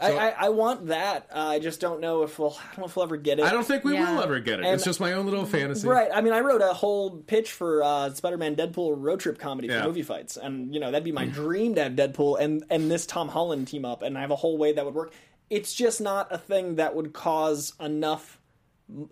I, 0.00 0.12
I, 0.12 0.28
I 0.46 0.48
want 0.48 0.88
that. 0.88 1.28
Uh, 1.32 1.38
I 1.38 1.58
just 1.60 1.80
don't 1.80 2.00
know 2.00 2.22
if 2.24 2.38
we'll. 2.38 2.50
I 2.60 2.66
don't 2.70 2.78
know 2.78 2.84
if 2.86 2.96
we'll 2.96 3.04
ever 3.04 3.16
get 3.16 3.38
it. 3.38 3.44
I 3.44 3.52
don't 3.52 3.64
think 3.64 3.84
we 3.84 3.92
Yeah. 3.94 4.14
will 4.16 4.22
ever 4.22 4.40
get 4.40 4.58
it. 4.58 4.64
And- 4.66 4.74
it's 4.74 4.84
just 4.84 4.98
my 4.98 5.12
own 5.12 5.24
little 5.24 5.46
fantasy. 5.46 5.86
Right. 5.86 6.08
I 6.12 6.20
mean, 6.20 6.32
I 6.32 6.40
wrote 6.40 6.62
a 6.62 6.72
whole 6.74 7.18
pitch 7.18 7.52
for 7.52 7.82
uh, 7.82 8.10
Spider-Man 8.12 8.56
Deadpool 8.56 8.94
road 8.98 9.20
trip 9.20 9.38
comedy 9.38 9.68
for 9.68 9.74
Yeah. 9.74 9.86
Movie 9.86 10.02
fights, 10.02 10.36
and 10.36 10.74
you 10.74 10.80
know 10.80 10.90
that'd 10.90 11.04
be 11.04 11.12
my 11.12 11.26
dream 11.26 11.76
to 11.76 11.84
have 11.84 11.92
Deadpool 11.92 12.40
and 12.40 12.64
and 12.70 12.90
this 12.90 13.06
Tom 13.06 13.28
Holland 13.28 13.68
team 13.68 13.84
up, 13.84 14.02
and 14.02 14.18
I 14.18 14.22
have 14.22 14.32
a 14.32 14.36
whole 14.36 14.58
way 14.58 14.72
that 14.72 14.84
would 14.84 14.94
work. 14.94 15.12
It's 15.48 15.72
just 15.72 16.00
not 16.00 16.26
a 16.32 16.38
thing 16.38 16.76
that 16.76 16.96
would 16.96 17.12
cause 17.12 17.74
enough. 17.78 18.40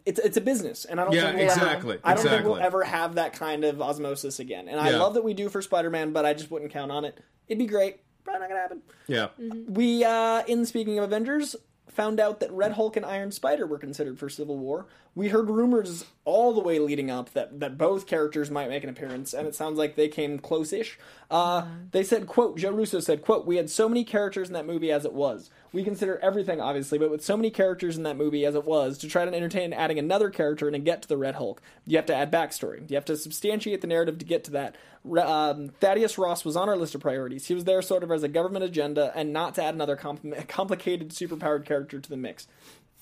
It's 0.04 0.18
it's 0.18 0.36
a 0.36 0.40
business, 0.40 0.84
and 0.84 1.00
I 1.00 1.04
don't 1.04 1.12
Yeah, 1.14 1.22
think 1.26 1.36
we'll 1.36 1.44
exactly, 1.46 1.92
Ever, 1.94 2.00
I 2.04 2.14
don't 2.14 2.26
think 2.26 2.44
we'll 2.44 2.56
ever 2.58 2.82
have 2.82 3.14
that 3.14 3.34
kind 3.34 3.64
of 3.64 3.80
osmosis 3.80 4.40
again. 4.40 4.68
And 4.68 4.80
I 4.80 4.90
love 4.90 5.14
that 5.14 5.22
we 5.24 5.32
do 5.32 5.48
for 5.48 5.62
Spider-Man, 5.62 6.12
but 6.12 6.26
I 6.26 6.34
just 6.34 6.50
wouldn't 6.50 6.72
count 6.72 6.90
on 6.90 7.04
it. 7.04 7.18
It'd 7.48 7.58
be 7.58 7.66
great. 7.66 8.00
Probably 8.24 8.40
not 8.40 8.48
gonna 8.48 8.60
happen. 8.60 8.82
Yeah. 9.06 9.28
We, 9.68 10.04
uh, 10.04 10.42
in 10.46 10.64
speaking 10.66 10.98
of 10.98 11.04
Avengers, 11.04 11.56
found 11.88 12.20
out 12.20 12.40
that 12.40 12.50
Red 12.52 12.72
Hulk 12.72 12.96
and 12.96 13.04
Iron 13.04 13.30
Spider 13.30 13.66
were 13.66 13.78
considered 13.78 14.18
for 14.18 14.28
Civil 14.28 14.58
War. 14.58 14.86
We 15.14 15.28
heard 15.28 15.50
rumors 15.50 16.06
all 16.24 16.54
the 16.54 16.60
way 16.60 16.78
leading 16.78 17.10
up 17.10 17.32
that, 17.34 17.60
that 17.60 17.76
both 17.76 18.06
characters 18.06 18.50
might 18.50 18.70
make 18.70 18.82
an 18.82 18.88
appearance, 18.88 19.34
and 19.34 19.46
it 19.46 19.54
sounds 19.54 19.76
like 19.76 19.94
they 19.94 20.08
came 20.08 20.38
close-ish. 20.38 20.98
Uh, 21.30 21.66
They 21.90 22.02
said, 22.02 22.26
quote, 22.26 22.56
Joe 22.56 22.70
Russo 22.70 22.98
said, 23.00 23.20
quote, 23.20 23.44
we 23.44 23.56
had 23.56 23.68
so 23.68 23.88
many 23.90 24.04
characters 24.04 24.48
in 24.48 24.54
that 24.54 24.66
movie 24.66 24.90
as 24.90 25.04
it 25.04 25.12
was. 25.12 25.50
We 25.72 25.84
consider 25.84 26.18
everything, 26.20 26.60
obviously, 26.62 26.96
but 26.98 27.10
with 27.10 27.22
so 27.24 27.36
many 27.36 27.50
characters 27.50 27.96
in 27.98 28.04
that 28.04 28.16
movie 28.16 28.46
as 28.46 28.54
it 28.54 28.64
was, 28.64 28.96
to 28.98 29.08
try 29.08 29.24
to 29.26 29.34
entertain 29.34 29.72
adding 29.74 29.98
another 29.98 30.30
character 30.30 30.66
and 30.66 30.74
to 30.74 30.78
get 30.78 31.02
to 31.02 31.08
the 31.08 31.16
Red 31.18 31.34
Hulk, 31.34 31.60
you 31.86 31.96
have 31.98 32.06
to 32.06 32.14
add 32.14 32.32
backstory. 32.32 32.88
You 32.88 32.94
have 32.96 33.04
to 33.06 33.16
substantiate 33.16 33.80
the 33.82 33.86
narrative 33.86 34.18
to 34.18 34.24
get 34.24 34.44
to 34.44 34.50
that. 34.52 34.76
Um, 35.18 35.70
Thaddeus 35.80 36.16
Ross 36.16 36.44
was 36.44 36.56
on 36.56 36.68
our 36.68 36.76
list 36.76 36.94
of 36.94 37.00
priorities. 37.02 37.48
He 37.48 37.54
was 37.54 37.64
there 37.64 37.82
sort 37.82 38.02
of 38.02 38.10
as 38.12 38.22
a 38.22 38.28
government 38.28 38.64
agenda 38.64 39.12
and 39.14 39.32
not 39.32 39.56
to 39.56 39.64
add 39.64 39.74
another 39.74 39.96
compl- 39.96 40.46
complicated, 40.48 41.10
superpowered 41.10 41.66
character 41.66 41.98
to 42.00 42.08
the 42.08 42.16
mix. 42.16 42.46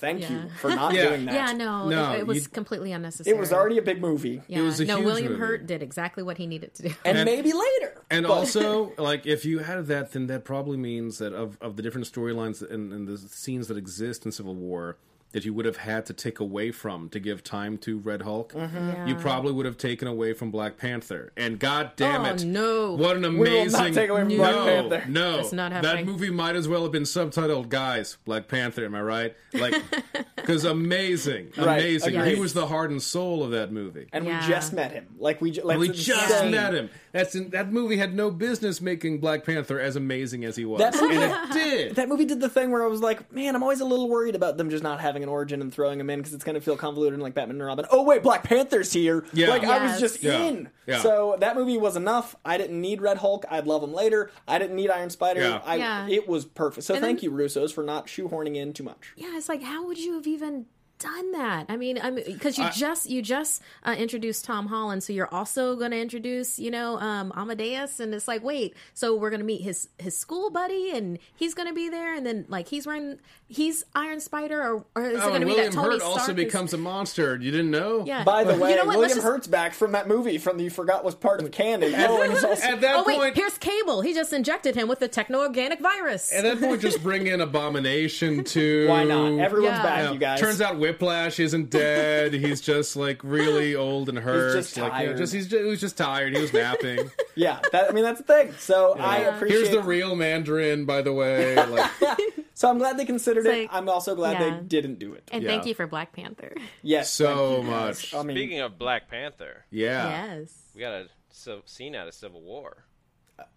Thank 0.00 0.22
Yeah. 0.22 0.30
you 0.44 0.50
for 0.60 0.70
not 0.70 0.94
Yeah. 0.94 1.08
doing 1.10 1.26
that. 1.26 1.34
Yeah, 1.34 1.52
no, 1.52 1.88
No, 1.88 2.12
it, 2.12 2.20
it 2.20 2.26
was 2.26 2.44
you- 2.44 2.48
completely 2.48 2.92
unnecessary. 2.92 3.36
It 3.36 3.38
was 3.38 3.52
already 3.52 3.76
a 3.78 3.82
big 3.82 4.00
movie. 4.00 4.40
Yeah. 4.48 4.62
was 4.62 4.80
a 4.80 4.86
no, 4.86 4.96
huge 4.96 5.04
William 5.06 5.32
movie. 5.32 5.40
Hurt 5.40 5.66
did 5.66 5.82
exactly 5.82 6.22
what 6.22 6.38
he 6.38 6.46
needed 6.46 6.74
to 6.74 6.82
do. 6.84 6.94
And, 7.04 7.18
And- 7.18 7.26
maybe 7.26 7.52
later. 7.52 8.02
And 8.10 8.26
But- 8.26 8.32
also, 8.32 8.92
like, 8.98 9.26
if 9.26 9.44
you 9.44 9.58
had 9.60 9.86
that, 9.86 10.12
then 10.12 10.26
that 10.28 10.44
probably 10.44 10.76
means 10.78 11.18
that 11.18 11.32
of, 11.34 11.58
of 11.60 11.76
the 11.76 11.82
different 11.82 12.10
storylines 12.10 12.68
and, 12.68 12.92
and 12.92 13.06
the 13.06 13.18
scenes 13.18 13.68
that 13.68 13.76
exist 13.76 14.24
in 14.24 14.32
Civil 14.32 14.54
War 14.54 14.96
that 15.32 15.44
you 15.44 15.54
would 15.54 15.64
have 15.64 15.76
had 15.76 16.06
to 16.06 16.12
take 16.12 16.40
away 16.40 16.70
from 16.72 17.08
to 17.10 17.20
give 17.20 17.42
time 17.44 17.78
to 17.78 17.98
Red 17.98 18.22
Hulk, 18.22 18.52
Mm-hmm. 18.52 19.06
you 19.08 19.14
probably 19.14 19.52
would 19.52 19.66
have 19.66 19.78
taken 19.78 20.08
away 20.08 20.32
from 20.32 20.50
Black 20.50 20.76
Panther. 20.76 21.32
And 21.36 21.58
god 21.58 21.92
damn 21.96 22.22
Oh, 22.22 22.30
it, 22.30 22.44
no. 22.44 22.94
what 22.94 23.16
an 23.16 23.22
will 23.22 23.44
not 23.66 23.76
amazing! 23.76 23.94
take 23.94 24.10
away 24.10 24.20
from 24.22 24.28
no, 24.28 24.36
Black 24.36 24.54
Panther. 24.54 25.04
no, 25.08 25.36
That's 25.36 25.52
not 25.52 25.82
that 25.82 26.04
movie 26.04 26.30
might 26.30 26.56
as 26.56 26.66
well 26.68 26.82
have 26.82 26.92
been 26.92 27.04
subtitled 27.04 27.68
"Guys, 27.68 28.16
Black 28.24 28.48
Panther." 28.48 28.84
Am 28.84 28.94
I 28.94 29.02
right? 29.02 29.36
Like, 29.52 29.74
because 30.36 30.64
amazing, 30.64 31.52
Right, 31.56 31.78
amazing. 31.80 32.16
agreed. 32.16 32.34
He 32.34 32.40
was 32.40 32.52
the 32.54 32.66
heart 32.66 32.90
and 32.90 33.00
soul 33.02 33.44
of 33.44 33.50
that 33.52 33.72
movie. 33.72 34.06
and 34.12 34.24
Yeah. 34.24 34.40
we 34.40 34.52
just 34.52 34.72
met 34.72 34.92
him. 34.92 35.06
Like 35.18 35.40
we, 35.40 35.52
ju- 35.52 35.62
like 35.62 35.78
we 35.78 35.88
just 35.88 36.30
insane. 36.30 36.50
met 36.50 36.74
him. 36.74 36.90
That's 37.12 37.34
in, 37.34 37.50
that 37.50 37.72
movie 37.72 37.96
had 37.96 38.14
no 38.14 38.30
business 38.30 38.80
making 38.80 39.18
Black 39.18 39.44
Panther 39.44 39.80
as 39.80 39.96
amazing 39.96 40.44
as 40.44 40.56
he 40.56 40.64
was, 40.64 40.78
That 40.80 40.94
movie- 41.00 41.16
and 41.16 41.24
it 41.24 41.52
did. 41.52 41.96
That 41.96 42.08
movie 42.08 42.24
did 42.24 42.40
the 42.40 42.48
thing 42.48 42.70
where 42.70 42.82
I 42.82 42.86
was 42.86 43.00
like, 43.00 43.32
man, 43.32 43.54
I'm 43.56 43.62
always 43.62 43.80
a 43.80 43.84
little 43.84 44.08
worried 44.08 44.34
about 44.34 44.56
them 44.56 44.70
just 44.70 44.82
not 44.82 45.00
having 45.00 45.19
having 45.20 45.28
an 45.28 45.32
origin 45.32 45.60
and 45.60 45.72
throwing 45.72 46.00
him 46.00 46.08
in 46.10 46.18
because 46.20 46.32
it's 46.32 46.44
going 46.44 46.54
to 46.54 46.60
feel 46.60 46.76
convoluted 46.76 47.18
like 47.20 47.34
Batman 47.34 47.56
and 47.56 47.64
Robin. 47.66 47.84
Oh 47.90 48.02
wait, 48.02 48.22
Black 48.22 48.42
Panther's 48.42 48.92
here. 48.92 49.24
Yeah. 49.32 49.48
like 49.48 49.64
I 49.64 49.84
was 49.84 50.00
just 50.00 50.22
Yeah. 50.22 50.42
in. 50.42 50.70
Yeah. 50.86 51.00
So 51.02 51.36
that 51.40 51.56
movie 51.56 51.78
was 51.78 51.96
enough. 51.96 52.34
I 52.44 52.58
didn't 52.58 52.80
need 52.80 53.00
Red 53.00 53.18
Hulk. 53.18 53.44
I'd 53.50 53.66
love 53.66 53.82
him 53.82 53.92
later. 53.92 54.30
I 54.48 54.58
didn't 54.58 54.76
need 54.76 54.90
Iron 54.90 55.10
Spider. 55.10 55.40
Yeah. 55.42 55.60
I, 55.64 55.76
Yeah. 55.76 56.08
It 56.08 56.28
was 56.28 56.44
perfect. 56.44 56.86
So 56.86 56.94
And 56.94 57.02
thank 57.02 57.20
then- 57.20 57.30
you, 57.30 57.36
Russos, 57.36 57.72
for 57.72 57.84
not 57.84 58.06
shoehorning 58.06 58.56
in 58.56 58.72
too 58.72 58.82
much. 58.84 59.12
Yeah, 59.16 59.36
it's 59.36 59.48
like 59.48 59.62
how 59.62 59.86
would 59.86 59.98
you 59.98 60.14
have 60.14 60.26
even 60.26 60.66
done 61.00 61.32
that? 61.32 61.66
I 61.68 61.76
mean, 61.76 61.98
I 62.00 62.10
mean, 62.10 62.24
because 62.26 62.56
you 62.58 62.64
I- 62.64 62.70
just 62.70 63.10
you 63.10 63.22
just 63.22 63.60
uh, 63.84 63.94
introduced 63.98 64.44
Tom 64.44 64.66
Holland, 64.68 65.02
so 65.02 65.12
you're 65.12 65.32
also 65.34 65.74
going 65.74 65.90
to 65.90 65.98
introduce, 65.98 66.58
you 66.58 66.70
know, 66.70 66.96
um, 66.98 67.32
Amadeus, 67.34 67.98
and 67.98 68.14
it's 68.14 68.28
like, 68.28 68.44
wait, 68.44 68.76
so 68.94 69.16
we're 69.16 69.30
going 69.30 69.40
to 69.40 69.46
meet 69.46 69.62
his 69.62 69.88
his 69.98 70.16
school 70.16 70.50
buddy, 70.50 70.92
and 70.92 71.18
he's 71.34 71.54
going 71.54 71.68
to 71.68 71.74
be 71.74 71.88
there, 71.88 72.14
and 72.14 72.24
then 72.24 72.44
like 72.48 72.68
he's 72.68 72.86
wearing 72.86 73.18
he's 73.48 73.84
Iron 73.96 74.20
Spider, 74.20 74.60
or, 74.62 74.84
or 74.94 75.06
is 75.10 75.18
it 75.18 75.24
Oh, 75.24 75.28
going 75.30 75.40
to 75.40 75.46
be 75.46 75.56
that 75.56 75.72
Tony 75.72 75.88
Hurt 75.94 76.00
Stark 76.00 76.12
also 76.20 76.30
is- 76.32 76.36
becomes 76.36 76.72
a 76.72 76.78
monster. 76.78 77.36
You 77.36 77.50
didn't 77.50 77.72
know? 77.72 78.04
yeah. 78.06 78.22
By 78.22 78.44
the 78.44 78.52
way, 78.52 78.58
You 78.58 78.62
way, 78.62 78.74
know 78.76 78.84
what? 78.84 78.98
William 78.98 79.16
just- 79.16 79.26
Hurt's 79.26 79.46
back 79.48 79.74
from 79.74 79.92
that 79.92 80.06
movie 80.06 80.38
from 80.38 80.56
the 80.58 80.64
you 80.64 80.70
forgot 80.70 81.02
was 81.04 81.14
part 81.16 81.42
of 81.42 81.50
canon. 81.50 81.92
Oh, 81.96 82.30
also 82.30 82.50
At 82.52 82.80
that 82.82 82.94
Oh 82.96 83.04
wait, 83.06 83.16
point, 83.18 83.34
here's 83.34 83.58
Cable. 83.58 84.02
He 84.02 84.14
just 84.14 84.32
injected 84.32 84.76
him 84.76 84.86
with 84.86 85.00
the 85.00 85.08
techno-organic 85.08 85.80
virus. 85.80 86.32
at 86.32 86.42
that 86.44 86.60
point, 86.60 86.80
just 86.80 87.02
bring 87.02 87.26
in 87.26 87.40
Abomination 87.40 88.44
too. 88.44 88.86
why 88.88 89.04
not? 89.04 89.38
Everyone's 89.40 89.76
Yeah. 89.78 89.82
back, 89.82 90.02
Yeah. 90.04 90.12
you 90.12 90.18
guys. 90.18 90.40
Turns 90.40 90.60
out 90.60 90.78
Whiplash 90.92 91.38
isn't 91.40 91.70
dead. 91.70 92.32
He's 92.34 92.60
just 92.60 92.96
like 92.96 93.22
really 93.24 93.74
old 93.74 94.08
and 94.08 94.18
hurt. 94.18 94.56
He's 94.56 94.66
just 94.66 94.76
like, 94.78 94.92
you 94.92 94.98
know, 94.98 95.04
tired. 95.06 95.16
just 95.18 95.32
he's 95.32 95.46
just, 95.48 95.62
he 95.62 95.68
was 95.68 95.80
just 95.80 95.96
tired. 95.96 96.34
He 96.34 96.40
was 96.42 96.52
napping. 96.52 97.10
yeah, 97.36 97.60
that, 97.72 97.90
I 97.90 97.92
mean 97.92 98.04
that's 98.04 98.18
the 98.20 98.24
thing. 98.26 98.52
So 98.58 98.96
I 98.98 99.18
appreciate. 99.18 99.56
Here's 99.58 99.70
the 99.70 99.82
real 99.82 100.16
Mandarin, 100.16 100.84
by 100.84 101.02
the 101.02 101.12
way. 101.12 101.54
Like, 101.70 101.90
so 102.54 102.68
I'm 102.68 102.78
glad 102.78 102.98
they 102.98 103.04
considered 103.06 103.46
It's 103.46 103.64
it. 103.64 103.68
I'm 103.72 103.88
also 103.88 104.14
glad 104.14 104.38
yeah. 104.40 104.50
they 104.56 104.60
didn't 104.62 104.98
do 104.98 105.14
it. 105.14 105.28
and 105.32 105.42
Yeah. 105.42 105.48
thank 105.48 105.66
you 105.66 105.74
for 105.74 105.86
Black 105.86 106.12
Panther. 106.12 106.52
Yes, 106.82 107.10
So 107.10 107.26
thank 107.54 107.64
you, 107.64 107.70
guys. 107.70 108.12
much. 108.12 108.14
I 108.14 108.22
mean, 108.22 108.36
Speaking 108.36 108.60
of 108.60 108.78
Black 108.78 109.08
Panther, 109.08 109.64
yeah. 109.70 110.08
Yes. 110.36 110.52
we 110.74 110.80
got 110.82 110.92
a 110.92 111.06
civ- 111.30 111.62
scene 111.66 111.94
out 111.94 112.06
of 112.08 112.12
Civil 112.14 112.42
War. 112.42 112.84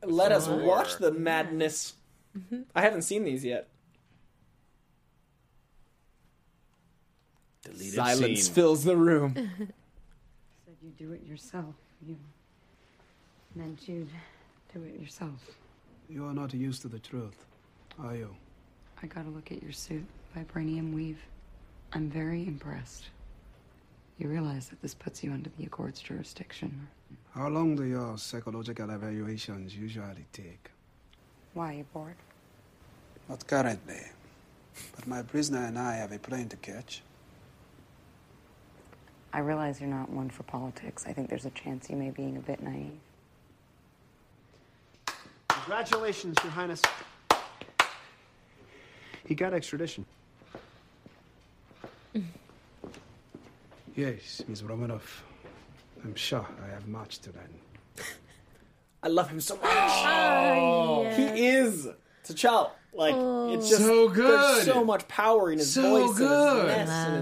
let 0.04 0.32
us 0.32 0.48
War. 0.48 0.60
watch 0.64 0.98
the 0.98 1.12
madness. 1.12 1.96
Mm-hmm. 2.38 2.62
I 2.76 2.82
haven't 2.82 3.02
seen 3.02 3.24
these 3.26 3.44
yet. 3.44 3.68
Deleted 7.64 7.93
Silence 7.93 8.43
scene. 8.43 8.53
fills 8.53 8.84
the 8.84 8.95
room. 8.95 9.34
Said 9.36 10.76
you 10.82 10.91
do 10.97 11.14
it 11.14 11.26
yourself. 11.26 11.76
You 12.05 12.18
meant 13.55 13.88
you'd 13.88 14.09
do 14.74 14.84
it 14.84 14.99
yourself. 14.99 15.39
You 16.09 16.26
are 16.26 16.34
not 16.34 16.53
used 16.53 16.82
to 16.82 16.88
the 16.89 16.99
truth, 16.99 17.45
are 17.99 18.16
you? 18.16 18.36
I 19.01 19.07
got 19.07 19.26
a 19.26 19.30
look 19.30 19.51
at 19.51 19.64
your 19.64 19.72
suit, 19.72 20.05
vibranium 20.36 20.93
weave. 20.93 21.20
I'm 21.93 22.09
very 22.09 22.45
impressed. 22.45 23.05
You 24.18 24.28
realize 24.30 24.68
that 24.70 24.82
this 24.82 24.93
puts 24.93 25.24
you 25.24 25.32
under 25.32 25.49
the 25.57 25.66
Accord's 25.66 25.99
jurisdiction. 26.01 26.88
How 27.34 27.47
long 27.47 27.76
do 27.76 27.84
your 27.84 28.18
psychological 28.18 28.89
evaluations 28.89 29.76
usually 29.76 30.26
take? 30.32 30.70
Why, 31.53 31.74
you 31.74 31.86
bored? 31.93 32.16
Not 33.30 33.45
currently. 33.47 34.01
But 34.95 35.07
my 35.07 35.22
prisoner 35.22 35.66
and 35.66 35.78
I 35.80 35.95
have 35.95 36.11
a 36.11 36.20
plane 36.20 36.49
to 36.49 36.57
catch. 36.57 37.01
I 39.34 39.40
realize 39.40 39.82
you're 39.82 39.90
not 39.90 40.10
one 40.10 40.30
for 40.30 40.44
politics. 40.44 41.06
I 41.08 41.14
think 41.14 41.30
there's 41.30 41.46
a 41.46 41.50
chance 41.52 41.90
you 41.90 41.96
may 41.96 42.12
be 42.12 42.22
being 42.24 42.38
a 42.38 42.40
bit 42.40 42.62
naive. 42.62 42.92
Congratulations, 45.48 46.38
Your 46.44 46.52
Highness. 46.52 46.82
He 49.26 49.36
got 49.36 49.54
extradition. 49.54 50.06
Yes, 53.96 54.42
Ms. 54.48 54.64
Romanoff. 54.64 55.24
I'm 56.04 56.16
sure 56.16 56.48
I 56.66 56.74
have 56.74 56.88
much 56.88 57.20
to 57.20 57.30
learn. 57.30 58.06
I 59.04 59.08
love 59.08 59.30
him 59.30 59.40
so 59.40 59.54
much. 59.58 59.66
Oh, 59.66 59.76
oh 59.76 61.04
yeah. 61.04 61.36
He 61.36 61.46
is 61.46 61.88
T'Challa. 62.26 62.72
Like 62.92 63.14
oh. 63.16 63.54
it's 63.54 63.70
just 63.70 63.84
So 63.84 64.10
good. 64.10 64.32
There's 64.40 64.66
good. 64.66 64.74
so 64.74 64.84
much 64.84 65.08
power 65.08 65.52
in 65.52 65.60
his 65.60 65.72
So 65.76 66.08
voice 66.08 66.18
good. 66.18 66.70
and 66.72 66.80
his 66.80 66.90
ness 66.90 67.08
and 67.08 67.14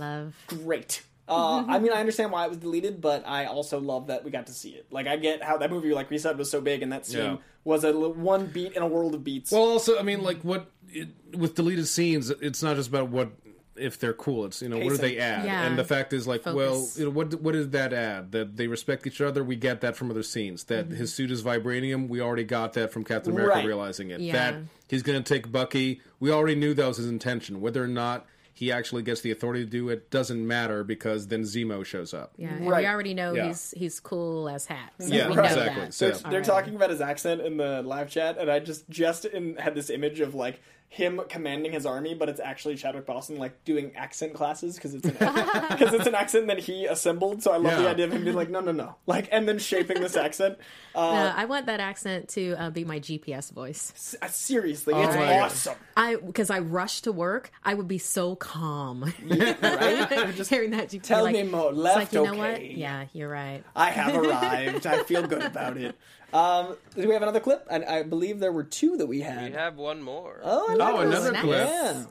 Love, 0.00 0.34
his 0.48 0.58
love. 0.60 0.64
great. 0.64 1.02
Uh, 1.26 1.64
I 1.66 1.78
mean, 1.78 1.88
I 1.88 1.94
mm-hmm. 1.94 2.00
understand 2.00 2.32
why 2.32 2.44
it 2.44 2.48
was 2.48 2.58
deleted, 2.58 3.00
but 3.00 3.26
I 3.26 3.46
also 3.46 3.80
love 3.80 4.08
that 4.08 4.24
we 4.24 4.30
got 4.30 4.46
to 4.48 4.52
see 4.52 4.70
it. 4.70 4.86
Like, 4.90 5.06
I 5.06 5.16
get 5.16 5.42
how 5.42 5.56
that 5.58 5.70
movie, 5.70 5.92
like 5.92 6.10
we 6.10 6.18
said, 6.18 6.36
was 6.36 6.50
so 6.50 6.60
big, 6.60 6.82
and 6.82 6.92
that 6.92 7.06
scene 7.06 7.18
Yeah. 7.18 7.36
was 7.64 7.84
a 7.84 7.92
one 7.92 8.46
beat 8.46 8.72
in 8.72 8.82
a 8.82 8.86
world 8.86 9.14
of 9.14 9.24
beats. 9.24 9.50
Well, 9.50 9.62
also, 9.62 9.98
I 9.98 10.02
mean, 10.02 10.22
like 10.22 10.38
mm-hmm. 10.38 10.48
what 10.48 10.70
it, 10.90 11.08
with 11.34 11.54
deleted 11.54 11.88
scenes, 11.88 12.30
it's 12.30 12.62
not 12.62 12.76
just 12.76 12.88
about 12.88 13.08
what 13.08 13.32
if 13.76 13.98
they're 13.98 14.12
cool. 14.12 14.44
It's 14.46 14.62
you 14.62 14.68
know 14.68 14.76
what 14.76 14.84
do 14.84 14.90
Pacing. 14.98 15.16
they 15.16 15.18
add, 15.18 15.44
Yeah. 15.44 15.62
and 15.66 15.78
the 15.78 15.84
fact 15.84 16.12
is 16.12 16.26
like, 16.26 16.44
well, 16.46 16.74
Focus. 16.74 16.98
you 16.98 17.04
know 17.04 17.10
what 17.10 17.40
what 17.40 17.52
did 17.52 17.72
that 17.72 17.92
add? 17.92 18.32
That 18.32 18.56
they 18.56 18.66
respect 18.66 19.06
each 19.06 19.20
other. 19.20 19.42
We 19.42 19.56
get 19.56 19.80
that 19.80 19.96
from 19.96 20.10
other 20.10 20.22
scenes. 20.22 20.64
That 20.64 20.86
mm-hmm. 20.86 20.96
his 20.96 21.14
suit 21.14 21.30
is 21.30 21.42
vibranium. 21.42 22.08
We 22.08 22.20
already 22.20 22.44
got 22.44 22.74
that 22.74 22.92
from 22.92 23.04
Captain 23.04 23.32
America 23.32 23.56
Right. 23.56 23.66
realizing 23.66 24.10
it. 24.10 24.20
Yeah. 24.20 24.32
That 24.32 24.54
he's 24.88 25.02
going 25.02 25.22
to 25.22 25.34
take 25.34 25.50
Bucky. 25.50 26.00
We 26.20 26.30
already 26.30 26.54
knew 26.54 26.74
that 26.74 26.86
was 26.86 26.98
his 26.98 27.08
intention. 27.08 27.60
Whether 27.60 27.82
or 27.82 27.88
not 27.88 28.26
he 28.56 28.70
actually 28.70 29.02
gets 29.02 29.20
the 29.20 29.30
authority 29.32 29.64
to 29.64 29.70
do 29.70 29.88
it 29.88 30.10
doesn't 30.10 30.46
matter 30.46 30.84
because 30.84 31.26
then 31.26 31.42
Zemo 31.42 31.84
shows 31.84 32.14
up. 32.14 32.32
Yeah, 32.36 32.54
and 32.54 32.68
Right. 32.68 32.82
we 32.84 32.86
already 32.88 33.12
know 33.12 33.34
Yeah. 33.34 33.48
he's 33.48 33.74
he's 33.76 34.00
cool 34.00 34.48
as 34.48 34.66
hats. 34.66 35.08
Yeah, 35.08 35.28
we 35.28 35.34
know 35.34 35.42
exactly. 35.42 35.80
That. 35.82 35.94
So- 35.94 36.06
they're, 36.10 36.14
they're 36.18 36.30
Alright. 36.30 36.44
talking 36.44 36.76
about 36.76 36.90
his 36.90 37.00
accent 37.00 37.40
in 37.40 37.56
the 37.56 37.82
live 37.82 38.08
chat, 38.08 38.38
and 38.38 38.50
I 38.50 38.60
just 38.60 38.88
just 38.88 39.24
in, 39.24 39.56
had 39.56 39.74
this 39.74 39.90
image 39.90 40.20
of 40.20 40.34
like 40.34 40.60
him 40.94 41.20
commanding 41.28 41.72
his 41.72 41.84
army, 41.86 42.14
but 42.14 42.28
it's 42.28 42.38
actually 42.40 42.76
Chadwick 42.76 43.04
Boseman 43.04 43.38
like 43.38 43.64
doing 43.64 43.90
accent 43.96 44.32
classes 44.32 44.76
because 44.76 44.94
it's 44.94 45.04
an 45.06 45.12
because 45.70 45.92
it's 45.92 46.06
an 46.06 46.14
accent 46.14 46.46
that 46.46 46.60
he 46.60 46.86
assembled. 46.86 47.42
So 47.42 47.50
I 47.52 47.56
love 47.56 47.82
the 47.82 47.88
idea 47.88 48.04
of 48.06 48.12
him 48.12 48.22
being 48.22 48.36
like, 48.36 48.48
no, 48.48 48.60
no, 48.60 48.70
no, 48.70 48.94
like, 49.06 49.28
and 49.32 49.48
then 49.48 49.58
shaping 49.58 50.00
this 50.00 50.16
accent. 50.16 50.56
Uh, 50.96 51.12
No, 51.12 51.32
I 51.36 51.46
want 51.46 51.66
that 51.66 51.80
accent 51.80 52.28
to 52.28 52.54
uh, 52.56 52.70
be 52.70 52.84
my 52.84 53.00
GPS 53.00 53.50
voice. 53.52 53.92
s- 53.96 54.14
uh, 54.22 54.28
seriously, 54.28 54.94
it's 54.94 55.16
my 55.16 55.22
God. 55.26 55.40
awesome. 55.42 55.74
I 55.96 56.14
because 56.14 56.50
I 56.50 56.60
rush 56.60 57.00
to 57.00 57.10
work, 57.10 57.50
I 57.64 57.74
would 57.74 57.88
be 57.88 57.98
so 57.98 58.36
calm. 58.36 59.02
Right? 59.26 60.34
Just 60.36 60.50
hearing 60.50 60.70
that, 60.70 60.90
GPS, 60.90 61.02
Tell 61.02 61.24
like, 61.24 61.32
me 61.34 61.42
more. 61.42 61.72
Left, 61.72 61.96
like 61.98 62.12
you 62.12 62.22
know 62.24 62.34
what? 62.38 62.50
okay. 62.50 62.74
Yeah, 62.76 63.06
you're 63.12 63.28
right. 63.28 63.64
I 63.74 63.90
have 63.90 64.14
arrived. 64.16 64.86
I 64.86 65.02
feel 65.02 65.26
good 65.26 65.42
about 65.42 65.76
it. 65.76 65.96
Um, 66.34 66.76
do 66.96 67.06
we 67.06 67.14
have 67.14 67.22
another 67.22 67.38
clip? 67.40 67.66
I, 67.70 67.84
I 67.98 68.02
believe 68.02 68.40
there 68.40 68.50
were 68.50 68.64
two 68.64 68.96
that 68.96 69.06
we 69.06 69.20
had. 69.20 69.50
We 69.52 69.56
have 69.56 69.76
one 69.76 70.02
more 70.02 70.40
Oh, 70.42 70.66
I 70.68 70.74
like 70.74 70.94
Oh, 70.94 70.98
this. 71.08 71.10
another 71.10 71.32
nice. 71.32 71.42
clip. 71.42 71.68
Yeah. 71.68 72.04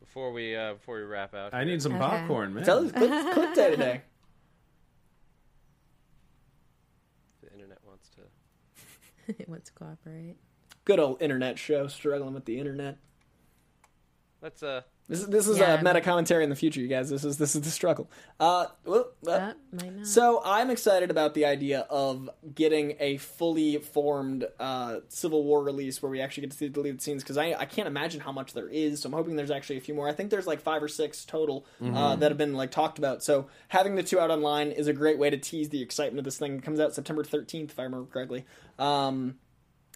before 0.00 0.32
we 0.32 0.56
uh, 0.56 0.72
before 0.74 0.96
we 0.96 1.02
wrap 1.02 1.34
out. 1.34 1.54
I 1.54 1.62
need 1.62 1.80
some 1.80 1.92
Okay. 1.92 2.00
popcorn, 2.00 2.52
man. 2.52 2.64
Tell 2.64 2.84
us 2.84 2.90
clip, 2.90 3.32
clip 3.32 3.54
day 3.54 3.70
today. 3.70 4.02
The 7.42 7.52
internet 7.52 7.78
wants 7.86 8.08
to. 8.16 8.22
it 9.40 9.48
wants 9.48 9.70
to 9.70 9.72
cooperate. 9.74 10.34
Good 10.84 10.98
old 10.98 11.22
internet 11.22 11.58
show, 11.58 11.86
struggling 11.86 12.34
with 12.34 12.44
the 12.46 12.58
internet. 12.58 12.98
Let's 14.42 14.62
uh. 14.62 14.82
This 15.08 15.20
is 15.22 15.26
this 15.26 15.48
is 15.48 15.58
Yeah. 15.58 15.74
a 15.74 15.82
meta 15.82 16.00
commentary 16.00 16.44
in 16.44 16.50
the 16.50 16.56
future, 16.56 16.80
you 16.80 16.86
guys. 16.86 17.10
This 17.10 17.24
is 17.24 17.36
this 17.36 17.56
is 17.56 17.62
the 17.62 17.70
struggle. 17.70 18.08
Uh, 18.38 18.66
well, 18.84 19.08
uh, 19.26 19.30
Uh, 19.30 19.52
might 19.72 19.92
not. 19.96 20.06
so 20.06 20.40
I'm 20.44 20.70
excited 20.70 21.10
about 21.10 21.34
the 21.34 21.44
idea 21.46 21.80
of 21.90 22.30
getting 22.54 22.96
a 23.00 23.16
fully 23.16 23.78
formed 23.78 24.46
uh, 24.60 25.00
Civil 25.08 25.42
War 25.44 25.64
release 25.64 26.00
where 26.00 26.10
we 26.10 26.20
actually 26.20 26.42
get 26.42 26.52
to 26.52 26.56
see 26.56 26.68
the 26.68 26.72
deleted 26.72 27.02
scenes 27.02 27.22
because 27.24 27.36
I 27.36 27.54
I 27.58 27.64
can't 27.64 27.88
imagine 27.88 28.20
how 28.20 28.30
much 28.32 28.52
there 28.54 28.68
is. 28.68 29.00
So 29.00 29.08
I'm 29.08 29.12
hoping 29.12 29.34
there's 29.34 29.50
actually 29.50 29.78
a 29.78 29.80
few 29.80 29.94
more. 29.94 30.08
I 30.08 30.12
think 30.12 30.30
there's 30.30 30.46
like 30.46 30.60
five 30.60 30.80
or 30.82 30.88
six 30.88 31.24
total 31.24 31.66
uh, 31.84 32.14
that 32.16 32.30
have 32.30 32.38
been 32.38 32.54
like 32.54 32.70
talked 32.70 32.98
about. 32.98 33.22
So 33.24 33.48
having 33.68 33.96
the 33.96 34.04
two 34.04 34.20
out 34.20 34.30
online 34.30 34.70
is 34.70 34.86
a 34.86 34.92
great 34.92 35.18
way 35.18 35.28
to 35.28 35.36
tease 35.36 35.70
the 35.70 35.82
excitement 35.82 36.20
of 36.20 36.24
this 36.24 36.38
thing. 36.38 36.56
It 36.56 36.62
comes 36.62 36.78
out 36.78 36.94
September 36.94 37.24
13th, 37.24 37.70
if 37.70 37.78
I 37.80 37.82
remember 37.82 38.06
correctly. 38.10 38.46
Um, 38.78 39.38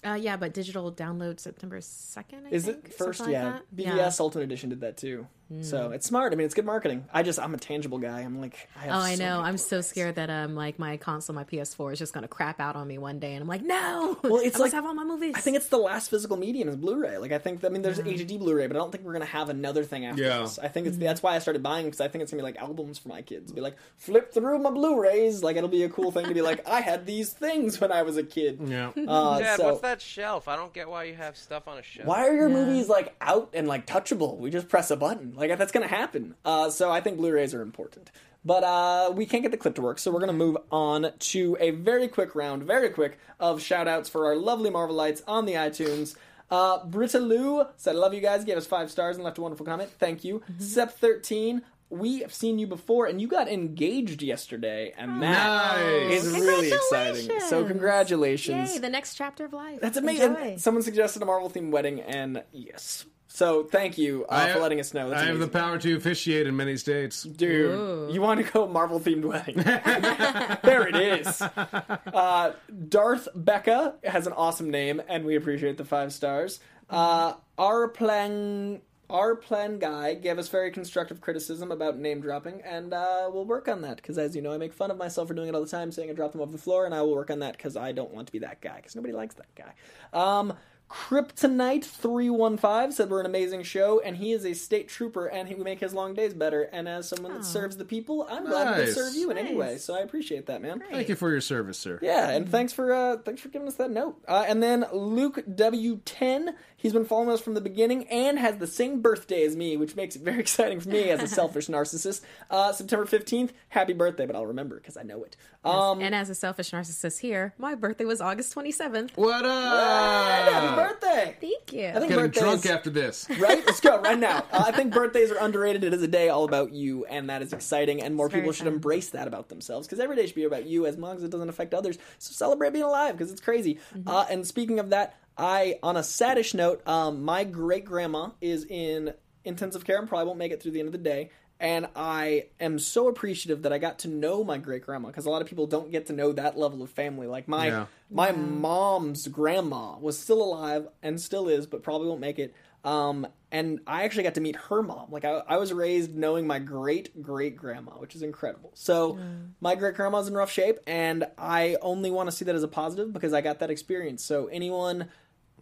Uh, 0.04 0.14
yeah, 0.14 0.36
but 0.36 0.52
digital 0.52 0.92
download 0.92 1.40
September 1.40 1.80
second. 1.80 2.46
Is 2.50 2.66
think, 2.66 2.86
it 2.86 2.94
first? 2.94 3.20
like 3.20 3.30
yeah, 3.30 3.44
that? 3.44 3.76
BVS 3.76 3.96
Yeah. 3.96 4.12
Ultimate 4.20 4.44
Edition 4.44 4.70
did 4.70 4.80
that 4.82 4.96
too. 4.96 5.26
So 5.60 5.90
it's 5.90 6.06
smart. 6.06 6.32
I 6.32 6.36
mean, 6.36 6.46
it's 6.46 6.54
good 6.54 6.64
marketing. 6.64 7.04
I 7.12 7.22
just 7.22 7.38
I'm 7.38 7.54
a 7.54 7.58
tangible 7.58 7.98
guy. 7.98 8.20
I'm 8.20 8.40
like, 8.40 8.68
I 8.76 8.84
have 8.86 8.94
Oh, 8.94 8.98
I 8.98 9.14
so 9.14 9.24
know. 9.24 9.40
I'm 9.40 9.58
so 9.58 9.82
scared 9.82 10.16
that 10.16 10.30
um, 10.30 10.54
like 10.56 10.78
my 10.78 10.96
console, 10.96 11.36
my 11.36 11.44
PS4, 11.44 11.92
is 11.92 11.98
just 11.98 12.12
gonna 12.12 12.26
crap 12.28 12.60
out 12.60 12.76
on 12.76 12.88
me 12.88 12.98
one 12.98 13.18
day, 13.20 13.34
and 13.34 13.42
I'm 13.42 13.48
like, 13.48 13.62
no. 13.62 14.18
Well, 14.24 14.38
it's 14.38 14.56
I 14.56 14.58
like- 14.58 14.64
must 14.66 14.74
have 14.74 14.84
all 14.86 14.94
my 14.94 15.04
movies. 15.04 15.34
I 15.36 15.40
think 15.40 15.56
it's 15.56 15.68
the 15.68 15.76
last 15.78 16.10
physical 16.10 16.36
medium 16.36 16.68
is 16.68 16.76
Blu-ray. 16.76 17.18
Like 17.18 17.30
I 17.32 17.38
think 17.38 17.62
I 17.64 17.68
mean 17.68 17.82
there's 17.82 17.98
HD 18.00 18.38
Blu-ray, 18.38 18.66
but 18.66 18.76
I 18.76 18.78
don't 18.80 18.90
think 18.90 19.04
we're 19.04 19.12
gonna 19.12 19.26
have 19.26 19.48
another 19.48 19.84
thing 19.84 20.06
after 20.06 20.22
Yeah. 20.22 20.38
this. 20.40 20.58
I 20.58 20.68
think 20.68 20.86
Mm-hmm. 20.86 20.94
it's 20.94 21.04
that's 21.04 21.22
why 21.22 21.36
I 21.36 21.38
started 21.38 21.62
buying 21.62 21.84
because 21.86 22.00
I 22.00 22.08
think 22.08 22.22
it's 22.22 22.32
gonna 22.32 22.42
be 22.42 22.44
like 22.44 22.56
albums 22.56 22.98
for 22.98 23.08
my 23.10 23.22
kids. 23.22 23.52
Be 23.52 23.60
like 23.60 23.76
flip 23.96 24.32
through 24.32 24.58
my 24.58 24.70
Blu-rays. 24.70 25.42
Like 25.42 25.56
it'll 25.56 25.68
be 25.68 25.84
a 25.84 25.88
cool 25.88 26.10
thing 26.10 26.26
to 26.26 26.34
be 26.34 26.42
like 26.42 26.66
I 26.68 26.80
had 26.80 27.06
these 27.06 27.32
things 27.32 27.80
when 27.80 27.92
I 27.92 28.02
was 28.02 28.16
a 28.16 28.22
kid. 28.24 28.60
Yeah. 28.64 28.90
Uh, 29.06 29.38
Dad, 29.40 29.56
so 29.58 29.66
what's 29.66 29.80
that 29.82 30.00
shelf? 30.00 30.48
I 30.48 30.56
don't 30.56 30.72
get 30.72 30.88
why 30.88 31.04
you 31.04 31.14
have 31.14 31.36
stuff 31.36 31.68
on 31.68 31.78
a 31.78 31.82
shelf. 31.82 32.08
why 32.08 32.26
are 32.26 32.34
your 32.34 32.48
movies 32.48 32.88
like 32.88 33.14
out 33.20 33.50
and 33.54 33.68
like 33.68 33.86
touchable? 33.86 34.38
We 34.38 34.50
just 34.50 34.68
press 34.68 34.90
a 34.90 34.96
button. 34.96 35.33
Like 35.36 35.56
that's 35.58 35.72
gonna 35.72 35.86
happen. 35.88 36.34
Uh, 36.44 36.70
so 36.70 36.90
I 36.90 37.00
think 37.00 37.16
Blu-rays 37.18 37.54
are 37.54 37.62
important. 37.62 38.10
But 38.46 38.62
uh, 38.62 39.10
we 39.14 39.24
can't 39.24 39.42
get 39.42 39.52
the 39.52 39.56
clip 39.56 39.74
to 39.76 39.80
work, 39.82 39.98
so 39.98 40.10
we're 40.10 40.18
going 40.20 40.26
to 40.30 40.34
move 40.34 40.58
on 40.70 41.10
to 41.18 41.56
a 41.60 41.70
very 41.70 42.08
quick 42.08 42.34
round, 42.34 42.62
very 42.64 42.90
quick, 42.90 43.18
of 43.40 43.62
shout 43.62 43.88
outs 43.88 44.10
for 44.10 44.26
our 44.26 44.36
lovely 44.36 44.68
Marvelites 44.68 45.22
on 45.26 45.46
the 45.46 45.54
iTunes. 45.54 46.14
Uh, 46.50 46.84
Britta 46.84 47.20
Lou 47.20 47.64
said, 47.78 47.94
I 47.96 47.98
love 47.98 48.12
you 48.12 48.20
guys. 48.20 48.44
Gave 48.44 48.58
us 48.58 48.66
five 48.66 48.90
stars 48.90 49.16
and 49.16 49.24
left 49.24 49.38
a 49.38 49.40
wonderful 49.40 49.64
comment. 49.64 49.90
Thank 49.98 50.24
you. 50.24 50.42
Sep13, 50.60 51.62
we 51.88 52.20
have 52.20 52.34
seen 52.34 52.58
you 52.58 52.66
before 52.66 53.06
and 53.06 53.18
you 53.18 53.28
got 53.28 53.48
engaged 53.48 54.22
yesterday. 54.22 54.92
And 54.98 55.22
that 55.22 55.76
Nice. 55.80 56.24
is 56.24 56.32
really 56.34 56.70
exciting. 56.70 57.40
So, 57.48 57.64
congratulations. 57.64 58.74
Yay, 58.74 58.78
the 58.78 58.90
next 58.90 59.14
chapter 59.14 59.46
of 59.46 59.54
life. 59.54 59.80
That's 59.80 59.96
amazing. 59.96 60.58
Someone 60.58 60.82
suggested 60.82 61.22
a 61.22 61.24
Marvel 61.24 61.48
themed 61.48 61.70
wedding, 61.70 62.02
and 62.02 62.42
yes. 62.52 63.06
So, 63.34 63.64
thank 63.64 63.98
you 63.98 64.24
uh, 64.28 64.46
for 64.52 64.60
letting 64.60 64.78
us 64.78 64.94
know. 64.94 65.10
That's 65.10 65.22
I 65.22 65.26
have 65.26 65.40
the 65.40 65.48
power 65.48 65.76
to 65.76 65.96
officiate 65.96 66.46
in 66.46 66.54
many 66.54 66.76
states. 66.76 67.24
Dude, 67.24 68.14
you 68.14 68.22
want 68.22 68.46
to 68.46 68.52
go 68.52 68.68
Marvel 68.68 69.00
themed 69.00 69.24
wedding? 69.24 69.56
there 70.62 70.86
it 70.86 70.94
is. 70.94 71.42
Uh, 71.42 72.52
Darth 72.88 73.26
Becca 73.34 73.96
has 74.04 74.28
an 74.28 74.34
awesome 74.34 74.70
name, 74.70 75.02
and 75.08 75.24
we 75.24 75.34
appreciate 75.34 75.78
the 75.78 75.84
five 75.84 76.12
stars. 76.12 76.60
Uh, 76.88 77.32
our 77.58 77.88
plan, 77.88 78.80
our 79.10 79.34
plan 79.34 79.80
guy 79.80 80.14
gave 80.14 80.38
us 80.38 80.46
very 80.46 80.70
constructive 80.70 81.20
criticism 81.20 81.72
about 81.72 81.98
name 81.98 82.20
dropping, 82.20 82.62
and 82.62 82.94
uh, 82.94 83.28
we'll 83.32 83.46
work 83.46 83.66
on 83.66 83.80
that 83.80 83.96
because, 83.96 84.16
as 84.16 84.36
you 84.36 84.42
know, 84.42 84.52
I 84.52 84.58
make 84.58 84.72
fun 84.72 84.92
of 84.92 84.96
myself 84.96 85.26
for 85.26 85.34
doing 85.34 85.48
it 85.48 85.56
all 85.56 85.60
the 85.60 85.66
time, 85.66 85.90
saying 85.90 86.08
I 86.08 86.12
drop 86.12 86.30
them 86.30 86.40
off 86.40 86.52
the 86.52 86.58
floor, 86.58 86.86
and 86.86 86.94
I 86.94 87.02
will 87.02 87.16
work 87.16 87.32
on 87.32 87.40
that 87.40 87.56
because 87.56 87.76
I 87.76 87.90
don't 87.90 88.14
want 88.14 88.28
to 88.28 88.32
be 88.32 88.38
that 88.38 88.60
guy 88.60 88.76
because 88.76 88.94
nobody 88.94 89.12
likes 89.12 89.34
that 89.34 89.52
guy. 89.56 89.72
Um, 90.12 90.54
Kryptonite 90.94 91.84
three 91.84 92.30
one 92.30 92.56
five 92.56 92.94
said 92.94 93.10
we're 93.10 93.18
an 93.20 93.26
amazing 93.26 93.64
show, 93.64 94.00
and 94.00 94.16
he 94.16 94.32
is 94.32 94.46
a 94.46 94.54
state 94.54 94.88
trooper, 94.88 95.26
and 95.26 95.48
he 95.48 95.54
would 95.54 95.64
make 95.64 95.80
his 95.80 95.92
long 95.92 96.14
days 96.14 96.32
better. 96.34 96.62
And 96.62 96.88
as 96.88 97.08
someone 97.08 97.34
that 97.34 97.44
serves 97.44 97.76
the 97.76 97.84
people, 97.84 98.26
I'm 98.30 98.46
glad 98.46 98.76
to 98.76 98.84
Nice. 98.84 98.94
serve 98.94 99.14
you 99.14 99.30
in 99.30 99.36
any 99.36 99.54
way. 99.54 99.72
Nice. 99.72 99.84
So 99.84 99.94
I 99.96 100.00
appreciate 100.00 100.46
that, 100.46 100.62
man. 100.62 100.82
Thank 100.90 101.08
you 101.08 101.16
for 101.16 101.30
your 101.30 101.40
service, 101.40 101.78
sir. 101.78 101.98
Yeah, 102.00 102.30
and 102.30 102.48
thanks 102.48 102.72
for 102.72 102.92
uh, 102.92 103.16
thanks 103.18 103.40
for 103.42 103.48
giving 103.48 103.66
us 103.66 103.74
that 103.74 103.90
note. 103.90 104.22
Uh, 104.28 104.44
and 104.46 104.62
then 104.62 104.86
Luke 104.92 105.42
W 105.52 106.00
ten, 106.04 106.54
he's 106.84 106.92
been 106.92 107.04
following 107.06 107.30
us 107.30 107.40
from 107.40 107.54
the 107.54 107.60
beginning 107.62 108.06
and 108.08 108.38
has 108.38 108.58
the 108.58 108.66
same 108.66 109.00
birthday 109.00 109.42
as 109.44 109.56
me, 109.56 109.76
which 109.76 109.96
makes 109.96 110.14
it 110.14 110.22
very 110.22 110.38
exciting 110.46 110.78
for 110.78 110.90
me 110.90 111.08
as 111.10 111.20
a 111.22 111.26
selfish 111.26 111.66
narcissist. 111.66 112.20
Uh, 112.50 112.72
September 112.72 113.06
fifteenth, 113.06 113.52
happy 113.70 113.94
birthday! 113.94 114.26
But 114.26 114.36
I'll 114.36 114.46
remember 114.46 114.76
because 114.76 114.96
I 114.98 115.02
know 115.02 115.24
it. 115.24 115.36
Um, 115.64 116.00
and 116.02 116.14
as 116.14 116.28
a 116.28 116.34
selfish 116.34 116.72
narcissist 116.72 117.20
here, 117.20 117.54
my 117.56 117.74
birthday 117.74 118.04
was 118.04 118.20
August 118.20 118.54
27th. 118.54 119.16
What 119.16 119.46
up! 119.46 120.52
happy 120.52 120.76
birthday! 120.76 121.36
Thank 121.40 121.72
you. 121.72 121.88
I 121.88 121.92
think 121.92 122.08
Getting 122.10 122.16
birthdays- 122.26 122.42
drunk 122.42 122.66
after 122.66 122.90
this. 122.90 123.26
right? 123.40 123.64
Let's 123.64 123.80
go 123.80 123.98
right 124.02 124.18
now. 124.18 124.44
Uh, 124.52 124.64
I 124.66 124.72
think 124.72 124.92
birthdays 124.92 125.30
are 125.30 125.38
underrated. 125.38 125.82
It 125.82 125.94
is 125.94 126.02
a 126.02 126.06
day 126.08 126.28
all 126.28 126.44
about 126.44 126.72
you, 126.72 127.06
and 127.06 127.30
that 127.30 127.40
is 127.40 127.54
exciting. 127.54 128.02
And 128.02 128.14
more 128.14 128.26
It's 128.26 128.32
very 128.32 128.42
people 128.42 128.52
should 128.52 128.64
fun. 128.66 128.74
embrace 128.74 129.08
that 129.10 129.26
about 129.26 129.48
themselves 129.48 129.86
because 129.86 130.00
every 130.00 130.16
day 130.16 130.26
should 130.26 130.34
be 130.34 130.44
about 130.44 130.66
you, 130.66 130.84
as 130.86 130.98
long 130.98 131.16
as 131.16 131.22
it 131.24 131.30
doesn't 131.30 131.48
affect 131.48 131.72
others. 131.72 131.96
So 132.18 132.32
celebrate 132.34 132.74
being 132.74 132.84
alive 132.84 133.16
because 133.16 133.32
it's 133.32 133.40
crazy. 133.40 133.78
Mm-hmm. 133.96 134.06
Uh, 134.06 134.26
and 134.28 134.46
speaking 134.46 134.78
of 134.78 134.90
that, 134.90 135.16
I, 135.36 135.78
on 135.82 135.96
a 135.96 136.00
saddish 136.00 136.54
note, 136.54 136.86
um, 136.86 137.24
my 137.24 137.44
great 137.44 137.84
grandma 137.84 138.30
is 138.40 138.64
in 138.64 139.14
intensive 139.44 139.84
care 139.84 139.98
and 139.98 140.08
probably 140.08 140.26
won't 140.26 140.38
make 140.38 140.52
it 140.52 140.62
through 140.62 140.72
the 140.72 140.80
end 140.80 140.88
of 140.88 140.92
the 140.92 140.98
day. 140.98 141.30
And 141.60 141.86
I 141.94 142.46
am 142.60 142.78
so 142.78 143.08
appreciative 143.08 143.62
that 143.62 143.72
I 143.72 143.78
got 143.78 144.00
to 144.00 144.08
know 144.08 144.42
my 144.42 144.58
great 144.58 144.84
grandma 144.84 145.08
because 145.08 145.24
a 145.24 145.30
lot 145.30 145.40
of 145.40 145.48
people 145.48 145.66
don't 145.66 145.90
get 145.90 146.06
to 146.06 146.12
know 146.12 146.32
that 146.32 146.58
level 146.58 146.82
of 146.82 146.90
family. 146.90 147.26
Like 147.26 147.46
my 147.48 147.68
Yeah. 147.68 147.86
my 148.10 148.32
mom's 148.32 149.28
grandma 149.28 149.96
was 149.98 150.18
still 150.18 150.42
alive 150.42 150.88
and 151.02 151.20
still 151.20 151.48
is, 151.48 151.66
but 151.66 151.82
probably 151.82 152.08
won't 152.08 152.20
make 152.20 152.38
it. 152.38 152.54
Um, 152.84 153.26
and 153.50 153.80
I 153.86 154.02
actually 154.02 154.24
got 154.24 154.34
to 154.34 154.40
meet 154.42 154.56
her 154.56 154.82
mom. 154.82 155.10
Like 155.10 155.24
I, 155.24 155.42
I 155.48 155.56
was 155.56 155.72
raised 155.72 156.14
knowing 156.14 156.46
my 156.46 156.58
great 156.58 157.22
great 157.22 157.56
grandma, 157.56 157.92
which 157.92 158.14
is 158.14 158.22
incredible. 158.22 158.72
So 158.74 159.18
my 159.60 159.74
great 159.76 159.94
grandma's 159.94 160.28
in 160.28 160.34
rough 160.34 160.50
shape, 160.50 160.78
and 160.86 161.24
I 161.38 161.76
only 161.80 162.10
want 162.10 162.28
to 162.28 162.32
see 162.36 162.44
that 162.46 162.54
as 162.54 162.64
a 162.64 162.68
positive 162.68 163.12
because 163.12 163.32
I 163.32 163.40
got 163.40 163.60
that 163.60 163.70
experience. 163.70 164.24
So 164.24 164.48
anyone 164.48 165.08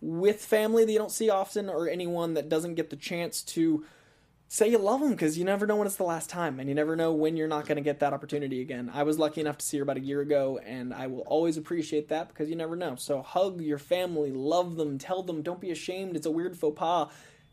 with 0.03 0.45
family 0.45 0.85
that 0.85 0.93
you 0.93 0.99
don't 0.99 1.11
see 1.11 1.31
often, 1.31 1.71
or 1.71 1.89
anyone 1.89 2.35
that 2.35 2.51
doesn't 2.51 2.75
get 2.75 2.91
the 2.91 2.97
chance 2.97 3.43
to 3.43 3.85
say 4.53 4.69
you 4.69 4.77
love 4.77 5.01
them 5.01 5.13
because 5.13 5.39
you 5.39 5.47
never 5.47 5.67
know 5.67 5.77
when 5.77 5.87
it's 5.87 5.97
the 5.97 6.03
last 6.03 6.29
time 6.29 6.61
and 6.61 6.69
you 6.69 6.75
never 6.75 6.95
know 6.95 7.11
when 7.11 7.39
you're 7.39 7.49
not 7.49 7.67
going 7.67 7.77
to 7.77 7.83
get 7.83 8.01
that 8.01 8.13
opportunity 8.13 8.61
again. 8.61 8.91
I 8.93 9.03
was 9.03 9.19
lucky 9.19 9.41
enough 9.41 9.57
to 9.57 9.65
see 9.65 9.79
her 9.79 9.83
about 9.83 9.97
a 9.97 10.01
year 10.01 10.21
ago 10.21 10.61
and 10.63 10.93
I 10.93 11.07
will 11.07 11.21
always 11.21 11.57
appreciate 11.57 12.11
that 12.11 12.29
because 12.29 12.51
you 12.51 12.55
never 12.55 12.77
know. 12.77 12.97
So 12.97 13.23
hug 13.23 13.63
your 13.63 13.79
family, 13.79 14.31
love 14.31 14.77
them, 14.77 14.99
tell 14.99 15.23
them, 15.23 15.41
don't 15.41 15.59
be 15.59 15.71
ashamed. 15.71 16.17
It's 16.17 16.27
a 16.27 16.31
weird 16.31 16.55
faux 16.55 16.79
pas. 16.79 17.09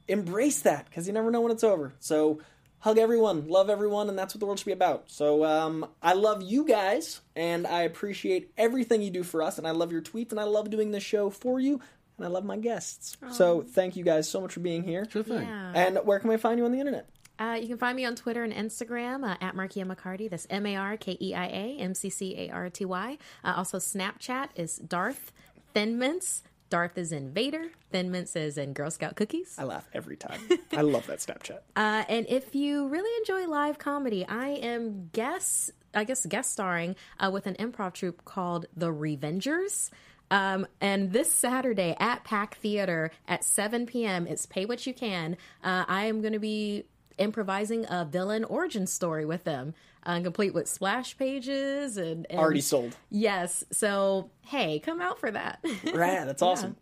Embrace 0.09 0.59
that 0.63 0.89
because 0.89 1.07
you 1.07 1.13
never 1.13 1.31
know 1.31 1.39
when 1.39 1.53
it's 1.53 1.63
over. 1.63 1.93
So 2.01 2.41
hug 2.79 2.97
everyone, 2.97 3.47
love 3.47 3.69
everyone, 3.69 4.09
and 4.09 4.19
that's 4.19 4.33
what 4.33 4.41
the 4.41 4.45
world 4.45 4.59
should 4.59 4.65
be 4.65 4.73
about. 4.73 5.09
So 5.09 5.45
um, 5.45 5.85
I 6.01 6.11
love 6.13 6.41
you 6.41 6.65
guys 6.65 7.21
and 7.33 7.65
I 7.65 7.83
appreciate 7.83 8.51
everything 8.57 9.01
you 9.01 9.09
do 9.09 9.23
for 9.23 9.41
us 9.41 9.57
and 9.57 9.65
I 9.65 9.71
love 9.71 9.93
your 9.93 10.01
tweets 10.01 10.31
and 10.31 10.39
I 10.39 10.43
love 10.43 10.69
doing 10.69 10.91
this 10.91 11.03
show 11.03 11.29
for 11.29 11.61
you. 11.61 11.79
And 12.19 12.27
I 12.27 12.29
love 12.29 12.43
my 12.43 12.57
guests. 12.57 13.17
So 13.31 13.61
thank 13.61 13.95
you 13.95 14.03
guys 14.03 14.29
so 14.29 14.41
much 14.41 14.53
for 14.53 14.59
being 14.59 14.83
here. 14.83 15.07
Sure 15.09 15.23
thing. 15.23 15.47
Yeah. 15.47 15.71
And 15.73 15.99
where 16.03 16.19
can 16.19 16.29
we 16.29 16.37
find 16.37 16.59
you 16.59 16.65
on 16.65 16.71
the 16.71 16.79
internet? 16.79 17.09
Uh, 17.39 17.57
you 17.59 17.67
can 17.69 17.77
find 17.77 17.95
me 17.95 18.03
on 18.03 18.15
Twitter 18.15 18.43
and 18.43 18.53
Instagram 18.53 19.23
uh, 19.23 19.37
at 19.39 19.55
Markeia 19.55 19.85
McCarty. 19.85 20.29
That's 20.29 20.45
M 20.49 20.65
A 20.65 20.75
R 20.75 20.97
K 20.97 21.17
E 21.21 21.33
I 21.33 21.45
A 21.45 21.77
M 21.79 21.95
C 21.95 22.09
C 22.09 22.35
A 22.37 22.49
R 22.49 22.69
T 22.69 22.83
Y. 22.83 23.17
Uh, 23.43 23.53
also, 23.55 23.77
Snapchat 23.77 24.49
is 24.55 24.75
Darth 24.75 25.31
Thinmints. 25.73 26.41
Darth 26.69 26.97
is 26.97 27.11
in 27.11 27.31
Vader. 27.31 27.69
Thinmints 27.93 28.35
is 28.35 28.57
in 28.57 28.73
Girl 28.73 28.91
Scout 28.91 29.15
cookies. 29.15 29.55
I 29.57 29.63
laugh 29.63 29.87
every 29.93 30.17
time. 30.17 30.39
I 30.71 30.81
love 30.81 31.07
that 31.07 31.19
Snapchat. 31.19 31.59
Uh, 31.75 32.03
and 32.07 32.25
if 32.29 32.53
you 32.53 32.87
really 32.87 33.09
enjoy 33.19 33.49
live 33.49 33.79
comedy, 33.79 34.25
I 34.27 34.49
am 34.49 35.09
guest, 35.13 35.71
I 35.93 36.03
guess 36.03 36.25
guest 36.25 36.51
starring 36.51 36.95
uh, 37.19 37.31
with 37.31 37.47
an 37.47 37.55
improv 37.55 37.93
troupe 37.93 38.23
called 38.25 38.67
The 38.75 38.91
Revengers. 38.91 39.89
Um, 40.31 40.67
and 40.79 41.11
this 41.11 41.31
Saturday 41.31 41.95
at 41.99 42.23
Pack 42.23 42.57
Theater 42.57 43.11
at 43.27 43.43
7 43.43 43.85
p.m., 43.85 44.27
it's 44.27 44.45
Pay 44.45 44.65
What 44.65 44.85
You 44.85 44.93
Can. 44.93 45.37
Uh, 45.63 45.85
I 45.87 46.05
am 46.05 46.21
going 46.21 46.33
to 46.33 46.39
be 46.39 46.85
improvising 47.17 47.85
a 47.89 48.05
villain 48.05 48.43
origin 48.45 48.87
story 48.87 49.25
with 49.25 49.43
them, 49.43 49.73
uh, 50.03 50.19
complete 50.21 50.53
with 50.53 50.67
splash 50.67 51.17
pages 51.17 51.97
and, 51.97 52.25
and 52.29 52.39
Already 52.39 52.61
sold. 52.61 52.95
Yes. 53.09 53.63
So 53.71 54.29
hey, 54.45 54.79
come 54.79 55.01
out 55.01 55.19
for 55.19 55.29
that. 55.29 55.59
Right, 55.93 56.25
that's 56.25 56.41
awesome. 56.41 56.77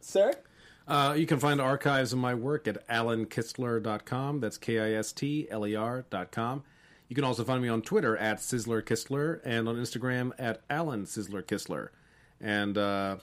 Sir? 0.00 0.32
Uh, 0.88 1.14
you 1.16 1.26
can 1.26 1.40
find 1.40 1.60
archives 1.60 2.12
of 2.12 2.18
my 2.18 2.34
work 2.34 2.68
at 2.68 2.86
alankistler.com. 2.88 4.40
That's 4.40 4.56
K 4.56 4.78
I 4.78 4.92
S 4.98 5.12
T 5.12 5.46
L 5.50 5.66
E 5.66 5.74
R.com. 5.74 6.62
You 7.08 7.14
can 7.14 7.24
also 7.24 7.44
find 7.44 7.62
me 7.62 7.68
on 7.68 7.82
Twitter 7.82 8.16
at 8.16 8.38
Sizzler 8.38 8.82
Kistler 8.82 9.40
and 9.44 9.68
on 9.68 9.76
Instagram 9.76 10.32
at 10.38 10.62
Alan 10.68 11.04
Sizzler 11.04 11.42
Kistler. 11.42 11.88
And 12.40 12.76
uh, 12.76 13.16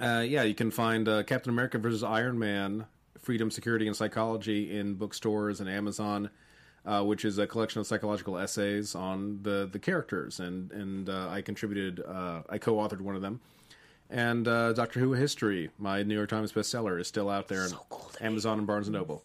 uh, 0.00 0.24
yeah, 0.26 0.42
you 0.42 0.54
can 0.54 0.70
find 0.70 1.08
uh, 1.08 1.22
Captain 1.24 1.50
America 1.50 1.78
versus 1.78 2.02
Iron 2.02 2.38
Man 2.38 2.86
Freedom, 3.18 3.50
Security, 3.50 3.86
and 3.86 3.96
Psychology 3.96 4.78
in 4.78 4.94
bookstores 4.94 5.60
and 5.60 5.68
Amazon. 5.68 6.30
Uh, 6.84 7.00
which 7.00 7.24
is 7.24 7.38
a 7.38 7.46
collection 7.46 7.80
of 7.80 7.86
psychological 7.86 8.36
essays 8.36 8.96
on 8.96 9.38
the, 9.42 9.68
the 9.70 9.78
characters, 9.78 10.40
and 10.40 10.72
and 10.72 11.08
uh, 11.08 11.28
I 11.28 11.40
contributed, 11.40 12.04
uh, 12.04 12.42
I 12.48 12.58
co-authored 12.58 13.00
one 13.00 13.14
of 13.14 13.22
them, 13.22 13.40
and 14.10 14.48
uh, 14.48 14.72
Doctor 14.72 14.98
Who 14.98 15.12
History, 15.12 15.70
my 15.78 16.02
New 16.02 16.16
York 16.16 16.28
Times 16.28 16.50
bestseller, 16.50 17.00
is 17.00 17.06
still 17.06 17.30
out 17.30 17.46
there 17.46 17.62
on 17.62 17.70
Amazon 18.20 18.58
and 18.58 18.66
Barnes 18.66 18.88
and 18.88 18.94
Noble. 18.96 19.22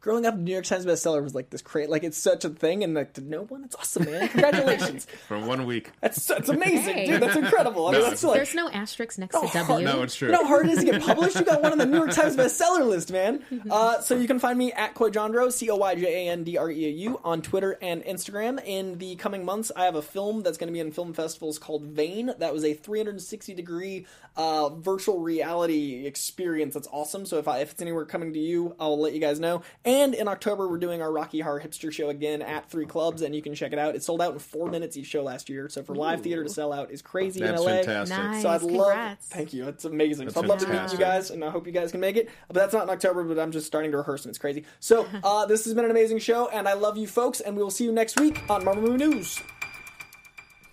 Growing 0.00 0.26
up, 0.26 0.36
New 0.36 0.52
York 0.52 0.64
Times 0.64 0.86
bestseller 0.86 1.22
was 1.22 1.34
like 1.34 1.50
this 1.50 1.60
crazy, 1.60 1.90
like 1.90 2.04
it's 2.04 2.16
such 2.16 2.44
a 2.44 2.50
thing, 2.50 2.84
and 2.84 2.94
like 2.94 3.14
to 3.14 3.20
know 3.20 3.42
one, 3.42 3.64
it's 3.64 3.74
awesome, 3.74 4.04
man. 4.04 4.28
Congratulations. 4.58 5.06
For 5.26 5.38
one 5.40 5.66
week. 5.66 5.90
That's 6.00 6.24
that's 6.24 6.48
amazing, 6.48 6.94
Hey. 6.94 7.06
dude. 7.06 7.20
That's 7.22 7.34
incredible. 7.36 7.88
I 7.88 7.92
mean, 7.92 8.00
No. 8.02 8.08
that's 8.08 8.22
like 8.22 8.34
There's 8.36 8.54
no 8.54 8.68
asterisk 8.70 9.18
next 9.18 9.32
to 9.34 9.40
Oh, 9.42 9.50
W. 9.66 9.84
No, 9.84 10.02
it's 10.02 10.14
true. 10.14 10.28
You 10.28 10.32
know 10.32 10.42
how 10.42 10.48
hard 10.48 10.66
it 10.66 10.72
is 10.72 10.78
to 10.78 10.84
get 10.84 11.02
published? 11.02 11.34
You 11.36 11.44
got 11.44 11.62
one 11.62 11.72
on 11.72 11.78
the 11.78 11.86
New 11.86 11.96
York 11.96 12.12
Times 12.12 12.36
bestseller 12.36 12.86
list, 12.88 13.10
man. 13.12 13.42
Uh, 13.70 14.00
so 14.00 14.14
you 14.16 14.26
can 14.28 14.38
find 14.38 14.56
me 14.58 14.72
at 14.72 14.94
Coyjandreau, 14.94 15.50
C 15.52 15.68
O 15.68 15.76
Y 15.76 15.94
J 15.96 16.26
A 16.28 16.30
N 16.32 16.44
D 16.44 16.56
R 16.56 16.70
E 16.70 16.86
A 16.86 16.90
U, 16.90 17.20
on 17.24 17.42
Twitter 17.42 17.76
and 17.82 18.02
Instagram. 18.04 18.62
In 18.64 18.98
the 18.98 19.16
coming 19.16 19.44
months, 19.44 19.70
I 19.76 19.84
have 19.84 19.94
a 19.96 20.00
film 20.02 20.42
that's 20.42 20.56
going 20.56 20.68
to 20.68 20.72
be 20.72 20.80
in 20.80 20.90
film 20.92 21.12
festivals 21.12 21.58
called 21.58 21.82
Vein. 21.82 22.32
That 22.38 22.52
was 22.54 22.64
a 22.64 22.72
360 22.72 23.52
degree 23.54 24.06
uh, 24.36 24.70
virtual 24.70 25.18
reality 25.20 26.06
experience. 26.06 26.74
That's 26.74 26.88
awesome. 26.92 27.26
So 27.26 27.38
if, 27.38 27.48
I, 27.48 27.58
if 27.58 27.72
it's 27.72 27.82
anywhere 27.82 28.04
coming 28.04 28.32
to 28.32 28.38
you, 28.38 28.74
I'll 28.78 28.98
let 28.98 29.12
you 29.12 29.20
guys 29.20 29.38
know. 29.40 29.62
And 29.88 30.14
in 30.14 30.28
October, 30.28 30.68
we're 30.68 30.76
doing 30.76 31.00
our 31.00 31.10
Rocky 31.10 31.40
Horror 31.40 31.62
Hipster 31.62 31.90
show 31.90 32.10
again 32.10 32.42
at 32.42 32.68
three 32.68 32.84
clubs, 32.84 33.22
and 33.22 33.34
you 33.34 33.40
can 33.40 33.54
check 33.54 33.72
it 33.72 33.78
out. 33.78 33.94
It 33.96 34.02
sold 34.02 34.20
out 34.20 34.34
in 34.34 34.38
four 34.38 34.68
minutes 34.68 34.98
each 34.98 35.06
show 35.06 35.22
last 35.22 35.48
year. 35.48 35.70
So 35.70 35.82
for 35.82 35.94
live 35.94 36.20
theater 36.20 36.44
to 36.44 36.50
sell 36.50 36.74
out 36.74 36.90
is 36.90 37.00
crazy 37.00 37.40
That's 37.40 37.58
in 37.58 37.66
LA. 37.66 37.72
fantastic. 37.72 38.18
Nice. 38.18 38.42
So 38.42 38.50
I'd 38.50 38.60
love. 38.60 38.88
Congrats. 38.88 39.26
Thank 39.28 39.54
you. 39.54 39.66
It's 39.66 39.86
amazing. 39.86 40.26
That's 40.26 40.34
so 40.34 40.42
I'd 40.42 40.46
love 40.46 40.58
to 40.58 40.66
meet 40.66 40.72
you 40.72 40.78
fantastic. 40.80 41.00
guys, 41.00 41.30
and 41.30 41.42
I 41.42 41.48
hope 41.48 41.66
you 41.66 41.72
guys 41.72 41.90
can 41.90 42.00
make 42.00 42.16
it. 42.16 42.28
But 42.48 42.56
that's 42.56 42.74
not 42.74 42.82
in 42.82 42.90
October. 42.90 43.24
But 43.24 43.38
I'm 43.38 43.50
just 43.50 43.66
starting 43.66 43.90
to 43.92 43.96
rehearse, 43.96 44.26
and 44.26 44.30
it's 44.30 44.38
crazy. 44.38 44.64
So 44.78 45.06
uh, 45.24 45.46
this 45.46 45.64
has 45.64 45.72
been 45.72 45.86
an 45.86 45.90
amazing 45.90 46.18
show, 46.18 46.48
and 46.48 46.68
I 46.68 46.74
love 46.74 46.98
you 46.98 47.06
folks, 47.06 47.40
and 47.40 47.56
we 47.56 47.62
will 47.62 47.70
see 47.70 47.84
you 47.84 47.92
next 47.92 48.20
week 48.20 48.42
on 48.50 48.66
Marvel 48.66 48.82
Movie 48.82 49.06
News. 49.06 49.40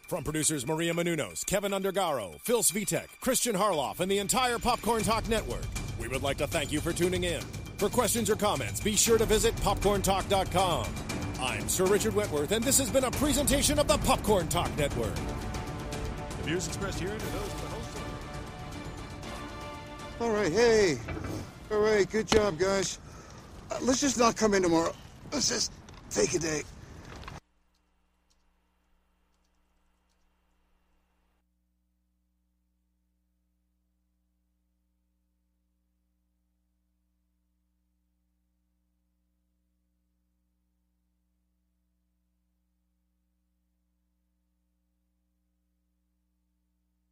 From 0.09 0.25
producers 0.25 0.67
Maria 0.67 0.93
Menounos, 0.93 1.45
Kevin 1.45 1.71
Undergaro, 1.71 2.37
Phil 2.41 2.63
Svitek, 2.63 3.07
Christian 3.21 3.55
Harloff, 3.55 4.01
and 4.01 4.11
the 4.11 4.19
entire 4.19 4.59
Popcorn 4.59 5.03
Talk 5.03 5.29
Network, 5.29 5.63
we 6.05 6.13
would 6.13 6.23
like 6.23 6.37
to 6.37 6.45
thank 6.45 6.71
you 6.71 6.79
for 6.79 6.93
tuning 6.93 7.23
in. 7.23 7.41
For 7.77 7.89
questions 7.89 8.29
or 8.29 8.35
comments, 8.35 8.79
be 8.79 8.95
sure 8.95 9.17
to 9.17 9.25
visit 9.25 9.55
popcorntalk.com. 9.57 10.85
I'm 11.41 11.67
Sir 11.67 11.85
Richard 11.85 12.13
Wentworth, 12.13 12.51
and 12.51 12.63
this 12.63 12.77
has 12.77 12.91
been 12.91 13.05
a 13.05 13.11
presentation 13.11 13.79
of 13.79 13.87
the 13.87 13.97
Popcorn 13.97 14.47
Talk 14.47 14.75
Network. 14.77 15.15
The 15.15 16.43
views 16.43 16.67
expressed 16.67 16.99
here 16.99 17.09
are 17.09 17.17
those 17.17 17.21
of 17.23 17.61
the 17.61 17.67
host. 17.67 17.97
All 20.21 20.29
right, 20.29 20.51
hey. 20.51 20.97
All 21.71 21.79
right, 21.79 22.09
good 22.09 22.27
job, 22.27 22.59
guys. 22.59 22.99
Uh, 23.71 23.79
let's 23.81 24.01
just 24.01 24.19
not 24.19 24.35
come 24.37 24.53
in 24.53 24.61
tomorrow. 24.61 24.93
Let's 25.33 25.49
just 25.49 25.71
take 26.11 26.35
a 26.35 26.39
day. 26.39 26.61